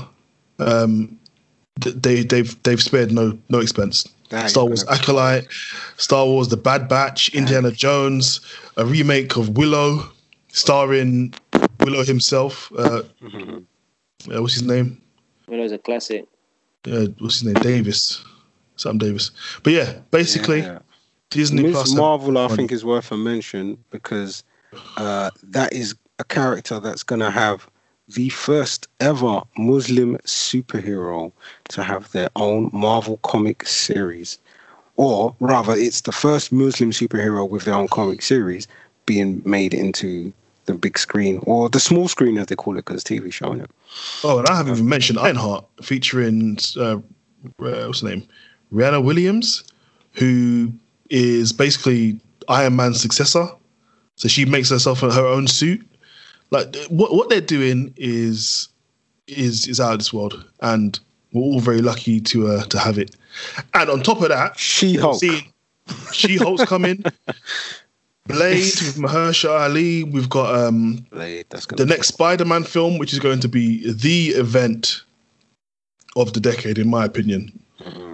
Um, 0.59 1.19
th- 1.81 1.97
they 1.97 2.23
they've 2.23 2.61
they've 2.63 2.83
spared 2.83 3.13
no 3.13 3.39
no 3.49 3.61
expense. 3.61 4.07
That 4.31 4.51
Star 4.51 4.65
Wars 4.65 4.85
Acolyte, 4.89 5.47
Star 5.99 6.27
Wars 6.27 6.49
The 6.49 6.57
Bad 6.57 6.89
Batch, 6.89 7.29
Indiana 7.31 7.71
Jones, 7.71 8.41
a 8.77 8.85
remake 8.85 9.37
of 9.37 9.57
Willow, 9.57 10.03
starring 10.49 11.33
Willow 11.81 12.05
himself. 12.05 12.73
Uh, 12.77 13.03
Mhm. 13.23 13.65
uh, 14.35 14.43
what's 14.43 14.55
his 14.55 14.65
name? 14.65 15.01
When 15.47 15.61
it 15.61 15.63
was 15.63 15.73
a 15.73 15.79
classic. 15.79 16.27
Uh, 16.87 17.07
what's 17.19 17.41
his 17.41 17.45
name? 17.45 17.63
Davis, 17.63 18.25
Sam 18.77 18.99
Davis. 18.99 19.31
But 19.63 19.73
yeah, 19.73 19.95
basically 20.11 20.61
Yeah. 20.61 20.79
Disney 21.31 21.63
Ms. 21.63 21.73
Plus. 21.73 21.95
Marvel, 21.95 22.39
I 22.39 22.49
think, 22.49 22.73
is 22.73 22.85
worth 22.85 23.11
a 23.13 23.17
mention 23.17 23.77
because 23.91 24.45
uh, 24.97 25.31
that 25.43 25.73
is 25.73 25.95
a 26.19 26.25
character 26.25 26.81
that's 26.81 27.03
going 27.03 27.21
to 27.21 27.31
have 27.31 27.69
the 28.09 28.29
first 28.29 28.89
ever 29.01 29.43
Muslim 29.57 30.17
superhero 30.19 31.33
to 31.69 31.83
have 31.83 32.11
their 32.13 32.31
own 32.37 32.71
Marvel 32.73 33.19
comic 33.19 33.67
series. 33.67 34.39
Or 34.97 35.35
rather, 35.41 35.75
it's 35.75 36.03
the 36.03 36.13
first 36.13 36.53
Muslim 36.53 36.91
superhero 36.91 37.49
with 37.49 37.65
their 37.65 37.75
own 37.75 37.89
comic 37.89 38.23
series 38.23 38.67
being 39.05 39.43
made 39.45 39.75
into 39.75 40.33
the 40.67 40.75
big 40.75 40.99
screen 40.99 41.41
or 41.43 41.69
the 41.69 41.81
small 41.81 42.09
screen, 42.09 42.39
as 42.39 42.47
they 42.47 42.57
call 42.57 42.75
it, 42.75 42.85
because 42.85 43.05
TV 43.05 43.33
showing 43.33 43.61
it. 43.61 43.71
Oh, 44.25 44.39
and 44.39 44.49
I 44.49 44.57
haven't 44.57 44.75
even 44.75 44.89
mentioned 44.89 45.19
Ironheart 45.19 45.65
featuring 45.83 46.59
uh, 46.77 46.81
uh, 46.81 47.01
what's 47.59 48.01
her 48.01 48.09
name, 48.09 48.27
Rihanna 48.73 49.05
Williams, 49.05 49.65
who 50.13 50.73
is 51.11 51.53
basically 51.53 52.21
Iron 52.49 52.77
Man's 52.77 53.01
successor. 53.01 53.49
So 54.17 54.29
she 54.29 54.45
makes 54.45 54.71
herself 54.71 55.01
her 55.01 55.27
own 55.27 55.47
suit. 55.47 55.87
Like 56.51 56.77
what 56.89 57.15
what 57.15 57.29
they're 57.29 57.41
doing 57.41 57.93
is 57.97 58.69
is 59.27 59.67
is 59.67 59.81
out 59.81 59.93
of 59.93 59.99
this 59.99 60.13
world, 60.13 60.45
and 60.61 60.99
we're 61.33 61.43
all 61.43 61.61
very 61.61 61.81
lucky 61.81 62.21
to 62.21 62.49
uh, 62.49 62.65
to 62.65 62.79
have 62.79 62.99
it. 62.99 63.17
And 63.75 63.91
on 63.91 64.03
top 64.03 64.23
of 64.23 64.29
that, 64.29 64.59
She 64.59 64.97
Hulk. 64.97 65.23
She 66.13 66.37
Hulk's 66.37 66.65
coming. 66.65 67.05
Blade 68.27 68.63
with 68.65 68.97
Mahershala 68.97 69.61
Ali. 69.61 70.03
We've 70.05 70.29
got 70.29 70.55
um, 70.55 71.07
Blade, 71.11 71.47
that's 71.49 71.67
the 71.67 71.87
next 71.87 72.09
Spider-Man 72.09 72.65
film, 72.65 72.99
which 72.99 73.13
is 73.13 73.21
going 73.21 73.39
to 73.41 73.49
be 73.49 73.89
the 73.91 74.31
event 74.31 75.03
of 76.17 76.33
the 76.33 76.41
decade, 76.41 76.79
in 76.79 76.89
my 76.89 77.05
opinion, 77.05 77.57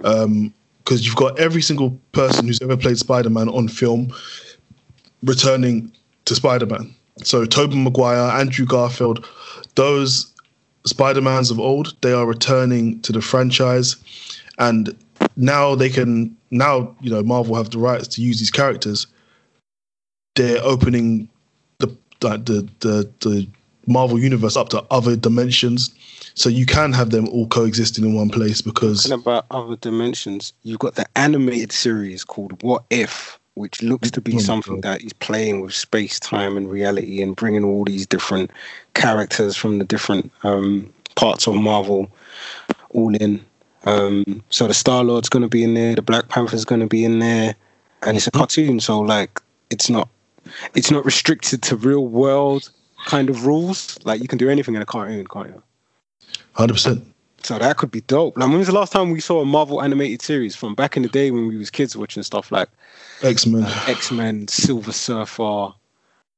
because 0.03 1.05
you've 1.05 1.15
got 1.15 1.39
every 1.39 1.61
single 1.61 1.97
person 2.11 2.45
who's 2.45 2.61
ever 2.61 2.77
played 2.77 2.97
Spider-Man 2.97 3.49
on 3.49 3.67
film 3.67 4.13
returning 5.23 5.91
to 6.25 6.35
Spider-Man. 6.35 6.93
So 7.17 7.45
Tobey 7.45 7.77
Maguire, 7.77 8.39
Andrew 8.39 8.65
Garfield, 8.65 9.27
those 9.75 10.33
Spider-Mans 10.85 11.51
of 11.51 11.59
old, 11.59 11.95
they 12.01 12.11
are 12.11 12.25
returning 12.25 12.99
to 13.01 13.11
the 13.11 13.21
franchise, 13.21 13.95
and 14.59 14.95
now 15.35 15.75
they 15.75 15.89
can 15.89 16.35
now 16.51 16.95
you 17.01 17.09
know 17.09 17.23
Marvel 17.23 17.55
have 17.55 17.69
the 17.69 17.79
rights 17.79 18.07
to 18.09 18.21
use 18.21 18.39
these 18.39 18.51
characters. 18.51 19.07
They're 20.35 20.61
opening 20.63 21.29
the 21.79 21.87
the 22.19 22.69
the 22.79 23.09
the 23.19 23.47
Marvel 23.85 24.19
universe 24.19 24.55
up 24.55 24.69
to 24.69 24.83
other 24.91 25.15
dimensions, 25.15 25.93
so 26.35 26.49
you 26.49 26.65
can 26.65 26.93
have 26.93 27.11
them 27.11 27.27
all 27.29 27.47
coexisting 27.47 28.03
in 28.03 28.13
one 28.15 28.29
place 28.29 28.61
because 28.61 29.03
Talking 29.03 29.21
about 29.21 29.45
other 29.51 29.75
dimensions, 29.75 30.53
you've 30.63 30.79
got 30.79 30.95
the 30.95 31.05
animated 31.15 31.71
series 31.71 32.23
called 32.23 32.61
What 32.63 32.83
If, 32.89 33.39
which 33.55 33.81
looks 33.83 34.09
to 34.11 34.19
Oh 34.19 34.23
be 34.23 34.33
my 34.33 34.39
something 34.41 34.81
God. 34.81 34.83
that 34.83 35.03
is 35.03 35.13
playing 35.13 35.61
with 35.61 35.73
space, 35.73 36.19
time, 36.19 36.57
and 36.57 36.69
reality, 36.69 37.21
and 37.21 37.35
bringing 37.35 37.63
all 37.63 37.83
these 37.85 38.07
different 38.07 38.51
characters 38.93 39.55
from 39.55 39.77
the 39.79 39.85
different 39.85 40.31
um, 40.43 40.91
parts 41.15 41.47
of 41.47 41.55
Marvel 41.55 42.09
all 42.89 43.15
in. 43.15 43.43
Um, 43.85 44.43
so 44.49 44.67
the 44.67 44.73
Star 44.73 45.03
Lord's 45.03 45.29
going 45.29 45.43
to 45.43 45.49
be 45.49 45.63
in 45.63 45.73
there, 45.73 45.95
the 45.95 46.01
Black 46.01 46.29
Panther's 46.29 46.65
going 46.65 46.81
to 46.81 46.87
be 46.87 47.03
in 47.05 47.19
there, 47.19 47.55
and 48.01 48.17
it's 48.17 48.27
a 48.27 48.31
cartoon, 48.31 48.79
so 48.79 48.99
like 49.01 49.39
it's 49.69 49.89
not 49.89 50.09
it's 50.73 50.91
not 50.91 51.05
restricted 51.05 51.61
to 51.63 51.75
real 51.75 52.07
world 52.07 52.69
kind 53.05 53.29
of 53.29 53.45
rules. 53.45 53.99
Like 54.03 54.21
you 54.21 54.27
can 54.27 54.37
do 54.37 54.49
anything 54.49 54.75
in 54.75 54.81
a 54.81 54.85
cartoon, 54.85 55.27
can't 55.27 55.49
you? 55.49 55.63
hundred 56.53 56.73
percent. 56.73 57.05
So 57.43 57.59
that 57.59 57.75
could 57.75 57.91
be 57.91 58.01
dope. 58.01 58.37
Like 58.37 58.47
when 58.49 58.57
was 58.57 58.67
the 58.67 58.73
last 58.73 58.93
time 58.93 59.11
we 59.11 59.19
saw 59.19 59.41
a 59.41 59.45
Marvel 59.45 59.81
animated 59.83 60.21
series 60.21 60.55
from 60.55 60.75
back 60.75 60.95
in 60.95 61.03
the 61.03 61.09
day 61.09 61.29
when 61.29 61.47
we 61.47 61.57
was 61.57 61.69
kids 61.69 61.95
watching 61.97 62.23
stuff 62.23 62.51
like 62.53 62.69
X 63.23 63.45
Men. 63.45 63.63
X 63.87 64.11
Men, 64.11 64.47
Silver 64.47 64.91
Surfer? 64.91 65.73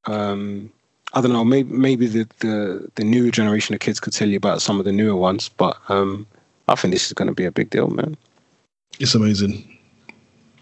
Um, 0.06 0.72
I 1.14 1.22
don't 1.22 1.34
know. 1.34 1.44
Maybe 1.44 1.74
maybe 1.74 2.08
the, 2.08 2.28
the 2.40 2.90
the 2.96 3.04
newer 3.04 3.32
generation 3.32 3.74
of 3.74 3.82
kids 3.82 4.00
could 4.00 4.14
tell 4.14 4.30
you 4.30 4.38
about 4.38 4.62
some 4.62 4.80
of 4.80 4.86
the 4.86 4.92
newer 4.92 5.16
ones, 5.16 5.50
but 5.50 5.78
um, 5.90 6.28
I 6.68 6.76
think 6.76 6.94
this 6.94 7.08
is 7.08 7.14
going 7.14 7.28
to 7.28 7.34
be 7.34 7.46
a 7.46 7.52
big 7.52 7.70
deal, 7.70 7.88
man. 7.88 8.16
It's 9.00 9.16
amazing, 9.16 9.78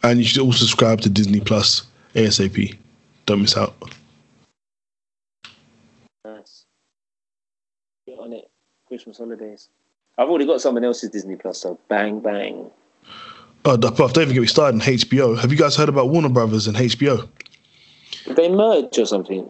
and 0.04 0.20
you 0.20 0.26
should 0.26 0.42
all 0.42 0.54
subscribe 0.54 1.02
to 1.02 1.10
Disney 1.10 1.40
Plus 1.40 1.86
ASAP. 2.16 2.78
Don't 3.26 3.42
miss 3.42 3.58
out. 3.58 3.74
Nice. 6.24 6.66
Get 8.08 8.20
on 8.20 8.34
it. 8.34 8.50
Christmas 8.88 9.18
holidays. 9.18 9.70
I've 10.18 10.30
already 10.30 10.46
got 10.46 10.62
someone 10.62 10.84
else's 10.84 11.10
Disney 11.10 11.36
Plus, 11.36 11.60
so 11.60 11.80
bang 11.90 12.20
bang. 12.20 12.70
Puff, 13.64 13.80
don't 13.80 14.24
even 14.24 14.34
get 14.34 14.42
me 14.42 14.48
started 14.48 14.82
on 14.82 14.82
HBO. 14.82 15.40
Have 15.40 15.52
you 15.52 15.58
guys 15.58 15.76
heard 15.76 15.90
about 15.90 16.10
Warner 16.10 16.30
Brothers 16.30 16.68
and 16.68 16.76
HBO? 16.76 17.28
They 18.36 18.50
merged 18.50 19.00
or 19.00 19.06
something? 19.06 19.50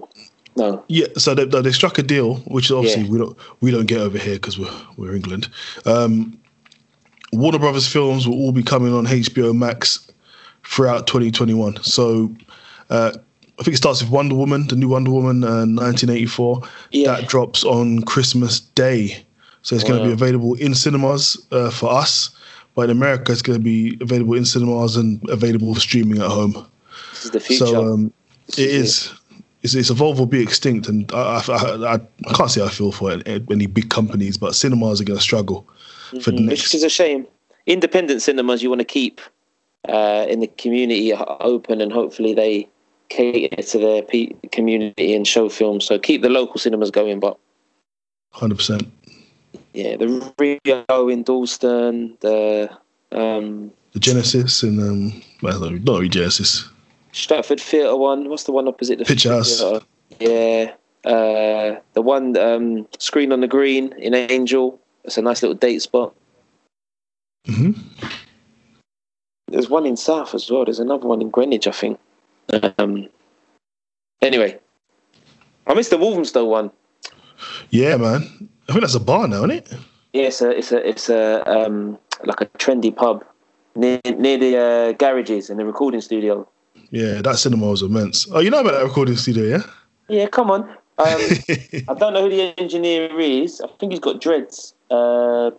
No. 0.55 0.83
Yeah, 0.87 1.07
so 1.17 1.33
they, 1.33 1.45
they 1.45 1.71
struck 1.71 1.97
a 1.97 2.03
deal, 2.03 2.35
which 2.45 2.71
obviously 2.71 3.03
Yeah. 3.03 3.09
we 3.09 3.17
don't 3.17 3.37
we 3.61 3.71
don't 3.71 3.87
get 3.87 3.99
over 4.01 4.17
here 4.19 4.35
because 4.35 4.59
we're 4.59 4.71
we're 4.97 5.15
England. 5.15 5.49
Um, 5.85 6.37
Warner 7.31 7.57
Brothers 7.57 7.87
films 7.87 8.27
will 8.27 8.35
all 8.35 8.51
be 8.51 8.61
coming 8.61 8.93
on 8.93 9.05
HBO 9.07 9.55
Max 9.55 10.07
throughout 10.63 11.07
2021. 11.07 11.81
So 11.81 12.31
uh, 12.91 13.11
I 13.59 13.63
think 13.63 13.73
it 13.73 13.77
starts 13.77 14.03
with 14.03 14.11
Wonder 14.11 14.35
Woman, 14.35 14.67
the 14.67 14.75
new 14.75 14.89
Wonder 14.89 15.09
Woman, 15.09 15.43
uh, 15.43 15.65
1984. 15.65 16.61
Yeah. 16.91 17.07
That 17.15 17.27
drops 17.27 17.63
on 17.63 18.03
Christmas 18.03 18.59
Day, 18.59 19.25
so 19.63 19.75
it's 19.75 19.83
going 19.83 19.99
to 19.99 20.05
be 20.05 20.13
available 20.13 20.53
in 20.55 20.75
cinemas 20.75 21.43
uh, 21.51 21.71
for 21.71 21.89
us. 21.91 22.29
But 22.75 22.83
in 22.83 22.89
America, 22.89 23.31
it's 23.31 23.41
going 23.41 23.59
to 23.59 23.63
be 23.63 23.97
available 24.01 24.33
in 24.33 24.45
cinemas 24.45 24.95
and 24.95 25.21
available 25.29 25.73
for 25.73 25.79
streaming 25.79 26.21
at 26.21 26.29
home. 26.29 26.53
This 27.11 27.25
is 27.25 27.31
the 27.31 27.39
future. 27.39 27.65
So 27.65 27.93
um, 27.93 28.13
it 28.49 28.69
is. 28.69 29.13
It's, 29.61 29.75
it's 29.75 29.89
evolve 29.89 30.19
or 30.19 30.27
be 30.27 30.41
extinct, 30.41 30.89
and 30.89 31.09
I, 31.13 31.41
I, 31.47 31.93
I, 31.93 31.93
I 31.93 32.33
can't 32.33 32.51
say 32.51 32.61
I 32.61 32.67
feel 32.67 32.91
for 32.91 33.13
it, 33.13 33.25
any 33.49 33.65
big 33.65 33.89
companies, 33.89 34.37
but 34.37 34.55
cinemas 34.55 34.99
are 34.99 35.05
going 35.05 35.17
to 35.17 35.23
struggle 35.23 35.65
for 36.21 36.31
the 36.31 36.37
Mm, 36.37 36.45
next. 36.47 36.63
Which 36.63 36.75
is 36.75 36.83
a 36.83 36.89
shame. 36.89 37.25
Independent 37.65 38.21
cinemas 38.21 38.61
you 38.61 38.67
want 38.67 38.81
to 38.81 38.85
keep 38.85 39.21
uh, 39.87 40.25
in 40.27 40.41
the 40.41 40.47
community 40.47 41.13
open, 41.13 41.79
and 41.79 41.93
hopefully 41.93 42.33
they 42.33 42.67
cater 43.07 43.61
to 43.61 43.77
their 43.77 44.01
community 44.51 45.13
and 45.13 45.25
show 45.25 45.47
films. 45.47 45.85
So 45.85 45.97
keep 45.97 46.23
the 46.23 46.29
local 46.29 46.57
cinemas 46.57 46.91
going. 46.91 47.21
But 47.21 47.37
Hundred 48.31 48.55
percent. 48.55 48.91
Yeah, 49.73 49.97
the 49.97 50.33
Rio 50.37 51.09
in 51.09 51.23
Dalston, 51.23 52.17
the 52.21 52.69
um, 53.11 53.71
The 53.93 53.99
Genesis 53.99 54.63
and 54.63 54.79
um, 54.79 55.21
well, 55.41 55.59
no, 55.59 55.69
not 55.69 55.93
really 55.95 56.09
Genesis. 56.09 56.67
Stratford 57.11 57.59
Theatre 57.59 57.95
one. 57.95 58.29
What's 58.29 58.43
the 58.43 58.51
one 58.51 58.67
opposite 58.67 58.99
the 58.99 59.05
Picture 59.05 59.31
House. 59.31 59.59
Theatre? 59.59 59.85
Yeah, 60.19 60.73
uh, 61.09 61.79
the 61.93 62.01
one 62.01 62.37
um, 62.37 62.87
screen 62.99 63.31
on 63.31 63.41
the 63.41 63.47
green 63.47 63.93
in 63.97 64.13
Angel. 64.13 64.79
It's 65.03 65.17
a 65.17 65.21
nice 65.21 65.41
little 65.41 65.55
date 65.55 65.81
spot. 65.81 66.15
hmm 67.47 67.71
There's 69.47 69.69
one 69.69 69.85
in 69.85 69.97
South 69.97 70.33
as 70.33 70.49
well. 70.49 70.65
There's 70.65 70.79
another 70.79 71.07
one 71.07 71.21
in 71.21 71.29
Greenwich, 71.29 71.67
I 71.67 71.71
think. 71.71 71.99
Um, 72.77 73.09
anyway, 74.21 74.59
I 75.67 75.73
missed 75.73 75.89
the 75.89 75.97
Walthamstow 75.97 76.45
one. 76.45 76.71
Yeah, 77.69 77.97
man. 77.97 78.49
I 78.69 78.71
think 78.71 78.81
that's 78.81 78.95
a 78.95 78.99
bar 78.99 79.27
now, 79.27 79.37
isn't 79.37 79.51
it? 79.51 79.73
Yeah, 80.13 80.23
it's 80.23 80.41
a 80.41 80.49
it's 80.49 80.71
a 80.71 80.87
it's 80.87 81.09
a 81.09 81.49
um, 81.49 81.97
like 82.23 82.41
a 82.41 82.45
trendy 82.57 82.95
pub 82.95 83.25
near 83.75 83.99
near 84.05 84.37
the 84.37 84.57
uh, 84.57 84.91
garages 84.93 85.49
and 85.49 85.59
the 85.59 85.65
recording 85.65 86.01
studio. 86.01 86.47
Yeah, 86.91 87.21
that 87.21 87.37
cinema 87.37 87.67
was 87.67 87.81
immense. 87.81 88.27
Oh, 88.31 88.39
you 88.39 88.49
know 88.49 88.61
about 88.61 88.73
that 88.73 88.83
recording 88.83 89.15
studio, 89.15 89.45
yeah? 89.45 89.63
Yeah, 90.09 90.27
come 90.27 90.51
on. 90.51 90.61
Um, 90.61 90.77
I 90.99 91.93
don't 91.97 92.13
know 92.13 92.21
who 92.21 92.29
the 92.29 92.53
engineer 92.59 93.19
is. 93.19 93.61
I 93.61 93.67
think 93.79 93.91
he's 93.91 93.99
got 93.99 94.21
dreads. 94.21 94.75
Uh, 94.91 95.49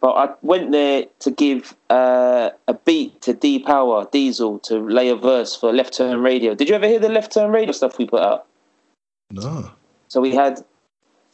but 0.00 0.12
I 0.12 0.34
went 0.42 0.72
there 0.72 1.04
to 1.20 1.30
give 1.30 1.76
uh, 1.90 2.50
a 2.66 2.74
beat 2.74 3.20
to 3.22 3.34
D 3.34 3.58
Power 3.58 4.06
Diesel 4.10 4.58
to 4.60 4.78
lay 4.78 5.08
a 5.08 5.16
verse 5.16 5.56
for 5.56 5.72
Left 5.72 5.92
Turn 5.92 6.20
Radio. 6.20 6.54
Did 6.54 6.68
you 6.68 6.74
ever 6.74 6.86
hear 6.86 7.00
the 7.00 7.08
Left 7.08 7.32
Turn 7.32 7.50
Radio 7.50 7.72
stuff 7.72 7.98
we 7.98 8.06
put 8.06 8.22
out? 8.22 8.46
no. 9.30 9.70
So 10.08 10.22
we 10.22 10.34
had, 10.34 10.64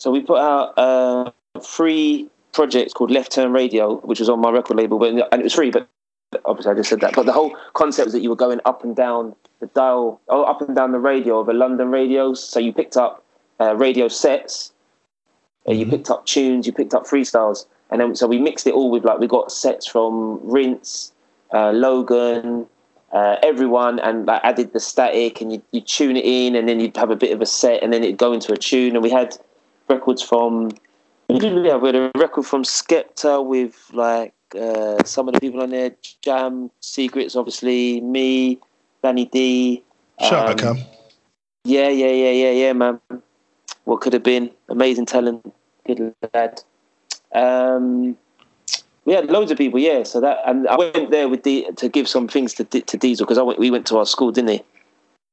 so 0.05 0.11
we 0.11 0.21
put 0.21 0.39
out 0.39 0.75
uh, 0.77 1.31
three 1.63 2.29
projects 2.53 2.93
called 2.93 3.11
Left 3.11 3.33
Turn 3.33 3.55
Radio, 3.55 4.01
which 4.01 4.21
was 4.21 4.29
on 4.29 4.39
my 4.39 4.51
record 4.51 4.77
label, 4.77 4.99
but 4.99 5.09
and 5.09 5.41
it 5.41 5.43
was 5.43 5.55
free. 5.55 5.71
But 5.71 5.89
obviously, 6.45 6.73
I 6.73 6.75
just 6.75 6.91
said 6.91 7.01
that. 7.01 7.15
But 7.15 7.25
the 7.25 7.33
whole 7.33 7.57
concept 7.73 8.05
was 8.05 8.13
that 8.13 8.21
you 8.21 8.29
were 8.29 8.37
going 8.37 8.61
up 8.67 8.85
and 8.85 8.95
down 8.95 9.35
the 9.61 9.67
dial, 9.69 10.21
oh, 10.29 10.43
up 10.43 10.61
and 10.61 10.77
down 10.77 10.93
the 10.93 10.99
radio 10.99 11.39
of 11.41 11.49
a 11.49 11.55
London 11.55 11.91
radios. 11.91 12.47
So 12.47 12.61
you 12.61 12.71
picked 12.71 12.99
up 12.99 13.25
uh, 13.59 13.77
radio 13.77 14.09
sets, 14.09 14.75
uh, 15.67 15.73
you 15.73 15.87
picked 15.87 16.11
up 16.11 16.27
tunes, 16.27 16.67
you 16.67 16.75
picked 16.75 16.93
up 16.93 17.05
freestyles, 17.05 17.65
and 17.91 17.99
then 17.99 18.15
so 18.15 18.27
we 18.27 18.39
mixed 18.39 18.67
it 18.67 18.75
all 18.75 18.91
with 18.91 19.07
like 19.07 19.21
we 19.21 19.27
got 19.27 19.51
sets 19.51 19.87
from 19.87 20.39
Rinse, 20.43 21.13
uh, 21.55 21.71
Logan, 21.71 22.67
uh, 23.11 23.37
everyone, 23.43 24.01
and 24.01 24.27
like 24.27 24.43
added 24.45 24.75
the 24.75 24.81
static, 24.81 25.41
and 25.41 25.51
you 25.51 25.63
you 25.73 25.81
tune 25.81 26.19
it 26.19 26.27
in, 26.27 26.57
and 26.57 26.69
then 26.69 26.79
you'd 26.79 26.95
have 26.95 27.11
a 27.11 27.17
bit 27.17 27.33
of 27.33 27.41
a 27.41 27.47
set, 27.47 27.83
and 27.83 27.91
then 27.91 28.05
it'd 28.05 28.19
go 28.19 28.35
into 28.35 28.53
a 28.53 28.59
tune, 28.59 28.97
and 28.97 29.03
we 29.03 29.09
had 29.09 29.39
records 29.89 30.23
from. 30.23 30.71
did 31.29 31.55
We 31.55 31.69
have 31.69 31.83
We 31.83 31.89
had 31.89 31.97
a 31.97 32.11
record 32.17 32.47
from 32.47 32.63
Skepta 32.65 33.45
with 33.45 33.91
like 33.93 34.35
uh, 34.59 35.03
some 35.05 35.29
of 35.29 35.35
the 35.35 35.41
people 35.41 35.63
on 35.63 35.71
there, 35.71 35.93
Jam, 36.23 36.71
Secrets, 36.81 37.37
obviously, 37.37 38.01
me, 38.01 38.59
Danny 39.03 39.27
D. 39.27 39.83
Shout 40.21 40.33
out 40.33 40.65
um, 40.65 40.77
Cam. 40.77 40.85
Yeah, 41.65 41.89
yeah, 41.89 42.11
yeah, 42.11 42.31
yeah, 42.31 42.51
yeah, 42.51 42.73
man. 42.73 43.01
What 43.85 44.01
could 44.01 44.13
have 44.13 44.23
been? 44.23 44.51
Amazing 44.69 45.07
talent, 45.07 45.53
good 45.87 46.15
lad. 46.33 46.63
Um, 47.35 48.17
we 49.05 49.13
had 49.13 49.31
loads 49.31 49.51
of 49.51 49.59
people, 49.59 49.79
yeah. 49.79 50.03
So 50.05 50.21
that, 50.21 50.39
and 50.47 50.69
I 50.69 50.77
went 50.77 51.11
there 51.11 51.29
with 51.29 51.43
D, 51.43 51.71
to 51.77 51.89
give 51.89 52.09
some 52.09 52.29
things 52.29 52.55
to 52.55 52.65
to 52.65 52.97
Diesel 52.97 53.27
because 53.27 53.39
I 53.39 53.43
went, 53.43 53.59
we 53.59 53.71
went 53.71 53.87
to 53.87 53.99
our 53.99 54.07
school, 54.07 54.31
didn't 54.31 54.51
he? 54.51 54.63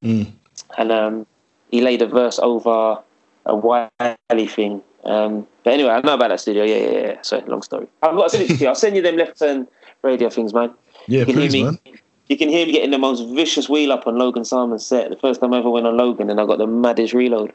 Mm. 0.04 0.32
And 0.78 0.92
um, 0.92 1.28
he 1.70 1.82
laid 1.82 2.02
a 2.02 2.08
verse 2.08 2.40
over 2.40 2.98
a 3.46 3.56
Wiley 3.56 4.48
thing. 4.48 4.82
Um, 5.04 5.48
but 5.64 5.74
anyway, 5.74 5.90
I 5.92 6.02
know 6.02 6.14
about 6.14 6.30
that 6.30 6.40
studio. 6.40 6.64
Yeah, 6.64 6.76
yeah, 6.78 7.00
yeah. 7.08 7.22
Sorry, 7.22 7.42
long 7.48 7.62
story. 7.64 7.88
I've 8.04 8.16
got 8.16 8.24
to 8.32 8.38
send 8.38 8.44
it 8.44 8.48
to 8.50 8.56
you. 8.64 8.68
I'll 8.68 8.76
send 8.76 8.96
you 8.96 9.02
them 9.02 9.18
left 9.18 9.40
turn 9.40 9.68
radio 10.04 10.30
things, 10.30 10.54
man. 10.54 10.74
Yeah, 11.08 11.20
You 11.22 11.26
can 11.26 11.36
please, 11.36 11.54
hear 11.54 11.66
me. 11.66 11.78
man. 11.86 12.00
You 12.28 12.38
can 12.38 12.50
hear 12.50 12.66
me 12.66 12.72
getting 12.72 12.92
the 12.92 12.98
most 12.98 13.22
vicious 13.36 13.68
wheel 13.68 13.92
up 13.92 14.08
on 14.08 14.18
Logan 14.18 14.46
Sama's 14.46 14.86
set. 14.86 15.10
The 15.10 15.18
first 15.18 15.42
time 15.42 15.54
I 15.54 15.58
ever 15.60 15.70
went 15.70 15.86
on 15.88 15.98
Logan, 15.98 16.30
and 16.30 16.40
I 16.40 16.46
got 16.46 16.60
the 16.60 16.68
maddest 16.68 17.14
reload. 17.14 17.52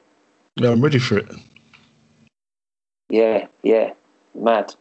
Yeah, 0.56 0.70
I'm 0.70 0.82
ready 0.82 0.98
for 0.98 1.18
it. 1.18 1.30
Yeah, 3.08 3.46
yeah, 3.62 3.92
mad, 4.34 4.74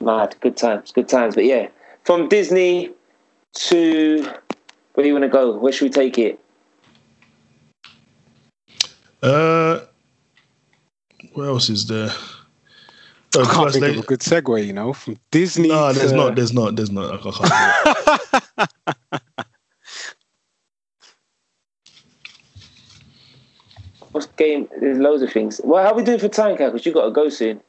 mad. 0.00 0.34
Good 0.40 0.56
times, 0.56 0.90
good 0.92 1.08
times. 1.08 1.34
But 1.36 1.44
yeah, 1.44 1.68
from 2.04 2.28
Disney 2.28 2.90
to 3.54 4.22
where 4.94 5.02
do 5.04 5.08
you 5.08 5.14
want 5.14 5.22
to 5.24 5.28
go? 5.28 5.56
Where 5.56 5.72
should 5.72 5.84
we 5.84 5.90
take 5.90 6.18
it? 6.18 6.40
Uh, 9.22 9.80
what 11.32 11.44
else 11.44 11.68
is 11.70 11.86
there? 11.86 12.10
Oh, 13.36 13.42
I 13.42 13.52
can't 13.54 13.72
think 13.72 13.82
lady- 13.82 13.98
of 13.98 14.04
a 14.04 14.06
good 14.06 14.20
segue, 14.20 14.66
you 14.66 14.72
know, 14.72 14.92
from 14.92 15.16
Disney. 15.30 15.68
No, 15.68 15.92
there's 15.92 16.12
not. 16.12 16.36
There's 16.36 16.52
not. 16.52 16.76
There's 16.76 16.90
not. 16.90 17.14
I 17.26 18.68
can't. 18.68 18.70
What's 24.12 24.26
game? 24.26 24.68
There's 24.80 24.98
loads 24.98 25.22
of 25.22 25.32
things. 25.32 25.60
Well, 25.62 25.82
how 25.84 25.92
are 25.92 25.96
we 25.96 26.02
doing 26.04 26.18
for 26.18 26.28
time, 26.28 26.56
Cal? 26.56 26.70
Because 26.70 26.86
you 26.86 26.92
got 26.92 27.04
to 27.06 27.10
go 27.10 27.28
soon. 27.28 27.60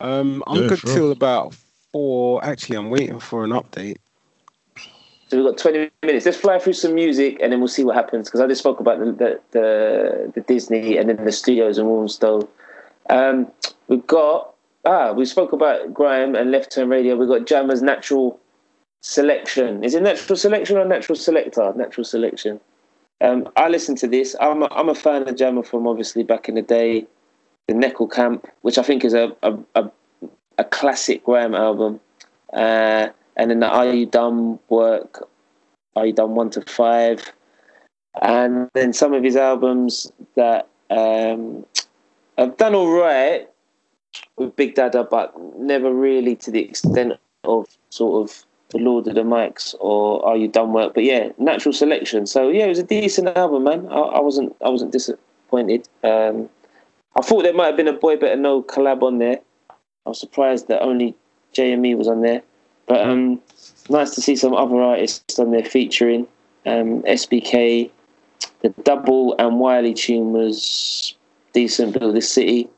Um, 0.00 0.44
I'm 0.46 0.62
Yeah, 0.62 0.68
good 0.68 0.78
sure. 0.80 0.94
till 0.94 1.12
about 1.12 1.54
four. 1.92 2.44
Actually, 2.44 2.76
I'm 2.76 2.90
waiting 2.90 3.18
for 3.20 3.44
an 3.44 3.50
update. 3.50 3.96
So 5.28 5.36
we've 5.36 5.46
got 5.46 5.58
20 5.58 5.90
minutes. 6.02 6.24
Let's 6.24 6.38
fly 6.38 6.58
through 6.58 6.72
some 6.72 6.94
music 6.94 7.38
and 7.42 7.52
then 7.52 7.60
we'll 7.60 7.68
see 7.68 7.84
what 7.84 7.94
happens. 7.94 8.28
Because 8.28 8.40
I 8.40 8.46
just 8.46 8.60
spoke 8.60 8.80
about 8.80 8.98
the, 8.98 9.12
the, 9.12 9.40
the, 9.50 10.32
the 10.34 10.40
Disney 10.42 10.96
and 10.96 11.10
then 11.10 11.24
the 11.24 11.32
studios 11.32 11.76
in 11.76 11.86
Walmstow. 11.86 12.48
Um, 13.10 13.50
we've 13.88 14.06
got, 14.06 14.54
ah, 14.86 15.12
we 15.12 15.26
spoke 15.26 15.52
about 15.52 15.92
grime 15.92 16.34
and 16.34 16.50
Left 16.50 16.72
Turn 16.72 16.88
Radio. 16.88 17.14
We've 17.14 17.28
got 17.28 17.46
Jammer's 17.46 17.82
Natural 17.82 18.40
Selection. 19.02 19.84
Is 19.84 19.94
it 19.94 20.02
Natural 20.02 20.36
Selection 20.36 20.78
or 20.78 20.86
Natural 20.86 21.16
Selector? 21.16 21.74
Natural 21.76 22.04
Selection. 22.04 22.58
Um, 23.20 23.48
I 23.56 23.68
listen 23.68 23.96
to 23.96 24.06
this. 24.06 24.34
I'm 24.40 24.62
a, 24.62 24.68
I'm 24.70 24.88
a 24.88 24.94
fan 24.94 25.28
of 25.28 25.36
Jammer 25.36 25.62
from 25.62 25.86
obviously 25.86 26.22
back 26.22 26.48
in 26.48 26.54
the 26.54 26.62
day, 26.62 27.06
the 27.66 27.74
Neckel 27.74 28.10
Camp, 28.10 28.46
which 28.62 28.78
I 28.78 28.82
think 28.82 29.04
is 29.04 29.12
a, 29.12 29.36
a, 29.42 29.58
a, 29.74 29.90
a 30.56 30.64
classic 30.64 31.24
grime 31.24 31.54
album. 31.54 32.00
Uh, 32.52 33.08
and 33.38 33.50
then 33.50 33.60
the 33.60 33.68
Are 33.68 33.86
You 33.86 34.06
Dumb 34.06 34.58
work, 34.68 35.26
Are 35.96 36.06
You 36.06 36.12
Dumb 36.12 36.34
1 36.34 36.50
to 36.50 36.62
5, 36.62 37.32
and 38.20 38.68
then 38.74 38.92
some 38.92 39.14
of 39.14 39.22
his 39.22 39.36
albums 39.36 40.10
that 40.34 40.68
um, 40.90 41.64
I've 42.36 42.56
done 42.56 42.74
all 42.74 42.90
right 42.90 43.48
with 44.36 44.54
Big 44.56 44.74
Dada, 44.74 45.04
but 45.04 45.34
never 45.58 45.92
really 45.92 46.34
to 46.36 46.50
the 46.50 46.60
extent 46.60 47.14
of 47.44 47.66
sort 47.90 48.28
of 48.28 48.44
The 48.70 48.78
Lord 48.78 49.06
of 49.06 49.14
the 49.14 49.22
Mics 49.22 49.74
or 49.80 50.24
Are 50.26 50.36
You 50.36 50.48
Dumb 50.48 50.72
work. 50.72 50.94
But 50.94 51.04
yeah, 51.04 51.30
Natural 51.38 51.72
Selection. 51.72 52.26
So 52.26 52.48
yeah, 52.48 52.64
it 52.64 52.68
was 52.68 52.78
a 52.78 52.84
decent 52.84 53.28
album, 53.36 53.64
man. 53.64 53.86
I, 53.90 53.98
I 53.98 54.20
wasn't 54.20 54.56
I 54.64 54.68
wasn't 54.68 54.92
disappointed. 54.92 55.88
Um, 56.02 56.48
I 57.16 57.22
thought 57.22 57.42
there 57.42 57.54
might 57.54 57.66
have 57.66 57.76
been 57.76 57.88
a 57.88 57.92
Boy 57.92 58.16
Better 58.16 58.36
Know 58.36 58.62
collab 58.62 59.02
on 59.02 59.18
there. 59.18 59.40
I 59.70 60.10
was 60.10 60.20
surprised 60.20 60.68
that 60.68 60.82
only 60.82 61.14
JME 61.54 61.96
was 61.96 62.08
on 62.08 62.22
there. 62.22 62.42
But 62.88 63.08
um, 63.08 63.40
nice 63.88 64.14
to 64.14 64.22
see 64.22 64.34
some 64.34 64.54
other 64.54 64.80
artists 64.80 65.38
on 65.38 65.50
there 65.50 65.64
featuring 65.64 66.26
um, 66.66 67.02
SBK. 67.02 67.90
D 68.62 68.70
Double 68.82 69.36
and 69.38 69.60
Wiley 69.60 69.94
tune 69.94 70.32
was 70.32 71.14
decent. 71.52 71.98
Build 71.98 72.16
this 72.16 72.30
city. 72.30 72.68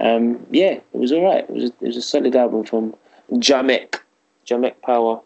Um, 0.00 0.44
yeah, 0.50 0.72
it 0.72 0.84
was 0.92 1.12
all 1.12 1.24
right. 1.24 1.44
It 1.44 1.50
was 1.50 1.64
a, 1.64 1.66
it 1.66 1.86
was 1.86 1.96
a 1.96 2.02
solid 2.02 2.34
album 2.36 2.64
from 2.64 2.94
Jamek, 3.32 4.00
Jamek 4.46 4.80
Power. 4.82 5.20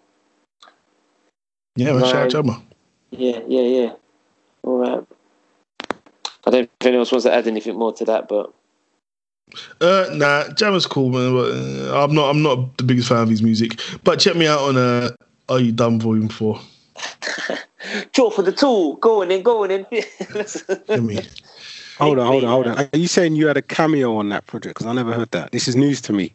Yeah. 1.76 1.98
Shout 2.01 2.34
out. 2.34 2.62
Yeah, 3.10 3.40
yeah, 3.47 3.62
yeah. 3.62 3.92
All 4.62 4.78
right. 4.78 5.05
I 6.47 6.51
don't 6.51 6.52
know 6.52 6.59
if 6.60 6.86
anyone 6.86 7.01
else 7.01 7.12
wants 7.12 7.24
to 7.24 7.34
add 7.34 7.47
anything 7.47 7.76
more 7.76 7.92
to 7.94 8.05
that, 8.06 8.28
but 8.28 8.52
Uh, 9.81 10.09
nah, 10.12 10.48
Jammer's 10.55 10.86
cool, 10.86 11.10
man. 11.10 11.32
But 11.35 11.52
uh, 11.94 12.05
I'm 12.05 12.14
not. 12.14 12.31
I'm 12.31 12.43
not 12.43 12.77
the 12.78 12.85
biggest 12.85 13.09
fan 13.09 13.18
of 13.22 13.28
his 13.28 13.43
music. 13.43 13.81
But 14.05 14.18
check 14.20 14.36
me 14.36 14.47
out 14.47 14.60
on 14.60 14.77
uh, 14.77 15.10
Are 15.48 15.60
You 15.60 15.72
Dumb 15.72 16.01
Volume 16.01 16.28
Four. 16.28 16.60
draw 18.12 18.31
for 18.31 18.43
the 18.43 18.52
tool. 18.52 18.97
going 18.97 19.31
in, 19.31 19.43
going 19.43 19.70
in. 19.70 19.86
Hear 19.90 21.01
me. 21.02 21.20
Hold 21.98 22.18
on, 22.18 22.27
hold 22.27 22.44
on, 22.44 22.51
hold 22.51 22.66
on. 22.66 22.78
Are 22.78 22.89
you 22.97 23.06
saying 23.09 23.36
you 23.36 23.47
had 23.47 23.56
a 23.56 23.62
cameo 23.62 24.16
on 24.16 24.28
that 24.31 24.47
project? 24.47 24.74
Because 24.74 24.86
I 24.86 24.93
never 24.93 25.12
heard 25.12 25.31
that. 25.32 25.52
This 25.52 25.68
is 25.68 25.77
news 25.77 26.01
to 26.02 26.12
me. 26.12 26.35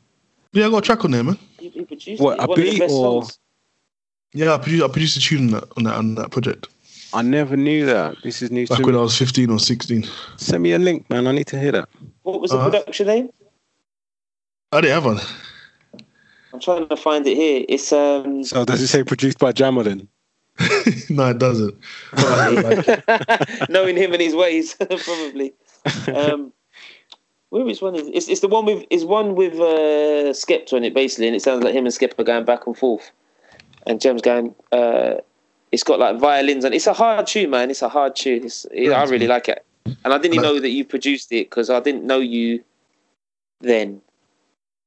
Yeah, 0.54 0.68
I 0.68 0.70
got 0.70 0.78
a 0.78 0.82
track 0.82 1.04
on 1.06 1.12
there, 1.12 1.24
man. 1.24 1.38
He- 1.60 1.70
he 1.70 1.84
produced 1.86 2.22
What, 2.22 2.38
a 2.42 2.46
One 2.48 2.52
of 2.60 2.66
the 2.66 2.72
beat 2.72 2.82
or- 2.84 2.90
songs. 2.90 3.40
Yeah, 4.34 4.54
I 4.54 4.58
produced. 4.58 4.84
I 4.84 4.88
produced 4.90 5.18
a 5.18 5.20
tune 5.22 5.46
on 5.46 5.52
that 5.52 5.64
on 5.78 5.84
that, 5.86 5.94
on 5.96 6.16
that 6.16 6.32
project 6.32 6.68
I 7.14 7.22
never 7.22 7.56
knew 7.56 7.86
that. 7.86 8.18
This 8.24 8.42
is 8.42 8.52
news 8.52 8.68
back 8.70 8.80
to 8.80 8.84
when 8.86 8.94
me. 8.96 9.00
I 9.00 9.04
was 9.04 9.18
15 9.18 9.50
or 9.50 9.58
16. 9.60 10.06
Send 10.36 10.62
me 10.62 10.74
a 10.74 10.80
link, 10.80 11.10
man. 11.10 11.28
I 11.28 11.32
need 11.32 11.48
to 11.48 11.60
hear 11.60 11.72
that. 11.72 11.88
What 12.26 12.41
was 12.41 12.49
the 12.49 12.57
Uh-huh. 12.57 12.72
production 12.72 13.06
name? 13.06 13.30
I 14.72 14.81
didn't 14.81 14.93
have 14.95 15.06
one. 15.06 15.19
I'm 16.52 16.60
trying 16.60 16.88
to 16.88 16.97
find 16.97 17.26
it 17.27 17.35
here. 17.38 17.64
It's 17.69 17.93
um. 17.93 18.43
So 18.43 18.65
does 18.65 18.81
it 18.81 18.88
say 18.88 19.03
produced 19.03 19.38
by 19.38 19.52
Jammer 19.52 19.84
then? 19.84 20.07
no, 21.10 21.30
it 21.30 21.38
doesn't. 21.38 21.76
knowing 23.69 23.95
him 23.95 24.14
and 24.14 24.22
his 24.22 24.34
ways, 24.34 24.73
probably. 24.73 25.53
Um, 26.07 26.52
where 27.49 27.68
is 27.69 27.81
one? 27.81 27.95
It's, 27.95 28.27
it's 28.27 28.39
the 28.39 28.47
one 28.47 28.65
with 28.65 28.85
is 28.89 29.06
one 29.06 29.35
with 29.35 29.53
uh, 29.53 30.34
Skepta 30.34 30.73
on 30.73 30.84
it 30.84 30.95
basically, 30.95 31.27
and 31.27 31.35
it 31.35 31.43
sounds 31.43 31.64
like 31.64 31.76
him 31.76 31.85
and 31.85 31.93
Skepta 31.93 32.19
are 32.19 32.23
going 32.23 32.45
back 32.45 32.65
and 32.65 32.76
forth, 32.76 33.11
and 33.85 34.02
Jem's 34.02 34.22
going. 34.23 34.56
Uh, 34.72 35.15
it's 35.72 35.84
got 35.84 35.99
like 35.99 36.19
violins 36.19 36.64
and 36.64 36.73
it's 36.73 36.88
a 36.88 36.93
hard 36.93 37.27
tune, 37.27 37.49
man. 37.52 37.69
It's 37.69 37.81
a 37.81 37.89
hard 37.89 38.15
tune. 38.15 38.45
It's, 38.45 38.65
it, 38.72 38.91
I 38.91 39.03
really 39.03 39.27
like 39.27 39.49
it, 39.49 39.65
and 39.86 40.14
I 40.14 40.18
didn't 40.18 40.36
even 40.36 40.44
know 40.44 40.60
that 40.60 40.70
you 40.70 40.86
produced 40.86 41.32
it 41.32 41.49
because 41.49 41.70
I 41.70 41.80
didn't 41.80 42.06
know 42.06 42.20
you 42.20 42.64
then. 43.62 44.02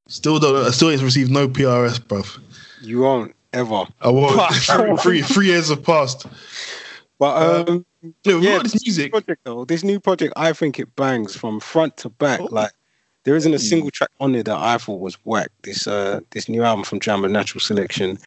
Still 0.06 0.38
don't. 0.38 0.66
I 0.66 0.70
still 0.70 0.90
ain't 0.90 1.02
received 1.02 1.30
no 1.30 1.48
PRS, 1.48 2.00
bruv. 2.00 2.38
You 2.80 3.00
won't 3.00 3.34
ever. 3.52 3.84
I 4.00 4.08
won't. 4.08 4.52
three, 4.54 4.96
three, 4.96 5.22
three 5.22 5.46
years 5.46 5.68
have 5.68 5.82
passed. 5.82 6.26
But 7.18 7.68
um, 7.68 7.84
Yeah, 8.24 8.34
we've 8.34 8.44
yeah, 8.44 8.56
got 8.56 8.62
this 8.64 8.86
music. 8.86 9.10
project 9.10 9.40
though, 9.44 9.64
this 9.64 9.82
new 9.82 9.98
project, 9.98 10.32
I 10.36 10.52
think 10.52 10.78
it 10.78 10.94
bangs 10.96 11.34
from 11.34 11.60
front 11.60 11.96
to 11.98 12.08
back. 12.08 12.40
Oh. 12.40 12.48
Like 12.50 12.72
there 13.24 13.36
isn't 13.36 13.52
a 13.52 13.58
single 13.58 13.90
track 13.90 14.10
on 14.20 14.34
it 14.34 14.44
that 14.44 14.56
I 14.56 14.78
thought 14.78 15.00
was 15.00 15.16
whack. 15.24 15.50
This 15.62 15.86
uh, 15.86 16.20
this 16.30 16.48
new 16.48 16.62
album 16.62 16.84
from 16.84 17.00
Jammer 17.00 17.28
Natural 17.28 17.60
Selection. 17.60 18.18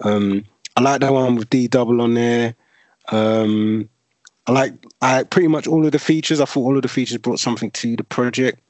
Um, 0.00 0.44
I 0.76 0.82
like 0.82 1.00
that 1.00 1.12
one 1.12 1.36
with 1.36 1.48
D 1.48 1.68
Double 1.68 2.00
on 2.00 2.14
there. 2.14 2.54
Um, 3.08 3.88
I 4.50 4.52
like 4.52 4.74
I 5.00 5.22
pretty 5.22 5.46
much 5.46 5.68
all 5.68 5.86
of 5.86 5.92
the 5.92 5.98
features. 6.00 6.40
I 6.40 6.44
thought 6.44 6.62
all 6.62 6.76
of 6.76 6.82
the 6.82 6.88
features 6.88 7.18
brought 7.18 7.38
something 7.38 7.70
to 7.70 7.94
the 7.94 8.02
project. 8.02 8.60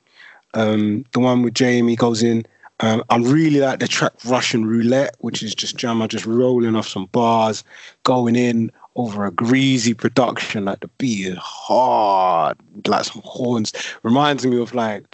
Um, 0.53 1.07
the 1.13 1.21
one 1.21 1.43
with 1.43 1.55
JME 1.55 1.97
goes 1.97 2.23
in. 2.23 2.45
Um, 2.81 3.03
I 3.09 3.17
really 3.17 3.61
like 3.61 3.79
the 3.79 3.89
track 3.89 4.13
Russian 4.27 4.67
Roulette, 4.67 5.17
which 5.21 5.43
is 5.43 5.55
just 5.55 5.77
Jammer 5.77 6.07
just 6.07 6.27
rolling 6.27 6.77
off 6.77 6.87
some 6.87 7.07
bars, 7.07 7.65
going 8.03 8.37
in 8.37 8.71
over 8.95 9.25
a 9.25 9.31
greasy 9.31 9.95
production. 9.95 10.67
Like 10.67 10.81
the 10.81 10.89
beat 10.99 11.29
is 11.29 11.39
hard, 11.39 12.59
like 12.87 13.05
some 13.05 13.23
horns. 13.25 13.73
Reminds 14.03 14.47
me 14.47 14.61
of 14.61 14.75
like 14.75 15.05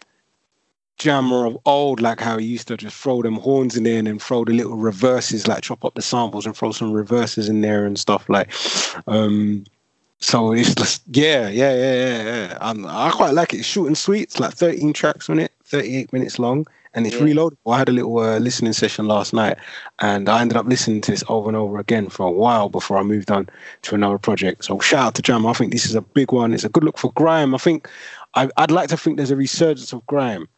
Jammer 0.99 1.47
of 1.47 1.57
old, 1.65 2.01
like 2.01 2.19
how 2.19 2.39
he 2.39 2.47
used 2.47 2.67
to 2.69 2.77
just 2.77 2.97
throw 2.97 3.23
them 3.23 3.37
horns 3.37 3.77
in 3.77 3.85
there 3.85 3.99
and 3.99 4.09
then 4.09 4.19
throw 4.19 4.45
the 4.45 4.53
little 4.53 4.77
reverses, 4.77 5.47
like 5.47 5.63
chop 5.63 5.85
up 5.85 5.95
the 5.95 6.03
samples 6.03 6.45
and 6.45 6.57
throw 6.57 6.73
some 6.73 6.93
reverses 6.93 7.49
in 7.49 7.61
there 7.61 7.87
and 7.87 8.01
stuff 8.01 8.29
like. 8.29 8.51
Um, 9.07 9.65
so 10.19 10.53
it's 10.53 10.75
just 10.75 11.03
yeah, 11.13 11.49
yeah, 11.49 11.75
yeah, 11.75 11.95
yeah. 11.95 12.23
yeah. 12.49 12.59
Um, 12.61 12.87
I 12.87 13.11
quite 13.11 13.35
like 13.35 13.53
it. 13.55 13.59
It's 13.59 13.67
short 13.67 13.89
and 13.89 13.99
sweet. 13.99 14.23
It's 14.23 14.41
like 14.41 14.55
13 14.55 14.93
tracks 14.93 15.29
on 15.29 15.39
it, 15.39 15.53
38 15.65 16.13
minutes 16.13 16.39
long, 16.39 16.67
and 16.95 17.07
it's 17.07 17.17
Yeah. 17.17 17.23
reloadable. 17.27 17.73
I 17.73 17.79
had 17.79 17.89
a 17.89 17.93
little 17.93 18.19
uh, 18.19 18.39
listening 18.39 18.73
session 18.73 19.07
last 19.07 19.33
night, 19.35 19.59
and 19.99 20.29
I 20.29 20.41
ended 20.41 20.57
up 20.57 20.67
listening 20.67 21.03
to 21.03 21.11
this 21.11 21.23
over 21.29 21.49
and 21.49 21.57
over 21.57 21.79
again 21.79 22.09
for 22.09 22.27
a 22.27 22.31
while 22.33 22.69
before 22.69 22.97
I 22.99 23.03
moved 23.03 23.31
on 23.31 23.49
to 23.83 23.95
another 23.95 24.19
project. 24.19 24.65
So 24.65 24.79
shout 24.81 25.07
out 25.07 25.15
to 25.17 25.23
Jam. 25.23 25.47
I 25.47 25.53
think 25.53 25.73
this 25.73 25.85
is 25.87 25.95
a 25.95 26.01
big 26.03 26.33
one. 26.33 26.55
It's 26.55 26.65
a 26.65 26.71
good 26.71 26.85
look 26.85 26.99
for 26.99 27.13
grime. 27.13 27.55
I 27.55 27.59
think 27.59 27.89
I, 28.35 28.49
I'd 28.57 28.71
like 28.71 28.89
to 28.91 28.97
think 28.97 29.17
there's 29.19 29.31
a 29.31 29.37
resurgence 29.37 29.93
of 29.93 30.07
grime, 30.07 30.49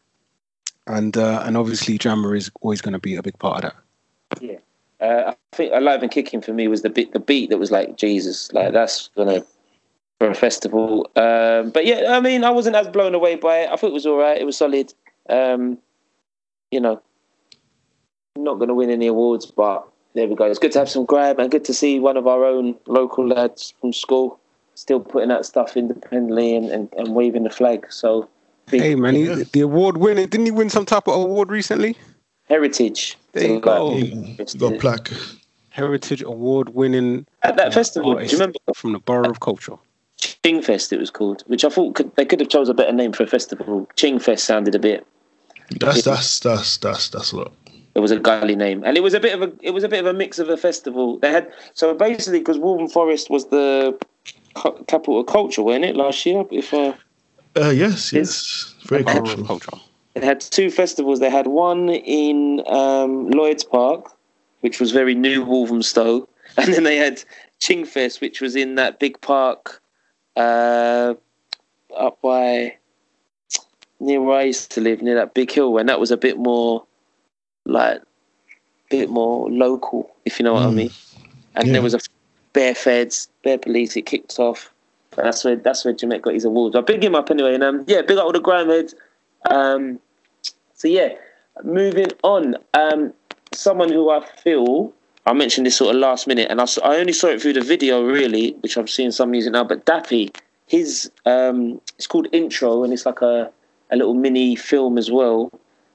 and 0.87 1.17
uh, 1.17 1.43
and 1.45 1.57
obviously 1.57 1.97
Jammer 1.97 2.33
is 2.35 2.49
always 2.61 2.81
going 2.81 2.93
to 2.93 2.99
be 2.99 3.15
a 3.15 3.21
big 3.23 3.37
part 3.39 3.65
of 3.65 3.73
that. 4.39 4.41
Uh, 5.01 5.31
I 5.31 5.55
think 5.55 5.71
Alive 5.73 6.03
and 6.03 6.11
Kicking 6.11 6.41
for 6.41 6.53
me 6.53 6.67
was 6.67 6.81
the 6.81 6.89
bit, 6.89 7.13
the 7.13 7.19
beat 7.19 7.49
that 7.49 7.57
was 7.57 7.71
like 7.71 7.95
Jesus, 7.95 8.51
like 8.51 8.73
that's 8.73 9.09
gonna 9.15 9.45
for 10.19 10.29
a 10.29 10.35
festival. 10.35 11.09
Um, 11.15 11.69
but 11.69 11.85
yeah, 11.85 12.07
I 12.09 12.19
mean, 12.19 12.43
I 12.43 12.49
wasn't 12.49 12.75
as 12.75 12.87
blown 12.89 13.15
away 13.15 13.35
by 13.35 13.59
it. 13.59 13.69
I 13.69 13.75
thought 13.75 13.91
it 13.91 13.93
was 13.93 14.05
all 14.05 14.17
right. 14.17 14.39
It 14.39 14.45
was 14.45 14.57
solid. 14.57 14.93
Um, 15.29 15.77
you 16.71 16.81
know, 16.81 17.01
not 18.37 18.55
gonna 18.55 18.73
win 18.73 18.89
any 18.89 19.07
awards, 19.07 19.45
but 19.45 19.87
there 20.15 20.27
we 20.27 20.35
go. 20.35 20.45
It's 20.45 20.59
good 20.59 20.73
to 20.73 20.79
have 20.79 20.89
some 20.89 21.05
grab 21.05 21.39
and 21.39 21.49
good 21.49 21.65
to 21.65 21.73
see 21.73 21.99
one 21.99 22.17
of 22.17 22.27
our 22.27 22.43
own 22.43 22.75
local 22.87 23.27
lads 23.27 23.73
from 23.79 23.93
school 23.93 24.39
still 24.75 24.99
putting 24.99 25.29
out 25.29 25.45
stuff 25.45 25.75
independently 25.75 26.55
and, 26.55 26.69
and, 26.69 26.93
and 26.97 27.13
waving 27.13 27.43
the 27.43 27.49
flag. 27.49 27.85
So, 27.91 28.29
big 28.67 28.81
Hey 28.81 28.95
man, 28.95 29.15
he, 29.15 29.25
the 29.51 29.61
award 29.61 29.97
winning 29.97 30.27
didn't 30.27 30.45
he 30.45 30.51
win 30.51 30.69
some 30.69 30.85
type 30.85 31.07
of 31.07 31.15
award 31.15 31.49
recently? 31.49 31.97
Heritage. 32.49 33.17
There 33.33 33.47
you 33.47 33.59
go. 33.59 33.87
like, 33.87 34.53
You 34.53 34.59
got 34.59 34.79
plaque. 34.79 35.11
Heritage 35.69 36.23
award 36.23 36.69
winning 36.69 37.25
At 37.43 37.55
that 37.57 37.73
festival, 37.73 38.15
do 38.15 38.23
you 38.23 38.31
remember 38.31 38.57
from 38.73 38.91
the 38.91 38.99
Borough 38.99 39.29
of 39.29 39.39
Culture. 39.39 39.77
Ching 40.17 40.61
Fest? 40.61 40.91
It 40.91 40.99
was 40.99 41.09
called, 41.09 41.43
which 41.47 41.63
I 41.63 41.69
thought 41.69 41.95
could, 41.95 42.13
they 42.15 42.25
could 42.25 42.39
have 42.39 42.49
chose 42.49 42.67
a 42.67 42.73
better 42.73 42.91
name 42.91 43.13
for 43.13 43.23
a 43.23 43.27
festival. 43.27 43.87
Ching 43.95 44.19
Fest 44.19 44.43
sounded 44.43 44.75
a 44.75 44.79
bit. 44.79 45.05
That's 45.79 46.03
that's 46.03 46.39
that's 46.39 46.77
that's 46.77 47.09
that's 47.09 47.31
a 47.31 47.37
lot. 47.37 47.53
It 47.95 47.99
was 47.99 48.11
a 48.11 48.19
gully 48.19 48.55
name, 48.55 48.83
and 48.83 48.97
it 48.97 49.01
was 49.01 49.13
a 49.13 49.19
bit 49.19 49.33
of 49.35 49.41
a 49.41 49.53
it 49.61 49.71
was 49.71 49.83
a 49.83 49.89
bit 49.89 49.99
of 49.99 50.07
a 50.07 50.13
mix 50.13 50.39
of 50.39 50.49
a 50.49 50.57
festival. 50.57 51.19
They 51.19 51.31
had 51.31 51.51
so 51.73 51.93
basically 51.93 52.39
because 52.39 52.57
Waltham 52.57 52.89
Forest 52.89 53.29
was 53.29 53.47
the 53.47 53.97
capital 54.55 55.19
of 55.19 55.27
culture, 55.27 55.61
wasn't 55.61 55.85
it 55.85 55.95
last 55.95 56.25
year? 56.25 56.43
If 56.51 56.73
uh, 56.73 56.93
Uh, 57.55 57.69
yes, 57.69 58.11
yes, 58.11 58.73
very 58.85 59.03
Borough 59.03 59.43
cultural. 59.45 59.81
They 60.13 60.25
had 60.25 60.41
two 60.41 60.69
festivals. 60.71 61.19
They 61.19 61.29
had 61.29 61.47
one 61.47 61.89
in 61.89 62.63
um, 62.67 63.29
Lloyd's 63.29 63.63
Park, 63.63 64.11
which 64.61 64.79
was 64.79 64.91
very 64.91 65.15
new 65.15 65.43
Walthamstow, 65.43 66.27
and 66.57 66.73
then 66.73 66.83
they 66.83 66.97
had 66.97 67.23
Chingfest, 67.61 68.21
which 68.21 68.41
was 68.41 68.55
in 68.55 68.75
that 68.75 68.99
big 68.99 69.19
park 69.21 69.81
uh, 70.35 71.13
up 71.95 72.21
by 72.21 72.75
near 73.99 74.21
where 74.21 74.39
I 74.39 74.43
used 74.43 74.71
to 74.71 74.81
live, 74.81 75.01
near 75.01 75.15
that 75.15 75.33
big 75.33 75.51
hill, 75.51 75.77
and 75.77 75.87
that 75.89 75.99
was 75.99 76.11
a 76.11 76.17
bit 76.17 76.37
more 76.37 76.83
like 77.65 78.01
bit 78.89 79.09
more 79.09 79.49
local, 79.51 80.09
if 80.25 80.39
you 80.39 80.43
know 80.43 80.53
what 80.53 80.63
I 80.63 80.67
Mm. 80.67 80.73
mean. 80.75 80.89
And 81.55 81.67
Yeah. 81.67 81.73
there 81.73 81.81
was 81.81 81.93
a 81.93 81.99
bare 82.53 82.73
feds, 82.73 83.29
bare 83.43 83.59
police. 83.59 83.95
It 83.95 84.07
kicked 84.07 84.39
off. 84.39 84.73
And 85.17 85.27
that's 85.27 85.43
where 85.43 85.55
that's 85.55 85.85
where 85.85 85.93
Jeanette 85.93 86.21
got 86.23 86.33
his 86.33 86.45
awards. 86.45 86.75
I 86.75 86.81
big 86.81 87.03
him 87.03 87.13
up 87.13 87.29
anyway, 87.29 87.53
and 87.53 87.63
um, 87.63 87.83
yeah, 87.87 88.01
big 88.01 88.17
up 88.17 88.25
all 88.25 88.31
the 88.31 88.39
grime 88.39 88.69
heads. 88.69 88.95
Um, 89.45 89.99
so 90.73 90.87
yeah, 90.87 91.09
moving 91.63 92.07
on. 92.23 92.55
Um, 92.73 93.13
someone 93.53 93.91
who 93.91 94.09
I 94.09 94.25
feel 94.25 94.93
I 95.25 95.33
mentioned 95.33 95.67
this 95.67 95.75
sort 95.75 95.95
of 95.95 96.01
last 96.01 96.25
minute, 96.25 96.47
and 96.49 96.59
I, 96.59 96.65
I 96.83 96.97
only 96.97 97.13
saw 97.13 97.27
it 97.27 97.41
through 97.41 97.53
the 97.53 97.61
video 97.61 98.03
really, 98.03 98.53
which 98.61 98.77
I'm 98.77 98.87
seeing 98.87 99.11
some 99.11 99.29
music 99.29 99.53
now. 99.53 99.63
But 99.63 99.85
Dappy, 99.85 100.35
his 100.65 101.11
um, 101.25 101.79
it's 101.97 102.07
called 102.07 102.27
Intro, 102.31 102.83
and 102.83 102.91
it's 102.91 103.05
like 103.05 103.21
a 103.21 103.51
a 103.91 103.95
little 103.95 104.13
mini 104.13 104.55
film 104.55 104.97
as 104.97 105.11
well, 105.11 105.51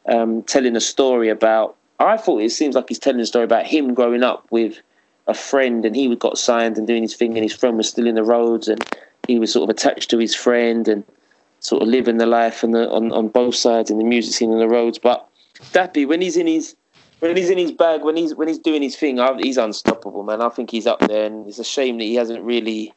um, 0.07 0.43
telling 0.43 0.77
a 0.77 0.81
story 0.81 1.29
about. 1.31 1.77
I 1.99 2.17
thought 2.17 2.43
it 2.43 2.51
seems 2.51 2.75
like 2.75 2.89
he's 2.89 2.99
telling 2.99 3.21
a 3.21 3.27
story 3.27 3.45
about 3.45 3.67
him 3.67 3.95
growing 3.95 4.23
up 4.23 4.47
with 4.51 4.81
a 5.27 5.35
friend, 5.35 5.85
and 5.85 5.97
he 5.97 6.15
got 6.15 6.39
signed 6.39 6.77
and 6.77 6.87
doing 6.87 7.03
his 7.03 7.17
thing, 7.17 7.35
and 7.35 7.43
his 7.43 7.55
friend 7.55 7.77
was 7.77 7.89
still 7.89 8.07
in 8.07 8.15
the 8.15 8.23
roads, 8.23 8.69
and 8.69 8.85
he 9.27 9.39
was 9.41 9.53
sort 9.53 9.69
of 9.69 9.75
attached 9.75 10.11
to 10.11 10.19
his 10.19 10.35
friend 10.35 10.87
and 10.87 11.03
sort 11.65 11.83
of 11.83 11.89
living 11.89 12.19
the 12.19 12.27
life 12.27 12.63
on 12.63 12.71
the 12.73 12.89
on, 12.91 13.11
on 13.11 13.29
both 13.29 13.55
sides 13.55 13.91
in 13.91 13.99
the 13.99 14.05
music 14.05 14.35
scene 14.35 14.53
and 14.53 14.61
the 14.61 14.69
roads. 14.69 14.99
But 14.99 15.27
Dappy, 15.73 16.07
when 16.07 16.21
he's 16.21 16.37
in 16.37 16.47
his 16.47 16.77
when 17.21 17.37
he's 17.37 17.51
in 17.51 17.59
his 17.59 17.73
bag, 17.73 18.03
when 18.03 18.17
he's 18.17 18.35
when 18.35 18.49
he's 18.49 18.59
doing 18.59 18.83
his 18.83 18.97
thing, 18.97 19.19
I, 19.19 19.35
he's 19.41 19.57
unstoppable, 19.57 20.23
man. 20.23 20.43
I 20.43 20.51
think 20.51 20.71
he's 20.71 20.87
up 20.87 21.01
there, 21.01 21.25
and 21.27 21.49
it's 21.49 21.59
a 21.59 21.65
shame 21.65 21.99
that 21.99 22.05
he 22.05 22.15
hasn't 22.15 22.45
really 22.45 22.93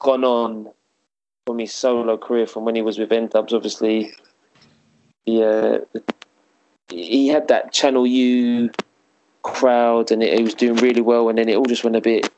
gone 0.00 0.24
on 0.24 0.68
from 1.46 1.58
his 1.58 1.72
solo 1.72 2.18
career 2.18 2.46
from 2.46 2.64
when 2.64 2.74
he 2.74 2.82
was 2.82 2.98
with 2.98 3.12
N-Dubz. 3.12 3.52
Obviously, 3.52 4.12
he 5.24 5.42
uh, 5.42 5.78
he 6.88 7.28
had 7.28 7.46
that 7.48 7.72
Channel 7.72 8.06
U 8.06 8.70
crowd, 9.42 10.10
and 10.10 10.24
it, 10.24 10.36
he 10.36 10.42
was 10.42 10.54
doing 10.54 10.76
really 10.76 11.02
well, 11.02 11.28
and 11.28 11.38
then 11.38 11.48
it 11.48 11.54
all 11.54 11.64
just 11.64 11.84
went 11.84 11.94
a 11.94 12.00
bit 12.00 12.28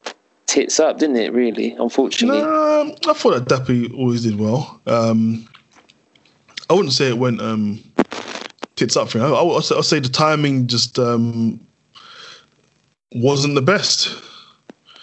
tits 0.46 0.78
up, 0.80 0.98
didn't 0.98 1.16
it? 1.16 1.32
Really, 1.32 1.72
unfortunately. 1.72 2.40
No, 2.42 2.94
I 3.08 3.12
thought 3.12 3.34
that 3.34 3.48
Dappy 3.48 3.92
always 3.94 4.22
did 4.24 4.38
well. 4.38 4.80
Um, 4.86 5.48
I 6.70 6.74
wouldn't 6.74 6.92
say 6.94 7.08
it 7.08 7.18
went 7.18 7.40
um, 7.40 7.82
tits 8.76 8.96
up 8.96 9.08
for 9.10 9.18
him. 9.18 9.24
I, 9.24 9.28
I, 9.36 9.42
would 9.42 9.62
say- 9.64 10.00
the 10.00 10.08
timing 10.08 10.66
just 10.66 10.98
um, 10.98 11.60
wasn't 13.14 13.54
the 13.54 13.62
best. 13.62 14.08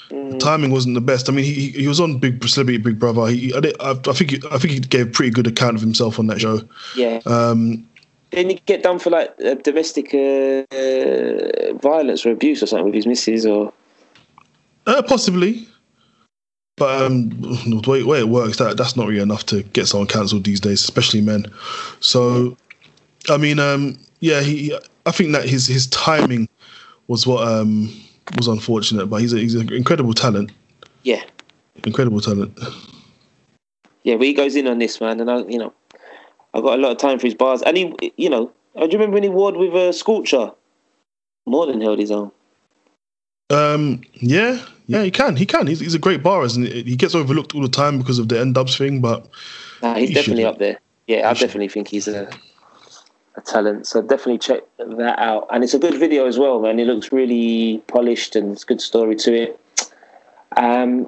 Mm, 0.10 0.40
Timing 0.40 0.72
wasn't 0.72 0.96
the 0.96 1.02
best. 1.02 1.30
I 1.30 1.32
mean, 1.32 1.46
he, 1.46 1.70
he 1.70 1.88
was 1.88 2.00
on 2.00 2.18
Big 2.18 2.44
Celebrity 2.48 2.80
Big 2.80 2.98
Brother. 2.98 3.28
He, 3.28 3.54
I, 3.54 3.60
did- 3.60 3.76
I, 3.80 3.92
I 3.92 4.14
think 4.14 4.32
he, 4.32 4.42
I 4.50 4.58
think 4.58 4.74
he 4.74 4.80
gave 4.80 5.08
a 5.08 5.12
pretty 5.12 5.30
good 5.30 5.46
account 5.46 5.76
of 5.76 5.82
himself 5.82 6.18
on 6.18 6.26
that 6.28 6.42
show. 6.42 6.62
yeah. 6.96 7.20
Um, 7.28 7.88
Didn't 8.32 8.50
he 8.50 8.62
get 8.66 8.82
done 8.82 8.98
for 8.98 9.12
like 9.12 9.30
uh, 9.46 9.54
domestic 9.56 10.08
uh, 10.16 11.74
violence 11.78 12.26
or 12.26 12.32
abuse 12.32 12.64
or 12.64 12.66
something 12.66 12.86
with 12.88 12.96
his 12.96 13.06
missus? 13.06 13.46
Or 13.46 13.72
Uh, 14.86 15.02
possibly. 15.02 15.68
But 16.78 17.02
um, 17.02 17.30
the 17.30 17.84
way, 17.88 18.04
way 18.04 18.20
it 18.20 18.30
works, 18.30 18.58
that 18.58 18.78
that's 18.78 18.96
not 18.96 19.08
really 19.08 19.22
enough 19.22 19.46
to 19.48 19.64
get 19.64 19.88
someone 19.88 20.08
cancelled 20.08 20.46
these 20.46 20.62
days, 20.62 20.82
especially 20.82 21.20
men. 21.20 21.46
So, 22.00 22.56
I 23.30 23.38
mean, 23.38 23.60
um, 23.60 24.00
yeah, 24.22 24.42
he. 24.42 24.74
I 25.06 25.12
think 25.12 25.34
that 25.34 25.48
his 25.48 25.68
his 25.68 25.88
timing 25.88 26.48
was 27.08 27.28
what 27.28 27.46
um, 27.46 27.94
was 28.38 28.48
unfortunate, 28.48 29.08
but 29.08 29.18
he's 29.18 29.34
a, 29.34 29.40
he's 29.40 29.56
an 29.56 29.74
incredible 29.74 30.14
talent. 30.14 30.52
yeah, 31.04 31.24
Incredible 31.84 32.22
talent. 32.22 32.58
yeah. 34.04 34.16
But 34.16 34.28
he 34.28 34.34
goes 34.34 34.56
in 34.56 34.66
on 34.68 34.80
this 34.80 35.02
man, 35.02 35.20
and 35.20 35.30
I, 35.30 35.40
you 35.40 35.58
know, 35.58 35.74
I've 36.54 36.64
got 36.64 36.80
a 36.80 36.82
lot 36.82 36.92
of 36.92 36.98
time 36.98 37.20
for 37.20 37.28
his 37.28 37.36
bars. 37.36 37.62
And 37.62 37.76
he, 37.76 38.14
you 38.16 38.30
know, 38.30 38.52
uh, 38.76 38.86
do 38.88 38.94
you 38.94 38.98
remember 39.00 39.16
when 39.16 39.24
he 39.24 39.30
warred 39.30 39.58
with 39.58 39.74
a 39.74 39.90
uh, 39.90 39.92
Scorcher? 39.92 40.52
More 41.46 41.66
than 41.66 41.82
held 41.82 42.00
his 42.00 42.12
own. 42.12 42.32
Um, 43.50 44.02
yeah, 44.14 44.64
yeah, 44.88 45.04
he 45.04 45.12
can. 45.12 45.36
He 45.36 45.46
can. 45.46 45.68
He's, 45.68 45.80
he's 45.80 45.96
a 45.96 46.00
great 46.00 46.22
barist, 46.24 46.56
and 46.56 46.68
he 46.68 46.96
gets 46.96 47.16
overlooked 47.16 47.56
all 47.56 47.62
the 47.62 47.68
time 47.70 47.98
because 47.98 48.20
of 48.20 48.30
the 48.30 48.40
N-Dubz 48.40 48.78
thing. 48.78 49.02
But 49.02 49.28
Nah, 49.82 49.96
he's 49.96 50.10
He 50.10 50.16
definitely 50.16 50.44
should. 50.44 50.50
up 50.50 50.60
there. 50.60 50.80
Yeah, 51.08 51.28
I 51.28 51.30
He 51.30 51.36
should. 51.40 51.46
definitely 51.48 51.70
think 51.70 51.88
he's 51.88 52.08
a 52.08 52.30
a 53.36 53.42
talent. 53.42 53.88
So 53.88 54.02
definitely 54.02 54.40
check 54.40 54.62
that 54.78 55.20
out. 55.20 55.48
And 55.52 55.64
it's 55.64 55.74
a 55.74 55.80
good 55.80 55.98
video 56.00 56.26
as 56.28 56.38
well, 56.38 56.60
man. 56.60 56.80
It 56.80 56.86
looks 56.88 57.12
really 57.12 57.82
polished 57.88 58.36
and 58.36 58.52
it's 58.52 58.64
a 58.64 58.66
good 58.66 58.82
story 58.82 59.16
to 59.18 59.34
it. 59.34 59.60
Um, 60.58 61.08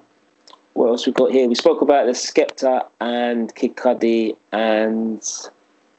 what 0.73 0.87
else 0.87 1.05
we've 1.05 1.15
got 1.15 1.31
here? 1.31 1.47
We 1.47 1.55
spoke 1.55 1.81
about 1.81 2.05
the 2.05 2.13
Skepta 2.13 2.85
and 3.01 3.53
Kid 3.55 3.75
Cudi 3.75 4.37
and 4.53 5.15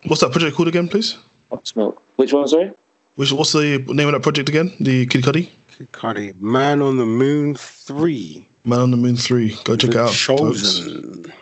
what's 0.06 0.20
that 0.23 0.31
project 0.31 0.56
called 0.56 0.69
again, 0.69 0.89
please? 0.89 1.19
Smoke. 1.64 2.01
Which 2.16 2.32
one? 2.32 2.48
Sorry. 2.48 2.73
Which 3.16 3.32
what's 3.32 3.52
the 3.52 3.78
name 3.89 4.06
of 4.09 4.12
that 4.12 4.23
project 4.23 4.48
again? 4.48 4.73
The 4.81 5.05
Kid 5.06 5.24
Cudi 5.24 5.51
Cudi, 5.93 6.39
Man 6.41 6.81
on 6.83 6.97
the 6.97 7.07
Moon 7.07 7.55
3. 7.55 8.49
Man 8.65 8.79
on 8.79 8.91
the 8.91 8.97
Moon 8.97 9.17
Three. 9.17 9.57
Go 9.65 9.77
check 9.77 9.91
it 9.91 9.95
The 9.95 10.03
out, 10.03 10.11
folks. 10.15 10.63
Chosen. 10.63 11.33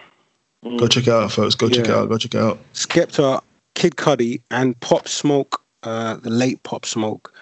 Go 0.62 0.88
check 0.88 1.06
it 1.06 1.12
out, 1.12 1.32
folks. 1.32 1.54
Go 1.54 1.68
check 1.68 1.86
it 1.86 1.90
out. 1.90 2.08
Go 2.08 2.18
check 2.18 2.34
it 2.34 2.40
out. 2.40 2.58
Skepta, 2.74 3.42
Kid 3.74 3.96
Cudi, 3.96 4.40
and 4.50 4.78
Pop 4.80 5.08
Smoke, 5.08 5.62
uh, 5.82 6.16
the 6.16 6.30
late 6.30 6.62
Pop 6.62 6.84
Smoke, 6.84 7.32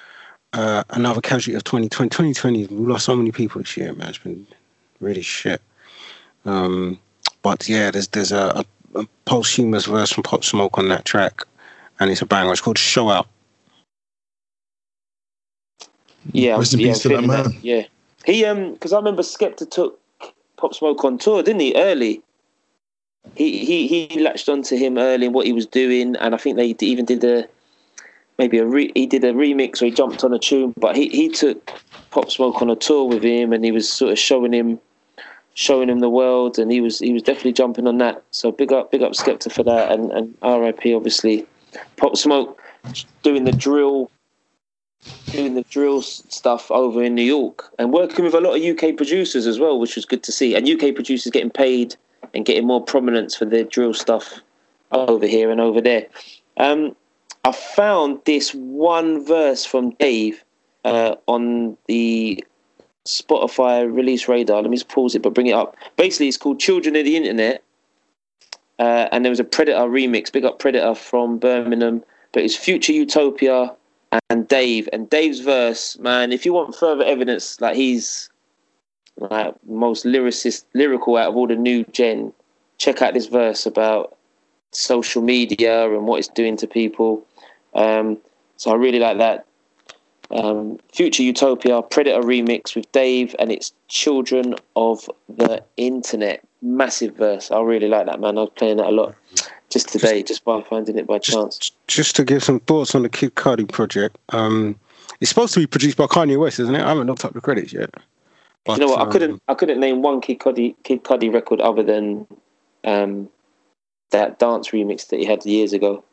uh, 0.53 0.85
another 0.91 1.21
casualty 1.21 1.55
of 1.55 1.65
2020. 1.65 2.09
2020, 2.09 2.67
we 2.67 2.87
lost 2.87 3.05
so 3.05 3.17
many 3.17 3.33
people 3.33 3.61
this 3.61 3.77
year, 3.77 3.93
man. 3.95 4.09
It's 4.09 4.19
been 4.19 4.47
really 5.01 5.23
shit. 5.23 5.61
Um, 6.45 6.99
but 7.43 7.69
yeah, 7.69 7.91
there's 7.91 8.09
there's 8.09 8.33
a, 8.33 8.65
a, 8.95 9.01
a 9.01 9.07
posthumous 9.25 9.87
verse 9.87 10.11
from 10.13 10.23
Pop 10.23 10.45
Smoke 10.45 10.79
on 10.79 10.89
that 10.89 11.05
track, 11.05 11.43
and 12.01 12.11
it's 12.11 12.23
a 12.23 12.27
banger. 12.27 12.53
It's 12.53 12.61
called 12.61 12.79
Show 12.79 13.11
Out. 13.11 13.27
Yeah, 16.33 16.57
Rest 16.57 16.75
in 16.75 16.81
yeah, 16.81 16.93
peace 16.93 17.03
to 17.03 17.09
that 17.09 17.25
man. 17.25 17.57
Yeah, 17.63 17.85
he 18.25 18.45
um 18.45 18.75
because 18.75 18.93
I 18.93 18.97
remember 18.97 19.23
Skepta 19.23 19.71
took 19.71 19.99
Pop 20.57 20.75
Smoke 20.75 21.05
on 21.05 21.19
tour, 21.19 21.43
didn't 21.43 21.61
he? 21.61 21.75
Early. 21.75 22.23
He 23.35 23.65
he 23.65 24.09
he 24.09 24.21
latched 24.21 24.49
onto 24.49 24.77
him 24.77 24.99
early 24.99 25.27
in 25.27 25.33
what 25.33 25.47
he 25.47 25.53
was 25.53 25.67
doing, 25.67 26.17
and 26.17 26.35
I 26.35 26.39
think 26.39 26.57
they 26.57 26.75
even 26.81 27.05
did 27.05 27.23
a 27.25 27.47
maybe 28.39 28.59
a 28.59 28.67
re, 28.67 28.91
he 28.95 29.07
did 29.07 29.25
a 29.25 29.33
remix 29.33 29.83
or 29.83 29.87
he 29.87 29.91
jumped 29.91 30.25
on 30.25 30.33
a 30.33 30.39
tune, 30.39 30.73
but 30.77 30.97
he 30.97 31.09
he 31.09 31.29
took 31.29 31.71
Pop 32.11 32.31
Smoke 32.31 32.63
on 32.63 32.71
a 32.71 32.77
tour 32.77 33.07
with 33.07 33.23
him, 33.23 33.53
and 33.53 33.65
he 33.65 33.73
was 33.73 33.91
sort 33.91 34.13
of 34.13 34.19
showing 34.19 34.53
him 34.53 34.81
showing 35.55 35.89
him 35.89 35.99
the 35.99 36.09
world, 36.09 36.59
and 36.59 36.71
he 36.71 36.81
was 36.81 37.01
he 37.01 37.13
was 37.13 37.23
definitely 37.23 37.53
jumping 37.53 37.87
on 37.87 37.99
that. 37.99 38.23
So 38.31 38.51
big 38.51 38.73
up 38.73 38.91
big 38.91 39.03
up 39.03 39.13
Skepta 39.13 39.53
for 39.53 39.63
that, 39.65 39.93
and 39.93 40.11
and 40.13 40.35
R.I.P. 40.43 40.95
Obviously 40.95 41.47
Pop 41.97 42.17
Smoke 42.17 42.61
doing 43.23 43.45
the 43.45 43.53
drill, 43.53 44.11
doing 45.31 45.55
the 45.55 45.63
drill 45.63 46.03
stuff 46.03 46.71
over 46.71 47.03
in 47.03 47.15
New 47.15 47.23
York, 47.23 47.71
and 47.79 47.93
working 47.93 48.25
with 48.25 48.35
a 48.35 48.41
lot 48.41 48.57
of 48.57 48.63
UK 48.63 48.97
producers 48.97 49.47
as 49.47 49.59
well, 49.59 49.79
which 49.79 49.97
was 49.97 50.05
good 50.05 50.23
to 50.25 50.33
see. 50.33 50.55
And 50.55 50.69
UK 50.69 50.95
producers 50.95 51.31
getting 51.31 51.51
paid 51.51 51.97
and 52.35 52.45
getting 52.45 52.67
more 52.67 52.83
prominence 52.83 53.37
for 53.37 53.45
their 53.45 53.65
drill 53.65 53.95
stuff 53.95 54.41
over 54.93 55.27
here 55.27 55.51
and 55.51 55.61
over 55.61 55.81
there. 55.81 56.07
Um, 56.57 56.97
I 57.45 57.53
found 57.53 58.21
this 58.25 58.53
one 58.53 59.25
verse 59.25 59.65
from 59.65 59.91
Dave 59.93 60.45
uh, 60.85 61.17
on 61.27 61.77
the 61.87 62.45
Spotify 63.07 63.91
release 63.91 64.29
radar. 64.29 64.61
Let 64.63 64.71
me 64.71 64.77
just 64.77 64.89
pause 64.89 65.15
it, 65.15 65.23
but 65.23 65.35
bring 65.35 65.47
it 65.47 65.55
up. 65.55 65.77
Basically, 65.97 66.29
it's 66.29 66.37
called 66.37 66.61
"Children 66.61 66.97
of 66.97 67.05
the 67.05 67.17
Internet," 67.17 67.63
uh, 68.79 69.09
and 69.13 69.25
there 69.25 69.31
was 69.31 69.41
a 69.41 69.45
Preditah 69.45 69.89
remix. 69.89 70.33
Big 70.33 70.45
up 70.45 70.61
Preditah 70.61 70.97
from 70.97 71.39
Birmingham, 71.39 72.03
but 72.33 72.43
it's 72.43 72.57
Future 72.57 72.93
Utopia 72.93 73.75
and 74.31 74.49
Dave. 74.49 74.89
And 74.93 75.09
Dave's 75.11 75.41
verse, 75.41 75.99
man, 75.99 76.33
if 76.33 76.45
you 76.45 76.53
want 76.53 76.75
further 76.75 77.05
evidence, 77.05 77.61
like 77.61 77.77
he's 77.77 78.31
like 79.17 79.55
most 79.67 80.05
lyricist, 80.05 80.65
lyrical 80.75 81.17
out 81.17 81.31
of 81.31 81.37
all 81.37 81.47
the 81.47 81.57
new 81.57 81.85
gen. 81.93 82.33
Check 82.79 83.03
out 83.03 83.15
this 83.15 83.27
verse 83.27 83.67
about 83.67 84.17
social 84.71 85.23
media 85.23 85.93
and 85.93 86.07
what 86.07 86.19
it's 86.19 86.29
doing 86.29 86.57
to 86.59 86.67
people. 86.67 87.25
Um, 87.75 88.19
so 88.57 88.71
I 88.71 88.75
really 88.75 89.01
like 89.01 89.19
that. 89.19 89.47
Um, 90.31 90.79
Future 90.93 91.23
Utopia 91.23 91.83
Preditah 91.83 92.23
remix 92.23 92.77
with 92.77 92.91
Dave, 92.93 93.35
and 93.39 93.51
it's 93.51 93.73
Children 93.89 94.55
of 94.77 95.09
the 95.29 95.65
Internet. 95.77 96.47
Massive 96.61 97.17
verse. 97.17 97.51
I 97.51 97.61
really 97.61 97.89
like 97.89 98.07
that, 98.07 98.21
man. 98.21 98.39
I 98.39 98.43
was 98.43 98.51
playing 98.57 98.79
that 98.79 98.87
a 98.87 98.91
lot 98.91 99.15
just 99.71 99.89
today, 99.89 100.23
just 100.23 100.45
by 100.45 100.63
finding 100.63 100.99
it 100.99 101.07
by 101.07 101.19
chance. 101.19 101.59
Just, 101.59 101.87
just 101.87 102.17
to 102.17 102.25
give 102.25 102.43
some 102.43 102.61
thoughts 102.61 102.95
on 102.95 103.03
the 103.03 103.09
Kid 103.09 103.35
Cudi 103.35 103.71
project. 103.71 104.19
Um, 104.31 104.79
it's 105.21 105.29
supposed 105.29 105.55
to 105.55 105.61
be 105.61 105.67
produced 105.67 105.97
by 105.97 106.07
Kanye 106.07 106.39
West, 106.39 106.59
isn't 106.61 106.75
it? 106.75 106.83
I 106.83 106.89
haven't 106.89 107.07
looked 107.07 107.25
up 107.25 107.33
the 107.33 107.41
credits 107.41 107.73
yet. 107.73 107.91
But, 108.65 108.79
you 108.79 108.87
know 108.87 108.93
what? 108.93 109.01
I 109.01 109.05
um, 109.05 109.13
couldn't. 109.13 109.43
I 109.49 109.55
couldn't 109.55 109.81
name 109.81 110.03
one 110.03 110.21
Kid 110.21 110.39
Cudi 110.39 110.75
Kid 110.85 111.05
Cudi 111.05 111.33
record 111.33 111.61
other 111.61 111.83
than 111.83 112.27
um, 112.85 113.29
that 114.11 114.39
dance 114.39 114.71
remix 114.71 115.09
that 115.09 115.19
he 115.21 115.27
had 115.27 115.45
years 115.45 115.73
ago. 115.73 116.05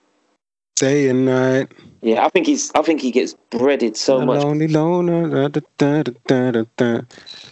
Day 0.76 1.08
and 1.08 1.26
night. 1.26 1.72
Yeah, 2.02 2.26
I 2.26 2.30
think 2.30 2.48
he's. 2.48 2.72
I 2.76 2.82
think 2.82 3.00
he 3.00 3.10
gets 3.10 3.34
breaded 3.50 3.96
so 3.96 4.20
the 4.20 4.26
much. 4.26 4.44
Lonely 4.44 4.68
loner. 4.68 5.48
Da, 5.48 5.60
da, 5.78 6.04
da, 6.04 6.12
da, 6.28 6.52
da, 6.52 6.64
da. 6.76 7.02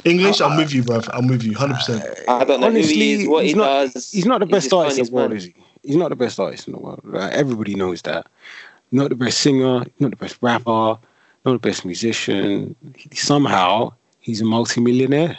English, 0.03 0.41
I'm 0.41 0.57
with 0.57 0.73
you, 0.73 0.83
bruv. 0.83 1.09
I'm 1.13 1.27
with 1.27 1.41
you, 1.41 1.53
hundred 1.53 1.75
percent. 1.75 2.03
I 2.27 2.43
don't 2.43 2.59
know 2.59 2.69
who 2.69 2.79
he 2.79 3.13
is, 3.13 3.27
what 3.27 3.43
he's 3.45 3.53
he 3.53 3.57
not, 3.57 3.93
does. 3.93 4.11
He's 4.11 4.25
not 4.25 4.41
the 4.41 4.45
best 4.45 4.73
artist 4.73 4.99
in 4.99 5.05
the 5.05 5.11
world, 5.11 5.29
man. 5.29 5.37
is 5.37 5.45
he? 5.45 5.55
He's 5.83 5.95
not 5.95 6.09
the 6.09 6.17
best 6.17 6.37
artist 6.39 6.67
in 6.67 6.73
the 6.73 6.79
world. 6.79 7.01
Like, 7.05 7.31
everybody 7.31 7.75
knows 7.75 8.01
that. 8.01 8.27
Not 8.91 9.09
the 9.09 9.15
best 9.15 9.39
singer, 9.39 9.85
not 9.99 10.09
the 10.11 10.17
best 10.17 10.37
rapper, 10.41 10.97
not 11.45 11.51
the 11.53 11.59
best 11.59 11.85
musician. 11.85 12.75
He, 12.95 13.15
somehow, 13.15 13.93
he's 14.19 14.41
a 14.41 14.45
multimillionaire. 14.45 15.37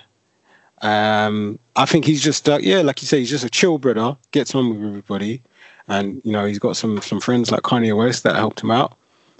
Um, 0.80 1.58
I 1.76 1.86
think 1.86 2.04
he's 2.04 2.22
just, 2.22 2.48
uh, 2.48 2.58
yeah, 2.60 2.82
like 2.82 3.02
you 3.02 3.08
say, 3.08 3.18
he's 3.18 3.30
just 3.30 3.44
a 3.44 3.50
chill 3.50 3.78
brother, 3.78 4.16
gets 4.30 4.54
on 4.54 4.70
with 4.70 4.88
everybody. 4.88 5.42
And, 5.88 6.20
you 6.24 6.32
know, 6.32 6.44
he's 6.44 6.58
got 6.58 6.76
some, 6.76 7.00
some 7.00 7.20
friends 7.20 7.50
like 7.50 7.62
Kanye 7.62 7.96
West 7.96 8.22
that 8.22 8.36
helped 8.36 8.62
him 8.62 8.70
out. 8.70 8.96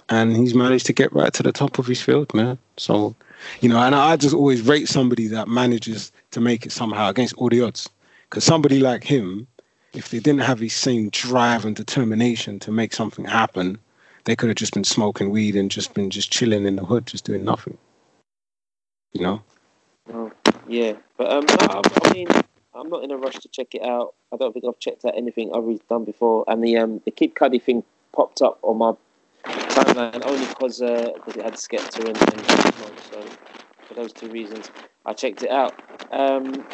And 0.09 0.35
he's 0.35 0.53
managed 0.53 0.85
to 0.87 0.93
get 0.93 1.13
right 1.13 1.33
to 1.33 1.43
the 1.43 1.51
top 1.51 1.79
of 1.79 1.87
his 1.87 2.01
field, 2.01 2.33
man. 2.33 2.57
So, 2.77 3.15
you 3.61 3.69
know, 3.69 3.79
and 3.79 3.95
I 3.95 4.15
just 4.17 4.35
always 4.35 4.61
rate 4.61 4.87
somebody 4.87 5.27
that 5.27 5.47
manages 5.47 6.11
to 6.31 6.41
make 6.41 6.65
it 6.65 6.71
somehow 6.71 7.09
against 7.09 7.35
all 7.35 7.49
the 7.49 7.61
odds. 7.61 7.89
Because 8.29 8.43
somebody 8.43 8.79
like 8.79 9.03
him, 9.03 9.47
if 9.93 10.09
they 10.09 10.19
didn't 10.19 10.41
have 10.41 10.59
his 10.59 10.73
same 10.73 11.09
drive 11.09 11.65
and 11.65 11.75
determination 11.75 12.59
to 12.59 12.71
make 12.71 12.93
something 12.93 13.25
happen, 13.25 13.79
they 14.25 14.35
could 14.35 14.49
have 14.49 14.57
just 14.57 14.73
been 14.73 14.83
smoking 14.83 15.29
weed 15.29 15.55
and 15.55 15.71
just 15.71 15.93
been 15.93 16.09
just 16.09 16.31
chilling 16.31 16.65
in 16.65 16.75
the 16.75 16.85
hood, 16.85 17.07
just 17.07 17.25
doing 17.25 17.45
nothing. 17.45 17.77
You 19.13 19.21
know? 19.21 20.31
Yeah, 20.67 20.93
but 21.17 21.31
um, 21.31 21.45
I, 21.49 21.81
I 22.03 22.13
mean, 22.13 22.27
I'm 22.73 22.89
not 22.89 23.03
in 23.03 23.11
a 23.11 23.17
rush 23.17 23.35
to 23.35 23.47
check 23.49 23.75
it 23.75 23.83
out. 23.83 24.15
I 24.33 24.37
don't 24.37 24.51
think 24.53 24.65
I've 24.67 24.79
checked 24.79 25.05
out 25.05 25.13
anything 25.15 25.51
I've 25.53 25.87
done 25.87 26.05
before, 26.05 26.43
and 26.47 26.63
the 26.63 26.77
um, 26.77 27.01
the 27.05 27.11
Kid 27.11 27.35
Cudi 27.35 27.61
thing 27.61 27.83
popped 28.13 28.41
up 28.41 28.59
on 28.63 28.77
my 28.77 28.93
timeline 29.45 30.25
only 30.25 30.45
because 30.47 30.81
uh, 30.81 31.11
it 31.27 31.41
had 31.41 31.53
Skepta 31.53 31.99
and, 31.99 32.17
and 32.17 32.45
so 33.11 33.21
for 33.87 33.93
those 33.93 34.11
two 34.11 34.29
reasons, 34.29 34.71
I 35.05 35.13
checked 35.13 35.43
it 35.43 35.51
out. 35.51 35.73
Um, 36.11 36.65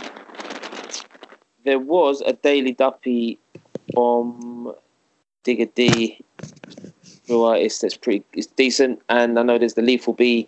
there 1.65 1.79
was 1.79 2.21
a 2.21 2.33
Daily 2.33 2.71
Duppy 2.71 3.37
from 3.93 4.73
Digga 5.43 5.73
D, 5.75 6.23
who 7.27 7.43
artist 7.43 7.81
that's 7.81 7.97
pretty 7.97 8.23
it's 8.33 8.47
decent, 8.47 9.01
and 9.09 9.37
I 9.37 9.43
know 9.43 9.57
there's 9.57 9.73
the 9.73 9.81
Lethal 9.81 10.13
B 10.13 10.47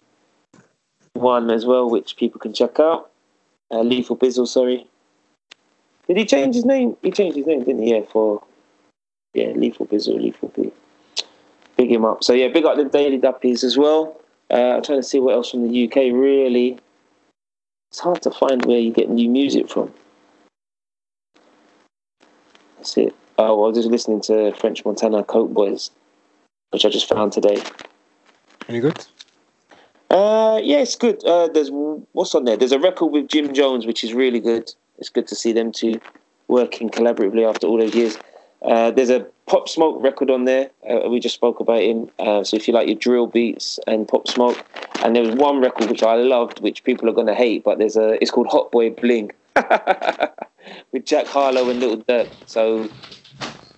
one 1.13 1.51
as 1.51 1.65
well, 1.65 1.89
which 1.89 2.15
people 2.15 2.39
can 2.39 2.53
check 2.53 2.79
out. 2.79 3.11
Uh, 3.73 3.81
Lethal 3.81 4.15
Bizzle, 4.15 4.47
sorry. 4.47 4.85
Did 6.07 6.17
he 6.17 6.25
change 6.25 6.53
his 6.53 6.63
name? 6.63 6.95
He 7.01 7.09
changed 7.09 7.35
his 7.37 7.47
name, 7.47 7.63
didn't 7.63 7.81
he? 7.81 7.91
Yeah, 7.91 8.01
for 8.11 8.43
yeah, 9.33 9.47
Lethal 9.55 9.87
Bizzle, 9.87 10.21
Lethal 10.21 10.49
B. 10.49 10.71
Big 11.75 11.91
him 11.91 12.05
up. 12.05 12.23
So 12.23 12.33
yeah, 12.33 12.49
big 12.49 12.65
up 12.65 12.77
the 12.77 12.85
Daily 12.85 13.17
Duppies 13.17 13.63
as 13.63 13.75
well. 13.75 14.15
Uh, 14.51 14.75
I'm 14.75 14.83
trying 14.83 14.99
to 14.99 15.03
see 15.03 15.19
what 15.19 15.33
else 15.33 15.49
from 15.49 15.67
the 15.67 15.87
UK. 15.87 15.95
Really, 16.13 16.77
it's 17.89 17.99
hard 17.99 18.21
to 18.21 18.31
find 18.31 18.63
where 18.65 18.77
you 18.77 18.91
get 18.91 19.09
new 19.09 19.27
music 19.27 19.69
from. 19.69 19.91
That's 22.77 22.95
it. 22.97 23.15
Oh, 23.39 23.63
I 23.63 23.67
was 23.67 23.77
just 23.77 23.89
listening 23.89 24.21
to 24.21 24.53
French 24.53 24.85
Montana 24.85 25.23
Coke 25.23 25.51
Boys, 25.51 25.89
which 26.69 26.85
I 26.85 26.89
just 26.89 27.09
found 27.09 27.31
today. 27.31 27.63
Any 28.69 28.81
good? 28.81 29.03
Uh, 30.13 30.59
yeah, 30.63 30.77
it's 30.77 30.95
good. 30.95 31.23
Uh, 31.25 31.47
there's 31.47 31.71
what's 31.71 32.35
on 32.35 32.45
there. 32.45 32.55
There's 32.55 32.71
a 32.71 32.77
record 32.77 33.07
with 33.07 33.27
Jim 33.27 33.51
Jones, 33.51 33.87
which 33.87 34.03
is 34.03 34.13
really 34.13 34.39
good. 34.39 34.71
It's 34.99 35.09
good 35.09 35.25
to 35.27 35.35
see 35.35 35.51
them 35.51 35.71
two 35.71 35.99
working 36.47 36.91
collaboratively 36.91 37.49
after 37.49 37.65
all 37.65 37.79
those 37.79 37.95
years. 37.95 38.19
Uh, 38.61 38.91
there's 38.91 39.09
a 39.09 39.25
Pop 39.47 39.67
Smoke 39.67 40.01
record 40.03 40.29
on 40.29 40.45
there. 40.45 40.69
Uh, 40.87 41.09
we 41.09 41.19
just 41.19 41.33
spoke 41.33 41.59
about 41.59 41.81
him. 41.81 42.11
Uh, 42.19 42.43
so 42.43 42.55
if 42.55 42.67
you 42.67 42.75
like 42.75 42.87
your 42.87 42.95
drill 42.95 43.25
beats 43.25 43.79
and 43.87 44.07
Pop 44.07 44.27
Smoke, 44.27 44.63
and 45.03 45.15
there 45.15 45.23
was 45.23 45.33
one 45.33 45.59
record 45.59 45.89
which 45.89 46.03
I 46.03 46.13
loved, 46.13 46.61
which 46.61 46.83
people 46.83 47.09
are 47.09 47.13
gonna 47.13 47.33
hate, 47.33 47.63
but 47.63 47.79
there's 47.79 47.97
a. 47.97 48.21
It's 48.21 48.29
called 48.29 48.47
Hot 48.51 48.71
Boy 48.71 48.91
Bling 48.91 49.31
with 50.91 51.05
Jack 51.05 51.25
Harlow 51.25 51.71
and 51.71 51.79
Little 51.79 51.97
Durk. 51.97 52.29
So 52.45 52.87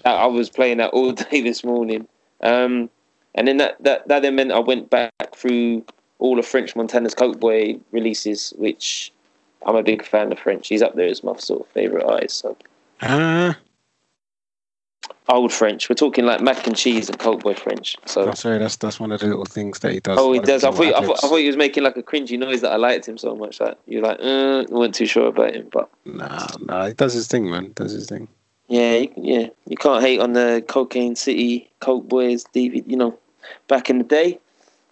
I 0.04 0.12
I 0.12 0.26
was 0.26 0.50
playing 0.50 0.80
that 0.80 0.90
all 0.90 1.12
day 1.32 1.40
this 1.40 1.64
morning. 1.64 2.10
Um, 2.42 2.90
and 3.36 3.48
then 3.48 3.58
that, 3.58 3.82
that, 3.84 4.08
that 4.10 4.22
then 4.22 4.36
meant 4.36 4.52
I 4.52 4.60
went 4.60 4.90
back 4.90 5.12
through 5.34 5.84
all 6.20 6.40
of 6.40 6.46
French 6.46 6.76
Montana's 6.76 7.16
Coke 7.16 7.40
Boy 7.40 7.80
releases, 7.92 8.54
which 8.58 9.12
I'm 9.66 9.76
a 9.76 9.84
big 9.84 10.06
fan 10.06 10.32
of 10.32 10.40
French. 10.40 10.68
He's 10.68 10.82
up 10.82 10.96
there 10.96 11.08
as 11.08 11.24
my 11.24 11.36
sort 11.38 11.62
of 11.62 11.68
favourite 11.68 12.06
artist. 12.06 12.40
So 12.40 12.58
Ah, 13.02 13.58
old 15.28 15.52
French. 15.52 15.90
We're 15.90 15.96
talking 15.96 16.26
like 16.26 16.42
mac 16.42 16.66
and 16.68 16.76
cheese 16.76 17.10
and 17.10 17.18
Coke 17.20 17.42
Boy 17.42 17.54
French. 17.54 17.98
So 18.06 18.30
oh, 18.30 18.34
sorry, 18.34 18.58
that's 18.60 18.78
that's 18.78 19.00
one 19.00 19.12
of 19.12 19.20
the 19.20 19.28
little 19.28 19.46
things 19.46 19.80
that 19.80 19.92
he 19.94 20.00
does. 20.00 20.18
oh, 20.20 20.32
he 20.34 20.40
does. 20.40 20.64
I 20.64 20.72
thought, 20.72 20.86
I, 20.86 21.06
thought, 21.06 21.24
I 21.24 21.28
thought 21.28 21.38
he 21.38 21.48
was 21.48 21.58
making 21.58 21.84
like 21.84 21.98
a 21.98 22.04
cringy 22.04 22.38
noise 22.40 22.62
that 22.62 22.72
I 22.72 22.78
liked 22.78 23.08
him 23.08 23.18
so 23.18 23.36
much 23.36 23.58
that 23.60 23.80
you're 23.88 24.02
like, 24.04 24.20
uh, 24.20 24.62
I 24.62 24.66
wasn't 24.70 24.96
too 24.96 25.06
sure 25.06 25.28
about 25.28 25.56
him, 25.56 25.70
but. 25.72 25.90
Nah, 26.06 26.48
nah, 26.62 26.88
he 26.88 26.94
does 26.94 27.14
his 27.14 27.28
thing, 27.28 27.50
man. 27.50 27.72
Does 27.76 27.92
his 27.92 28.08
thing. 28.08 28.28
Yeah, 28.68 28.96
you, 28.96 29.14
yeah, 29.18 29.48
you 29.68 29.78
can't 29.78 30.04
hate 30.04 30.20
on 30.20 30.34
the 30.34 30.64
Cocaine 30.68 31.16
City 31.16 31.70
Coke 31.80 32.08
Boys 32.08 32.46
DVD. 32.54 32.84
You 32.88 32.98
know, 32.98 33.20
back 33.68 33.90
in 33.90 34.00
the 34.00 34.04
day, 34.04 34.40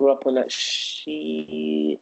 grew 0.03 0.11
up 0.11 0.27
on 0.27 0.35
that 0.35 0.51
shit. 0.51 2.01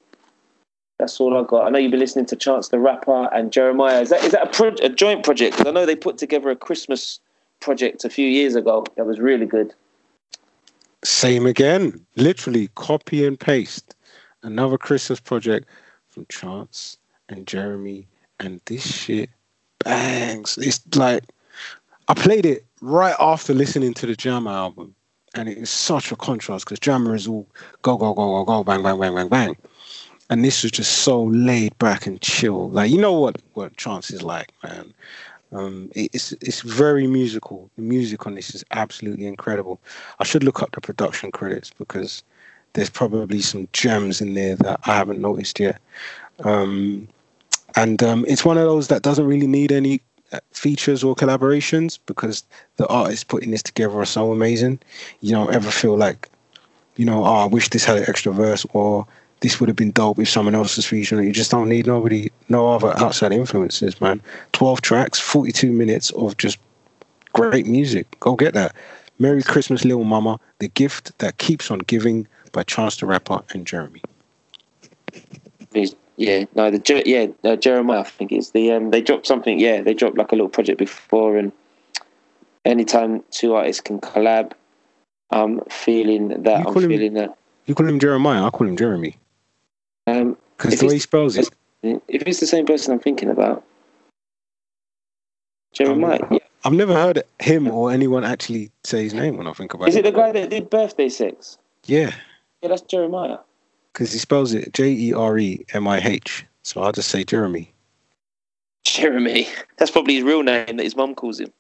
That's 0.98 1.20
all 1.20 1.38
I 1.38 1.44
got. 1.44 1.68
I 1.68 1.70
know 1.70 1.78
you've 1.78 1.92
been 1.92 2.00
listening 2.00 2.26
to 2.28 2.36
Chance 2.36 2.70
the 2.70 2.80
Rapper 2.80 3.30
and 3.32 3.52
Jeremiah. 3.52 4.02
Is 4.02 4.10
that 4.10 4.24
is 4.24 4.32
that 4.32 4.48
a, 4.48 4.50
pro- 4.50 4.86
a 4.86 4.90
joint 4.90 5.24
project? 5.24 5.56
Because 5.56 5.70
I 5.70 5.74
know 5.74 5.86
they 5.86 5.96
put 5.96 6.18
together 6.18 6.50
a 6.50 6.56
Christmas 6.56 7.20
project 7.60 8.04
a 8.04 8.10
few 8.10 8.28
years 8.28 8.56
ago 8.56 8.86
that 8.98 9.06
was 9.06 9.20
really 9.20 9.46
good. 9.46 9.76
Same 11.04 11.46
again. 11.46 12.04
Literally 12.16 12.70
copy 12.74 13.26
and 13.26 13.40
paste. 13.40 13.96
Another 14.42 14.80
Christmas 14.80 15.20
project 15.20 15.68
from 16.10 16.26
Chance 16.28 16.98
and 17.30 17.46
Jeremy, 17.46 18.08
and 18.40 18.60
this 18.66 18.84
shit 18.84 19.30
bangs. 19.84 20.58
It's 20.58 20.82
like 20.96 21.24
I 22.08 22.16
played 22.16 22.48
it 22.48 22.66
right 22.82 23.16
after 23.20 23.54
listening 23.54 23.94
to 23.96 24.08
the 24.08 24.16
Jam 24.16 24.48
album, 24.48 24.96
and 25.36 25.50
it 25.50 25.58
is 25.58 25.70
such 25.70 26.12
a 26.12 26.16
contrast 26.16 26.66
because 26.66 26.80
Jammer 26.80 27.16
is 27.16 27.28
all 27.28 27.48
go 27.82 27.98
go 27.98 28.14
go 28.14 28.44
go 28.44 28.46
go 28.46 28.64
bang 28.64 28.84
bang 28.84 29.00
bang 29.00 29.16
bang 29.16 29.28
bang, 29.28 29.58
and 30.30 30.44
this 30.44 30.64
was 30.64 30.72
just 30.72 31.00
so 31.00 31.24
laid 31.24 31.78
back 31.78 32.06
and 32.06 32.22
chill. 32.22 32.70
Like 32.70 32.92
you 32.92 33.00
know 33.00 33.14
what 33.14 33.42
what 33.54 33.78
Chance 33.78 34.12
is 34.12 34.24
like, 34.24 34.52
man. 34.64 34.94
Um, 35.54 35.92
it's 35.96 36.32
it's 36.34 36.62
very 36.62 37.08
musical. 37.08 37.70
The 37.76 37.82
music 37.82 38.26
on 38.26 38.36
this 38.36 38.56
is 38.56 38.64
absolutely 38.72 39.26
incredible. 39.26 39.82
I 40.20 40.24
should 40.24 40.44
look 40.44 40.62
up 40.62 40.72
the 40.72 40.82
production 40.82 41.32
credits 41.32 41.72
because 41.78 42.24
there's 42.74 42.90
probably 42.90 43.42
some 43.42 43.68
gems 43.74 44.22
in 44.22 44.34
there 44.34 44.56
that 44.58 44.80
I 44.86 44.96
haven't 44.96 45.20
noticed 45.20 45.60
yet. 45.60 45.82
Um, 46.46 47.08
and 47.76 48.02
um, 48.02 48.26
it's 48.28 48.46
one 48.46 48.58
of 48.58 48.64
those 48.64 48.88
that 48.88 49.02
doesn't 49.02 49.26
really 49.26 49.48
need 49.48 49.72
any 49.72 50.02
Uh, 50.32 50.40
features 50.54 51.04
or 51.04 51.14
collaborations 51.14 52.00
because 52.06 52.46
the 52.78 52.88
artists 52.88 53.22
putting 53.22 53.52
this 53.52 53.62
together 53.62 54.00
are 54.00 54.06
so 54.06 54.32
amazing. 54.32 54.80
You 55.20 55.32
don't 55.32 55.54
ever 55.54 55.70
feel 55.70 55.98
like, 55.98 56.30
you 56.96 57.04
know, 57.04 57.26
oh, 57.26 57.34
I 57.44 57.46
wish 57.48 57.68
this 57.68 57.84
had 57.84 57.98
an 57.98 58.06
extra 58.08 58.32
verse 58.32 58.66
or 58.72 59.06
this 59.42 59.60
would 59.60 59.68
have 59.68 59.76
been 59.76 59.92
dope 59.92 60.20
if 60.20 60.30
someone 60.30 60.56
else 60.56 60.78
was 60.78 60.86
featuring. 60.86 61.28
You 61.28 61.34
just 61.34 61.52
don't 61.52 61.68
need 61.68 61.86
nobody, 61.86 62.32
no 62.48 62.70
other 62.70 62.98
outside 62.98 63.34
influences, 63.34 64.00
man. 64.00 64.22
12 64.54 64.82
tracks, 64.82 65.20
42 65.20 65.70
minutes 65.74 66.12
of 66.12 66.38
just 66.38 66.60
great 67.34 67.66
music. 67.66 68.08
Go 68.22 68.36
get 68.38 68.54
that. 68.54 68.74
Merry 69.20 69.44
Christmas, 69.44 69.84
Little 69.84 70.06
Mama, 70.06 70.40
The 70.60 70.70
Gift 70.70 71.18
That 71.20 71.40
Keeps 71.40 71.70
on 71.72 71.80
Giving 71.80 72.26
by 72.54 72.64
Chance 72.64 72.98
the 72.98 73.06
Rapper 73.06 73.42
and 73.50 73.68
Jeremy. 73.68 74.02
He's- 75.74 75.96
yeah, 76.22 76.46
no, 76.56 76.70
the 76.72 77.04
yeah 77.06 77.28
uh, 77.50 77.56
Jeremiah. 77.56 78.02
I 78.02 78.04
think 78.04 78.32
it's 78.32 78.52
the 78.52 78.72
um, 78.74 78.92
they 78.92 79.02
dropped 79.02 79.26
something. 79.28 79.60
Yeah, 79.60 79.82
they 79.82 79.94
dropped 79.94 80.18
like 80.18 80.32
a 80.32 80.36
little 80.36 80.50
project 80.50 80.78
before, 80.78 81.38
and 81.38 81.52
anytime 82.64 83.24
two 83.32 83.56
artists 83.56 83.82
can 83.82 84.00
collab, 84.00 84.52
I'm 85.32 85.62
feeling 85.70 86.30
that. 86.44 86.60
You 86.60 86.66
I'm 86.68 86.74
call 86.74 86.84
him- 86.84 87.14
that. 87.16 87.36
You 87.66 87.76
call 87.76 87.88
him 87.88 88.00
Jeremiah, 88.00 88.46
I 88.46 88.50
call 88.50 88.68
him 88.68 88.76
Jeremy. 88.78 89.16
Um, 90.08 90.36
Because 90.58 90.80
the 90.80 90.88
way 90.88 90.94
he 90.96 91.00
spells 91.00 91.38
it, 91.38 91.50
if 91.84 92.24
it's 92.28 92.40
the 92.40 92.48
same 92.48 92.66
person 92.66 92.92
I'm 92.94 93.00
thinking 93.00 93.30
about, 93.30 93.64
Jeremiah. 95.74 96.20
Um, 96.24 96.28
yeah. 96.34 96.40
I've 96.66 96.74
never 96.74 96.94
heard 96.94 97.24
him 97.40 97.68
or 97.70 97.92
anyone 97.92 98.24
actually 98.24 98.72
say 98.84 99.04
his 99.04 99.14
name 99.14 99.38
when 99.38 99.48
I 99.48 99.54
think 99.54 99.74
about 99.74 99.90
Is 99.90 99.96
it. 99.96 100.00
it 100.06 100.12
the 100.14 100.18
guy 100.20 100.32
that 100.32 100.50
did 100.50 100.70
Birthday 100.70 101.10
Sex? 101.10 101.58
Yeah, 101.86 102.12
Yeah, 102.62 102.70
that's 102.70 102.82
Jeremiah. 102.82 103.38
Because 103.94 104.12
he 104.12 104.20
spells 104.20 104.54
it 104.54 104.74
J 104.74 104.90
E 104.92 105.14
R 105.14 105.38
E 105.38 105.66
M 105.74 105.88
I 105.88 106.00
H. 106.00 106.46
So 106.64 106.82
I'll 106.82 106.92
just 106.92 107.10
say 107.10 107.24
Jeremy. 107.24 107.74
Jeremy. 108.84 109.48
That's 109.78 109.92
probably 109.92 110.16
his 110.16 110.24
real 110.24 110.44
name 110.44 110.78
that 110.78 110.84
his 110.84 110.96
mum 110.96 111.16
calls 111.16 111.40
him. 111.40 111.52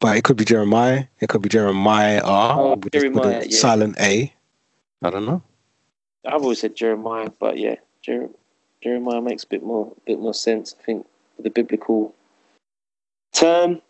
But 0.00 0.16
it 0.16 0.24
could 0.24 0.36
be 0.36 0.44
Jeremiah. 0.44 1.04
It 1.20 1.28
could 1.28 1.42
be 1.42 1.48
Jeremiah 1.48 2.20
R 2.24 2.58
Oh, 2.58 2.74
with, 2.74 2.92
Jeremiah, 2.92 3.40
a 3.40 3.46
yeah. 3.46 3.56
silent 3.56 3.96
A. 4.00 4.32
I 5.02 5.10
don't 5.10 5.26
know. 5.26 5.42
I've 6.26 6.42
always 6.42 6.60
said 6.60 6.76
Jeremiah, 6.76 7.30
but 7.38 7.58
yeah, 7.58 7.76
Jer- 8.02 8.30
Jeremiah 8.82 9.20
makes 9.20 9.44
a 9.44 9.48
bit 9.48 9.62
more, 9.62 9.92
a 9.96 10.00
bit 10.06 10.18
more 10.18 10.34
sense. 10.34 10.74
I 10.78 10.82
think 10.84 11.06
with 11.36 11.44
the 11.44 11.50
biblical 11.50 12.14
term. 13.32 13.80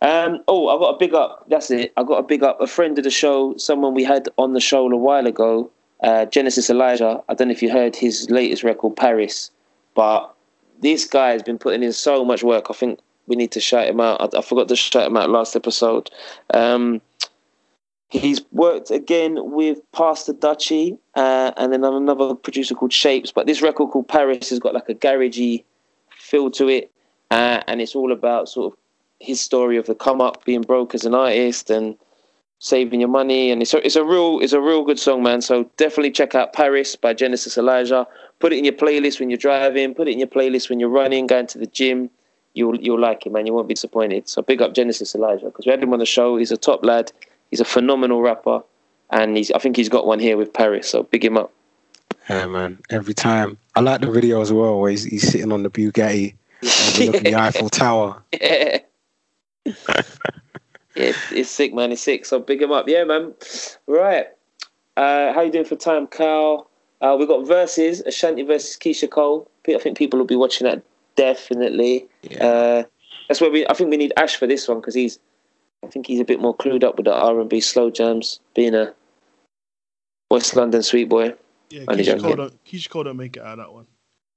Um, 0.00 0.42
oh, 0.48 0.68
I 0.68 0.78
got 0.78 0.94
a 0.96 0.98
big 0.98 1.14
up. 1.14 1.48
That's 1.48 1.70
it. 1.70 1.92
I 1.96 2.02
got 2.02 2.18
a 2.18 2.22
big 2.22 2.42
up. 2.42 2.60
A 2.60 2.66
friend 2.66 2.98
of 2.98 3.04
the 3.04 3.10
show, 3.10 3.56
someone 3.56 3.94
we 3.94 4.02
had 4.04 4.28
on 4.36 4.52
the 4.52 4.60
show 4.60 4.90
a 4.90 4.96
while 4.96 5.26
ago, 5.26 5.70
uh, 6.02 6.26
Genesis 6.26 6.70
Elijah. 6.70 7.22
I 7.28 7.34
don't 7.34 7.48
know 7.48 7.52
if 7.52 7.62
you 7.62 7.70
heard 7.70 7.96
his 7.96 8.28
latest 8.30 8.62
record, 8.62 8.96
Paris, 8.96 9.50
but 9.94 10.34
this 10.80 11.04
guy 11.04 11.30
has 11.30 11.42
been 11.42 11.58
putting 11.58 11.82
in 11.82 11.92
so 11.92 12.24
much 12.24 12.42
work. 12.42 12.66
I 12.70 12.74
think 12.74 13.00
we 13.26 13.36
need 13.36 13.52
to 13.52 13.60
shout 13.60 13.86
him 13.86 14.00
out. 14.00 14.34
I, 14.34 14.38
I 14.38 14.42
forgot 14.42 14.68
to 14.68 14.76
shout 14.76 15.06
him 15.06 15.16
out 15.16 15.30
last 15.30 15.56
episode. 15.56 16.10
Um, 16.52 17.00
He's 18.12 18.42
worked 18.52 18.90
again 18.90 19.38
with 19.52 19.80
Pastor 19.92 20.34
Dutchy 20.34 20.98
uh, 21.14 21.52
and 21.56 21.72
then 21.72 21.82
another 21.82 22.34
producer 22.34 22.74
called 22.74 22.92
Shapes. 22.92 23.32
But 23.32 23.46
this 23.46 23.62
record 23.62 23.90
called 23.90 24.06
Paris 24.06 24.50
has 24.50 24.58
got 24.58 24.74
like 24.74 24.90
a 24.90 24.94
garagey 24.94 25.64
feel 26.10 26.50
to 26.50 26.68
it, 26.68 26.90
uh, 27.30 27.62
and 27.66 27.80
it's 27.80 27.94
all 27.94 28.12
about 28.12 28.50
sort 28.50 28.70
of 28.70 28.78
his 29.18 29.40
story 29.40 29.78
of 29.78 29.86
the 29.86 29.94
come 29.94 30.20
up, 30.20 30.44
being 30.44 30.60
broke 30.60 30.94
as 30.94 31.06
an 31.06 31.14
artist, 31.14 31.70
and 31.70 31.96
saving 32.62 33.00
your 33.00 33.08
money. 33.08 33.50
And 33.50 33.60
it's 33.60 33.74
a, 33.74 33.84
it's 33.84 33.96
a 33.96 34.04
real 34.04 34.38
it's 34.40 34.52
a 34.52 34.60
real 34.60 34.84
good 34.84 34.98
song, 34.98 35.22
man. 35.22 35.42
So 35.42 35.68
definitely 35.76 36.12
check 36.12 36.34
out 36.34 36.52
Paris 36.52 36.96
by 36.96 37.12
Genesis 37.12 37.58
Elijah. 37.58 38.06
Put 38.38 38.52
it 38.52 38.58
in 38.58 38.64
your 38.64 38.72
playlist 38.74 39.20
when 39.20 39.28
you're 39.28 39.36
driving. 39.36 39.94
Put 39.94 40.08
it 40.08 40.12
in 40.12 40.18
your 40.18 40.28
playlist 40.28 40.70
when 40.70 40.80
you're 40.80 40.88
running, 40.88 41.26
going 41.26 41.48
to 41.48 41.58
the 41.58 41.66
gym. 41.66 42.08
You'll 42.54 42.76
you'll 42.76 43.00
like 43.00 43.26
it, 43.26 43.32
man. 43.32 43.46
You 43.46 43.52
won't 43.52 43.68
be 43.68 43.74
disappointed. 43.74 44.28
So 44.28 44.42
big 44.42 44.62
up 44.62 44.74
Genesis 44.74 45.14
Elijah 45.14 45.46
because 45.46 45.66
we 45.66 45.70
had 45.70 45.82
him 45.82 45.92
on 45.92 45.98
the 45.98 46.06
show. 46.06 46.36
He's 46.36 46.52
a 46.52 46.56
top 46.56 46.84
lad. 46.84 47.12
He's 47.50 47.60
a 47.60 47.64
phenomenal 47.64 48.22
rapper, 48.22 48.62
and 49.10 49.36
he's 49.36 49.50
I 49.50 49.58
think 49.58 49.76
he's 49.76 49.88
got 49.88 50.06
one 50.06 50.20
here 50.20 50.36
with 50.36 50.52
Paris. 50.52 50.88
So 50.88 51.02
big 51.02 51.24
him 51.24 51.36
up. 51.36 51.52
Yeah, 52.28 52.46
man. 52.46 52.78
Every 52.90 53.14
time. 53.14 53.58
I 53.74 53.80
like 53.80 54.02
the 54.02 54.10
video 54.10 54.42
as 54.42 54.52
well 54.52 54.78
where 54.78 54.90
he's, 54.90 55.02
he's 55.04 55.26
sitting 55.32 55.50
on 55.50 55.62
the 55.62 55.70
Bugatti 55.70 56.34
overlooking 56.62 57.22
the 57.22 57.34
Eiffel 57.34 57.70
Tower. 57.70 58.22
yeah. 58.32 58.80
yeah, 60.94 61.12
it's 61.30 61.50
sick, 61.50 61.72
man. 61.74 61.92
It's 61.92 62.02
sick. 62.02 62.24
So 62.24 62.38
big 62.38 62.62
him 62.62 62.72
up. 62.72 62.88
Yeah, 62.88 63.04
man. 63.04 63.34
Right. 63.86 64.26
Uh, 64.96 65.32
how 65.32 65.40
you 65.40 65.50
doing 65.52 65.64
for 65.64 65.76
time, 65.76 66.06
Carl? 66.06 66.68
Uh, 67.00 67.16
we've 67.18 67.28
got 67.28 67.46
verses 67.46 68.00
Ashanti 68.02 68.42
versus 68.42 68.76
Keyshia 68.76 69.10
Cole. 69.10 69.50
I 69.68 69.78
think 69.78 69.96
people 69.96 70.18
will 70.18 70.26
be 70.26 70.36
watching 70.36 70.66
that 70.66 70.82
definitely. 71.16 72.06
Yeah. 72.22 72.44
Uh, 72.44 72.82
that's 73.28 73.40
where 73.40 73.50
we. 73.50 73.66
I 73.66 73.74
think 73.74 73.90
we 73.90 73.96
need 73.96 74.12
Ash 74.16 74.36
for 74.36 74.46
this 74.46 74.68
one 74.68 74.80
because 74.80 74.94
he's. 74.94 75.18
I 75.84 75.88
think 75.88 76.06
he's 76.06 76.20
a 76.20 76.24
bit 76.24 76.40
more 76.40 76.56
clued 76.56 76.84
up 76.84 76.96
with 76.96 77.06
the 77.06 77.12
R 77.12 77.40
and 77.40 77.50
B 77.50 77.60
slow 77.60 77.90
jams, 77.90 78.38
being 78.54 78.74
a 78.74 78.94
West 80.30 80.54
London 80.54 80.82
sweet 80.82 81.08
boy. 81.08 81.34
Yeah, 81.70 81.84
Only 81.88 82.04
Keyshia 82.04 82.06
joking. 82.06 82.22
Cole, 82.22 82.36
don't, 82.36 82.64
Keyshia 82.64 82.88
Cole 82.90 83.04
don't 83.04 83.16
make 83.16 83.36
it 83.36 83.42
out 83.42 83.58
of 83.58 83.64
that 83.66 83.72
one. 83.72 83.86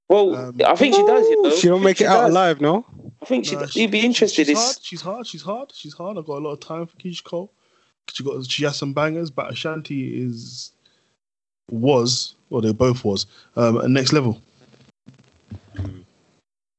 Well, 0.08 0.34
Um, 0.36 0.60
I 0.66 0.74
think 0.76 0.94
she 0.94 1.04
does. 1.04 1.26
You 1.28 1.42
know, 1.42 1.50
She 1.50 1.68
don't 1.68 1.82
make 1.82 1.96
it 2.00 2.04
She 2.04 2.06
out 2.06 2.30
alive, 2.30 2.60
no? 2.60 2.84
I 3.26 3.28
think 3.28 3.44
she. 3.44 3.56
Nah, 3.56 3.66
you'd 3.72 3.90
be 3.90 4.04
interested. 4.04 4.46
She's 4.46 4.50
It's- 4.50 4.64
hard. 4.64 4.76
She's 4.82 5.02
hard. 5.02 5.26
She's 5.26 5.42
hard. 5.42 5.72
She's 5.74 5.94
hard. 5.94 6.16
I've 6.16 6.26
got 6.26 6.38
a 6.38 6.44
lot 6.44 6.52
of 6.52 6.60
time 6.60 6.86
for 6.86 6.96
Keyshia 6.96 7.24
Cole. 7.24 7.52
She 8.12 8.22
got 8.22 8.48
she 8.48 8.62
has 8.62 8.76
some 8.76 8.92
bangers, 8.92 9.30
but 9.30 9.50
Ashanti 9.50 10.22
is 10.22 10.70
was 11.68 12.36
well 12.50 12.62
they 12.62 12.72
both 12.72 13.04
was 13.04 13.26
um, 13.56 13.78
at 13.78 13.90
next 13.90 14.12
level. 14.12 14.40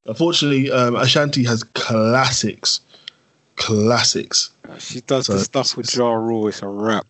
Unfortunately, 0.06 0.72
um, 0.72 0.96
Ashanti 0.96 1.44
has 1.44 1.66
classics, 1.66 2.80
classics. 3.58 4.52
She 4.80 5.02
does 5.02 5.26
So 5.26 5.34
the 5.34 5.44
stuff 5.44 5.76
with 5.76 5.94
Ja 5.94 6.14
Rule. 6.14 6.48
It's 6.48 6.62
a 6.62 6.68
rap. 6.68 7.06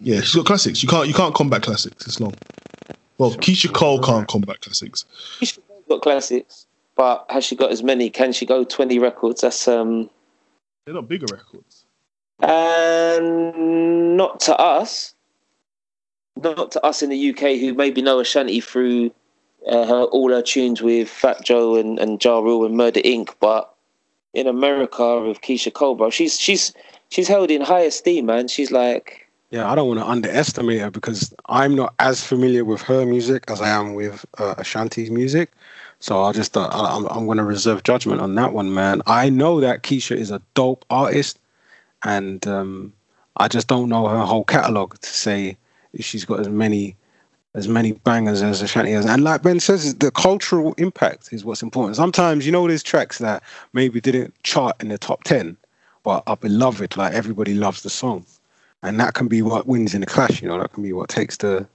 Yeah, 0.00 0.22
she's 0.22 0.34
got 0.34 0.46
classics. 0.46 0.82
You 0.82 0.88
can't 0.88 1.08
you 1.08 1.12
can't 1.12 1.34
combat 1.34 1.60
classics. 1.60 2.06
It's 2.06 2.20
long. 2.20 2.32
Well, 3.18 3.32
Keyshia 3.32 3.70
Cole 3.74 4.00
can't 4.00 4.26
combat 4.26 4.62
classics. 4.62 5.04
She's 5.40 5.58
got 5.90 6.00
classics, 6.00 6.65
but 6.96 7.26
has 7.28 7.44
she 7.44 7.54
got 7.56 7.70
as 7.70 7.82
many? 7.82 8.10
Can 8.10 8.32
she 8.32 8.46
go 8.46 8.64
twenty 8.64 8.98
records? 8.98 9.42
That's 9.42 9.68
um, 9.68 10.10
They're 10.84 10.94
not 10.94 11.08
bigger 11.08 11.26
records. 11.30 11.84
and 12.40 14.16
not 14.16 14.40
to 14.40 14.56
us, 14.56 15.14
not 16.36 16.72
to 16.72 16.84
us 16.84 17.02
in 17.02 17.10
the 17.10 17.30
UK 17.30 17.58
who 17.60 17.74
maybe 17.74 18.02
know 18.02 18.20
Ashanti 18.20 18.60
through 18.60 19.10
uh, 19.68 19.86
her 19.86 20.02
all 20.04 20.30
her 20.30 20.42
tunes 20.42 20.82
with 20.82 21.08
Fat 21.08 21.44
Joe 21.44 21.76
and 21.76 21.98
and 21.98 22.22
Ja 22.22 22.38
Rule 22.38 22.64
and 22.66 22.76
Murder 22.76 23.00
Inc. 23.00 23.34
But 23.40 23.72
in 24.34 24.46
America 24.46 25.20
with 25.20 25.40
Keyshia 25.40 25.72
Cole, 25.72 25.94
bro, 25.94 26.10
she's 26.10 26.38
she's 26.38 26.72
she's 27.10 27.28
held 27.28 27.50
in 27.50 27.60
high 27.60 27.80
esteem, 27.80 28.26
man. 28.26 28.48
She's 28.48 28.70
like. 28.70 29.22
Yeah, 29.50 29.70
I 29.70 29.76
don't 29.76 29.86
want 29.86 30.00
to 30.00 30.06
underestimate 30.06 30.80
her 30.80 30.90
because 30.90 31.32
I'm 31.46 31.76
not 31.76 31.94
as 32.00 32.24
familiar 32.24 32.64
with 32.64 32.82
her 32.82 33.06
music 33.06 33.44
as 33.46 33.60
I 33.60 33.68
am 33.68 33.94
with 33.94 34.26
uh, 34.38 34.56
Ashanti's 34.58 35.08
music. 35.08 35.52
So 36.00 36.22
I'll 36.22 36.32
just, 36.32 36.56
uh, 36.56 36.68
I'm, 36.72 37.06
I'm 37.06 37.26
going 37.26 37.38
to 37.38 37.44
reserve 37.44 37.82
judgment 37.82 38.20
on 38.20 38.34
that 38.34 38.52
one, 38.52 38.74
man. 38.74 39.02
I 39.06 39.30
know 39.30 39.60
that 39.60 39.82
Keyshia 39.82 40.16
is 40.16 40.30
a 40.30 40.42
dope 40.54 40.84
artist, 40.90 41.38
and 42.04 42.46
um, 42.46 42.92
I 43.36 43.48
just 43.48 43.66
don't 43.66 43.88
know 43.88 44.06
her 44.06 44.24
whole 44.24 44.44
catalog 44.44 44.98
to 44.98 45.08
say 45.08 45.56
if 45.92 46.04
she's 46.04 46.24
got 46.24 46.40
as 46.40 46.48
many 46.48 46.96
as 47.54 47.68
many 47.68 47.92
bangers 47.92 48.42
as 48.42 48.60
Ashanti 48.60 48.92
has. 48.92 49.06
And 49.06 49.24
like 49.24 49.42
Ben 49.42 49.60
says, 49.60 49.94
the 49.94 50.10
cultural 50.10 50.74
impact 50.76 51.32
is 51.32 51.42
what's 51.42 51.62
important. 51.62 51.96
Sometimes, 51.96 52.44
you 52.44 52.52
know, 52.52 52.68
there's 52.68 52.82
tracks 52.82 53.16
that 53.18 53.42
maybe 53.72 53.98
didn't 53.98 54.34
chart 54.42 54.76
in 54.82 54.88
the 54.88 54.98
top 54.98 55.24
10, 55.24 55.56
but 56.02 56.22
are 56.26 56.36
beloved, 56.36 56.98
like 56.98 57.14
everybody 57.14 57.54
loves 57.54 57.82
the 57.82 57.88
song 57.88 58.26
and 58.86 59.00
that 59.00 59.14
can 59.14 59.28
be 59.28 59.42
what 59.42 59.66
wins 59.66 59.94
in 59.94 60.00
the 60.00 60.06
clash. 60.06 60.40
You 60.40 60.48
know, 60.48 60.58
that 60.58 60.72
can 60.72 60.82
be 60.82 60.92
what 60.92 61.08
takes 61.08 61.36
the. 61.38 61.66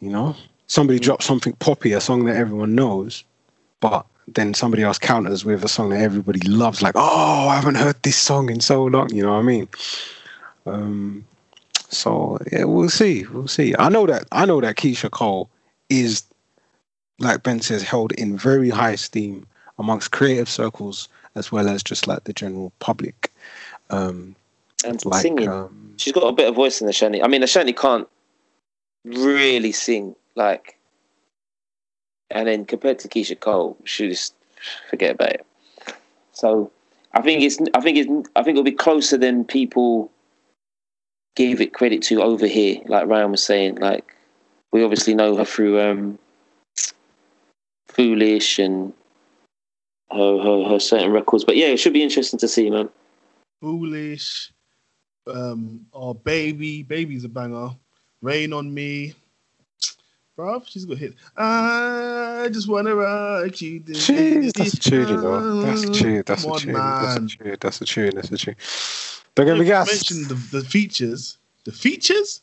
You 0.00 0.10
know, 0.10 0.36
somebody 0.68 0.98
drops 0.98 1.26
something 1.26 1.54
poppy, 1.54 1.92
a 1.92 2.00
song 2.00 2.24
that 2.26 2.36
everyone 2.36 2.74
knows, 2.74 3.24
but 3.80 4.06
then 4.28 4.54
somebody 4.54 4.82
else 4.82 4.98
counters 4.98 5.44
with 5.44 5.64
a 5.64 5.68
song 5.68 5.90
that 5.90 6.00
everybody 6.00 6.40
loves. 6.40 6.82
Like, 6.82 6.94
oh, 6.94 7.48
I 7.48 7.56
haven't 7.56 7.76
heard 7.76 8.00
this 8.02 8.16
song 8.16 8.50
in 8.50 8.60
so 8.60 8.84
long. 8.84 9.12
You 9.12 9.22
know 9.24 9.32
what 9.32 9.40
I 9.40 9.42
mean? 9.42 9.68
Um, 10.66 11.24
so 11.88 12.38
yeah, 12.52 12.64
we'll 12.64 12.90
see. 12.90 13.24
We'll 13.26 13.48
see. 13.48 13.74
I 13.78 13.88
know 13.88 14.06
that. 14.06 14.26
I 14.30 14.44
know 14.44 14.60
that 14.60 14.76
Keyshia 14.76 15.10
Cole 15.10 15.48
is, 15.88 16.22
like 17.18 17.42
Ben 17.42 17.60
says, 17.60 17.82
held 17.82 18.12
in 18.12 18.36
very 18.36 18.68
high 18.68 18.92
esteem 18.92 19.46
amongst 19.78 20.10
creative 20.10 20.48
circles 20.48 21.08
as 21.34 21.50
well 21.50 21.68
as 21.68 21.82
just 21.82 22.06
like 22.06 22.24
the 22.24 22.32
general 22.32 22.72
public. 22.80 23.32
Um, 23.90 24.34
and 24.84 25.02
like 25.06 25.22
singing. 25.22 25.48
um, 25.48 25.94
She's 25.96 26.12
got 26.12 26.24
a 26.24 26.32
better 26.32 26.52
voice 26.52 26.78
than 26.78 26.88
Ashanti. 26.88 27.22
I 27.22 27.28
mean, 27.28 27.42
Ashanti 27.42 27.72
can't 27.72 28.06
really 29.04 29.72
sing 29.72 30.14
like, 30.38 30.78
and 32.30 32.48
then 32.48 32.64
compared 32.64 32.98
to 33.00 33.08
Keyshia 33.08 33.38
Cole, 33.38 33.76
she 33.84 34.08
just 34.08 34.34
forget 34.88 35.14
about 35.16 35.32
it. 35.32 35.46
So 36.32 36.70
I 37.12 37.20
think 37.20 37.42
it's 37.42 37.58
I 37.74 37.80
think 37.80 37.98
it's 37.98 38.30
I 38.36 38.42
think 38.42 38.54
it'll 38.54 38.64
be 38.64 38.72
closer 38.72 39.18
than 39.18 39.44
people 39.44 40.10
give 41.36 41.60
it 41.60 41.74
credit 41.74 42.02
to 42.02 42.22
over 42.22 42.46
here. 42.46 42.80
Like 42.86 43.06
Ryan 43.06 43.32
was 43.32 43.42
saying, 43.42 43.76
like 43.76 44.14
we 44.72 44.82
obviously 44.82 45.14
know 45.14 45.36
her 45.36 45.44
through 45.44 45.80
um, 45.80 46.18
Foolish 47.88 48.58
and 48.58 48.92
her, 50.10 50.38
her 50.38 50.64
her 50.68 50.78
certain 50.78 51.12
records. 51.12 51.44
But 51.44 51.56
yeah, 51.56 51.66
it 51.66 51.78
should 51.78 51.92
be 51.92 52.02
interesting 52.02 52.38
to 52.38 52.48
see, 52.48 52.70
man. 52.70 52.88
Foolish. 53.60 54.52
Um, 55.26 55.86
oh, 55.92 56.14
baby, 56.14 56.82
baby's 56.82 57.24
a 57.24 57.28
banger. 57.28 57.70
Rain 58.22 58.52
on 58.52 58.72
me. 58.72 59.14
Bruv, 60.38 60.68
she's 60.68 60.84
got 60.84 60.98
hit. 60.98 61.14
I 61.36 62.48
just 62.52 62.68
wanna 62.68 62.94
rock 62.94 63.60
you. 63.60 63.80
Jeez, 63.80 64.52
that's 64.52 64.74
a 64.74 64.76
tune, 64.78 65.08
you 65.08 65.16
know. 65.16 65.62
That's 65.62 65.82
a 65.82 65.92
tune. 65.92 66.22
That's 66.24 66.42
Come 66.44 66.50
a 66.52 66.54
on, 66.54 66.60
tune. 66.60 66.72
That's 66.74 67.16
a 67.16 67.26
tune. 67.26 67.56
That's 67.60 67.80
a 67.80 67.84
tune. 67.84 68.12
That's 68.14 68.30
a 68.30 68.36
tune. 68.38 68.56
Don't 69.34 69.46
get 69.46 69.54
me 69.54 69.60
You 69.60 69.64
gas. 69.66 69.88
mentioned 69.88 70.26
the, 70.26 70.58
the 70.58 70.64
features. 70.64 71.38
The 71.64 71.72
features? 71.72 72.42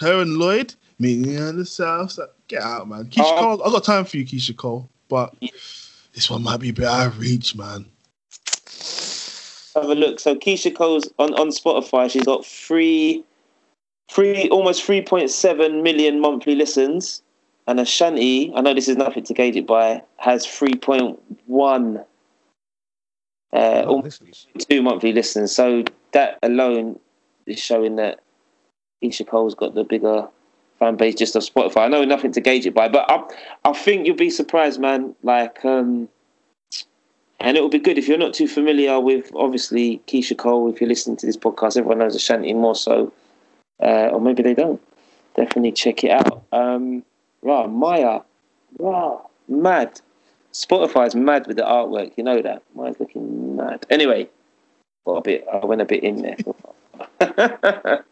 Her 0.00 0.22
and 0.22 0.38
Lloyd, 0.38 0.74
me 0.98 1.36
on 1.36 1.58
the 1.58 1.66
south 1.66 2.12
side. 2.12 2.28
Get 2.48 2.62
out, 2.62 2.88
man. 2.88 3.04
Keyshia 3.06 3.24
Oh. 3.26 3.56
Cole, 3.58 3.62
I 3.64 3.70
got 3.72 3.84
time 3.84 4.04
for 4.06 4.16
you, 4.16 4.24
Keyshia 4.24 4.56
Cole. 4.56 4.88
But 5.08 5.34
this 6.14 6.30
one 6.30 6.42
might 6.42 6.60
be 6.60 6.70
a 6.70 6.72
bit 6.72 6.86
out 6.86 7.08
of 7.08 7.18
reach, 7.18 7.54
man. 7.56 7.84
Have 9.74 9.90
a 9.90 9.94
look. 9.94 10.18
So 10.18 10.34
Keyshia 10.34 10.74
Cole's 10.74 11.08
on, 11.18 11.34
on 11.34 11.48
Spotify. 11.48 12.10
She's 12.10 12.24
got 12.24 12.46
three, 12.46 13.22
three, 14.10 14.48
almost 14.50 14.82
three 14.84 15.02
point 15.02 15.30
seven 15.30 15.82
million 15.82 16.20
monthly 16.20 16.54
listens, 16.54 17.22
and 17.66 17.80
Ashanti. 17.80 18.52
I 18.54 18.60
know 18.60 18.74
this 18.74 18.88
is 18.88 18.96
nothing 18.96 19.24
to 19.24 19.34
gauge 19.34 19.56
it 19.56 19.66
by. 19.66 20.02
Has 20.16 20.46
three 20.46 20.74
point 20.74 21.18
one. 21.46 22.04
Uh, 23.52 23.84
Oh, 23.86 24.02
two 24.58 24.82
monthly 24.82 25.12
listens. 25.12 25.52
So 25.52 25.84
that 26.12 26.38
alone 26.42 26.98
is 27.46 27.58
showing 27.58 27.96
that 27.96 28.20
Keyshia 29.02 29.26
Cole's 29.26 29.54
got 29.54 29.74
the 29.74 29.84
bigger 29.84 30.28
fan 30.78 30.96
base 30.96 31.14
just 31.14 31.34
of 31.34 31.42
Spotify. 31.42 31.78
I 31.78 31.88
know 31.88 32.04
nothing 32.04 32.32
to 32.32 32.40
gauge 32.40 32.66
it 32.66 32.74
by, 32.74 32.88
but 32.88 33.10
I, 33.10 33.24
I 33.64 33.72
think 33.72 34.06
you'll 34.06 34.16
be 34.16 34.30
surprised, 34.30 34.80
man. 34.80 35.14
Like, 35.22 35.64
um, 35.64 36.08
and 37.40 37.56
it 37.56 37.60
will 37.60 37.68
be 37.70 37.78
good 37.78 37.98
if 37.98 38.06
you're 38.06 38.18
not 38.18 38.34
too 38.34 38.48
familiar 38.48 39.00
with 39.00 39.30
obviously 39.34 40.02
Keyshia 40.06 40.36
Cole. 40.36 40.70
If 40.70 40.80
you're 40.80 40.88
listening 40.88 41.16
to 41.18 41.26
this 41.26 41.36
podcast, 41.36 41.76
everyone 41.78 41.98
knows 41.98 42.14
Ashanti 42.16 42.52
more 42.52 42.74
so, 42.74 43.12
uh, 43.82 44.08
or 44.12 44.20
maybe 44.20 44.42
they 44.42 44.54
don't. 44.54 44.80
Definitely 45.36 45.72
check 45.72 46.04
it 46.04 46.10
out. 46.10 46.42
Um, 46.52 47.04
rah, 47.42 47.66
Maya, 47.66 48.20
rah, 48.78 49.20
mad. 49.48 50.00
Spotify's 50.52 51.14
mad 51.14 51.46
with 51.46 51.56
the 51.56 51.62
artwork. 51.62 52.12
You 52.16 52.24
know 52.24 52.42
that. 52.42 52.62
Maya's 52.74 52.98
looking 52.98 53.56
mad. 53.56 53.86
Anyway, 53.90 54.28
got 55.06 55.16
a 55.16 55.22
bit. 55.22 55.46
I 55.52 55.64
went 55.64 55.80
a 55.80 55.84
bit 55.84 56.02
in 56.02 56.22
there. 56.22 56.36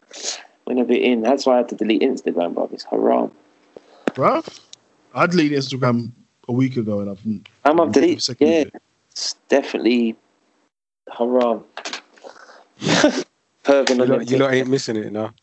went 0.67 0.81
a 0.81 0.85
bit 0.85 1.03
in. 1.03 1.23
That's 1.23 1.47
why 1.47 1.55
I 1.55 1.57
had 1.59 1.69
to 1.71 1.75
delete 1.75 2.03
Instagram, 2.03 2.55
bro. 2.55 2.69
It's 2.73 2.85
haram. 2.85 3.33
Bruv, 4.07 4.61
I 5.15 5.27
deleted 5.27 5.59
Instagram 5.59 6.13
a 6.49 6.53
week 6.53 6.77
ago 6.77 7.01
and 7.01 7.11
I've 7.11 7.27
I'm 7.65 7.81
up 7.81 7.93
to 7.95 8.01
Give 8.01 8.19
date. 8.21 8.37
Yeah, 8.41 8.61
of 8.63 8.71
it's 9.11 9.35
definitely 9.49 10.17
haram. 11.17 11.65
Perving 13.65 13.97
You 13.97 14.03
on 14.03 14.09
lot, 14.09 14.31
you 14.31 14.39
lot 14.39 14.55
ain't 14.55 14.69
missing 14.69 14.97
it 14.97 15.13
now. 15.13 15.35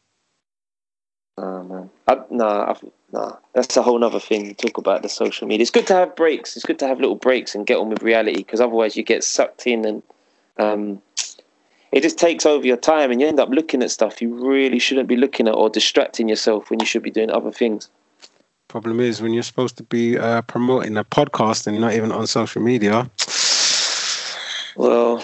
Nah, 1.37 1.63
man. 1.63 1.89
I, 2.07 2.17
nah, 2.29 2.69
I've, 2.69 2.83
nah. 3.11 3.37
That's 3.53 3.75
a 3.75 3.81
whole 3.81 4.03
other 4.03 4.19
thing. 4.19 4.47
to 4.47 4.53
Talk 4.53 4.77
about 4.77 5.01
the 5.01 5.09
social 5.09 5.47
media. 5.47 5.63
It's 5.63 5.71
good 5.71 5.87
to 5.87 5.93
have 5.93 6.15
breaks. 6.15 6.55
It's 6.55 6.65
good 6.65 6.79
to 6.79 6.87
have 6.87 6.99
little 6.99 7.15
breaks 7.15 7.55
and 7.55 7.65
get 7.65 7.77
on 7.77 7.89
with 7.89 8.03
reality 8.03 8.37
because 8.37 8.61
otherwise 8.61 8.95
you 8.95 9.03
get 9.03 9.23
sucked 9.23 9.65
in 9.65 9.85
and 9.85 10.03
um, 10.57 11.01
it 11.91 12.01
just 12.01 12.17
takes 12.17 12.45
over 12.45 12.65
your 12.65 12.77
time 12.77 13.11
and 13.11 13.19
you 13.19 13.27
end 13.27 13.39
up 13.39 13.49
looking 13.49 13.81
at 13.83 13.91
stuff 13.91 14.21
you 14.21 14.33
really 14.33 14.79
shouldn't 14.79 15.07
be 15.07 15.15
looking 15.15 15.47
at 15.47 15.55
or 15.55 15.69
distracting 15.69 16.29
yourself 16.29 16.69
when 16.69 16.79
you 16.79 16.85
should 16.85 17.03
be 17.03 17.11
doing 17.11 17.31
other 17.31 17.51
things. 17.51 17.89
Problem 18.67 18.99
is, 18.99 19.21
when 19.21 19.33
you're 19.33 19.43
supposed 19.43 19.77
to 19.77 19.83
be 19.83 20.17
uh, 20.17 20.41
promoting 20.43 20.97
a 20.97 21.03
podcast 21.03 21.67
and 21.67 21.75
you're 21.75 21.85
not 21.85 21.93
even 21.93 22.11
on 22.11 22.25
social 22.25 22.61
media, 22.61 23.09
Well, 24.75 25.23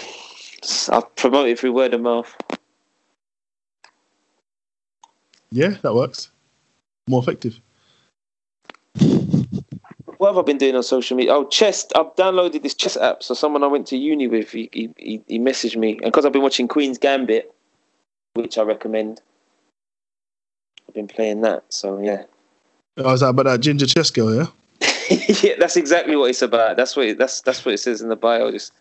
I've 0.90 1.16
promoted 1.16 1.58
through 1.58 1.72
word 1.72 1.94
of 1.94 2.00
mouth. 2.00 2.32
Yeah, 5.50 5.76
that 5.82 5.94
works. 5.94 6.30
More 7.08 7.22
effective. 7.22 7.60
What 10.18 10.28
have 10.28 10.38
I 10.38 10.42
been 10.42 10.58
doing 10.58 10.76
on 10.76 10.82
social 10.82 11.16
media? 11.16 11.32
Oh, 11.32 11.46
chess. 11.46 11.86
I've 11.96 12.14
downloaded 12.14 12.62
this 12.62 12.74
chess 12.74 12.96
app. 12.96 13.22
So 13.22 13.34
someone 13.34 13.64
I 13.64 13.68
went 13.68 13.86
to 13.88 13.96
uni 13.96 14.28
with, 14.28 14.50
he 14.52 14.68
he, 14.72 15.22
he- 15.26 15.38
messaged 15.38 15.76
me, 15.76 15.92
and 15.92 16.04
because 16.04 16.24
I've 16.26 16.32
been 16.32 16.42
watching 16.42 16.68
Queen's 16.68 16.98
Gambit, 16.98 17.52
which 18.34 18.58
I 18.58 18.62
recommend. 18.62 19.22
I've 20.88 20.94
been 20.94 21.08
playing 21.08 21.40
that. 21.42 21.64
So 21.70 22.00
yeah, 22.00 22.24
Oh, 22.96 23.12
is 23.14 23.20
that 23.20 23.28
about 23.28 23.44
that 23.44 23.60
ginger 23.60 23.86
chess 23.86 24.10
girl, 24.10 24.34
yeah? 24.34 24.46
yeah, 25.42 25.54
that's 25.58 25.76
exactly 25.76 26.16
what 26.16 26.30
it's 26.30 26.42
about. 26.42 26.76
That's 26.76 26.96
what 26.96 27.06
it, 27.06 27.18
that's 27.18 27.40
that's 27.40 27.64
what 27.64 27.74
it 27.74 27.78
says 27.78 28.02
in 28.02 28.08
the 28.08 28.16
bio. 28.16 28.50
Just, 28.50 28.72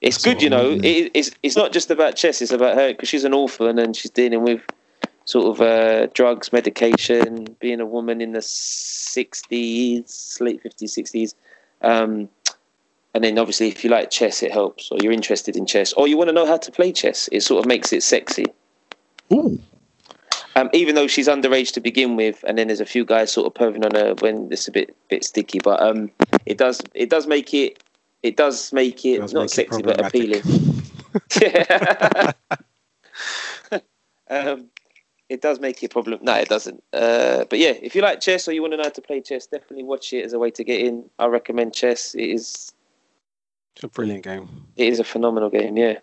it's 0.00 0.16
That's 0.16 0.24
good, 0.24 0.42
you 0.42 0.50
know. 0.50 0.72
It, 0.82 1.10
it's 1.14 1.30
it's 1.42 1.56
not 1.56 1.72
just 1.72 1.90
about 1.90 2.16
chess. 2.16 2.42
It's 2.42 2.50
about 2.52 2.74
her 2.76 2.92
because 2.92 3.08
she's 3.08 3.24
an 3.24 3.32
orphan 3.32 3.78
and 3.78 3.94
she's 3.94 4.10
dealing 4.10 4.42
with 4.42 4.60
sort 5.24 5.46
of 5.46 5.60
uh, 5.60 6.06
drugs, 6.14 6.52
medication, 6.52 7.56
being 7.60 7.80
a 7.80 7.86
woman 7.86 8.20
in 8.20 8.32
the 8.32 8.42
sixties, 8.42 10.38
late 10.40 10.62
fifties, 10.62 10.92
sixties. 10.92 11.34
Um, 11.82 12.28
and 13.14 13.22
then 13.22 13.38
obviously, 13.38 13.68
if 13.68 13.84
you 13.84 13.90
like 13.90 14.10
chess, 14.10 14.42
it 14.42 14.52
helps, 14.52 14.90
or 14.90 14.98
you're 15.00 15.12
interested 15.12 15.56
in 15.56 15.66
chess, 15.66 15.92
or 15.92 16.08
you 16.08 16.16
want 16.16 16.28
to 16.28 16.32
know 16.32 16.46
how 16.46 16.56
to 16.56 16.72
play 16.72 16.92
chess. 16.92 17.28
It 17.30 17.42
sort 17.42 17.60
of 17.64 17.68
makes 17.68 17.92
it 17.92 18.02
sexy. 18.02 18.46
Ooh. 19.32 19.60
Um, 20.56 20.70
even 20.72 20.94
though 20.94 21.06
she's 21.06 21.28
underage 21.28 21.72
to 21.72 21.80
begin 21.80 22.16
with, 22.16 22.44
and 22.46 22.58
then 22.58 22.68
there's 22.68 22.80
a 22.80 22.86
few 22.86 23.04
guys 23.04 23.32
sort 23.32 23.46
of 23.46 23.54
perving 23.54 23.84
on 23.84 23.94
her 23.94 24.14
when 24.20 24.48
it's 24.52 24.68
a 24.68 24.72
bit 24.72 24.96
bit 25.08 25.24
sticky, 25.24 25.58
but 25.62 25.82
um, 25.82 26.10
it 26.46 26.58
does 26.58 26.80
it 26.94 27.10
does 27.10 27.26
make 27.26 27.52
it 27.54 27.82
it 28.22 28.36
does 28.36 28.72
make 28.72 29.04
it 29.04 29.18
does 29.18 29.32
not 29.32 29.42
make 29.42 29.50
it 29.50 29.54
sexy 29.54 29.82
but 29.82 30.04
appealing. 30.04 30.42
Yeah. 31.40 32.32
um, 34.28 34.68
it 35.28 35.40
does 35.40 35.58
make 35.60 35.82
it 35.82 35.86
a 35.86 35.88
problem. 35.88 36.20
No, 36.22 36.34
it 36.34 36.48
doesn't. 36.48 36.82
Uh, 36.92 37.44
but 37.48 37.58
yeah, 37.58 37.72
if 37.82 37.94
you 37.94 38.02
like 38.02 38.20
chess 38.20 38.46
or 38.46 38.52
you 38.52 38.60
want 38.62 38.72
to 38.74 38.76
know 38.76 38.82
how 38.84 38.90
to 38.90 39.00
play 39.02 39.20
chess, 39.20 39.46
definitely 39.46 39.84
watch 39.84 40.12
it 40.12 40.24
as 40.24 40.32
a 40.32 40.38
way 40.38 40.50
to 40.52 40.64
get 40.64 40.80
in. 40.80 41.08
I 41.18 41.26
recommend 41.26 41.74
chess. 41.74 42.14
It 42.14 42.28
is 42.30 42.72
It's 43.74 43.84
a 43.84 43.88
brilliant 43.88 44.24
game. 44.24 44.48
it 44.76 44.88
is 44.88 45.00
a 45.00 45.04
phenomenal 45.04 45.50
game. 45.50 45.76
Yeah, 45.76 45.98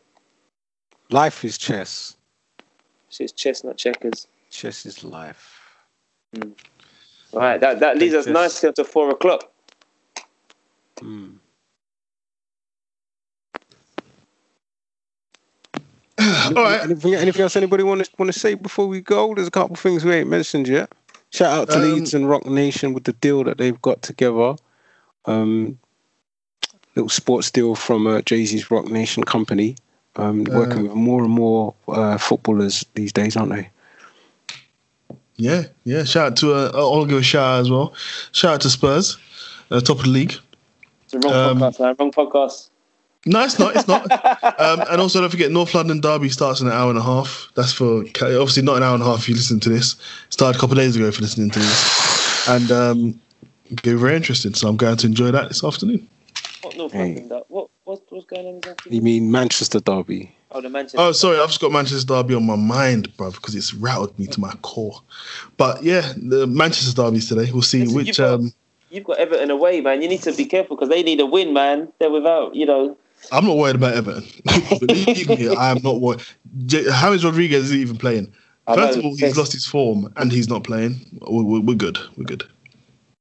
Life 1.09 1.43
is 1.45 1.57
chess. 1.57 2.15
so 3.09 3.23
it's 3.23 3.33
chess, 3.33 3.63
not 3.63 3.77
checkers. 3.77 4.27
Chess 4.49 4.85
is 4.85 5.03
life. 5.03 5.59
All 6.35 7.39
right, 7.39 7.59
that 7.61 7.79
that 7.79 7.97
leads 7.97 8.13
us 8.15 8.25
Chess. 8.25 8.33
nicely 8.33 8.69
up 8.69 8.75
to 8.75 8.83
four 8.83 9.09
o'clock. 9.11 9.51
Mm. 10.99 11.37
All 16.57 16.63
right. 16.63 16.81
Anything, 16.81 17.15
anything 17.15 17.41
else 17.41 17.55
anybody 17.55 17.83
want 17.83 18.03
to 18.05 18.11
want 18.17 18.31
to 18.31 18.37
say 18.39 18.53
before 18.55 18.87
we 18.87 19.01
go? 19.01 19.33
There's 19.35 19.47
a 19.47 19.51
couple 19.51 19.73
of 19.73 19.79
things 19.79 20.03
we 20.05 20.13
ain't 20.13 20.29
mentioned 20.29 20.67
yet. 20.67 20.91
Shout 21.31 21.51
out 21.57 21.69
to 21.69 21.75
Um, 21.77 21.93
Leeds 21.93 22.13
and 22.13 22.29
Roc 22.29 22.45
Nation 22.45 22.93
with 22.93 23.05
the 23.05 23.13
deal 23.13 23.43
that 23.45 23.57
they've 23.57 23.81
got 23.81 24.01
together. 24.01 24.55
Um, 25.25 25.77
little 26.95 27.09
sports 27.09 27.49
deal 27.51 27.75
from 27.75 28.05
uh, 28.07 28.21
Jay 28.21 28.43
Z's 28.45 28.69
Roc 28.69 28.87
Nation 28.87 29.23
company. 29.23 29.75
Um, 30.17 30.41
Uh, 30.51 30.57
working 30.57 30.83
with 30.83 30.93
more 30.93 31.21
and 31.23 31.31
more 31.31 31.73
uh, 31.87 32.17
footballers 32.17 32.85
these 32.95 33.13
days, 33.13 33.37
aren't 33.37 33.53
they? 33.53 33.69
Yeah, 35.37 35.63
yeah. 35.85 36.03
Shout 36.03 36.27
out 36.33 36.35
to 36.37 36.53
uh, 36.53 36.71
I'll 36.75 37.05
give 37.05 37.17
a 37.19 37.23
shout 37.23 37.43
out 37.43 37.61
as 37.61 37.71
well. 37.71 37.93
Shout 38.33 38.55
out 38.55 38.61
to 38.61 38.69
Spurs, 38.69 39.17
uh, 39.71 39.79
top 39.79 39.99
of 39.99 40.03
the 40.03 40.09
league. 40.09 40.33
It's 41.03 41.13
the 41.13 41.19
wrong 41.19 41.33
Um, 41.33 41.57
podcast, 41.59 41.79
man. 41.79 41.95
Wrong 41.97 42.11
podcast. 42.11 42.69
No, 43.25 43.43
it's 43.43 43.59
not. 43.59 43.75
It's 43.75 43.87
not. 43.87 44.09
um, 44.59 44.81
and 44.89 44.99
also, 44.99 45.21
don't 45.21 45.29
forget, 45.29 45.51
North 45.51 45.75
London 45.75 45.99
Derby 46.01 46.29
starts 46.29 46.59
in 46.59 46.67
an 46.67 46.73
hour 46.73 46.89
and 46.89 46.97
a 46.97 47.03
half. 47.03 47.49
That's 47.55 47.71
for 47.71 47.99
obviously 47.99 48.63
not 48.63 48.77
an 48.77 48.83
hour 48.83 48.95
and 48.95 49.03
a 49.03 49.05
half 49.05 49.19
if 49.19 49.29
you 49.29 49.35
listen 49.35 49.59
to 49.59 49.69
this. 49.69 49.95
Started 50.29 50.57
a 50.57 50.59
couple 50.59 50.77
of 50.77 50.83
days 50.83 50.95
ago 50.95 51.11
for 51.11 51.21
listening 51.21 51.51
to 51.51 51.59
this, 51.59 52.47
and 52.49 52.71
um, 52.71 53.19
be 53.83 53.93
very 53.93 54.15
interesting. 54.15 54.55
So 54.55 54.67
I'm 54.67 54.77
going 54.77 54.97
to 54.97 55.05
enjoy 55.07 55.29
that 55.31 55.49
this 55.49 55.63
afternoon. 55.63 56.07
What 56.63 56.77
North 56.77 56.93
Hey. 56.93 57.05
London? 57.13 57.29
That 57.29 57.43
what 57.49 57.69
what 57.83 58.01
what's 58.09 58.25
going 58.25 58.47
on 58.47 58.55
exactly? 58.55 58.95
You 58.95 59.01
mean 59.03 59.29
Manchester 59.31 59.79
Derby? 59.79 60.33
Oh, 60.53 60.59
the 60.59 60.69
Manchester. 60.69 60.97
Oh, 60.99 61.11
sorry, 61.11 61.37
I've 61.39 61.47
just 61.47 61.61
got 61.61 61.71
Manchester 61.71 62.05
Derby 62.07 62.33
on 62.33 62.45
my 62.45 62.55
mind, 62.55 63.15
bruv, 63.17 63.33
because 63.35 63.53
it's 63.55 63.73
routed 63.73 64.17
me 64.17 64.25
to 64.27 64.39
my 64.39 64.51
core. 64.63 64.99
But 65.57 65.83
yeah, 65.83 66.11
the 66.17 66.47
Manchester 66.47 66.93
Derby's 67.03 67.29
today. 67.29 67.51
We'll 67.51 67.61
see 67.61 67.81
Listen, 67.81 67.95
which. 67.95 68.07
you've 68.07 68.17
got- 68.17 68.33
Um, 68.33 68.53
You've 68.93 69.05
got 69.05 69.19
Everton 69.19 69.49
away, 69.51 69.79
man. 69.79 70.01
You 70.01 70.09
need 70.09 70.21
to 70.23 70.33
be 70.33 70.43
careful 70.43 70.75
because 70.75 70.89
they 70.89 71.01
need 71.01 71.21
a 71.21 71.25
win, 71.25 71.53
man. 71.53 71.87
They're 71.99 72.11
without, 72.11 72.55
you 72.55 72.65
know. 72.65 72.97
I'm 73.31 73.45
not 73.45 73.57
worried 73.57 73.75
about 73.75 73.93
Everton. 73.93 74.23
Believe 74.79 75.29
me, 75.29 75.55
I 75.55 75.71
am 75.71 75.81
not 75.83 76.01
worried. 76.01 76.21
J- 76.65 76.83
James 76.83 77.23
Rodriguez 77.25 77.65
isn't 77.65 77.77
even 77.77 77.97
playing. 77.97 78.33
First 78.67 78.97
of 78.97 79.05
all, 79.05 79.15
he's 79.15 79.37
lost 79.37 79.51
his 79.51 79.65
form 79.65 80.11
and 80.17 80.31
he's 80.31 80.47
not 80.47 80.63
playing. 80.63 80.95
We're, 81.21 81.43
we're, 81.43 81.59
we're 81.61 81.75
good. 81.75 81.97
We're 82.15 82.25
good. 82.25 82.43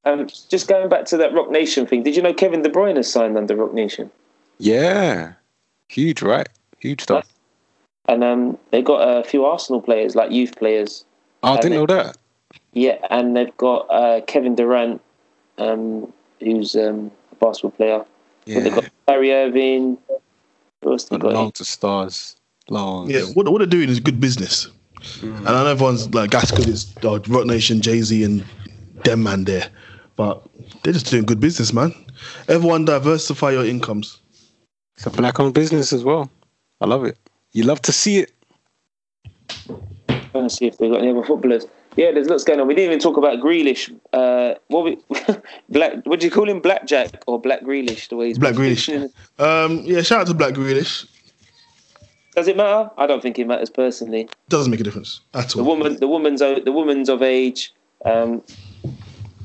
Um, 0.05 0.28
just 0.48 0.68
going 0.68 0.89
back 0.89 1.05
to 1.06 1.16
that 1.18 1.32
Roc 1.35 1.51
Nation 1.51 1.86
thing. 1.86 2.02
Did 2.02 2.16
you 2.16 2.22
know 2.22 2.32
Kevin 2.32 2.62
De 2.62 2.68
Bruyne 2.68 2.97
has 2.97 3.10
signed 3.10 3.36
under 3.36 3.55
Roc 3.55 3.74
Nation? 3.74 4.10
Yeah, 4.59 5.32
huge, 5.89 6.22
right? 6.22 6.48
Huge 6.78 7.02
stuff. 7.02 7.28
And 8.06 8.24
um, 8.24 8.59
they 8.70 8.82
got 8.82 8.98
a 9.01 9.24
few 9.24 9.44
Arsenal 9.44 9.81
players, 9.81 10.14
like 10.16 10.31
youth 10.31 10.56
players. 10.56 11.05
Oh, 11.43 11.55
I 11.55 11.60
didn't 11.60 11.78
know 11.78 11.86
that. 11.86 12.16
Yeah, 12.72 12.98
and 13.10 13.36
they've 13.36 13.56
got 13.56 13.86
uh, 13.90 14.20
Kevin 14.27 14.55
Durant, 14.55 15.01
um, 15.59 16.12
who's 16.40 16.77
um, 16.77 17.10
a 17.32 17.35
basketball 17.36 17.72
player. 17.72 18.05
They've 18.47 18.65
Yeah, 18.65 18.71
got 18.71 18.91
Barry 19.07 19.33
Irving. 19.33 19.99
What 20.81 20.93
else 20.93 21.05
they 21.05 21.17
got 21.17 21.33
got? 21.33 21.33
loads 21.35 21.61
of 21.61 21.67
stars. 21.67 22.37
Loads. 22.69 23.11
Yeah, 23.12 23.23
what, 23.35 23.49
what 23.49 23.59
they're 23.59 23.67
doing 23.67 23.89
is 23.89 24.01
good 24.01 24.21
business. 24.21 24.69
Mm. 25.19 25.39
And 25.39 25.49
I 25.49 25.65
know 25.65 25.71
everyone's 25.71 26.12
like, 26.15 26.31
that's 26.31 26.51
good. 26.53 26.69
It's 26.69 26.95
uh, 27.05 27.19
Roc 27.29 27.47
Nation, 27.47 27.81
Jay 27.81 28.01
Z, 28.03 28.23
and 28.25 28.45
them 29.05 29.23
man 29.23 29.45
there. 29.45 29.69
But 30.17 30.43
they're 30.83 30.93
just 30.93 31.07
doing 31.07 31.25
good 31.25 31.41
business, 31.41 31.73
man. 31.73 31.95
Everyone 32.49 32.85
diversify 32.85 33.53
your 33.53 33.65
incomes. 33.65 34.21
It's 34.97 35.07
a 35.07 35.11
black-owned 35.11 35.55
business 35.55 35.93
as 35.93 36.05
well. 36.05 36.31
I 36.81 36.87
love 36.87 37.05
it. 37.05 37.19
You 37.53 37.65
love 37.65 37.83
to 37.83 37.93
see 37.93 38.19
it. 38.19 38.33
trying 40.33 40.49
to 40.49 40.51
see 40.55 40.67
if 40.67 40.79
they 40.79 40.89
got 40.89 41.01
any 41.01 41.11
other 41.11 41.25
footballers. 41.25 41.67
Yeah, 41.97 42.12
there's 42.12 42.29
lots 42.29 42.45
going 42.45 42.61
on. 42.61 42.67
We 42.69 42.75
didn't 42.75 42.91
even 42.91 42.99
talk 43.01 43.17
about 43.17 43.41
Grealish. 43.41 43.93
Uh, 44.12 44.55
what 44.69 44.85
we, 44.85 44.99
black? 45.69 45.95
What 46.05 46.21
do 46.21 46.27
you 46.27 46.31
call 46.33 46.49
him? 46.49 46.61
Blackjack 46.61 47.23
or 47.27 47.41
Black 47.41 47.62
Grealish? 47.62 48.09
The 48.09 48.17
way 48.17 48.29
he's 48.29 48.39
Black 48.39 48.55
Grealish. 48.55 48.89
Um, 49.39 49.81
yeah, 49.85 50.01
shout 50.03 50.21
out 50.23 50.27
to 50.29 50.35
Black 50.35 50.55
Grealish. 50.55 51.07
Does 52.37 52.47
it 52.47 52.57
matter? 52.57 52.91
I 52.97 53.07
don't 53.07 53.21
think 53.21 53.39
it 53.41 53.47
matters 53.47 53.71
personally. 53.71 54.29
Doesn't 54.49 54.71
make 54.71 54.81
a 54.81 54.85
difference 54.85 55.21
at 55.35 55.49
The 55.51 55.59
all. 55.59 55.65
woman, 55.67 55.99
the 55.99 56.07
woman's, 56.07 56.41
the 56.41 56.73
woman's 56.73 57.09
of 57.09 57.23
age. 57.23 57.73
Um, 58.05 58.43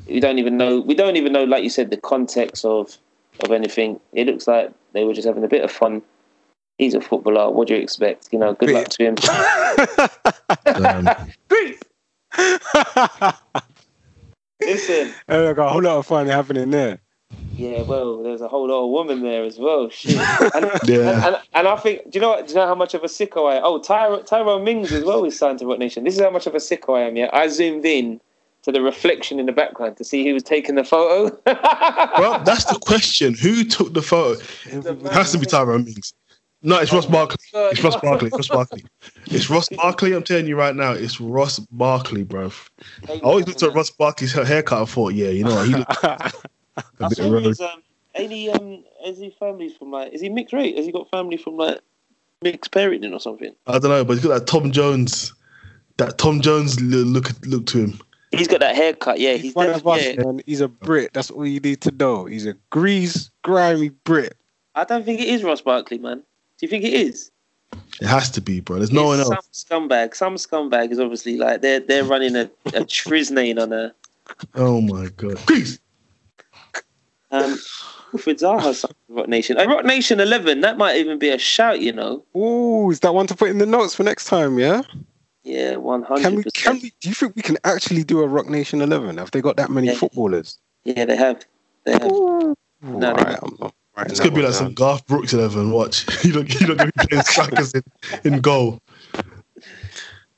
we 0.07 0.19
don't 0.19 0.37
even 0.37 0.55
know. 0.55 0.79
We 0.81 0.93
don't 0.93 1.15
even 1.17 1.33
know, 1.33 1.45
like 1.45 1.63
you 1.63 1.69
said, 1.69 1.89
the 1.89 1.97
context 1.97 2.63
of 2.63 2.95
of 3.43 3.51
anything. 3.51 3.99
It 4.13 4.27
looks 4.27 4.47
like 4.47 4.71
they 4.93 5.03
were 5.03 5.13
just 5.13 5.27
having 5.27 5.43
a 5.43 5.47
bit 5.47 5.63
of 5.63 5.71
fun. 5.71 6.03
He's 6.77 6.93
a 6.93 7.01
footballer. 7.01 7.49
What 7.49 7.67
do 7.67 7.75
you 7.75 7.81
expect? 7.81 8.29
You 8.31 8.37
know, 8.39 8.53
good 8.53 8.69
luck 8.69 8.87
to 8.89 9.03
him. 9.03 9.15
Um, 10.67 11.07
Listen, 14.61 15.13
Oh, 15.29 15.53
got 15.53 15.67
a 15.67 15.69
whole 15.71 15.81
lot 15.81 15.97
of 15.97 16.05
fun 16.05 16.27
happening 16.27 16.69
there. 16.71 16.99
yeah, 17.55 17.81
well, 17.81 18.23
there's 18.23 18.41
a 18.41 18.47
whole 18.47 18.67
lot 18.69 18.85
of 18.85 18.91
women 18.91 19.21
there 19.23 19.43
as 19.43 19.57
well. 19.59 19.89
Shit. 19.89 20.17
And, 20.55 20.71
yeah. 20.85 21.09
And, 21.09 21.25
and, 21.25 21.37
and 21.53 21.67
I 21.67 21.75
think, 21.77 22.03
do 22.09 22.17
you 22.17 22.21
know 22.21 22.29
what? 22.29 22.47
Do 22.47 22.53
you 22.53 22.59
know 22.59 22.67
how 22.67 22.75
much 22.75 22.93
of 22.93 23.03
a 23.03 23.07
sicko 23.07 23.51
I 23.51 23.57
am? 23.57 23.63
Oh, 23.65 23.79
Tyro, 23.79 24.21
Tyrone 24.21 24.63
Mings 24.63 24.91
as 24.91 25.03
well 25.03 25.23
is 25.25 25.37
signed 25.37 25.59
to 25.59 25.65
Roc 25.65 25.77
Nation. 25.79 26.03
This 26.03 26.15
is 26.15 26.21
how 26.21 26.29
much 26.31 26.47
of 26.47 26.55
a 26.55 26.59
sicko 26.59 26.97
I 26.97 27.01
am. 27.07 27.15
Yeah, 27.17 27.29
I 27.33 27.47
zoomed 27.47 27.85
in 27.85 28.21
to 28.63 28.71
the 28.71 28.81
reflection 28.81 29.39
in 29.39 29.45
the 29.45 29.51
background 29.51 29.97
to 29.97 30.03
see 30.03 30.25
who 30.25 30.33
was 30.33 30.41
taking 30.43 30.75
the 30.75 30.83
photo. 30.83 31.37
Well, 32.17 32.41
that's 32.43 32.65
the 32.65 32.79
question. 32.79 33.33
Who 33.35 33.65
took 33.65 33.93
the 33.93 34.01
photo? 34.01 34.41
It 34.65 35.11
has 35.11 35.31
to 35.33 35.37
be 35.37 35.45
Tyrone 35.45 35.83
Mings. 35.85 36.13
No, 36.61 36.79
it's 36.79 36.91
Ross 36.91 37.05
Barkley. 37.05 37.37
It's 37.53 37.83
Ross 37.83 37.97
Barkley. 37.97 38.29
Ross 38.31 38.47
Barkley. 38.47 38.85
It's 39.27 39.49
Ross 39.49 39.69
Barkley. 39.69 40.13
I'm 40.13 40.23
telling 40.23 40.47
you 40.47 40.55
right 40.57 40.75
now, 40.75 40.93
it's 40.93 41.21
Ross 41.21 41.59
Barkley, 41.59 42.23
bro. 42.23 42.51
I 43.07 43.19
always 43.23 43.47
looked 43.47 43.61
at 43.61 43.73
Ross 43.73 43.91
Barkley's 43.91 44.33
haircut 44.33 44.79
and 44.79 44.89
thought, 44.89 45.13
yeah, 45.13 45.29
you 45.29 45.43
know 45.43 45.55
what? 45.55 45.67
He 45.67 45.75
looked 45.75 45.91
a 46.03 46.31
I 46.99 47.09
bit 47.09 47.17
saw 47.17 47.29
rogue. 47.29 47.43
his, 47.45 47.61
um, 47.61 47.83
ain't 48.15 48.31
he, 48.31 48.49
um, 48.49 48.83
is 49.05 49.19
he 49.19 49.35
family 49.39 49.69
from 49.69 49.91
like, 49.91 50.13
is 50.13 50.21
he 50.21 50.29
mixed 50.29 50.53
race? 50.53 50.75
Has 50.75 50.85
he 50.85 50.91
got 50.91 51.09
family 51.11 51.37
from 51.37 51.57
like 51.57 51.81
mixed 52.41 52.71
parenting 52.71 53.13
or 53.13 53.19
something? 53.19 53.55
I 53.67 53.73
don't 53.73 53.91
know, 53.91 54.03
but 54.03 54.13
he's 54.13 54.23
got 54.25 54.39
that 54.39 54.47
Tom 54.47 54.71
Jones, 54.71 55.33
that 55.97 56.17
Tom 56.17 56.41
Jones 56.41 56.79
look 56.81 57.29
look 57.45 57.65
to 57.67 57.77
him. 57.79 57.99
He's 58.31 58.47
got 58.47 58.59
that 58.61 58.75
haircut. 58.75 59.19
Yeah, 59.19 59.33
he's 59.33 59.41
He's 59.43 59.55
one 59.55 59.69
of 59.69 59.87
us, 59.87 60.03
Yeah. 60.03 60.23
man. 60.23 60.41
He's 60.45 60.61
a 60.61 60.67
Brit. 60.67 61.13
That's 61.13 61.31
all 61.31 61.45
you 61.45 61.59
need 61.59 61.81
to 61.81 61.91
know. 61.91 62.25
He's 62.25 62.45
a 62.45 62.53
grease, 62.69 63.29
grimy 63.43 63.89
Brit. 63.89 64.35
I 64.73 64.83
don't 64.83 65.05
think 65.05 65.21
it 65.21 65.29
is 65.29 65.43
Ross 65.43 65.61
Barkley, 65.61 65.99
man. 65.99 66.23
Do 66.57 66.65
you 66.65 66.69
think 66.69 66.83
it 66.83 66.93
is? 66.93 67.31
It 68.01 68.07
has 68.07 68.29
to 68.31 68.41
be, 68.41 68.59
bro. 68.61 68.77
There's 68.77 68.91
no 68.91 69.05
one 69.07 69.19
else. 69.19 69.29
Some 69.57 69.87
scumbag. 69.89 70.15
Some 70.15 70.35
scumbag 70.35 70.91
is 70.91 70.99
obviously 70.99 71.37
like 71.37 71.61
they're 71.61 71.79
they're 71.79 72.03
running 72.05 72.35
a, 72.35 72.49
a 72.73 72.83
trisnane 72.85 73.59
on 73.59 73.73
a 73.73 73.93
Oh 74.53 74.81
my 74.81 75.07
god. 75.17 75.37
Please. 75.39 75.79
um 77.31 77.57
Wilfried 78.13 78.39
Zaha 78.39 78.73
signed 78.73 78.93
with 79.09 79.17
Roc 79.17 79.27
Nation. 79.27 79.57
Uh, 79.59 79.65
Roc 79.65 79.83
Nation 79.83 80.19
eleven, 80.21 80.61
that 80.61 80.77
might 80.77 80.95
even 80.97 81.19
be 81.19 81.29
a 81.29 81.37
shout, 81.37 81.81
you 81.81 81.91
know. 81.91 82.23
Ooh, 82.37 82.89
is 82.91 83.01
that 83.01 83.13
one 83.13 83.27
to 83.27 83.35
put 83.35 83.49
in 83.49 83.57
the 83.57 83.65
notes 83.65 83.95
for 83.95 84.03
next 84.03 84.25
time? 84.25 84.57
Yeah. 84.57 84.83
Yeah, 85.43 85.75
one 85.75 86.03
Can 86.05 86.23
hundred 86.23 86.37
we? 86.37 86.43
Can 86.43 86.51
percent. 86.79 86.83
we? 86.83 86.93
Do 87.01 87.09
you 87.09 87.15
think 87.15 87.35
we 87.35 87.41
can 87.41 87.57
actually 87.65 88.03
do 88.03 88.21
a 88.21 88.27
Roc 88.27 88.47
Nation 88.49 88.81
eleven? 88.81 89.17
Have 89.17 89.31
they 89.31 89.41
got 89.41 89.57
that 89.57 89.69
many 89.69 89.87
Yeah. 89.87 89.95
footballers? 89.95 90.57
Yeah, 90.85 91.05
they 91.05 91.15
have. 91.17 91.45
They 91.83 91.91
have. 91.93 92.05
Ooh, 92.11 92.55
No, 92.81 92.99
they 92.99 93.23
right, 93.23 93.37
I'm 93.41 93.57
not 93.59 93.74
writing 93.95 94.11
It's 94.11 94.19
gonna 94.19 94.31
be 94.31 94.41
one 94.41 94.45
like 94.51 94.53
some. 94.53 94.73
Garth 94.73 95.05
Brooks 95.07 95.33
eleven. 95.33 95.71
Watch. 95.71 96.05
You 96.25 96.33
don't 96.33 96.53
you 96.61 96.67
don't 96.67 96.77
gonna 96.77 96.91
be 96.95 97.05
playing 97.07 97.23
strikers 97.25 97.73
in, 97.73 97.83
in 98.23 98.41
goal. 98.41 98.79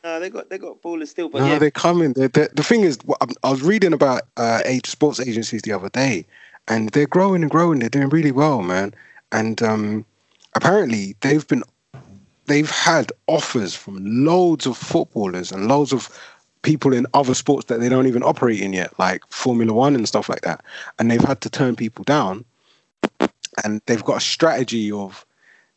No, 0.03 0.19
they 0.19 0.29
got 0.29 0.49
they 0.49 0.57
got 0.57 0.81
ballers 0.81 1.07
still, 1.09 1.29
but 1.29 1.39
No, 1.41 1.47
yeah, 1.47 1.59
they're 1.59 1.71
coming. 1.71 2.13
They're, 2.13 2.27
they're, 2.29 2.49
the 2.53 2.63
thing 2.63 2.81
is, 2.81 2.97
I'm- 3.21 3.31
I 3.43 3.49
was 3.51 3.61
reading 3.61 3.93
about 3.93 4.21
uh, 4.37 4.61
age 4.65 4.87
sports 4.87 5.19
agencies 5.19 5.63
the 5.63 5.71
other 5.73 5.89
day, 5.89 6.25
and 6.67 6.89
they're 6.89 7.07
growing 7.07 7.41
and 7.41 7.51
growing. 7.51 7.79
They're 7.79 7.89
doing 7.89 8.09
really 8.09 8.31
well, 8.31 8.61
man. 8.61 8.93
And 9.31 9.61
um, 9.61 10.05
apparently, 10.55 11.15
they've 11.21 11.45
been 11.47 11.63
they've 12.45 12.69
had 12.69 13.11
offers 13.27 13.73
from 13.75 13.97
loads 14.23 14.65
of 14.65 14.77
footballers 14.77 15.51
and 15.51 15.67
loads 15.67 15.91
of 15.91 16.09
people 16.61 16.93
in 16.93 17.05
other 17.13 17.33
sports 17.33 17.65
that 17.65 17.79
they 17.81 17.89
don't 17.89 18.07
even 18.07 18.23
operate 18.23 18.61
in 18.61 18.71
yet, 18.73 18.97
like 18.99 19.21
Formula 19.29 19.73
One 19.73 19.95
and 19.95 20.07
stuff 20.07 20.29
like 20.29 20.41
that. 20.41 20.63
And 20.99 21.11
they've 21.11 21.21
had 21.21 21.41
to 21.41 21.49
turn 21.49 21.75
people 21.75 22.03
down. 22.05 22.45
And 23.63 23.81
they've 23.85 24.03
got 24.03 24.17
a 24.17 24.21
strategy 24.21 24.91
of 24.91 25.25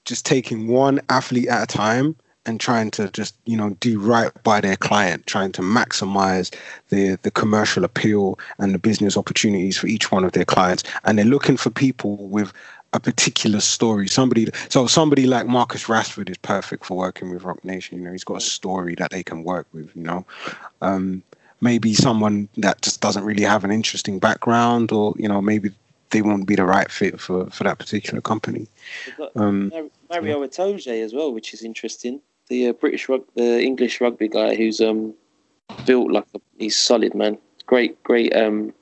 just 0.04 0.26
taking 0.26 0.68
one 0.68 1.00
athlete 1.08 1.48
at 1.48 1.62
a 1.62 1.66
time 1.66 2.16
and 2.46 2.58
trying 2.58 2.90
to 2.90 3.10
just 3.10 3.34
you 3.44 3.56
know 3.56 3.70
do 3.80 3.98
right 3.98 4.30
by 4.42 4.60
their 4.60 4.76
client 4.76 5.26
trying 5.26 5.52
to 5.52 5.62
maximize 5.62 6.54
the 6.88 7.18
the 7.22 7.30
commercial 7.30 7.84
appeal 7.84 8.38
and 8.58 8.72
the 8.74 8.78
business 8.78 9.16
opportunities 9.16 9.76
for 9.76 9.86
each 9.86 10.10
one 10.10 10.24
of 10.24 10.32
their 10.32 10.44
clients. 10.44 10.82
And 11.04 11.18
they're 11.18 11.26
looking 11.26 11.56
for 11.56 11.70
people 11.70 12.16
with 12.28 12.52
a 12.92 12.98
particular 12.98 13.60
story. 13.60 14.08
Somebody 14.08 14.48
so 14.68 14.86
somebody 14.86 15.26
like 15.26 15.46
Marcus 15.46 15.84
Rashford 15.84 16.30
is 16.30 16.38
perfect 16.38 16.84
for 16.84 16.96
working 16.96 17.30
with 17.30 17.44
Roc 17.44 17.64
Nation 17.64 17.98
you 17.98 18.04
know 18.04 18.12
he's 18.12 18.24
got 18.24 18.38
a 18.38 18.40
story 18.40 18.94
that 18.96 19.10
they 19.10 19.22
can 19.22 19.44
work 19.44 19.66
with 19.72 19.94
you 19.94 20.02
know. 20.02 20.24
Um 20.80 21.22
maybe 21.62 21.92
someone 21.92 22.48
that 22.56 22.80
just 22.80 23.02
doesn't 23.02 23.24
really 23.24 23.42
have 23.42 23.64
an 23.64 23.70
interesting 23.70 24.18
background 24.18 24.92
or 24.92 25.14
you 25.18 25.28
know 25.28 25.42
maybe 25.42 25.70
they 26.10 26.22
won't 26.22 26.46
be 26.46 26.56
the 26.56 26.64
right 26.64 26.90
fit 26.90 27.20
for 27.20 27.46
for 27.50 27.64
that 27.64 27.78
particular 27.78 28.20
company 28.20 28.66
um 29.36 29.68
Mar- 29.68 29.90
Mario 30.10 30.44
Itoje 30.46 31.02
as 31.04 31.14
well, 31.14 31.32
which 31.32 31.54
is 31.54 31.62
interesting. 31.62 32.20
The 32.48 32.68
uh, 32.68 32.72
British 32.72 33.08
rug, 33.08 33.24
the 33.36 33.62
English 33.62 34.00
rugby 34.00 34.28
guy 34.28 34.56
who's 34.56 34.80
um 34.80 35.14
built 35.86 36.10
like 36.10 36.26
a, 36.34 36.40
he's 36.58 36.76
solid 36.76 37.14
man. 37.14 37.38
Great, 37.66 38.02
great 38.02 38.34
um 38.34 38.74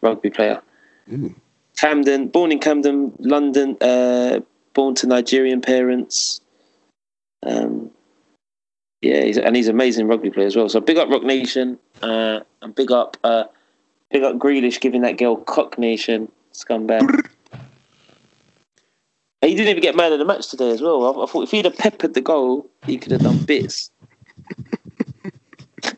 rugby 0.00 0.30
player. 0.30 0.62
Mm. 1.10 1.34
Camden, 1.76 2.28
born 2.28 2.52
in 2.52 2.58
Camden, 2.58 3.12
London, 3.18 3.76
uh, 3.82 4.40
born 4.72 4.94
to 4.94 5.06
Nigerian 5.06 5.60
parents. 5.60 6.40
Um, 7.44 7.90
yeah, 9.02 9.22
he's, 9.24 9.36
and 9.36 9.54
he's 9.54 9.68
an 9.68 9.74
amazing 9.74 10.08
rugby 10.08 10.30
player 10.30 10.46
as 10.46 10.56
well. 10.56 10.70
So 10.70 10.80
big 10.80 10.96
up 10.96 11.10
Roc 11.10 11.22
Nation, 11.22 11.78
uh, 12.02 12.40
and 12.62 12.74
big 12.74 12.90
up, 12.90 13.18
uh, 13.24 13.44
big 14.10 14.22
up 14.22 14.36
Grealish 14.36 14.80
giving 14.80 15.02
that 15.02 15.18
girl 15.18 15.36
Cock 15.36 15.78
Nation 15.78 16.32
scumbag. 16.56 17.28
he 19.42 19.54
didn't 19.54 19.68
even 19.68 19.82
get 19.82 19.96
mad 19.96 20.12
at 20.12 20.18
the 20.18 20.24
match 20.24 20.48
today 20.48 20.70
as 20.70 20.80
well. 20.80 21.04
I, 21.04 21.24
I 21.24 21.26
thought 21.26 21.44
if 21.44 21.50
he'd 21.50 21.64
have 21.64 21.76
peppered 21.76 22.14
the 22.14 22.20
goal, 22.20 22.68
he 22.84 22.98
could 22.98 23.12
have 23.12 23.22
done 23.22 23.38
bits. 23.44 23.90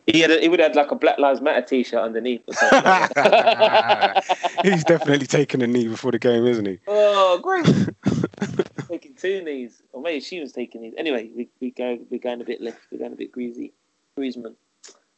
he 0.05 0.19
had 0.19 0.31
a, 0.31 0.39
he 0.39 0.49
would 0.49 0.59
have 0.59 0.71
had 0.71 0.75
like 0.75 0.91
a 0.91 0.95
Black 0.95 1.19
Lives 1.19 1.41
Matter 1.41 1.65
t-shirt 1.65 1.99
underneath. 1.99 2.41
Or 2.47 2.53
something. 2.53 2.81
He's 4.71 4.83
definitely 4.83 5.27
taking 5.27 5.61
a 5.61 5.67
knee 5.67 5.87
before 5.87 6.11
the 6.11 6.19
game, 6.19 6.45
isn't 6.45 6.65
he? 6.65 6.79
Oh, 6.87 7.39
great! 7.41 7.65
taking 8.89 9.13
two 9.13 9.43
knees, 9.43 9.81
oh, 9.93 9.99
or 9.99 10.01
maybe 10.01 10.19
she 10.19 10.39
was 10.39 10.51
taking 10.51 10.81
these. 10.81 10.93
Anyway, 10.97 11.29
we 11.35 11.49
we 11.61 11.71
go 11.71 11.97
we're 12.09 12.19
going 12.19 12.41
a 12.41 12.45
bit 12.45 12.61
left. 12.61 12.79
We're 12.91 12.99
going 12.99 13.13
a 13.13 13.15
bit 13.15 13.31
greasy, 13.31 13.73
Griezmann. 14.17 14.55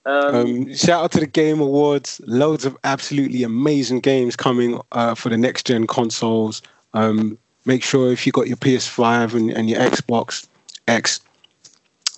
Um, 0.06 0.36
Um, 0.36 0.74
shout 0.74 1.04
out 1.04 1.12
to 1.14 1.20
the 1.20 1.28
Game 1.28 1.60
Awards. 1.60 2.22
Loads 2.26 2.66
of 2.66 2.78
absolutely 2.84 3.44
amazing 3.44 4.00
games 4.00 4.36
coming 4.36 4.80
uh, 4.92 5.16
for 5.16 5.30
the 5.30 5.38
next 5.38 5.66
gen 5.66 5.88
consoles. 5.88 6.62
Um, 6.94 7.38
make 7.66 7.84
sure 7.84 8.12
if 8.12 8.26
you 8.26 8.32
got 8.32 8.48
your 8.48 8.58
PS5 8.58 9.34
and, 9.34 9.52
and 9.52 9.70
your 9.70 9.80
Xbox 9.80 10.48
X, 10.88 11.20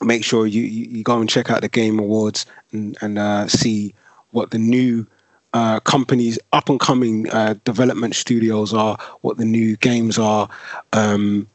make 0.02 0.24
sure 0.24 0.48
you, 0.48 0.62
you, 0.62 1.04
go 1.04 1.20
and 1.20 1.30
check 1.30 1.50
out 1.50 1.62
the 1.62 1.70
Game 1.70 2.00
Awards 2.00 2.46
and, 2.72 2.98
and 3.02 3.20
uh, 3.20 3.48
see 3.48 3.94
what 4.32 4.52
the 4.52 4.58
new 4.58 5.06
uh, 5.54 5.80
companies, 5.82 6.40
up 6.54 6.70
and 6.70 6.80
coming 6.80 7.30
uh, 7.30 7.56
development 7.64 8.16
studios 8.16 8.74
are, 8.74 8.98
what 9.22 9.38
the 9.38 9.46
new 9.46 9.76
games 9.78 10.18
are. 10.18 10.50
Um, 10.94 11.48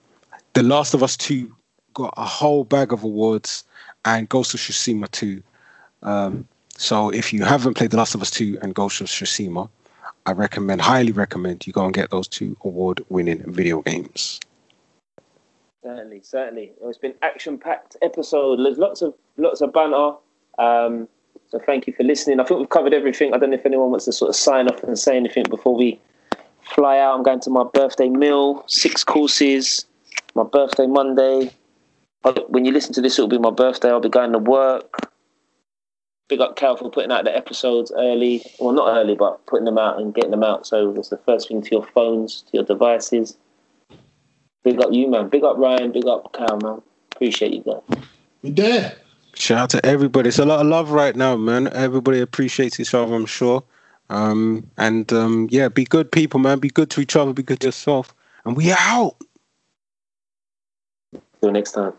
the 0.52 0.62
Last 0.62 0.94
of 0.94 1.02
Us 1.02 1.16
2 1.16 1.54
got 1.94 2.14
a 2.16 2.24
whole 2.24 2.64
bag 2.64 2.92
of 2.92 3.02
awards, 3.02 3.64
and 4.04 4.28
Ghost 4.28 4.54
of 4.54 4.60
Tsushima 4.60 5.10
2. 5.10 5.42
Um, 6.02 6.46
so 6.76 7.10
if 7.10 7.32
you 7.32 7.44
haven't 7.44 7.74
played 7.74 7.90
The 7.90 7.96
Last 7.96 8.14
of 8.14 8.22
Us 8.22 8.30
2 8.30 8.58
and 8.62 8.74
Ghost 8.74 9.00
of 9.00 9.08
Tsushima, 9.08 9.68
I 10.26 10.32
recommend, 10.32 10.80
highly 10.80 11.12
recommend 11.12 11.66
you 11.66 11.72
go 11.72 11.84
and 11.84 11.94
get 11.94 12.10
those 12.10 12.28
two 12.28 12.56
award-winning 12.62 13.50
video 13.52 13.82
games. 13.82 14.40
Certainly, 15.82 16.20
certainly. 16.22 16.72
It's 16.82 16.98
been 16.98 17.14
action-packed 17.22 17.96
episode. 18.02 18.58
There's 18.64 18.78
lots 18.78 19.00
of 19.00 19.14
lots 19.36 19.60
of 19.60 19.72
banter. 19.72 20.12
Um, 20.58 21.08
so 21.50 21.58
thank 21.64 21.86
you 21.86 21.94
for 21.94 22.02
listening. 22.02 22.40
I 22.40 22.44
think 22.44 22.60
we've 22.60 22.68
covered 22.68 22.92
everything. 22.92 23.32
I 23.32 23.38
don't 23.38 23.50
know 23.50 23.56
if 23.56 23.64
anyone 23.64 23.90
wants 23.90 24.04
to 24.04 24.12
sort 24.12 24.28
of 24.28 24.36
sign 24.36 24.68
off 24.68 24.82
and 24.82 24.98
say 24.98 25.16
anything 25.16 25.44
before 25.48 25.74
we 25.74 25.98
fly 26.60 26.98
out. 26.98 27.16
I'm 27.16 27.22
going 27.22 27.40
to 27.40 27.50
my 27.50 27.64
birthday 27.72 28.08
meal, 28.08 28.64
six 28.66 29.02
courses. 29.02 29.86
My 30.34 30.44
birthday 30.44 30.86
Monday. 30.86 31.50
When 32.48 32.64
you 32.64 32.72
listen 32.72 32.92
to 32.94 33.00
this, 33.00 33.18
it'll 33.18 33.28
be 33.28 33.38
my 33.38 33.50
birthday. 33.50 33.88
I'll 33.88 34.00
be 34.00 34.08
going 34.08 34.32
to 34.32 34.38
work. 34.38 35.10
Big 36.28 36.40
up 36.40 36.56
Cal 36.56 36.76
for 36.76 36.90
putting 36.90 37.10
out 37.10 37.24
the 37.24 37.34
episodes 37.34 37.90
early. 37.96 38.42
Well, 38.60 38.74
not 38.74 38.96
early, 38.96 39.14
but 39.14 39.44
putting 39.46 39.64
them 39.64 39.78
out 39.78 39.98
and 39.98 40.14
getting 40.14 40.30
them 40.30 40.44
out. 40.44 40.66
So 40.66 40.94
it's 40.94 41.08
the 41.08 41.16
first 41.16 41.48
thing 41.48 41.62
to 41.62 41.70
your 41.70 41.86
phones, 41.86 42.42
to 42.42 42.50
your 42.52 42.64
devices. 42.64 43.36
Big 44.62 44.80
up 44.80 44.92
you, 44.92 45.08
man. 45.08 45.28
Big 45.30 45.42
up 45.42 45.56
Ryan. 45.56 45.90
Big 45.92 46.06
up 46.06 46.32
Cal, 46.34 46.58
man. 46.62 46.82
Appreciate 47.12 47.54
you 47.54 47.62
guys. 47.62 48.00
We 48.42 48.50
there. 48.50 48.96
Shout 49.34 49.58
out 49.58 49.70
to 49.70 49.86
everybody. 49.86 50.28
It's 50.28 50.38
a 50.38 50.44
lot 50.44 50.60
of 50.60 50.66
love 50.66 50.90
right 50.90 51.14
now, 51.16 51.36
man. 51.36 51.68
Everybody 51.72 52.20
appreciates 52.20 52.78
each 52.80 52.92
other, 52.92 53.14
I'm 53.14 53.26
sure. 53.26 53.62
Um, 54.10 54.68
and 54.76 55.12
um, 55.12 55.48
yeah, 55.50 55.68
be 55.68 55.84
good 55.84 56.10
people, 56.10 56.40
man. 56.40 56.58
Be 56.58 56.70
good 56.70 56.90
to 56.90 57.00
each 57.00 57.16
other. 57.16 57.32
Be 57.32 57.42
good 57.42 57.60
to 57.60 57.68
yourself. 57.68 58.14
And 58.44 58.56
we 58.56 58.72
out. 58.72 59.16
Till 61.40 61.52
next 61.52 61.72
time. 61.72 61.92